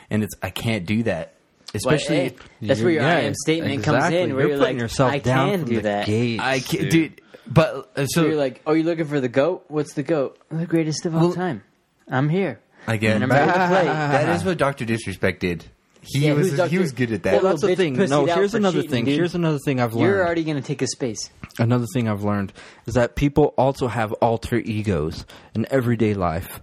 and 0.10 0.24
it's 0.24 0.34
I 0.42 0.50
can't 0.50 0.86
do 0.86 1.04
that. 1.04 1.36
Well, 1.74 1.94
Especially, 1.96 2.16
hey, 2.18 2.36
that's 2.62 2.82
where 2.82 2.92
your 2.92 3.04
I 3.04 3.22
am 3.22 3.34
statement 3.34 3.84
comes 3.84 4.06
in. 4.06 4.12
Where 4.12 4.42
you're, 4.42 4.50
you're, 4.50 4.58
putting 4.60 4.76
like, 4.76 4.82
yourself 4.82 5.12
I 5.14 5.20
down 5.20 5.52
can 5.52 5.64
do 5.66 5.82
that. 5.82 6.06
gates, 6.06 6.44
I 6.44 6.60
can't, 6.60 6.70
dude. 6.84 6.90
dude. 6.92 7.22
But 7.48 7.92
uh, 7.96 8.06
so 8.08 8.22
So 8.22 8.26
you're 8.28 8.36
like, 8.36 8.62
oh, 8.66 8.74
you're 8.74 8.86
looking 8.86 9.06
for 9.06 9.20
the 9.22 9.30
goat? 9.30 9.66
What's 9.70 9.94
the 9.94 10.04
goat? 10.04 10.38
The 10.50 10.66
greatest 10.66 11.06
of 11.06 11.16
all 11.16 11.22
Well- 11.28 11.34
time. 11.34 11.64
I'm 12.10 12.28
here. 12.30 12.60
again, 12.88 13.22
And 13.22 13.24
I'm 13.26 13.30
ready 13.32 13.52
to 13.52 13.68
play. 13.68 13.84
that 13.86 14.36
is 14.36 14.44
what 14.44 14.58
Doctor 14.58 14.84
Disrespect 14.86 15.40
did. 15.40 15.64
He 16.02 16.26
Yeah, 16.28 16.34
was 16.34 16.52
Dr. 16.58 16.70
he 16.70 16.80
was 16.80 16.92
good 16.92 17.12
at 17.12 17.24
that. 17.24 17.34
Well, 17.36 17.44
Well, 17.44 17.52
that's 17.54 17.62
the 17.62 17.68
bitch 17.70 17.78
thing. 17.78 17.96
pussied 17.96 18.10
No, 18.10 18.26
here's 18.26 18.54
another 18.56 18.78
cheating, 18.82 18.92
thing. 18.92 19.06
dude. 19.06 19.16
Here's 19.16 19.36
another 19.36 19.60
thing 19.60 19.80
I've 19.80 19.94
learned. 19.94 20.08
You're 20.08 20.26
already 20.26 20.44
going 20.44 20.58
to 20.58 20.64
take 20.64 20.82
a 20.82 20.88
space. 20.88 21.30
Another 21.60 21.86
thing 21.94 22.10
I've 22.10 22.24
learned 22.24 22.52
is 22.88 22.96
that 22.96 23.16
people 23.16 23.54
also 23.58 23.88
have 23.88 24.12
alter 24.14 24.58
egos 24.58 25.26
in 25.56 25.68
everyday 25.70 26.16
life. 26.16 26.62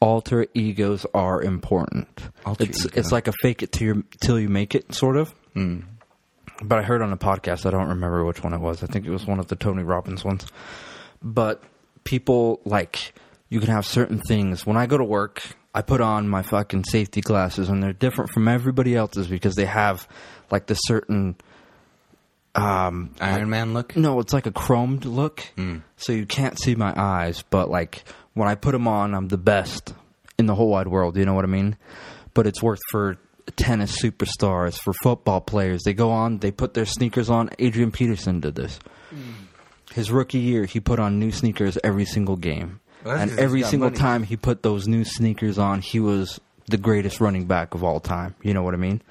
Alter 0.00 0.46
egos 0.54 1.04
are 1.12 1.42
important. 1.42 2.08
Alter 2.46 2.64
it's 2.64 2.86
ego. 2.86 2.94
it's 2.98 3.12
like 3.12 3.28
a 3.28 3.32
fake 3.42 3.62
it 3.62 3.70
till 3.72 3.86
you 3.96 4.04
till 4.20 4.38
you 4.40 4.48
make 4.48 4.74
it 4.74 4.94
sort 4.94 5.16
of. 5.16 5.34
But 6.62 6.78
I 6.78 6.82
heard 6.82 7.00
on 7.02 7.12
a 7.12 7.16
podcast, 7.16 7.64
I 7.66 7.70
don't 7.70 7.88
remember 7.88 8.24
which 8.24 8.42
one 8.42 8.52
it 8.52 8.60
was. 8.60 8.82
I 8.82 8.86
think 8.86 9.06
it 9.06 9.10
was 9.10 9.26
one 9.26 9.38
of 9.38 9.48
the 9.48 9.56
Tony 9.56 9.82
Robbins 9.82 10.24
ones. 10.24 10.46
But 11.22 11.62
people 12.04 12.60
like 12.64 13.14
you 13.48 13.60
can 13.60 13.68
have 13.70 13.84
certain 13.86 14.18
things. 14.20 14.64
When 14.66 14.76
I 14.76 14.86
go 14.86 14.96
to 14.96 15.04
work, 15.04 15.42
I 15.74 15.82
put 15.82 16.00
on 16.00 16.28
my 16.28 16.42
fucking 16.42 16.84
safety 16.84 17.20
glasses, 17.20 17.68
and 17.68 17.82
they're 17.82 17.92
different 17.92 18.30
from 18.30 18.48
everybody 18.48 18.94
else's 18.96 19.26
because 19.26 19.54
they 19.54 19.66
have 19.66 20.06
like 20.50 20.66
the 20.66 20.74
certain 20.74 21.36
um, 22.54 23.14
Iron 23.20 23.50
Man 23.50 23.74
look. 23.74 23.96
no, 23.96 24.18
it's 24.20 24.32
like 24.32 24.46
a 24.46 24.50
chromed 24.50 25.04
look, 25.04 25.44
so 25.96 26.12
you 26.12 26.26
can't 26.26 26.58
see 26.58 26.74
my 26.74 26.92
eyes. 26.96 27.42
But 27.48 27.70
like 27.70 28.04
when 28.40 28.48
I 28.48 28.54
put 28.56 28.72
them 28.72 28.88
on, 28.88 29.14
I'm 29.14 29.28
the 29.28 29.38
best 29.38 29.94
in 30.38 30.46
the 30.46 30.54
whole 30.54 30.70
wide 30.70 30.88
world. 30.88 31.16
You 31.16 31.24
know 31.26 31.34
what 31.34 31.44
I 31.44 31.48
mean? 31.48 31.76
But 32.34 32.46
it's 32.46 32.62
worked 32.62 32.82
for 32.90 33.18
tennis 33.56 34.00
superstars, 34.00 34.76
for 34.78 34.92
football 35.02 35.40
players. 35.40 35.82
They 35.84 35.92
go 35.94 36.10
on, 36.10 36.38
they 36.38 36.50
put 36.50 36.74
their 36.74 36.86
sneakers 36.86 37.28
on. 37.30 37.50
Adrian 37.58 37.90
Peterson 37.92 38.40
did 38.40 38.54
this. 38.54 38.78
His 39.92 40.10
rookie 40.10 40.38
year, 40.38 40.64
he 40.66 40.78
put 40.80 40.98
on 41.00 41.18
new 41.18 41.32
sneakers 41.32 41.76
every 41.82 42.04
single 42.04 42.36
game, 42.36 42.80
Well, 43.04 43.16
and 43.18 43.36
every 43.38 43.62
single 43.64 43.88
money. 43.90 43.98
time 43.98 44.22
he 44.22 44.36
put 44.36 44.62
those 44.62 44.86
new 44.86 45.02
sneakers 45.04 45.58
on, 45.58 45.80
he 45.82 45.98
was 45.98 46.40
the 46.66 46.76
greatest 46.76 47.20
running 47.20 47.46
back 47.46 47.74
of 47.74 47.82
all 47.82 47.98
time. 48.00 48.36
You 48.42 48.54
know 48.54 48.62
what 48.62 48.74
I 48.74 48.78
mean? 48.78 49.02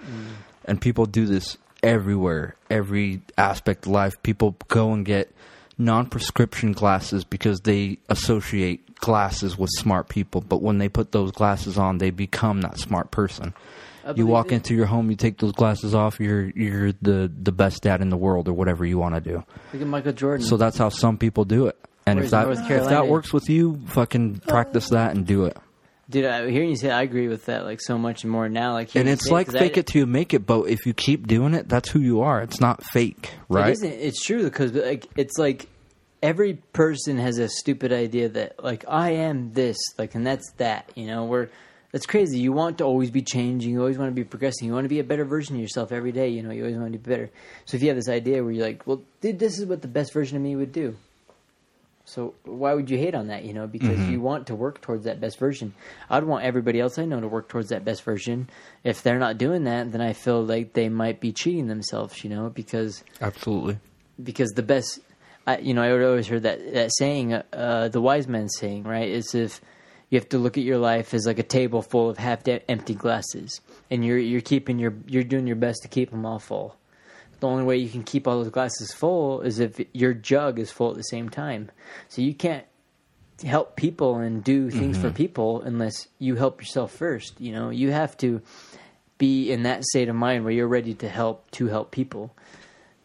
and 0.66 0.80
people 0.80 1.06
do 1.06 1.26
this 1.26 1.58
everywhere, 1.84 2.56
every 2.70 3.22
aspect 3.38 3.86
of 3.86 3.92
life. 3.92 4.22
People 4.24 4.56
go 4.70 4.94
and 4.94 5.06
get 5.06 5.34
non-prescription 5.78 6.72
glasses 6.74 7.24
because 7.24 7.60
they 7.62 7.98
associate 8.10 8.89
glasses 9.00 9.58
with 9.58 9.70
smart 9.78 10.10
people. 10.10 10.42
But 10.42 10.62
when 10.62 10.78
they 10.78 10.90
put 10.90 11.12
those 11.12 11.32
glasses 11.32 11.78
on, 11.78 11.98
they 11.98 12.10
become 12.10 12.62
that 12.62 12.78
smart 12.80 13.12
person. 13.12 13.54
You 14.16 14.26
walk 14.26 14.48
it. 14.48 14.56
into 14.56 14.74
your 14.74 14.88
home, 14.88 15.12
you 15.12 15.16
take 15.16 15.38
those 15.38 15.52
glasses 15.52 15.94
off. 15.94 16.20
You're 16.20 16.50
you're 16.56 16.94
the 16.94 17.32
the 17.42 17.52
best 17.52 17.84
dad 17.84 18.02
in 18.02 18.10
the 18.10 18.18
world, 18.18 18.48
or 18.48 18.54
whatever 18.54 18.84
you 18.86 18.98
want 18.98 19.14
to 19.16 19.22
do. 19.22 19.44
Look 19.74 19.82
at 19.82 19.88
Michael 19.88 20.14
Jordan. 20.14 20.46
So 20.46 20.58
that's 20.58 20.78
how 20.78 20.90
some 20.90 21.18
people 21.18 21.46
do 21.46 21.68
it. 21.68 21.78
And 22.08 22.18
Where's 22.18 22.28
if 22.28 22.32
that 22.32 22.72
if 22.72 22.86
that 22.90 23.08
works 23.08 23.32
with 23.32 23.50
you, 23.50 23.80
fucking 23.88 24.40
practice 24.48 24.90
that 24.90 25.16
and 25.16 25.28
do 25.28 25.46
it. 25.46 25.58
Dude, 26.10 26.26
I, 26.26 26.50
hearing 26.50 26.70
you 26.70 26.76
say, 26.76 26.90
I 26.90 27.04
agree 27.04 27.28
with 27.28 27.46
that 27.46 27.66
like 27.66 27.80
so 27.82 28.00
much 28.00 28.26
more 28.26 28.50
now. 28.50 28.74
Like, 28.74 28.96
And 28.96 29.08
it's 29.08 29.26
say 29.26 29.32
like 29.32 29.46
'cause 29.46 29.56
I- 29.56 29.60
fake 29.60 29.78
it 29.78 29.86
till 29.86 30.00
you 30.00 30.06
make 30.08 30.34
it, 30.34 30.44
but 30.44 30.64
if 30.64 30.88
you 30.88 30.96
keep 30.96 31.28
doing 31.28 31.54
it, 31.54 31.70
that's 31.70 31.88
who 31.90 32.00
you 32.00 32.22
are. 32.22 32.42
It's 32.42 32.60
not 32.60 32.84
fake, 32.84 33.30
right? 33.48 33.74
isn't. 33.74 33.92
It's 33.92 34.24
true 34.24 34.44
because 34.46 34.74
like 34.74 35.06
it's 35.18 35.38
like 35.38 35.68
every 36.22 36.56
person 36.74 37.18
has 37.18 37.38
a 37.38 37.48
stupid 37.50 37.92
idea 37.94 38.30
that 38.30 38.64
like 38.64 38.86
I 38.88 39.12
am 39.12 39.54
this 39.54 39.78
like 39.98 40.16
and 40.16 40.26
that's 40.26 40.52
that. 40.58 40.90
You 40.96 41.08
know, 41.08 41.26
we're 41.26 41.50
that's 41.92 42.06
crazy. 42.06 42.40
You 42.40 42.52
want 42.54 42.78
to 42.80 42.84
always 42.84 43.10
be 43.10 43.22
changing. 43.24 43.72
You 43.72 43.80
always 43.80 43.98
want 43.98 44.12
to 44.12 44.16
be 44.16 44.24
progressing. 44.24 44.68
You 44.68 44.74
want 44.74 44.86
to 44.86 44.90
be 44.90 45.00
a 45.00 45.04
better 45.04 45.26
version 45.26 45.56
of 45.56 45.62
yourself 45.62 45.92
every 45.92 46.12
day. 46.12 46.30
You 46.30 46.44
know, 46.44 46.52
you 46.52 46.62
always 46.64 46.78
want 46.78 46.92
to 46.94 47.00
be 47.00 47.10
better. 47.10 47.32
So 47.66 47.78
if 47.78 47.82
you 47.82 47.88
have 47.90 47.98
this 47.98 48.10
idea 48.10 48.44
where 48.44 48.52
you're 48.52 48.66
like, 48.66 48.86
well, 48.86 49.02
dude, 49.22 49.40
this 49.40 49.58
is 49.58 49.66
what 49.66 49.82
the 49.82 49.88
best 49.88 50.14
version 50.14 50.38
of 50.38 50.44
me 50.44 50.56
would 50.56 50.72
do. 50.72 50.96
So 52.06 52.34
why 52.44 52.74
would 52.74 52.90
you 52.90 52.98
hate 52.98 53.14
on 53.14 53.28
that? 53.28 53.44
You 53.44 53.54
know, 53.54 53.68
because 53.68 54.00
Mm-hmm. 54.00 54.12
you 54.12 54.22
want 54.22 54.48
to 54.48 54.56
work 54.56 54.82
towards 54.82 55.04
that 55.06 55.20
best 55.22 55.38
version. 55.38 55.74
I'd 56.10 56.24
want 56.24 56.44
everybody 56.44 56.80
else 56.80 56.98
I 56.98 57.06
know 57.06 57.20
to 57.20 57.28
work 57.28 57.50
towards 57.50 57.70
that 57.70 57.86
best 57.86 58.04
version. 58.04 58.50
If 58.84 59.04
they're 59.04 59.20
not 59.20 59.38
doing 59.38 59.66
that, 59.66 59.92
then 59.92 60.02
I 60.02 60.14
feel 60.14 60.44
like 60.44 60.74
they 60.74 60.90
might 60.90 61.20
be 61.20 61.32
cheating 61.32 61.68
themselves. 61.68 62.24
You 62.24 62.32
know, 62.32 62.50
because 62.50 63.04
Absolutely. 63.22 63.78
because 64.24 64.50
the 64.52 64.64
best, 64.64 65.00
I, 65.50 65.58
you 65.58 65.74
know, 65.74 65.82
I 65.82 65.92
would 65.92 66.04
always 66.04 66.28
heard 66.28 66.44
that 66.44 66.74
that 66.74 66.92
saying, 66.96 67.34
uh, 67.34 67.90
the 67.90 68.02
wise 68.02 68.28
man 68.28 68.50
saying, 68.50 68.84
right, 68.84 69.10
is 69.10 69.34
if 69.34 69.62
you 70.10 70.20
have 70.20 70.30
to 70.30 70.38
look 70.38 70.60
at 70.60 70.64
your 70.64 70.78
life 70.78 71.14
as 71.16 71.26
like 71.26 71.40
a 71.40 71.44
table 71.44 71.82
full 71.82 72.08
of 72.08 72.20
half 72.20 72.48
empty 72.48 72.94
glasses, 72.94 73.60
and 73.90 74.06
you're 74.06 74.20
you're 74.20 74.42
keeping 74.42 74.78
your 74.78 74.94
you're 75.08 75.24
doing 75.24 75.48
your 75.48 75.56
best 75.56 75.82
to 75.82 75.88
keep 75.88 76.12
them 76.12 76.24
all 76.24 76.38
full. 76.38 76.76
The 77.40 77.48
only 77.48 77.64
way 77.64 77.78
you 77.78 77.90
can 77.90 78.04
keep 78.04 78.28
all 78.28 78.44
those 78.44 78.52
glasses 78.52 78.94
full 78.94 79.42
is 79.42 79.60
if 79.60 79.80
your 79.94 80.14
jug 80.14 80.60
is 80.60 80.72
full 80.72 80.92
at 80.92 80.98
the 80.98 81.04
same 81.04 81.30
time. 81.30 81.72
So 82.10 82.22
you 82.22 82.36
can't 82.36 82.66
help 83.44 83.76
people 83.76 84.18
and 84.18 84.44
do 84.44 84.70
things 84.70 84.98
for 84.98 85.10
people 85.10 85.62
unless 85.62 86.10
you 86.20 86.36
help 86.36 86.60
yourself 86.60 86.92
first. 86.92 87.40
You 87.40 87.54
know, 87.54 87.70
you 87.70 87.92
have 87.92 88.18
to 88.18 88.42
be 89.18 89.52
in 89.52 89.64
that 89.64 89.84
state 89.86 90.10
of 90.10 90.16
mind 90.16 90.44
where 90.44 90.54
you're 90.54 90.68
ready 90.68 90.94
to 90.96 91.10
help 91.10 91.50
to 91.52 91.68
help 91.68 91.92
people. 91.92 92.36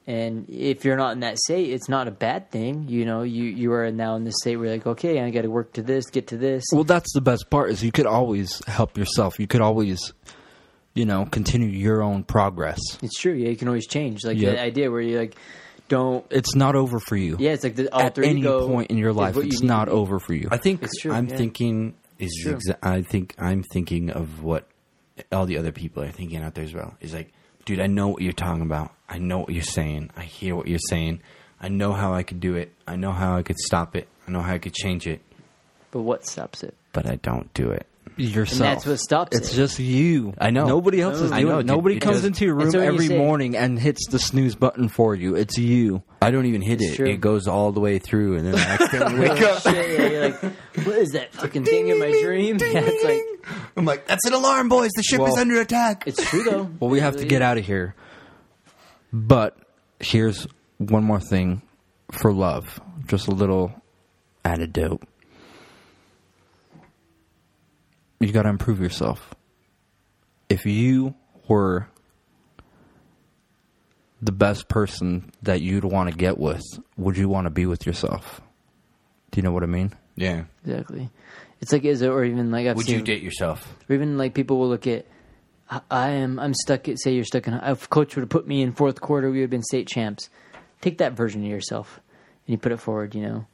And 0.06 0.48
if 0.50 0.84
you're 0.84 0.96
not 0.98 1.12
in 1.12 1.20
that 1.20 1.38
state, 1.38 1.70
it's 1.70 1.88
not 1.88 2.08
a 2.08 2.10
bad 2.10 2.50
thing. 2.50 2.86
You 2.88 3.06
know, 3.06 3.22
you 3.22 3.44
you 3.44 3.72
are 3.72 3.90
now 3.90 4.16
in 4.16 4.24
this 4.24 4.34
state 4.42 4.56
where 4.56 4.66
you're 4.66 4.74
like, 4.76 4.86
okay, 4.86 5.20
I 5.20 5.30
got 5.30 5.42
to 5.42 5.50
work 5.50 5.72
to 5.74 5.82
this, 5.82 6.06
get 6.10 6.26
to 6.28 6.36
this. 6.36 6.62
Well, 6.72 6.84
that's 6.84 7.12
the 7.14 7.22
best 7.22 7.48
part 7.48 7.70
is 7.70 7.82
you 7.82 7.90
could 7.92 8.06
always 8.06 8.62
help 8.66 8.98
yourself. 8.98 9.40
You 9.40 9.46
could 9.46 9.62
always, 9.62 10.12
you 10.94 11.06
know, 11.06 11.24
continue 11.24 11.68
your 11.68 12.02
own 12.02 12.22
progress. 12.22 12.78
It's 13.02 13.18
true. 13.18 13.32
Yeah, 13.32 13.48
you 13.48 13.56
can 13.56 13.68
always 13.68 13.86
change. 13.86 14.24
Like 14.24 14.36
Yep. 14.38 14.52
the 14.56 14.60
idea 14.60 14.90
where 14.90 15.00
you 15.00 15.18
like 15.18 15.36
don't. 15.88 16.26
It's 16.30 16.54
not 16.54 16.76
over 16.76 16.98
for 17.00 17.16
you. 17.16 17.36
Yeah, 17.38 17.52
it's 17.52 17.64
like 17.64 17.76
the 17.76 17.88
At 17.96 18.18
any 18.18 18.40
ego 18.40 18.68
point 18.68 18.90
in 18.90 18.98
your 18.98 19.14
life, 19.14 19.36
what 19.36 19.46
you 19.46 19.52
it's 19.52 19.62
not 19.62 19.88
over 19.88 20.18
for 20.18 20.34
you. 20.34 20.48
I 20.50 20.58
think 20.58 20.82
It's 20.82 21.00
true, 21.00 21.12
I'm 21.12 21.28
yeah. 21.28 21.36
thinking 21.38 21.94
is 22.18 22.38
true. 22.42 22.56
exa- 22.56 22.76
I 22.82 23.00
think 23.00 23.34
I'm 23.38 23.62
thinking 23.72 24.10
of 24.10 24.42
what 24.42 24.66
all 25.32 25.46
the 25.46 25.56
other 25.56 25.72
people 25.72 26.02
are 26.02 26.10
thinking 26.10 26.42
out 26.42 26.54
there 26.54 26.64
as 26.64 26.74
well. 26.74 26.94
Is 27.00 27.14
like, 27.14 27.32
dude, 27.64 27.80
I 27.80 27.86
know 27.86 28.08
what 28.08 28.22
you're 28.22 28.32
talking 28.32 28.62
about. 28.62 28.92
I 29.08 29.18
know 29.18 29.38
what 29.38 29.50
you're 29.50 29.62
saying. 29.62 30.10
I 30.16 30.24
hear 30.24 30.54
what 30.54 30.66
you're 30.66 30.78
saying. 30.88 31.20
I 31.60 31.68
know 31.68 31.92
how 31.92 32.14
I 32.14 32.22
could 32.22 32.40
do 32.40 32.56
it. 32.56 32.72
I 32.86 32.96
know 32.96 33.12
how 33.12 33.36
I 33.36 33.42
could 33.42 33.58
stop 33.58 33.96
it. 33.96 34.08
I 34.26 34.30
know 34.30 34.40
how 34.40 34.54
I 34.54 34.58
could 34.58 34.74
change 34.74 35.06
it. 35.06 35.20
But 35.90 36.02
what 36.02 36.26
stops 36.26 36.62
it? 36.62 36.74
But 36.92 37.06
I 37.06 37.16
don't 37.16 37.52
do 37.54 37.70
it. 37.70 37.86
Yourself. 38.16 38.60
And 38.60 38.70
that's 38.76 38.86
what 38.86 38.98
stops 38.98 39.36
It's 39.36 39.52
it. 39.52 39.56
just 39.56 39.78
you. 39.78 40.34
I 40.38 40.50
know. 40.50 40.66
Nobody 40.66 41.00
else 41.00 41.20
is 41.20 41.32
I 41.32 41.40
doing 41.40 41.52
know, 41.52 41.58
it. 41.60 41.66
Nobody 41.66 41.96
It 41.96 42.00
comes 42.00 42.18
does- 42.18 42.24
into 42.26 42.44
your 42.44 42.54
room 42.54 42.70
so 42.70 42.78
when 42.78 42.94
you 42.94 43.02
every 43.02 43.16
morning 43.18 43.56
and 43.56 43.78
hits 43.78 44.06
the 44.08 44.18
snooze 44.18 44.54
button 44.54 44.88
for 44.88 45.14
you. 45.14 45.34
It's 45.34 45.58
you. 45.58 46.02
I 46.22 46.30
don't 46.30 46.46
even 46.46 46.62
hit 46.62 46.80
It's 46.80 46.92
it. 46.92 46.96
true. 46.96 47.06
It 47.08 47.20
goes 47.20 47.46
all 47.48 47.72
the 47.72 47.80
way 47.80 47.98
through, 47.98 48.36
and 48.36 48.46
then 48.46 48.54
I 48.54 48.58
accidentally 48.80 49.28
wake 49.28 49.40
up. 49.42 49.62
Shit, 49.62 49.98
yeah, 50.00 50.06
you're 50.08 50.28
like, 50.30 50.40
what 50.86 50.96
is 50.98 51.10
that 51.12 51.32
fucking 51.34 51.64
thing 51.64 51.88
in 51.88 51.98
my 51.98 52.10
dream? 52.22 52.56
Yeah, 52.60 52.80
it's 52.84 53.04
like 53.04 53.64
I'm 53.76 53.84
like, 53.84 54.06
that's 54.06 54.24
an 54.26 54.32
alarm, 54.32 54.68
boys. 54.68 54.90
The 54.96 55.02
ship 55.02 55.20
Well- 55.20 55.32
is 55.32 55.38
under 55.38 55.60
attack. 55.60 56.04
it's 56.06 56.24
true 56.28 56.42
though. 56.44 56.64
Well, 56.80 56.90
we 56.90 57.00
have 57.00 57.16
to 57.16 57.24
get 57.24 57.42
out 57.42 57.58
of 57.58 57.66
here. 57.66 57.94
But 59.12 59.56
here's 60.00 60.46
one 60.78 61.04
more 61.04 61.20
thing 61.20 61.62
for 62.10 62.32
love. 62.32 62.80
Just 63.06 63.28
a 63.28 63.32
little 63.32 63.72
antidote. 64.44 65.02
You 68.20 68.32
got 68.32 68.42
to 68.42 68.48
improve 68.48 68.80
yourself. 68.80 69.34
If 70.48 70.66
you 70.66 71.14
were 71.48 71.88
the 74.22 74.32
best 74.32 74.68
person 74.68 75.30
that 75.42 75.60
you'd 75.60 75.84
want 75.84 76.10
to 76.10 76.16
get 76.16 76.38
with, 76.38 76.62
would 76.96 77.16
you 77.16 77.28
want 77.28 77.46
to 77.46 77.50
be 77.50 77.66
with 77.66 77.84
yourself? 77.86 78.40
Do 79.30 79.38
you 79.38 79.42
know 79.42 79.52
what 79.52 79.62
I 79.62 79.66
mean? 79.66 79.92
Yeah. 80.16 80.44
Exactly. 80.64 81.10
It's 81.60 81.72
like 81.72 81.84
is 81.84 82.02
it 82.02 82.08
or 82.08 82.24
even 82.24 82.50
like 82.50 82.66
I've 82.66 82.76
Would 82.76 82.86
seen 82.86 82.96
you 82.98 83.02
date 83.04 83.22
yourself? 83.22 83.74
or 83.88 83.94
even 83.94 84.16
like 84.16 84.34
people 84.34 84.58
will 84.58 84.68
look 84.68 84.86
at 84.86 85.06
I- 85.70 85.80
I 85.90 86.08
am 86.10 86.38
I'm 86.38 86.54
stuck 86.54 86.88
at 86.88 87.00
say 87.00 87.14
you're 87.14 87.24
stuck 87.24 87.46
in 87.48 87.54
if 87.54 87.88
coach 87.90 88.14
would 88.16 88.22
have 88.22 88.28
put 88.28 88.46
me 88.46 88.62
in 88.62 88.72
fourth 88.72 89.00
quarter 89.00 89.30
we 89.30 89.38
would 89.38 89.44
have 89.44 89.50
been 89.50 89.62
state 89.62 89.88
champs. 89.88 90.28
Take 90.80 90.98
that 90.98 91.14
version 91.14 91.42
of 91.42 91.50
yourself 91.50 92.00
and 92.46 92.52
you 92.52 92.58
put 92.58 92.72
it 92.72 92.78
forward, 92.80 93.14
you 93.14 93.22
know. 93.22 93.46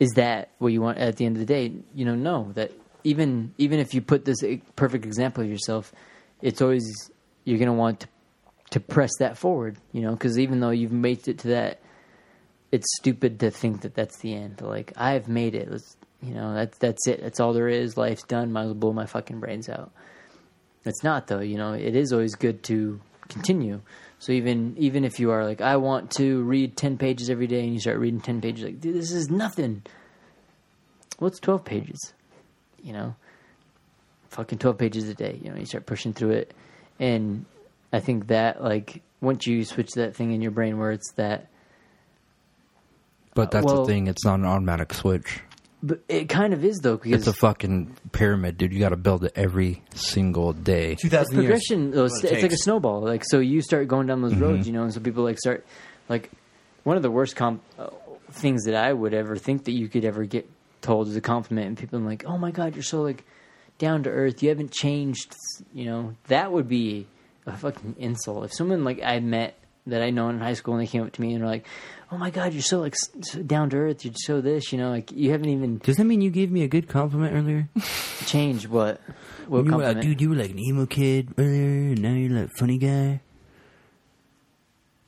Is 0.00 0.10
that 0.12 0.50
what 0.58 0.72
you 0.72 0.80
want 0.80 0.98
at 0.98 1.16
the 1.16 1.26
end 1.26 1.36
of 1.36 1.40
the 1.40 1.46
day? 1.46 1.72
You 1.94 2.04
know, 2.04 2.14
no. 2.14 2.52
That 2.54 2.72
even 3.04 3.54
even 3.58 3.80
if 3.80 3.94
you 3.94 4.00
put 4.00 4.24
this 4.24 4.42
perfect 4.76 5.04
example 5.04 5.44
of 5.44 5.50
yourself, 5.50 5.92
it's 6.40 6.60
always 6.60 7.10
you're 7.44 7.58
going 7.58 7.66
to 7.66 7.74
want 7.74 8.00
to, 8.00 8.08
to 8.70 8.80
press 8.80 9.10
that 9.18 9.36
forward, 9.36 9.76
you 9.92 10.00
know, 10.00 10.12
because 10.12 10.38
even 10.38 10.60
though 10.60 10.70
you've 10.70 10.92
made 10.92 11.26
it 11.28 11.38
to 11.38 11.48
that 11.48 11.80
it's 12.72 12.86
stupid 12.96 13.38
to 13.40 13.50
think 13.50 13.82
that 13.82 13.94
that's 13.94 14.18
the 14.18 14.34
end. 14.34 14.60
Like 14.60 14.92
I've 14.96 15.28
made 15.28 15.54
it. 15.54 15.70
Let's, 15.70 15.96
you 16.22 16.34
know, 16.34 16.54
that's 16.54 16.78
that's 16.78 17.06
it. 17.06 17.20
That's 17.22 17.38
all 17.38 17.52
there 17.52 17.68
is. 17.68 17.96
Life's 17.96 18.24
done. 18.24 18.52
Might 18.52 18.62
as 18.62 18.66
well 18.68 18.74
blow 18.74 18.92
my 18.92 19.06
fucking 19.06 19.38
brains 19.38 19.68
out. 19.68 19.92
It's 20.84 21.04
not 21.04 21.26
though. 21.26 21.40
You 21.40 21.58
know, 21.58 21.74
it 21.74 21.94
is 21.94 22.12
always 22.12 22.34
good 22.34 22.62
to 22.64 22.98
continue. 23.28 23.82
So 24.18 24.32
even 24.32 24.74
even 24.78 25.04
if 25.04 25.20
you 25.20 25.30
are 25.30 25.44
like, 25.44 25.60
I 25.60 25.76
want 25.76 26.10
to 26.12 26.42
read 26.42 26.76
ten 26.76 26.96
pages 26.96 27.28
every 27.28 27.46
day, 27.46 27.60
and 27.60 27.74
you 27.74 27.80
start 27.80 27.98
reading 27.98 28.20
ten 28.20 28.40
pages, 28.40 28.64
like, 28.64 28.80
dude, 28.80 28.96
this 28.96 29.12
is 29.12 29.28
nothing. 29.28 29.82
What's 31.18 31.38
twelve 31.38 31.64
pages? 31.64 32.14
You 32.82 32.92
know, 32.92 33.14
fucking 34.30 34.58
twelve 34.58 34.78
pages 34.78 35.08
a 35.08 35.14
day. 35.14 35.38
You 35.42 35.50
know, 35.50 35.56
you 35.56 35.66
start 35.66 35.86
pushing 35.86 36.12
through 36.12 36.30
it, 36.32 36.54
and 36.98 37.44
I 37.92 38.00
think 38.00 38.28
that 38.28 38.62
like 38.62 39.02
once 39.20 39.46
you 39.46 39.64
switch 39.64 39.92
that 39.92 40.16
thing 40.16 40.32
in 40.32 40.42
your 40.42 40.50
brain 40.50 40.78
where 40.78 40.90
it's 40.90 41.12
that 41.16 41.48
But 43.34 43.50
that's 43.50 43.64
well- 43.66 43.84
the 43.84 43.92
thing. 43.92 44.06
It's 44.08 44.24
not 44.24 44.38
an 44.40 44.46
automatic 44.46 44.92
switch. 44.92 45.40
But 45.84 46.00
it 46.08 46.28
kind 46.28 46.52
of 46.52 46.64
is 46.64 46.78
though 46.78 46.96
because 46.96 47.26
It's 47.26 47.26
a 47.26 47.32
fucking 47.40 47.96
pyramid, 48.12 48.56
dude. 48.56 48.72
You 48.72 48.78
got 48.78 48.90
to 48.90 48.96
build 48.96 49.24
it 49.24 49.32
every 49.34 49.82
single 49.94 50.52
day. 50.52 50.94
Two 50.94 51.08
it's 51.08 51.14
thousand 51.16 51.34
years. 51.42 51.44
progression. 51.44 51.90
Though. 51.90 52.04
It's, 52.04 52.22
it 52.22 52.32
it's 52.34 52.42
like 52.42 52.52
a 52.52 52.56
snowball. 52.56 53.00
Like 53.00 53.24
so, 53.28 53.40
you 53.40 53.60
start 53.62 53.88
going 53.88 54.06
down 54.06 54.22
those 54.22 54.36
roads, 54.36 54.64
you 54.64 54.72
know, 54.72 54.84
and 54.84 54.94
so 54.94 55.00
people 55.00 55.24
like 55.24 55.38
start 55.38 55.66
like 56.08 56.30
one 56.84 56.96
of 56.96 57.02
the 57.02 57.10
worst 57.10 57.34
comp 57.34 57.62
uh, 57.80 57.88
things 58.30 58.62
that 58.66 58.76
I 58.76 58.92
would 58.92 59.12
ever 59.12 59.34
think 59.34 59.64
that 59.64 59.72
you 59.72 59.88
could 59.88 60.04
ever 60.04 60.24
get 60.24 60.48
told 60.82 61.08
as 61.08 61.16
a 61.16 61.20
compliment, 61.20 61.68
and 61.68 61.78
people 61.78 61.98
are 61.98 62.02
like, 62.02 62.24
"Oh 62.26 62.36
my 62.36 62.50
god, 62.50 62.74
you're 62.74 62.82
so 62.82 63.02
like 63.02 63.24
down 63.78 64.02
to 64.02 64.10
earth. 64.10 64.42
You 64.42 64.50
haven't 64.50 64.72
changed." 64.72 65.34
You 65.72 65.86
know, 65.86 66.14
that 66.28 66.52
would 66.52 66.68
be 66.68 67.06
a 67.46 67.56
fucking 67.56 67.96
insult. 67.98 68.44
If 68.44 68.52
someone 68.54 68.84
like 68.84 69.00
I 69.02 69.20
met 69.20 69.58
that 69.86 70.02
I 70.02 70.10
know 70.10 70.28
in 70.28 70.38
high 70.38 70.54
school 70.54 70.74
and 70.74 70.82
they 70.82 70.86
came 70.86 71.02
up 71.02 71.12
to 71.12 71.20
me 71.20 71.32
and 71.34 71.42
were 71.42 71.50
like, 71.50 71.66
"Oh 72.10 72.18
my 72.18 72.30
god, 72.30 72.52
you're 72.52 72.62
so 72.62 72.80
like 72.80 72.94
so 73.22 73.42
down 73.42 73.70
to 73.70 73.76
earth. 73.76 74.04
You're 74.04 74.14
so 74.16 74.40
this." 74.40 74.72
You 74.72 74.78
know, 74.78 74.90
like 74.90 75.10
you 75.12 75.30
haven't 75.30 75.48
even 75.48 75.78
Does 75.78 75.96
that 75.96 76.04
mean 76.04 76.20
you 76.20 76.30
gave 76.30 76.50
me 76.50 76.62
a 76.62 76.68
good 76.68 76.88
compliment 76.88 77.34
earlier? 77.34 77.68
Change 78.26 78.68
what. 78.68 79.00
What 79.48 79.64
you 79.64 79.72
were 79.72 79.78
like, 79.78 79.96
compliment? 79.96 80.02
dude, 80.02 80.20
you 80.20 80.30
were 80.30 80.36
like 80.36 80.50
an 80.50 80.58
emo 80.60 80.86
kid 80.86 81.30
earlier, 81.38 81.92
and 81.92 82.02
now 82.02 82.12
you're 82.12 82.30
like 82.30 82.50
funny 82.58 82.78
guy. 82.78 83.20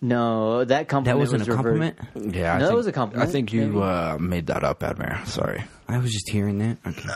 No, 0.05 0.65
that 0.65 0.89
compliment 0.89 1.07
That 1.07 1.19
wasn't 1.19 1.41
was 1.41 1.49
a 1.49 1.53
reversed. 1.57 1.97
compliment. 1.97 2.35
Yeah, 2.37 2.55
I 2.55 2.59
No, 2.59 2.61
that 2.61 2.67
think, 2.69 2.77
was 2.77 2.87
a 2.87 2.93
compliment, 2.93 3.29
I 3.29 3.33
think 3.33 3.53
you 3.53 3.83
uh, 3.83 4.19
made 4.21 4.47
that 4.49 4.63
up, 4.65 4.81
Admir. 4.81 5.27
Sorry. 5.27 5.65
I 5.89 5.99
was 5.99 6.13
just 6.13 6.29
hearing 6.31 6.59
that. 6.59 6.77
Okay. 6.87 7.09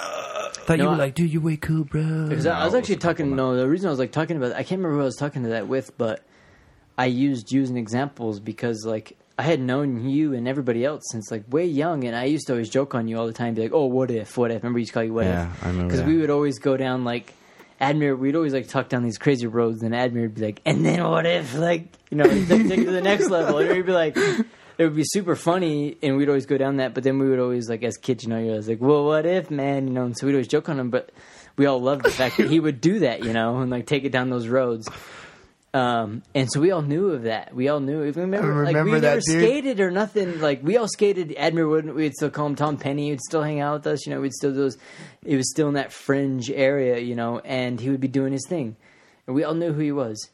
Thought 0.64 0.78
No, 0.78 0.84
you 0.84 0.88
were 0.90 0.94
I- 0.94 0.98
like, 0.98 1.14
dude, 1.14 1.30
you're 1.32 1.42
way 1.42 1.56
cool, 1.56 1.84
bro. 1.84 2.26
Because 2.28 2.46
I, 2.46 2.60
I 2.60 2.64
was 2.64 2.74
actually 2.74 2.96
talking. 2.96 3.36
No, 3.36 3.56
the 3.56 3.68
reason 3.68 3.88
I 3.88 3.90
was 3.90 3.98
like 3.98 4.12
talking 4.12 4.36
about, 4.36 4.52
I 4.52 4.62
can't 4.62 4.78
remember 4.80 4.96
who 4.96 5.02
I 5.02 5.04
was 5.04 5.16
talking 5.16 5.42
to 5.42 5.50
that 5.50 5.68
with, 5.68 5.96
but 5.98 6.22
I 6.96 7.06
used 7.06 7.52
you 7.52 7.62
as 7.62 7.70
examples 7.70 8.40
because 8.40 8.84
like 8.86 9.16
I 9.38 9.42
had 9.42 9.60
known 9.60 10.08
you 10.08 10.34
and 10.34 10.48
everybody 10.48 10.84
else 10.84 11.02
since 11.10 11.30
like 11.30 11.44
way 11.50 11.66
young, 11.66 12.04
and 12.04 12.16
I 12.16 12.24
used 12.24 12.46
to 12.48 12.54
always 12.54 12.70
joke 12.70 12.94
on 12.94 13.06
you 13.06 13.18
all 13.18 13.26
the 13.26 13.32
time, 13.34 13.54
be 13.54 13.62
like, 13.62 13.72
"Oh, 13.74 13.86
what 13.86 14.10
if? 14.10 14.36
What 14.36 14.50
if?" 14.50 14.62
Remember, 14.62 14.78
you 14.78 14.82
used 14.82 14.90
to 14.92 14.94
call 14.94 15.04
you 15.04 15.12
"What 15.14 15.26
Yeah, 15.26 15.50
if?" 15.52 15.64
I 15.64 15.68
remember 15.68 15.88
Because 15.88 16.00
that. 16.00 16.08
we 16.08 16.16
would 16.18 16.30
always 16.30 16.58
go 16.58 16.76
down 16.76 17.04
like 17.04 17.34
Admir. 17.80 18.18
We'd 18.18 18.36
always 18.36 18.52
like 18.52 18.68
talk 18.68 18.88
down 18.88 19.02
these 19.02 19.18
crazy 19.18 19.46
roads, 19.46 19.82
and 19.82 19.94
Admir 19.94 20.22
would 20.22 20.34
be 20.34 20.42
like, 20.42 20.60
"And 20.64 20.84
then 20.84 21.02
what 21.04 21.26
if?" 21.26 21.54
Like 21.54 21.88
you 22.10 22.16
know, 22.16 22.24
take, 22.24 22.46
to 22.46 22.90
the 22.90 23.00
next 23.00 23.30
level, 23.30 23.58
and 23.58 23.68
we'd 23.70 23.86
be 23.86 23.92
like. 23.92 24.16
It 24.78 24.84
would 24.84 24.94
be 24.94 25.02
super 25.04 25.34
funny, 25.34 25.96
and 26.04 26.16
we'd 26.16 26.28
always 26.28 26.46
go 26.46 26.56
down 26.56 26.76
that. 26.76 26.94
But 26.94 27.02
then 27.02 27.18
we 27.18 27.28
would 27.28 27.40
always, 27.40 27.68
like, 27.68 27.82
as 27.82 27.96
kids, 27.96 28.22
you 28.22 28.30
know, 28.30 28.38
you're 28.38 28.60
like, 28.60 28.80
"Well, 28.80 29.06
what 29.06 29.26
if, 29.26 29.50
man?" 29.50 29.88
You 29.88 29.92
know, 29.92 30.04
and 30.04 30.16
so 30.16 30.24
we'd 30.24 30.34
always 30.34 30.46
joke 30.46 30.68
on 30.68 30.78
him. 30.78 30.88
But 30.88 31.10
we 31.56 31.66
all 31.66 31.82
loved 31.82 32.04
the 32.04 32.12
fact 32.12 32.36
that 32.36 32.48
he 32.48 32.60
would 32.60 32.80
do 32.80 33.00
that, 33.00 33.24
you 33.24 33.32
know, 33.32 33.58
and 33.58 33.72
like 33.72 33.86
take 33.86 34.04
it 34.04 34.12
down 34.12 34.30
those 34.30 34.46
roads. 34.46 34.88
Um, 35.74 36.22
and 36.34 36.48
so 36.50 36.60
we 36.60 36.70
all 36.70 36.80
knew 36.80 37.10
of 37.10 37.24
that. 37.24 37.54
We 37.54 37.68
all 37.68 37.80
knew. 37.80 38.00
We 38.00 38.10
remember, 38.10 38.64
like 38.64 38.74
remember 38.74 38.92
we 38.92 39.00
never 39.00 39.20
dude. 39.20 39.42
skated 39.42 39.80
or 39.80 39.90
nothing. 39.90 40.40
Like 40.40 40.62
we 40.62 40.78
all 40.78 40.88
skated. 40.88 41.30
Admir 41.30 41.68
wouldn't. 41.68 41.94
We'd 41.94 42.14
still 42.14 42.30
call 42.30 42.46
him 42.46 42.56
Tom 42.56 42.78
Penny. 42.78 43.10
He'd 43.10 43.20
still 43.20 43.42
hang 43.42 43.60
out 43.60 43.74
with 43.74 43.86
us. 43.86 44.06
You 44.06 44.14
know, 44.14 44.20
we'd 44.20 44.32
still 44.32 44.50
do 44.50 44.56
those. 44.56 44.78
It 45.24 45.36
was 45.36 45.50
still 45.50 45.68
in 45.68 45.74
that 45.74 45.92
fringe 45.92 46.50
area, 46.50 46.98
you 46.98 47.14
know, 47.14 47.40
and 47.40 47.78
he 47.78 47.90
would 47.90 48.00
be 48.00 48.08
doing 48.08 48.32
his 48.32 48.46
thing, 48.48 48.76
and 49.26 49.36
we 49.36 49.44
all 49.44 49.54
knew 49.54 49.72
who 49.72 49.80
he 49.80 49.92
was. 49.92 50.30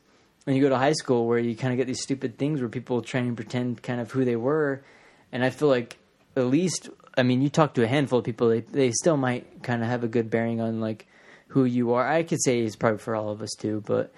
And 0.47 0.55
you 0.55 0.63
go 0.63 0.69
to 0.69 0.79
high 0.79 0.93
school 0.93 1.27
where 1.27 1.39
you 1.39 1.57
kind 1.57 1.73
of 1.73 1.79
get 1.79 1.87
these 1.87 2.03
stupid 2.03 2.39
things 2.39 2.61
where 2.61 2.69
people 2.69 3.01
try 3.03 3.21
and 3.21 3.35
pretend 3.35 3.83
kind 3.83 4.01
of 4.01 4.13
who 4.13 4.25
they 4.25 4.37
were, 4.37 4.85
and 5.33 5.45
I 5.45 5.51
feel 5.51 5.69
like 5.69 5.99
at 6.37 6.47
least 6.47 6.91
I 7.17 7.25
mean 7.25 7.43
you 7.43 7.49
talk 7.49 7.75
to 7.75 7.83
a 7.83 7.89
handful 7.89 8.21
of 8.21 8.25
people, 8.25 8.51
they 8.51 8.61
they 8.61 8.93
still 8.93 9.17
might 9.17 9.65
kind 9.65 9.83
of 9.83 9.89
have 9.89 10.05
a 10.05 10.09
good 10.09 10.31
bearing 10.31 10.61
on 10.61 10.81
like 10.81 11.09
who 11.49 11.65
you 11.65 11.95
are. 11.95 12.07
I 12.07 12.23
could 12.23 12.43
say 12.43 12.61
it's 12.61 12.77
probably 12.77 12.99
for 12.99 13.17
all 13.17 13.31
of 13.31 13.43
us 13.43 13.51
too, 13.59 13.83
but 13.85 14.13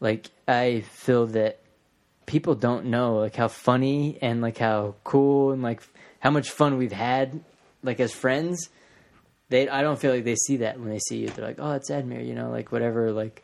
like 0.00 0.30
I 0.46 0.80
feel 0.80 1.26
that 1.28 1.58
people 2.26 2.54
don't 2.54 2.86
know 2.86 3.16
like 3.16 3.36
how 3.36 3.48
funny 3.48 4.18
and 4.20 4.40
like 4.40 4.58
how 4.58 4.94
cool 5.04 5.52
and 5.52 5.62
like 5.62 5.82
how 6.18 6.30
much 6.30 6.50
fun 6.50 6.76
we've 6.76 6.92
had 6.92 7.40
like 7.82 8.00
as 8.00 8.12
friends. 8.12 8.68
They 9.48 9.68
I 9.68 9.82
don't 9.82 9.98
feel 9.98 10.12
like 10.12 10.24
they 10.24 10.34
see 10.34 10.58
that 10.58 10.78
when 10.80 10.90
they 10.90 10.98
see 10.98 11.18
you. 11.18 11.28
They're 11.28 11.46
like, 11.46 11.58
oh, 11.60 11.72
it's 11.72 11.90
Admir, 11.90 12.26
you 12.26 12.34
know, 12.34 12.50
like 12.50 12.72
whatever, 12.72 13.12
like. 13.12 13.42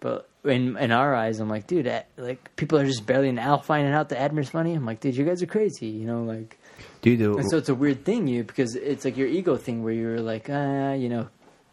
But 0.00 0.30
in 0.44 0.76
in 0.76 0.92
our 0.92 1.14
eyes, 1.14 1.40
I'm 1.40 1.48
like, 1.48 1.66
dude, 1.66 1.90
like 2.16 2.56
people 2.56 2.78
are 2.78 2.86
just 2.86 3.06
barely 3.06 3.32
now 3.32 3.58
finding 3.58 3.92
out 3.92 4.10
that 4.10 4.20
Admir's 4.20 4.50
funny. 4.50 4.74
I'm 4.74 4.86
like, 4.86 5.00
dude, 5.00 5.16
you 5.16 5.24
guys 5.24 5.42
are 5.42 5.46
crazy, 5.46 5.88
you 5.88 6.06
know, 6.06 6.22
like. 6.22 6.58
Dude, 7.02 7.18
the, 7.18 7.34
And 7.34 7.50
so 7.50 7.56
it's 7.58 7.68
a 7.68 7.74
weird 7.74 8.04
thing, 8.04 8.26
you 8.26 8.44
because 8.44 8.76
it's 8.76 9.04
like 9.04 9.16
your 9.16 9.28
ego 9.28 9.56
thing 9.56 9.82
where 9.82 9.92
you're 9.92 10.20
like, 10.20 10.48
ah, 10.50 10.92
you 10.92 11.08
know, 11.08 11.28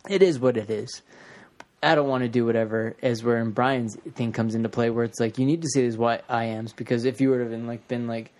it 0.10 0.22
is 0.22 0.40
what 0.40 0.58
it 0.58 0.70
is. 0.70 1.02
I 1.84 1.96
don't 1.96 2.08
want 2.08 2.24
to 2.24 2.28
do 2.30 2.46
whatever. 2.46 2.96
As 3.04 3.24
where 3.24 3.38
in 3.38 3.52
Brian's 3.52 3.96
thing 4.16 4.32
comes 4.32 4.56
into 4.56 4.70
play, 4.70 4.90
where 4.90 5.06
it's 5.06 5.20
like 5.20 5.38
you 5.38 5.46
need 5.46 5.62
to 5.62 5.68
see 5.68 5.82
these 5.82 5.98
why 5.98 6.22
I 6.28 6.46
am's 6.46 6.74
because 6.74 7.06
if 7.06 7.22
you 7.22 7.30
would 7.30 7.40
have 7.40 7.50
been 7.52 7.68
like 7.68 7.88
been 7.88 8.08
like, 8.08 8.32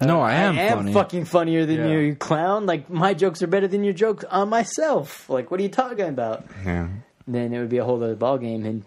No, 0.00 0.20
I 0.20 0.34
am, 0.34 0.58
I 0.58 0.62
am 0.62 0.76
funny. 0.78 0.92
fucking 0.92 1.24
funnier 1.24 1.64
than 1.64 1.76
Yeah. 1.78 1.86
you, 1.88 1.98
you 2.00 2.14
clown. 2.16 2.66
Like 2.66 2.90
my 2.90 3.14
jokes 3.14 3.42
are 3.42 3.46
better 3.46 3.66
than 3.68 3.82
your 3.82 3.94
jokes 3.94 4.24
on 4.24 4.48
myself. 4.50 5.28
Like 5.30 5.50
what 5.50 5.58
are 5.58 5.62
you 5.62 5.70
talking 5.70 6.08
about? 6.08 6.44
yeah. 6.64 6.88
then 7.26 7.52
it 7.54 7.58
would 7.60 7.70
be 7.70 7.78
a 7.78 7.84
whole 7.84 8.02
other 8.02 8.14
ball 8.14 8.36
game 8.38 8.64
and 8.66 8.84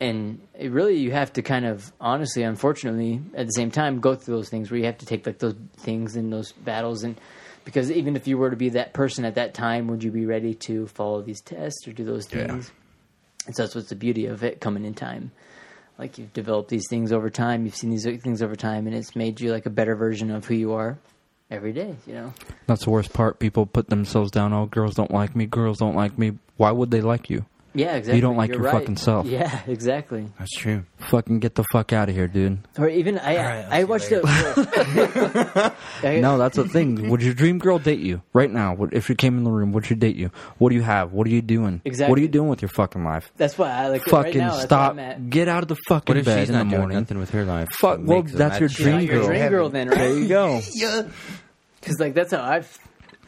and 0.00 0.40
it 0.58 0.70
really 0.70 0.96
you 0.96 1.10
have 1.12 1.32
to 1.34 1.42
kind 1.42 1.64
of 1.64 1.90
honestly 2.00 2.42
unfortunately 2.42 3.20
at 3.34 3.46
the 3.46 3.52
same 3.52 3.70
time 3.70 4.00
go 4.00 4.14
through 4.14 4.36
those 4.36 4.48
things 4.48 4.70
where 4.70 4.78
you 4.78 4.84
have 4.86 4.98
to 4.98 5.06
take 5.06 5.26
like 5.26 5.38
those 5.38 5.54
things 5.78 6.16
and 6.16 6.32
those 6.32 6.52
battles 6.52 7.02
and 7.02 7.18
because 7.64 7.90
even 7.90 8.14
if 8.16 8.26
you 8.28 8.36
were 8.38 8.50
to 8.50 8.56
be 8.56 8.68
that 8.70 8.92
person 8.92 9.24
at 9.24 9.36
that 9.36 9.54
time 9.54 9.86
would 9.88 10.02
you 10.04 10.10
be 10.10 10.26
ready 10.26 10.54
to 10.54 10.86
follow 10.88 11.22
these 11.22 11.40
tests 11.40 11.86
or 11.88 11.92
do 11.92 12.04
those 12.04 12.26
Yeah. 12.32 12.46
things 12.46 12.70
and 13.46 13.54
so 13.56 13.62
that's 13.62 13.74
what's 13.74 13.88
the 13.88 13.96
beauty 13.96 14.26
of 14.26 14.42
it 14.44 14.60
coming 14.60 14.84
in 14.84 14.94
time 14.94 15.30
like 15.98 16.18
you've 16.18 16.32
developed 16.32 16.68
these 16.68 16.86
things 16.88 17.12
over 17.12 17.30
time 17.30 17.64
you've 17.64 17.76
seen 17.76 17.90
these 17.90 18.04
things 18.04 18.42
over 18.42 18.56
time 18.56 18.86
and 18.86 18.94
it's 18.94 19.16
made 19.16 19.40
you 19.40 19.50
like 19.52 19.66
a 19.66 19.70
better 19.70 19.94
version 19.96 20.30
of 20.30 20.44
who 20.44 20.54
you 20.54 20.72
are 20.72 20.98
every 21.50 21.72
day 21.72 21.94
you 22.06 22.14
know 22.14 22.32
That's 22.66 22.84
the 22.84 22.90
worst 22.90 23.12
part. 23.12 23.38
People 23.38 23.66
put 23.66 23.88
themselves 23.88 24.30
down. 24.32 24.52
Oh, 24.52 24.66
girls 24.66 24.94
don't 24.96 25.12
like 25.12 25.36
me. 25.36 25.46
Girls 25.46 25.78
don't 25.78 25.94
like 25.94 26.18
me. 26.18 26.32
Why 26.56 26.72
would 26.72 26.90
they 26.90 27.00
like 27.00 27.30
you? 27.30 27.46
Yeah 27.76 27.94
exactly 27.96 28.16
You 28.16 28.22
don't 28.22 28.36
like 28.36 28.48
You're 28.48 28.62
your 28.62 28.72
right. 28.72 28.80
fucking 28.80 28.96
self. 28.96 29.26
yeah 29.26 29.60
exactly 29.66 30.26
That's 30.38 30.52
true. 30.52 30.84
Fucking 31.10 31.38
get 31.40 31.54
the 31.54 31.64
fuck 31.72 31.92
out 31.92 32.08
of 32.08 32.14
here, 32.14 32.26
dude. 32.26 32.58
Or 32.78 32.88
even 32.88 33.18
I, 33.18 33.36
right, 33.36 33.64
I'll 33.66 33.72
I 33.72 33.84
watched 33.84 34.10
you 34.10 34.20
a. 34.24 35.72
I- 36.02 36.20
No, 36.20 36.38
that's 36.38 36.56
the 36.56 36.66
thing. 36.68 37.08
Would 37.10 37.22
your 37.22 37.34
dream 37.34 37.58
girl 37.58 37.78
date 37.78 38.00
you 38.00 38.22
right 38.32 38.50
now? 38.50 38.74
Would- 38.74 38.92
If 38.94 39.06
she 39.06 39.14
came 39.14 39.36
in 39.38 39.44
the 39.44 39.50
room, 39.50 39.72
would 39.72 39.86
she 39.86 39.94
date 39.94 40.16
you? 40.16 40.30
What 40.58 40.70
do 40.70 40.74
you 40.74 40.82
have? 40.82 41.12
What 41.12 41.26
are 41.26 41.30
you 41.30 41.42
doing? 41.42 41.80
Exactly. 41.84 42.10
What 42.10 42.18
are 42.18 42.22
you 42.22 42.28
doing 42.28 42.48
with 42.48 42.62
your 42.62 42.68
fucking 42.70 43.04
life? 43.04 43.30
That's 43.36 43.56
why 43.58 43.70
I 43.70 43.88
like 43.88 44.06
it 44.06 44.10
fucking 44.10 44.24
right 44.32 44.34
now, 44.36 44.46
that's 44.48 44.56
where 44.58 44.66
stop. 44.66 44.92
I'm 44.92 44.98
at. 44.98 45.30
Get 45.30 45.48
out 45.48 45.62
of 45.62 45.68
the 45.68 45.76
fucking 45.88 46.14
What 46.14 46.18
if 46.18 46.24
bed 46.24 46.40
she's 46.40 46.48
in 46.50 46.54
the 46.54 46.64
not 46.64 46.70
doing 46.70 46.80
morning. 46.80 46.98
nothing 46.98 47.18
with 47.18 47.30
her 47.30 47.44
life? 47.44 47.68
Fuck. 47.78 48.00
Well, 48.02 48.18
Makes 48.22 48.32
them 48.32 48.38
that's 48.38 48.60
your 48.60 48.68
that 48.68 48.76
dream 48.76 49.00
shit. 49.00 49.10
Your 49.10 49.18
girl. 49.20 49.26
dream 49.28 49.48
girl, 49.48 49.68
then, 49.68 49.88
right? 49.90 49.98
There 50.06 50.18
you 50.18 50.28
go. 50.28 50.60
Because 51.80 52.00
like 52.00 52.14
that's 52.14 52.32
how 52.32 52.42
I 52.42 52.62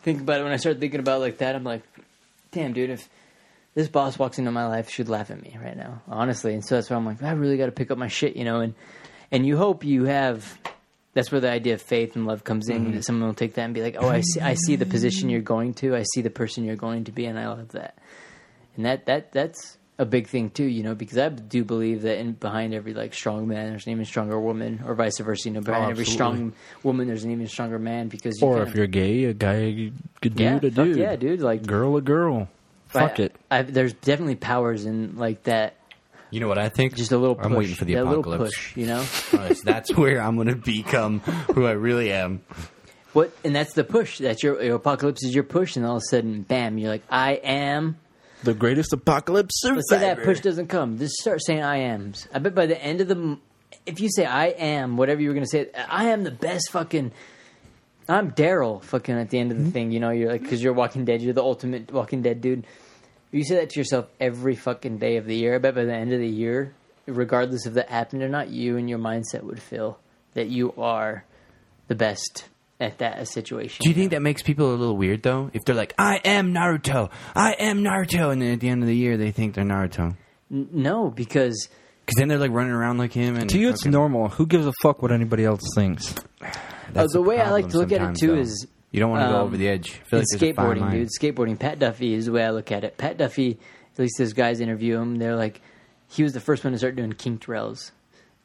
think 0.02 0.20
about 0.22 0.40
it. 0.40 0.44
When 0.44 0.52
I 0.52 0.56
start 0.56 0.80
thinking 0.80 1.00
about 1.00 1.16
it 1.18 1.20
like 1.20 1.38
that, 1.38 1.54
I'm 1.54 1.64
like, 1.64 1.82
damn, 2.52 2.72
dude, 2.72 2.90
if 2.90 3.08
this 3.78 3.86
boss 3.86 4.18
walks 4.18 4.40
into 4.40 4.50
my 4.50 4.66
life, 4.66 4.90
she'd 4.90 5.08
laugh 5.08 5.30
at 5.30 5.40
me 5.40 5.56
right 5.62 5.76
now, 5.76 6.02
honestly. 6.08 6.52
And 6.52 6.64
so 6.64 6.74
that's 6.74 6.90
why 6.90 6.96
I'm 6.96 7.06
like, 7.06 7.22
I 7.22 7.30
really 7.30 7.56
got 7.56 7.66
to 7.66 7.72
pick 7.72 7.92
up 7.92 7.96
my 7.96 8.08
shit, 8.08 8.34
you 8.34 8.44
know. 8.44 8.58
And 8.58 8.74
and 9.30 9.46
you 9.46 9.56
hope 9.56 9.84
you 9.84 10.04
have. 10.04 10.58
That's 11.14 11.30
where 11.30 11.40
the 11.40 11.50
idea 11.50 11.74
of 11.74 11.82
faith 11.82 12.16
and 12.16 12.26
love 12.26 12.42
comes 12.42 12.68
in. 12.68 12.86
Mm-hmm. 12.86 12.94
That 12.96 13.04
someone 13.04 13.28
will 13.28 13.34
take 13.34 13.54
that 13.54 13.62
and 13.62 13.72
be 13.74 13.80
like, 13.80 13.94
"Oh, 14.00 14.08
I 14.08 14.22
see, 14.22 14.40
I 14.40 14.54
see 14.54 14.74
the 14.74 14.84
position 14.84 15.30
you're 15.30 15.42
going 15.42 15.74
to. 15.74 15.94
I 15.94 16.02
see 16.12 16.22
the 16.22 16.30
person 16.30 16.64
you're 16.64 16.74
going 16.74 17.04
to 17.04 17.12
be, 17.12 17.26
and 17.26 17.38
I 17.38 17.46
love 17.46 17.68
that." 17.68 17.96
And 18.76 18.84
that 18.84 19.06
that 19.06 19.30
that's 19.30 19.78
a 19.96 20.04
big 20.04 20.26
thing 20.26 20.50
too, 20.50 20.64
you 20.64 20.82
know, 20.82 20.96
because 20.96 21.16
I 21.16 21.28
do 21.28 21.64
believe 21.64 22.02
that 22.02 22.18
in 22.18 22.32
behind 22.32 22.74
every 22.74 22.94
like 22.94 23.14
strong 23.14 23.46
man, 23.46 23.70
there's 23.70 23.86
an 23.86 23.92
even 23.92 24.04
stronger 24.06 24.40
woman, 24.40 24.82
or 24.84 24.96
vice 24.96 25.18
versa. 25.18 25.50
You 25.50 25.54
know, 25.54 25.60
behind 25.60 25.92
every 25.92 26.04
oh, 26.04 26.08
strong 26.08 26.52
woman, 26.82 27.06
there's 27.06 27.22
an 27.22 27.30
even 27.30 27.46
stronger 27.46 27.78
man. 27.78 28.08
Because 28.08 28.40
you 28.40 28.46
Or 28.48 28.62
if 28.62 28.70
of- 28.70 28.74
you're 28.74 28.88
gay, 28.88 29.22
a 29.26 29.34
guy, 29.34 29.54
a 29.54 29.92
dude, 30.20 30.40
yeah, 30.40 30.56
a 30.56 30.70
dude. 30.70 30.96
yeah, 30.96 31.14
dude, 31.14 31.42
like 31.42 31.64
Girl, 31.64 31.96
a 31.96 32.00
girl. 32.00 32.48
Fuck 32.88 33.20
I- 33.20 33.22
it. 33.22 33.36
I, 33.50 33.62
there's 33.62 33.92
definitely 33.92 34.36
powers 34.36 34.84
in 34.84 35.16
like 35.16 35.44
that. 35.44 35.74
You 36.30 36.40
know 36.40 36.48
what 36.48 36.58
I 36.58 36.68
think? 36.68 36.94
Just 36.94 37.12
a 37.12 37.16
little. 37.16 37.36
Push, 37.36 37.46
I'm 37.46 37.54
waiting 37.54 37.74
for 37.74 37.86
the 37.86 37.94
that 37.94 38.04
little 38.04 38.20
apocalypse. 38.20 38.54
push, 38.54 38.76
you 38.76 38.86
know. 38.86 39.04
Honest, 39.32 39.64
that's 39.64 39.94
where 39.96 40.20
I'm 40.20 40.36
gonna 40.36 40.56
become 40.56 41.20
who 41.20 41.64
I 41.64 41.72
really 41.72 42.12
am. 42.12 42.42
What 43.14 43.32
and 43.44 43.54
that's 43.54 43.72
the 43.72 43.84
push. 43.84 44.18
That's 44.18 44.42
your, 44.42 44.62
your 44.62 44.76
apocalypse 44.76 45.24
is 45.24 45.34
your 45.34 45.44
push, 45.44 45.76
and 45.76 45.86
all 45.86 45.96
of 45.96 46.02
a 46.02 46.10
sudden, 46.10 46.42
bam! 46.42 46.76
You're 46.76 46.90
like, 46.90 47.04
I 47.08 47.32
am. 47.32 47.96
The 48.44 48.54
greatest 48.54 48.92
apocalypse 48.92 49.64
Let's 49.64 49.90
say 49.90 49.98
that 50.00 50.22
push 50.22 50.40
doesn't 50.40 50.68
come. 50.68 50.98
Just 50.98 51.14
start 51.14 51.42
saying 51.44 51.62
I 51.62 51.78
am's. 51.78 52.28
I 52.32 52.38
bet 52.38 52.54
by 52.54 52.66
the 52.66 52.80
end 52.80 53.00
of 53.00 53.08
the, 53.08 53.36
if 53.84 53.98
you 54.00 54.08
say 54.10 54.24
I 54.24 54.48
am, 54.48 54.96
whatever 54.96 55.20
you 55.20 55.28
were 55.28 55.34
gonna 55.34 55.46
say, 55.46 55.70
I 55.88 56.10
am 56.10 56.22
the 56.24 56.30
best 56.30 56.70
fucking. 56.70 57.10
I'm 58.08 58.32
Daryl. 58.32 58.82
Fucking 58.82 59.14
at 59.18 59.30
the 59.30 59.38
end 59.38 59.52
of 59.52 59.58
the 59.58 59.64
hmm? 59.64 59.70
thing, 59.70 59.92
you 59.92 60.00
know, 60.00 60.10
you're 60.10 60.32
like 60.32 60.42
because 60.42 60.62
you're 60.62 60.72
Walking 60.72 61.04
Dead. 61.04 61.20
You're 61.20 61.34
the 61.34 61.42
ultimate 61.42 61.92
Walking 61.92 62.22
Dead 62.22 62.40
dude. 62.40 62.66
You 63.30 63.44
say 63.44 63.56
that 63.56 63.70
to 63.70 63.80
yourself 63.80 64.06
every 64.18 64.56
fucking 64.56 64.98
day 64.98 65.16
of 65.16 65.26
the 65.26 65.36
year. 65.36 65.54
I 65.54 65.58
bet 65.58 65.74
by 65.74 65.84
the 65.84 65.94
end 65.94 66.12
of 66.12 66.20
the 66.20 66.28
year, 66.28 66.72
regardless 67.06 67.66
if 67.66 67.74
that 67.74 67.90
happened 67.90 68.22
or 68.22 68.28
not, 68.28 68.48
you 68.48 68.78
and 68.78 68.88
your 68.88 68.98
mindset 68.98 69.42
would 69.42 69.60
feel 69.60 69.98
that 70.32 70.48
you 70.48 70.72
are 70.78 71.24
the 71.88 71.94
best 71.94 72.46
at 72.80 72.98
that 72.98 73.28
situation. 73.28 73.82
Do 73.82 73.88
you 73.88 73.94
think 73.94 74.12
that 74.12 74.22
makes 74.22 74.42
people 74.42 74.72
a 74.72 74.76
little 74.76 74.96
weird 74.96 75.22
though? 75.22 75.50
If 75.52 75.64
they're 75.64 75.74
like, 75.74 75.94
"I 75.98 76.16
am 76.24 76.54
Naruto, 76.54 77.10
I 77.34 77.52
am 77.52 77.82
Naruto," 77.82 78.32
and 78.32 78.40
then 78.40 78.52
at 78.52 78.60
the 78.60 78.68
end 78.68 78.82
of 78.82 78.88
the 78.88 78.96
year 78.96 79.16
they 79.16 79.30
think 79.30 79.54
they're 79.54 79.64
Naruto, 79.64 80.16
N- 80.50 80.68
no, 80.72 81.10
because 81.10 81.68
because 82.08 82.16
then 82.18 82.28
they're 82.28 82.38
like 82.38 82.52
running 82.52 82.72
around 82.72 82.96
like 82.96 83.12
him. 83.12 83.36
And 83.36 83.50
To 83.50 83.58
you, 83.58 83.68
it's 83.68 83.82
fucking- 83.82 83.92
normal. 83.92 84.28
Who 84.30 84.46
gives 84.46 84.66
a 84.66 84.72
fuck 84.82 85.02
what 85.02 85.12
anybody 85.12 85.44
else 85.44 85.60
thinks? 85.74 86.14
That's 86.92 87.12
the 87.12 87.20
way 87.20 87.38
I 87.38 87.50
like 87.50 87.68
problem 87.68 87.70
to 87.70 87.78
look 87.78 87.92
at 87.92 87.96
it, 87.96 87.98
sometimes, 87.98 88.20
too, 88.20 88.26
though. 88.28 88.40
is, 88.40 88.66
you 88.92 89.00
don't 89.00 89.10
want 89.10 89.22
to 89.24 89.28
go 89.28 89.36
um, 89.40 89.46
over 89.48 89.56
the 89.58 89.68
edge. 89.68 89.90
I 89.90 89.92
feel 89.92 90.18
like 90.20 90.22
It's 90.22 90.36
there's 90.38 90.50
a 90.50 90.54
fine 90.54 90.66
skateboarding, 90.76 90.80
line. 90.80 90.92
dude. 90.92 91.08
Skateboarding. 91.20 91.58
Pat 91.58 91.78
Duffy 91.78 92.14
is 92.14 92.24
the 92.26 92.32
way 92.32 92.44
I 92.44 92.50
look 92.50 92.72
at 92.72 92.82
it. 92.84 92.96
Pat 92.96 93.18
Duffy, 93.18 93.58
at 93.92 93.98
least 93.98 94.14
those 94.16 94.32
guys 94.32 94.60
interview 94.60 94.96
him. 94.96 95.16
They're 95.16 95.36
like, 95.36 95.60
he 96.08 96.22
was 96.22 96.32
the 96.32 96.40
first 96.40 96.64
one 96.64 96.72
to 96.72 96.78
start 96.78 96.96
doing 96.96 97.12
kinked 97.12 97.46
rails, 97.46 97.92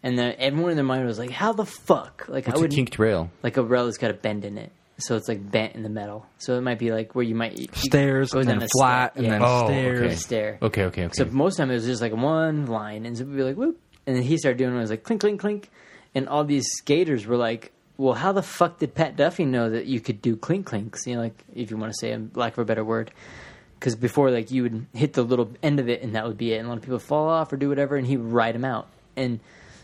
and 0.03 0.19
then 0.19 0.35
everyone 0.37 0.71
in 0.71 0.75
their 0.75 0.83
mind 0.83 1.05
was 1.05 1.17
like, 1.17 1.29
"How 1.31 1.53
the 1.53 1.65
fuck?" 1.65 2.25
Like 2.27 2.45
What's 2.47 2.57
I 2.57 2.59
a 2.59 2.63
would 2.63 2.71
kinked 2.71 2.99
rail? 2.99 3.31
like 3.41 3.55
a 3.55 3.63
rail 3.63 3.85
that's 3.85 3.97
got 3.97 4.11
a 4.11 4.13
bend 4.15 4.43
in 4.43 4.57
it, 4.57 4.73
so 4.97 5.15
it's 5.15 5.27
like 5.27 5.51
bent 5.51 5.75
in 5.75 5.83
the 5.83 5.89
metal. 5.89 6.25
So 6.37 6.57
it 6.57 6.61
might 6.61 6.79
be 6.79 6.91
like 6.91 7.15
where 7.15 7.23
you 7.25 7.35
might 7.35 7.57
you 7.57 7.67
Stairs 7.73 8.31
go 8.31 8.39
and 8.39 8.47
down 8.47 8.59
then 8.59 8.67
a 8.67 8.79
flat 8.79 9.13
stair. 9.13 9.23
and 9.23 9.33
then 9.33 9.41
Yeah. 9.41 9.47
Oh, 9.49 9.65
stairs. 9.67 9.99
okay. 10.01 10.15
stair. 10.15 10.57
Okay, 10.61 10.83
okay, 10.85 11.05
okay. 11.05 11.13
So 11.13 11.25
most 11.25 11.57
time 11.57 11.71
it 11.71 11.75
was 11.75 11.85
just 11.85 12.01
like 12.01 12.13
one 12.13 12.67
line, 12.67 13.05
and 13.05 13.17
so 13.17 13.25
we'd 13.25 13.37
be 13.37 13.43
like, 13.43 13.55
whoop. 13.55 13.79
And 14.05 14.15
then 14.15 14.23
he 14.23 14.37
started 14.37 14.57
doing 14.57 14.73
it, 14.73 14.77
it 14.77 14.81
was 14.81 14.89
like 14.89 15.03
clink, 15.03 15.21
clink, 15.21 15.39
clink. 15.39 15.69
And 16.15 16.27
all 16.29 16.43
these 16.43 16.67
skaters 16.77 17.25
were 17.25 17.37
like, 17.37 17.71
well, 17.97 18.13
how 18.13 18.31
the 18.33 18.43
fuck 18.43 18.79
did 18.79 18.93
Pat 18.93 19.15
Duffy 19.15 19.45
know 19.45 19.69
that 19.69 19.85
you 19.85 19.99
could 19.99 20.21
do 20.21 20.35
clink 20.35 20.65
clinks? 20.65 21.07
You 21.07 21.15
know, 21.15 21.21
like, 21.21 21.43
if 21.55 21.71
you 21.71 21.77
want 21.77 21.91
to 21.93 21.97
say, 21.99 22.11
a 22.11 22.21
lack 22.35 22.53
of 22.53 22.59
a 22.59 22.65
better 22.65 22.83
word. 22.83 23.11
Because 23.79 23.95
before, 23.95 24.29
like, 24.31 24.51
you 24.51 24.63
would 24.63 24.85
hit 24.93 25.13
the 25.13 25.23
little 25.23 25.51
end 25.63 25.79
of 25.79 25.89
it, 25.89 26.01
and 26.01 26.15
that 26.15 26.25
would 26.27 26.37
be 26.37 26.53
it. 26.53 26.57
And 26.57 26.65
a 26.65 26.69
lot 26.69 26.77
of 26.77 26.81
people 26.83 26.95
would 26.97 27.01
fall 27.03 27.29
off 27.29 27.51
or 27.51 27.57
do 27.57 27.69
whatever, 27.69 27.95
and 27.95 28.05
he 28.05 28.17
would 28.17 28.31
ride 28.31 28.55
them 28.55 28.65
out. 28.65 28.87
And 29.15 29.39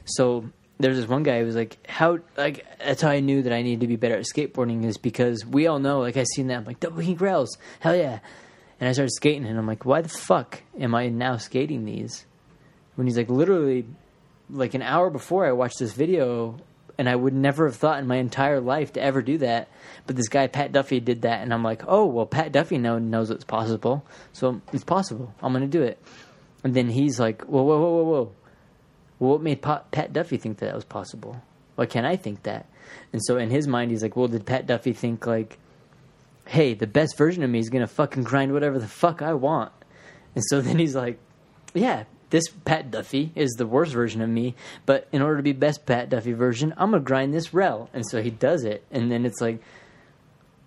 so 0.06 0.50
there's 0.80 0.98
this 0.98 1.08
one 1.08 1.24
guy 1.24 1.40
who 1.40 1.46
was 1.46 1.56
like, 1.56 1.78
how, 1.88 2.20
like, 2.38 2.66
that's 2.80 3.02
how 3.02 3.10
I 3.10 3.20
knew 3.20 3.42
that 3.44 3.54
I 3.54 3.62
needed 3.62 3.82
to 3.82 3.88
be 3.88 3.98
better 3.98 4.16
at 4.16 4.26
skateboarding 4.26 4.86
is 4.86 4.98
because 4.98 5.46
we 5.46 5.68
all 5.68 5.80
know, 5.80 6.00
like, 6.00 6.16
I 6.16 6.24
seen 6.24 6.48
that, 6.48 6.58
I'm 6.58 6.66
like, 6.66 6.80
double 6.80 7.02
kink 7.02 7.20
rails, 7.20 7.58
hell 7.80 7.96
yeah. 7.96 8.20
And 8.80 8.88
I 8.88 8.94
started 8.94 9.12
skating, 9.12 9.46
and 9.46 9.60
I'm 9.60 9.68
like, 9.68 9.86
why 9.86 10.02
the 10.02 10.10
fuck 10.10 10.64
am 10.80 10.96
I 10.96 11.10
now 11.10 11.36
skating 11.36 11.84
these? 11.84 12.26
When 12.96 13.08
he's 13.08 13.18
like, 13.18 13.30
literally, 13.30 13.86
like 14.50 14.74
an 14.74 14.82
hour 14.82 15.10
before 15.10 15.46
I 15.46 15.52
watched 15.52 15.80
this 15.80 15.92
video, 15.92 16.58
and 16.98 17.10
I 17.10 17.16
would 17.16 17.34
never 17.34 17.66
have 17.68 17.76
thought 17.76 18.00
in 18.00 18.08
my 18.08 18.18
entire 18.18 18.62
life 18.62 18.94
to 18.94 19.02
ever 19.02 19.22
do 19.22 19.38
that. 19.40 19.70
But 20.08 20.16
this 20.16 20.30
guy, 20.30 20.48
Pat 20.48 20.72
Duffy, 20.72 21.02
did 21.02 21.24
that, 21.24 21.42
and 21.42 21.54
I'm 21.54 21.64
like, 21.64 21.84
oh, 21.88 22.06
well, 22.06 22.26
Pat 22.26 22.54
Duffy 22.54 22.78
know, 22.78 23.00
knows 23.00 23.32
it's 23.32 23.44
possible. 23.44 24.06
So 24.32 24.62
it's 24.72 24.86
possible. 24.86 25.34
I'm 25.42 25.54
to 25.54 25.68
do 25.68 25.82
it. 25.82 26.02
And 26.64 26.74
then 26.74 26.90
he's 26.90 27.20
like, 27.20 27.44
whoa, 27.44 27.64
whoa, 27.64 27.80
whoa, 27.80 27.92
whoa, 27.92 28.04
whoa. 28.04 28.32
Well, 29.20 29.32
what 29.32 29.42
made 29.42 29.62
Pa- 29.62 29.84
Pat 29.92 30.14
Duffy 30.14 30.38
think 30.38 30.58
that 30.60 30.68
that 30.68 30.76
was 30.76 30.86
possible? 30.86 31.42
Why 31.76 31.86
can't 31.86 32.06
I 32.06 32.16
think 32.16 32.44
that? 32.44 32.66
And 33.14 33.24
so 33.24 33.38
in 33.38 33.50
his 33.50 33.68
mind, 33.68 33.92
he's 33.92 34.02
like, 34.02 34.16
well, 34.16 34.28
did 34.28 34.46
Pat 34.46 34.66
Duffy 34.66 34.94
think, 34.94 35.26
like, 35.28 35.58
hey, 36.46 36.74
the 36.74 36.88
best 36.88 37.18
version 37.18 37.44
of 37.44 37.50
me 37.50 37.60
is 37.60 37.70
to 37.70 37.88
fucking 37.88 38.24
grind 38.24 38.54
whatever 38.54 38.80
the 38.80 38.88
fuck 38.88 39.22
I 39.22 39.34
want? 39.34 39.72
And 40.36 40.44
so 40.48 40.62
then 40.62 40.80
he's 40.80 40.96
like, 40.96 41.20
yeah, 41.74 42.06
this 42.30 42.48
Pat 42.66 42.92
Duffy 42.92 43.32
is 43.36 43.52
the 43.52 43.68
worst 43.68 43.94
version 43.94 44.22
of 44.22 44.30
me, 44.30 44.56
but 44.86 45.08
in 45.12 45.22
order 45.22 45.38
to 45.38 45.44
be 45.44 45.52
best 45.52 45.86
Pat 45.86 46.10
Duffy 46.10 46.34
version, 46.34 46.74
I'm 46.78 46.92
gonna 46.92 47.04
grind 47.04 47.34
this 47.34 47.54
rel. 47.54 47.90
And 47.94 48.04
so 48.08 48.22
he 48.22 48.30
does 48.30 48.64
it, 48.64 48.84
and 48.92 49.12
then 49.12 49.26
it's 49.26 49.42
like, 49.42 49.62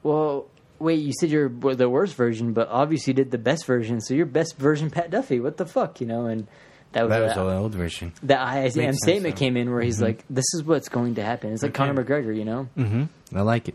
well, 0.03 0.47
wait, 0.79 1.01
you 1.01 1.13
said 1.19 1.31
you're 1.31 1.49
the 1.49 1.89
worst 1.89 2.15
version, 2.17 2.53
but 2.53 2.69
obviously 2.69 3.13
you 3.13 3.17
did 3.17 3.31
the 3.31 3.39
best 3.39 3.67
version, 3.67 4.01
so 4.01 4.15
you're 4.15 4.27
best 4.27 4.57
version 4.57 4.91
Pat 4.91 5.11
Duffy. 5.11 5.39
What 5.41 5.57
the 5.57 5.67
fuck, 5.67 6.01
you 6.01 6.07
know? 6.07 6.27
And 6.27 6.49
that 6.93 7.03
was 7.03 7.11
that 7.11 7.21
was 7.21 7.35
the 7.35 7.57
old 7.57 7.75
version. 7.75 8.13
The 8.23 8.39
I 8.39 8.61
am 8.61 8.95
statement 8.95 9.37
came 9.37 9.57
in 9.57 9.71
where 9.71 9.83
he's 9.83 10.01
like, 10.01 10.25
this 10.29 10.45
is 10.55 10.65
what's 10.65 10.89
going 10.89 11.17
to 11.17 11.25
happen. 11.25 11.53
It's 11.53 11.63
like 11.63 11.71
Okay. 11.71 11.89
Conor 11.89 12.05
McGregor, 12.05 12.37
you 12.37 12.45
know? 12.45 12.69
Mm-hmm. 12.77 13.37
I 13.37 13.41
like 13.43 13.69
it. 13.69 13.75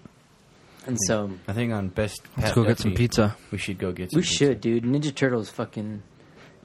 And 0.86 0.97
so 1.05 1.32
I 1.47 1.53
think 1.53 1.74
on 1.74 1.89
best. 1.89 2.22
Let's 2.38 2.49
Pat 2.49 2.55
go 2.55 2.63
get 2.63 2.80
some 2.80 2.93
pizza. 2.93 3.36
We 3.51 3.57
should 3.57 3.78
go 3.78 3.91
get. 3.91 4.11
some 4.11 4.18
we 4.20 4.22
pizza. 4.24 4.36
should, 4.38 4.61
dude. 4.61 4.84
Ninja 4.84 5.13
Turtles, 5.13 5.49
fucking. 5.49 6.01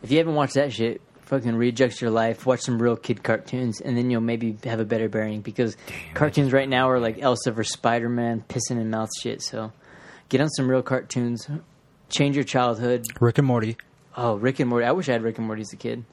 If 0.03 0.13
you 0.13 0.19
haven't 0.19 0.35
watched 0.35 0.55
that 0.55 0.73
shit, 0.73 1.01
fucking 1.23 1.57
readjust 1.57 2.01
your 2.01 2.11
life. 2.13 2.47
Watch 2.47 2.61
some 2.61 2.81
real 2.81 2.97
kid 2.97 3.25
cartoons, 3.25 3.81
and 3.81 3.97
then 3.97 4.11
you'll 4.11 4.21
maybe 4.21 4.57
have 4.65 4.79
a 4.79 4.85
better 4.85 5.09
bearing 5.09 5.41
because 5.41 5.77
cartoons 6.15 6.53
right 6.53 6.69
now 6.69 6.89
are 6.91 7.01
like 7.01 7.19
Elsa 7.21 7.51
vs 7.51 7.73
Spider 7.73 8.09
Man, 8.09 8.45
pissing 8.49 8.81
in 8.81 8.91
mouth 8.91 9.11
shit. 9.21 9.43
So 9.43 9.73
get 10.29 10.41
on 10.41 10.49
some 10.51 10.71
real 10.71 10.83
cartoons. 10.83 11.49
Change 12.09 12.37
your 12.37 12.45
childhood. 12.45 13.05
Rick 13.21 13.39
and 13.39 13.47
Morty. 13.47 13.77
Oh, 14.17 14.35
Rick 14.37 14.61
and 14.61 14.69
Morty. 14.71 14.87
I 14.87 14.93
wish 14.93 15.09
I 15.09 15.13
had 15.13 15.23
Rick 15.23 15.39
and 15.39 15.47
Morty 15.49 15.63
as 15.63 15.73
a 15.73 15.77
kid. 15.77 16.05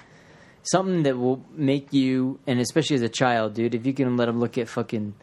Something 0.63 1.03
that 1.03 1.17
will 1.17 1.43
make 1.53 1.93
you, 1.93 2.39
and 2.45 2.59
especially 2.59 2.95
as 2.95 3.01
a 3.01 3.09
child, 3.09 3.53
dude, 3.53 3.73
if 3.75 3.85
you 3.85 3.93
can 3.93 4.17
let 4.17 4.25
them 4.25 4.39
look 4.39 4.57
at 4.57 4.67
fucking 4.67 5.13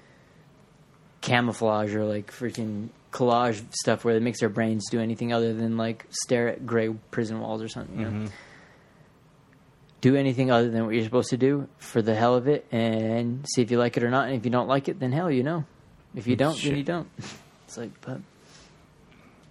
camouflage 1.20 1.94
or 1.94 2.04
like 2.04 2.32
freaking 2.32 2.88
collage 3.12 3.62
stuff 3.72 4.04
where 4.04 4.16
it 4.16 4.22
makes 4.22 4.40
their 4.40 4.48
brains 4.48 4.84
do 4.90 5.00
anything 5.00 5.32
other 5.32 5.52
than 5.54 5.76
like 5.76 6.06
stare 6.10 6.48
at 6.48 6.66
gray 6.66 6.88
prison 7.10 7.40
walls 7.40 7.62
or 7.62 7.68
something, 7.68 7.98
you 7.98 8.04
know? 8.04 8.10
Mm-hmm. 8.10 8.26
Do 10.02 10.14
anything 10.14 10.50
other 10.50 10.70
than 10.70 10.84
what 10.84 10.94
you're 10.94 11.04
supposed 11.04 11.30
to 11.30 11.36
do 11.36 11.68
for 11.78 12.02
the 12.02 12.14
hell 12.14 12.34
of 12.34 12.46
it 12.48 12.66
and 12.70 13.44
see 13.54 13.62
if 13.62 13.70
you 13.70 13.78
like 13.78 13.96
it 13.96 14.04
or 14.04 14.10
not. 14.10 14.26
And 14.28 14.36
if 14.36 14.44
you 14.44 14.50
don't 14.50 14.68
like 14.68 14.88
it, 14.88 15.00
then 15.00 15.10
hell, 15.10 15.30
you 15.30 15.42
know. 15.42 15.64
If 16.14 16.26
you 16.26 16.36
don't, 16.36 16.56
Shit. 16.56 16.70
then 16.70 16.78
you 16.78 16.84
don't. 16.84 17.08
It's 17.66 17.76
like, 17.76 18.00
but, 18.00 18.20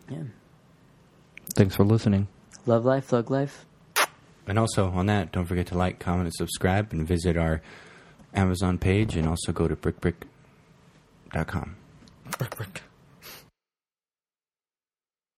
yeah. 0.09 0.23
Thanks 1.53 1.75
for 1.75 1.83
listening. 1.83 2.29
Love 2.65 2.85
life, 2.85 3.03
thug 3.07 3.29
life. 3.29 3.64
And 4.47 4.59
also 4.59 4.89
on 4.91 5.07
that, 5.07 5.31
don't 5.31 5.45
forget 5.45 5.67
to 5.67 5.77
like, 5.77 5.99
comment, 5.99 6.25
and 6.25 6.33
subscribe, 6.33 6.91
and 6.91 7.07
visit 7.07 7.37
our 7.37 7.61
Amazon 8.33 8.77
page, 8.77 9.15
and 9.15 9.27
also 9.27 9.51
go 9.51 9.67
to 9.67 9.75
brickbrick.com. 9.75 11.75
Rick, 12.39 12.59
Rick. 12.59 12.81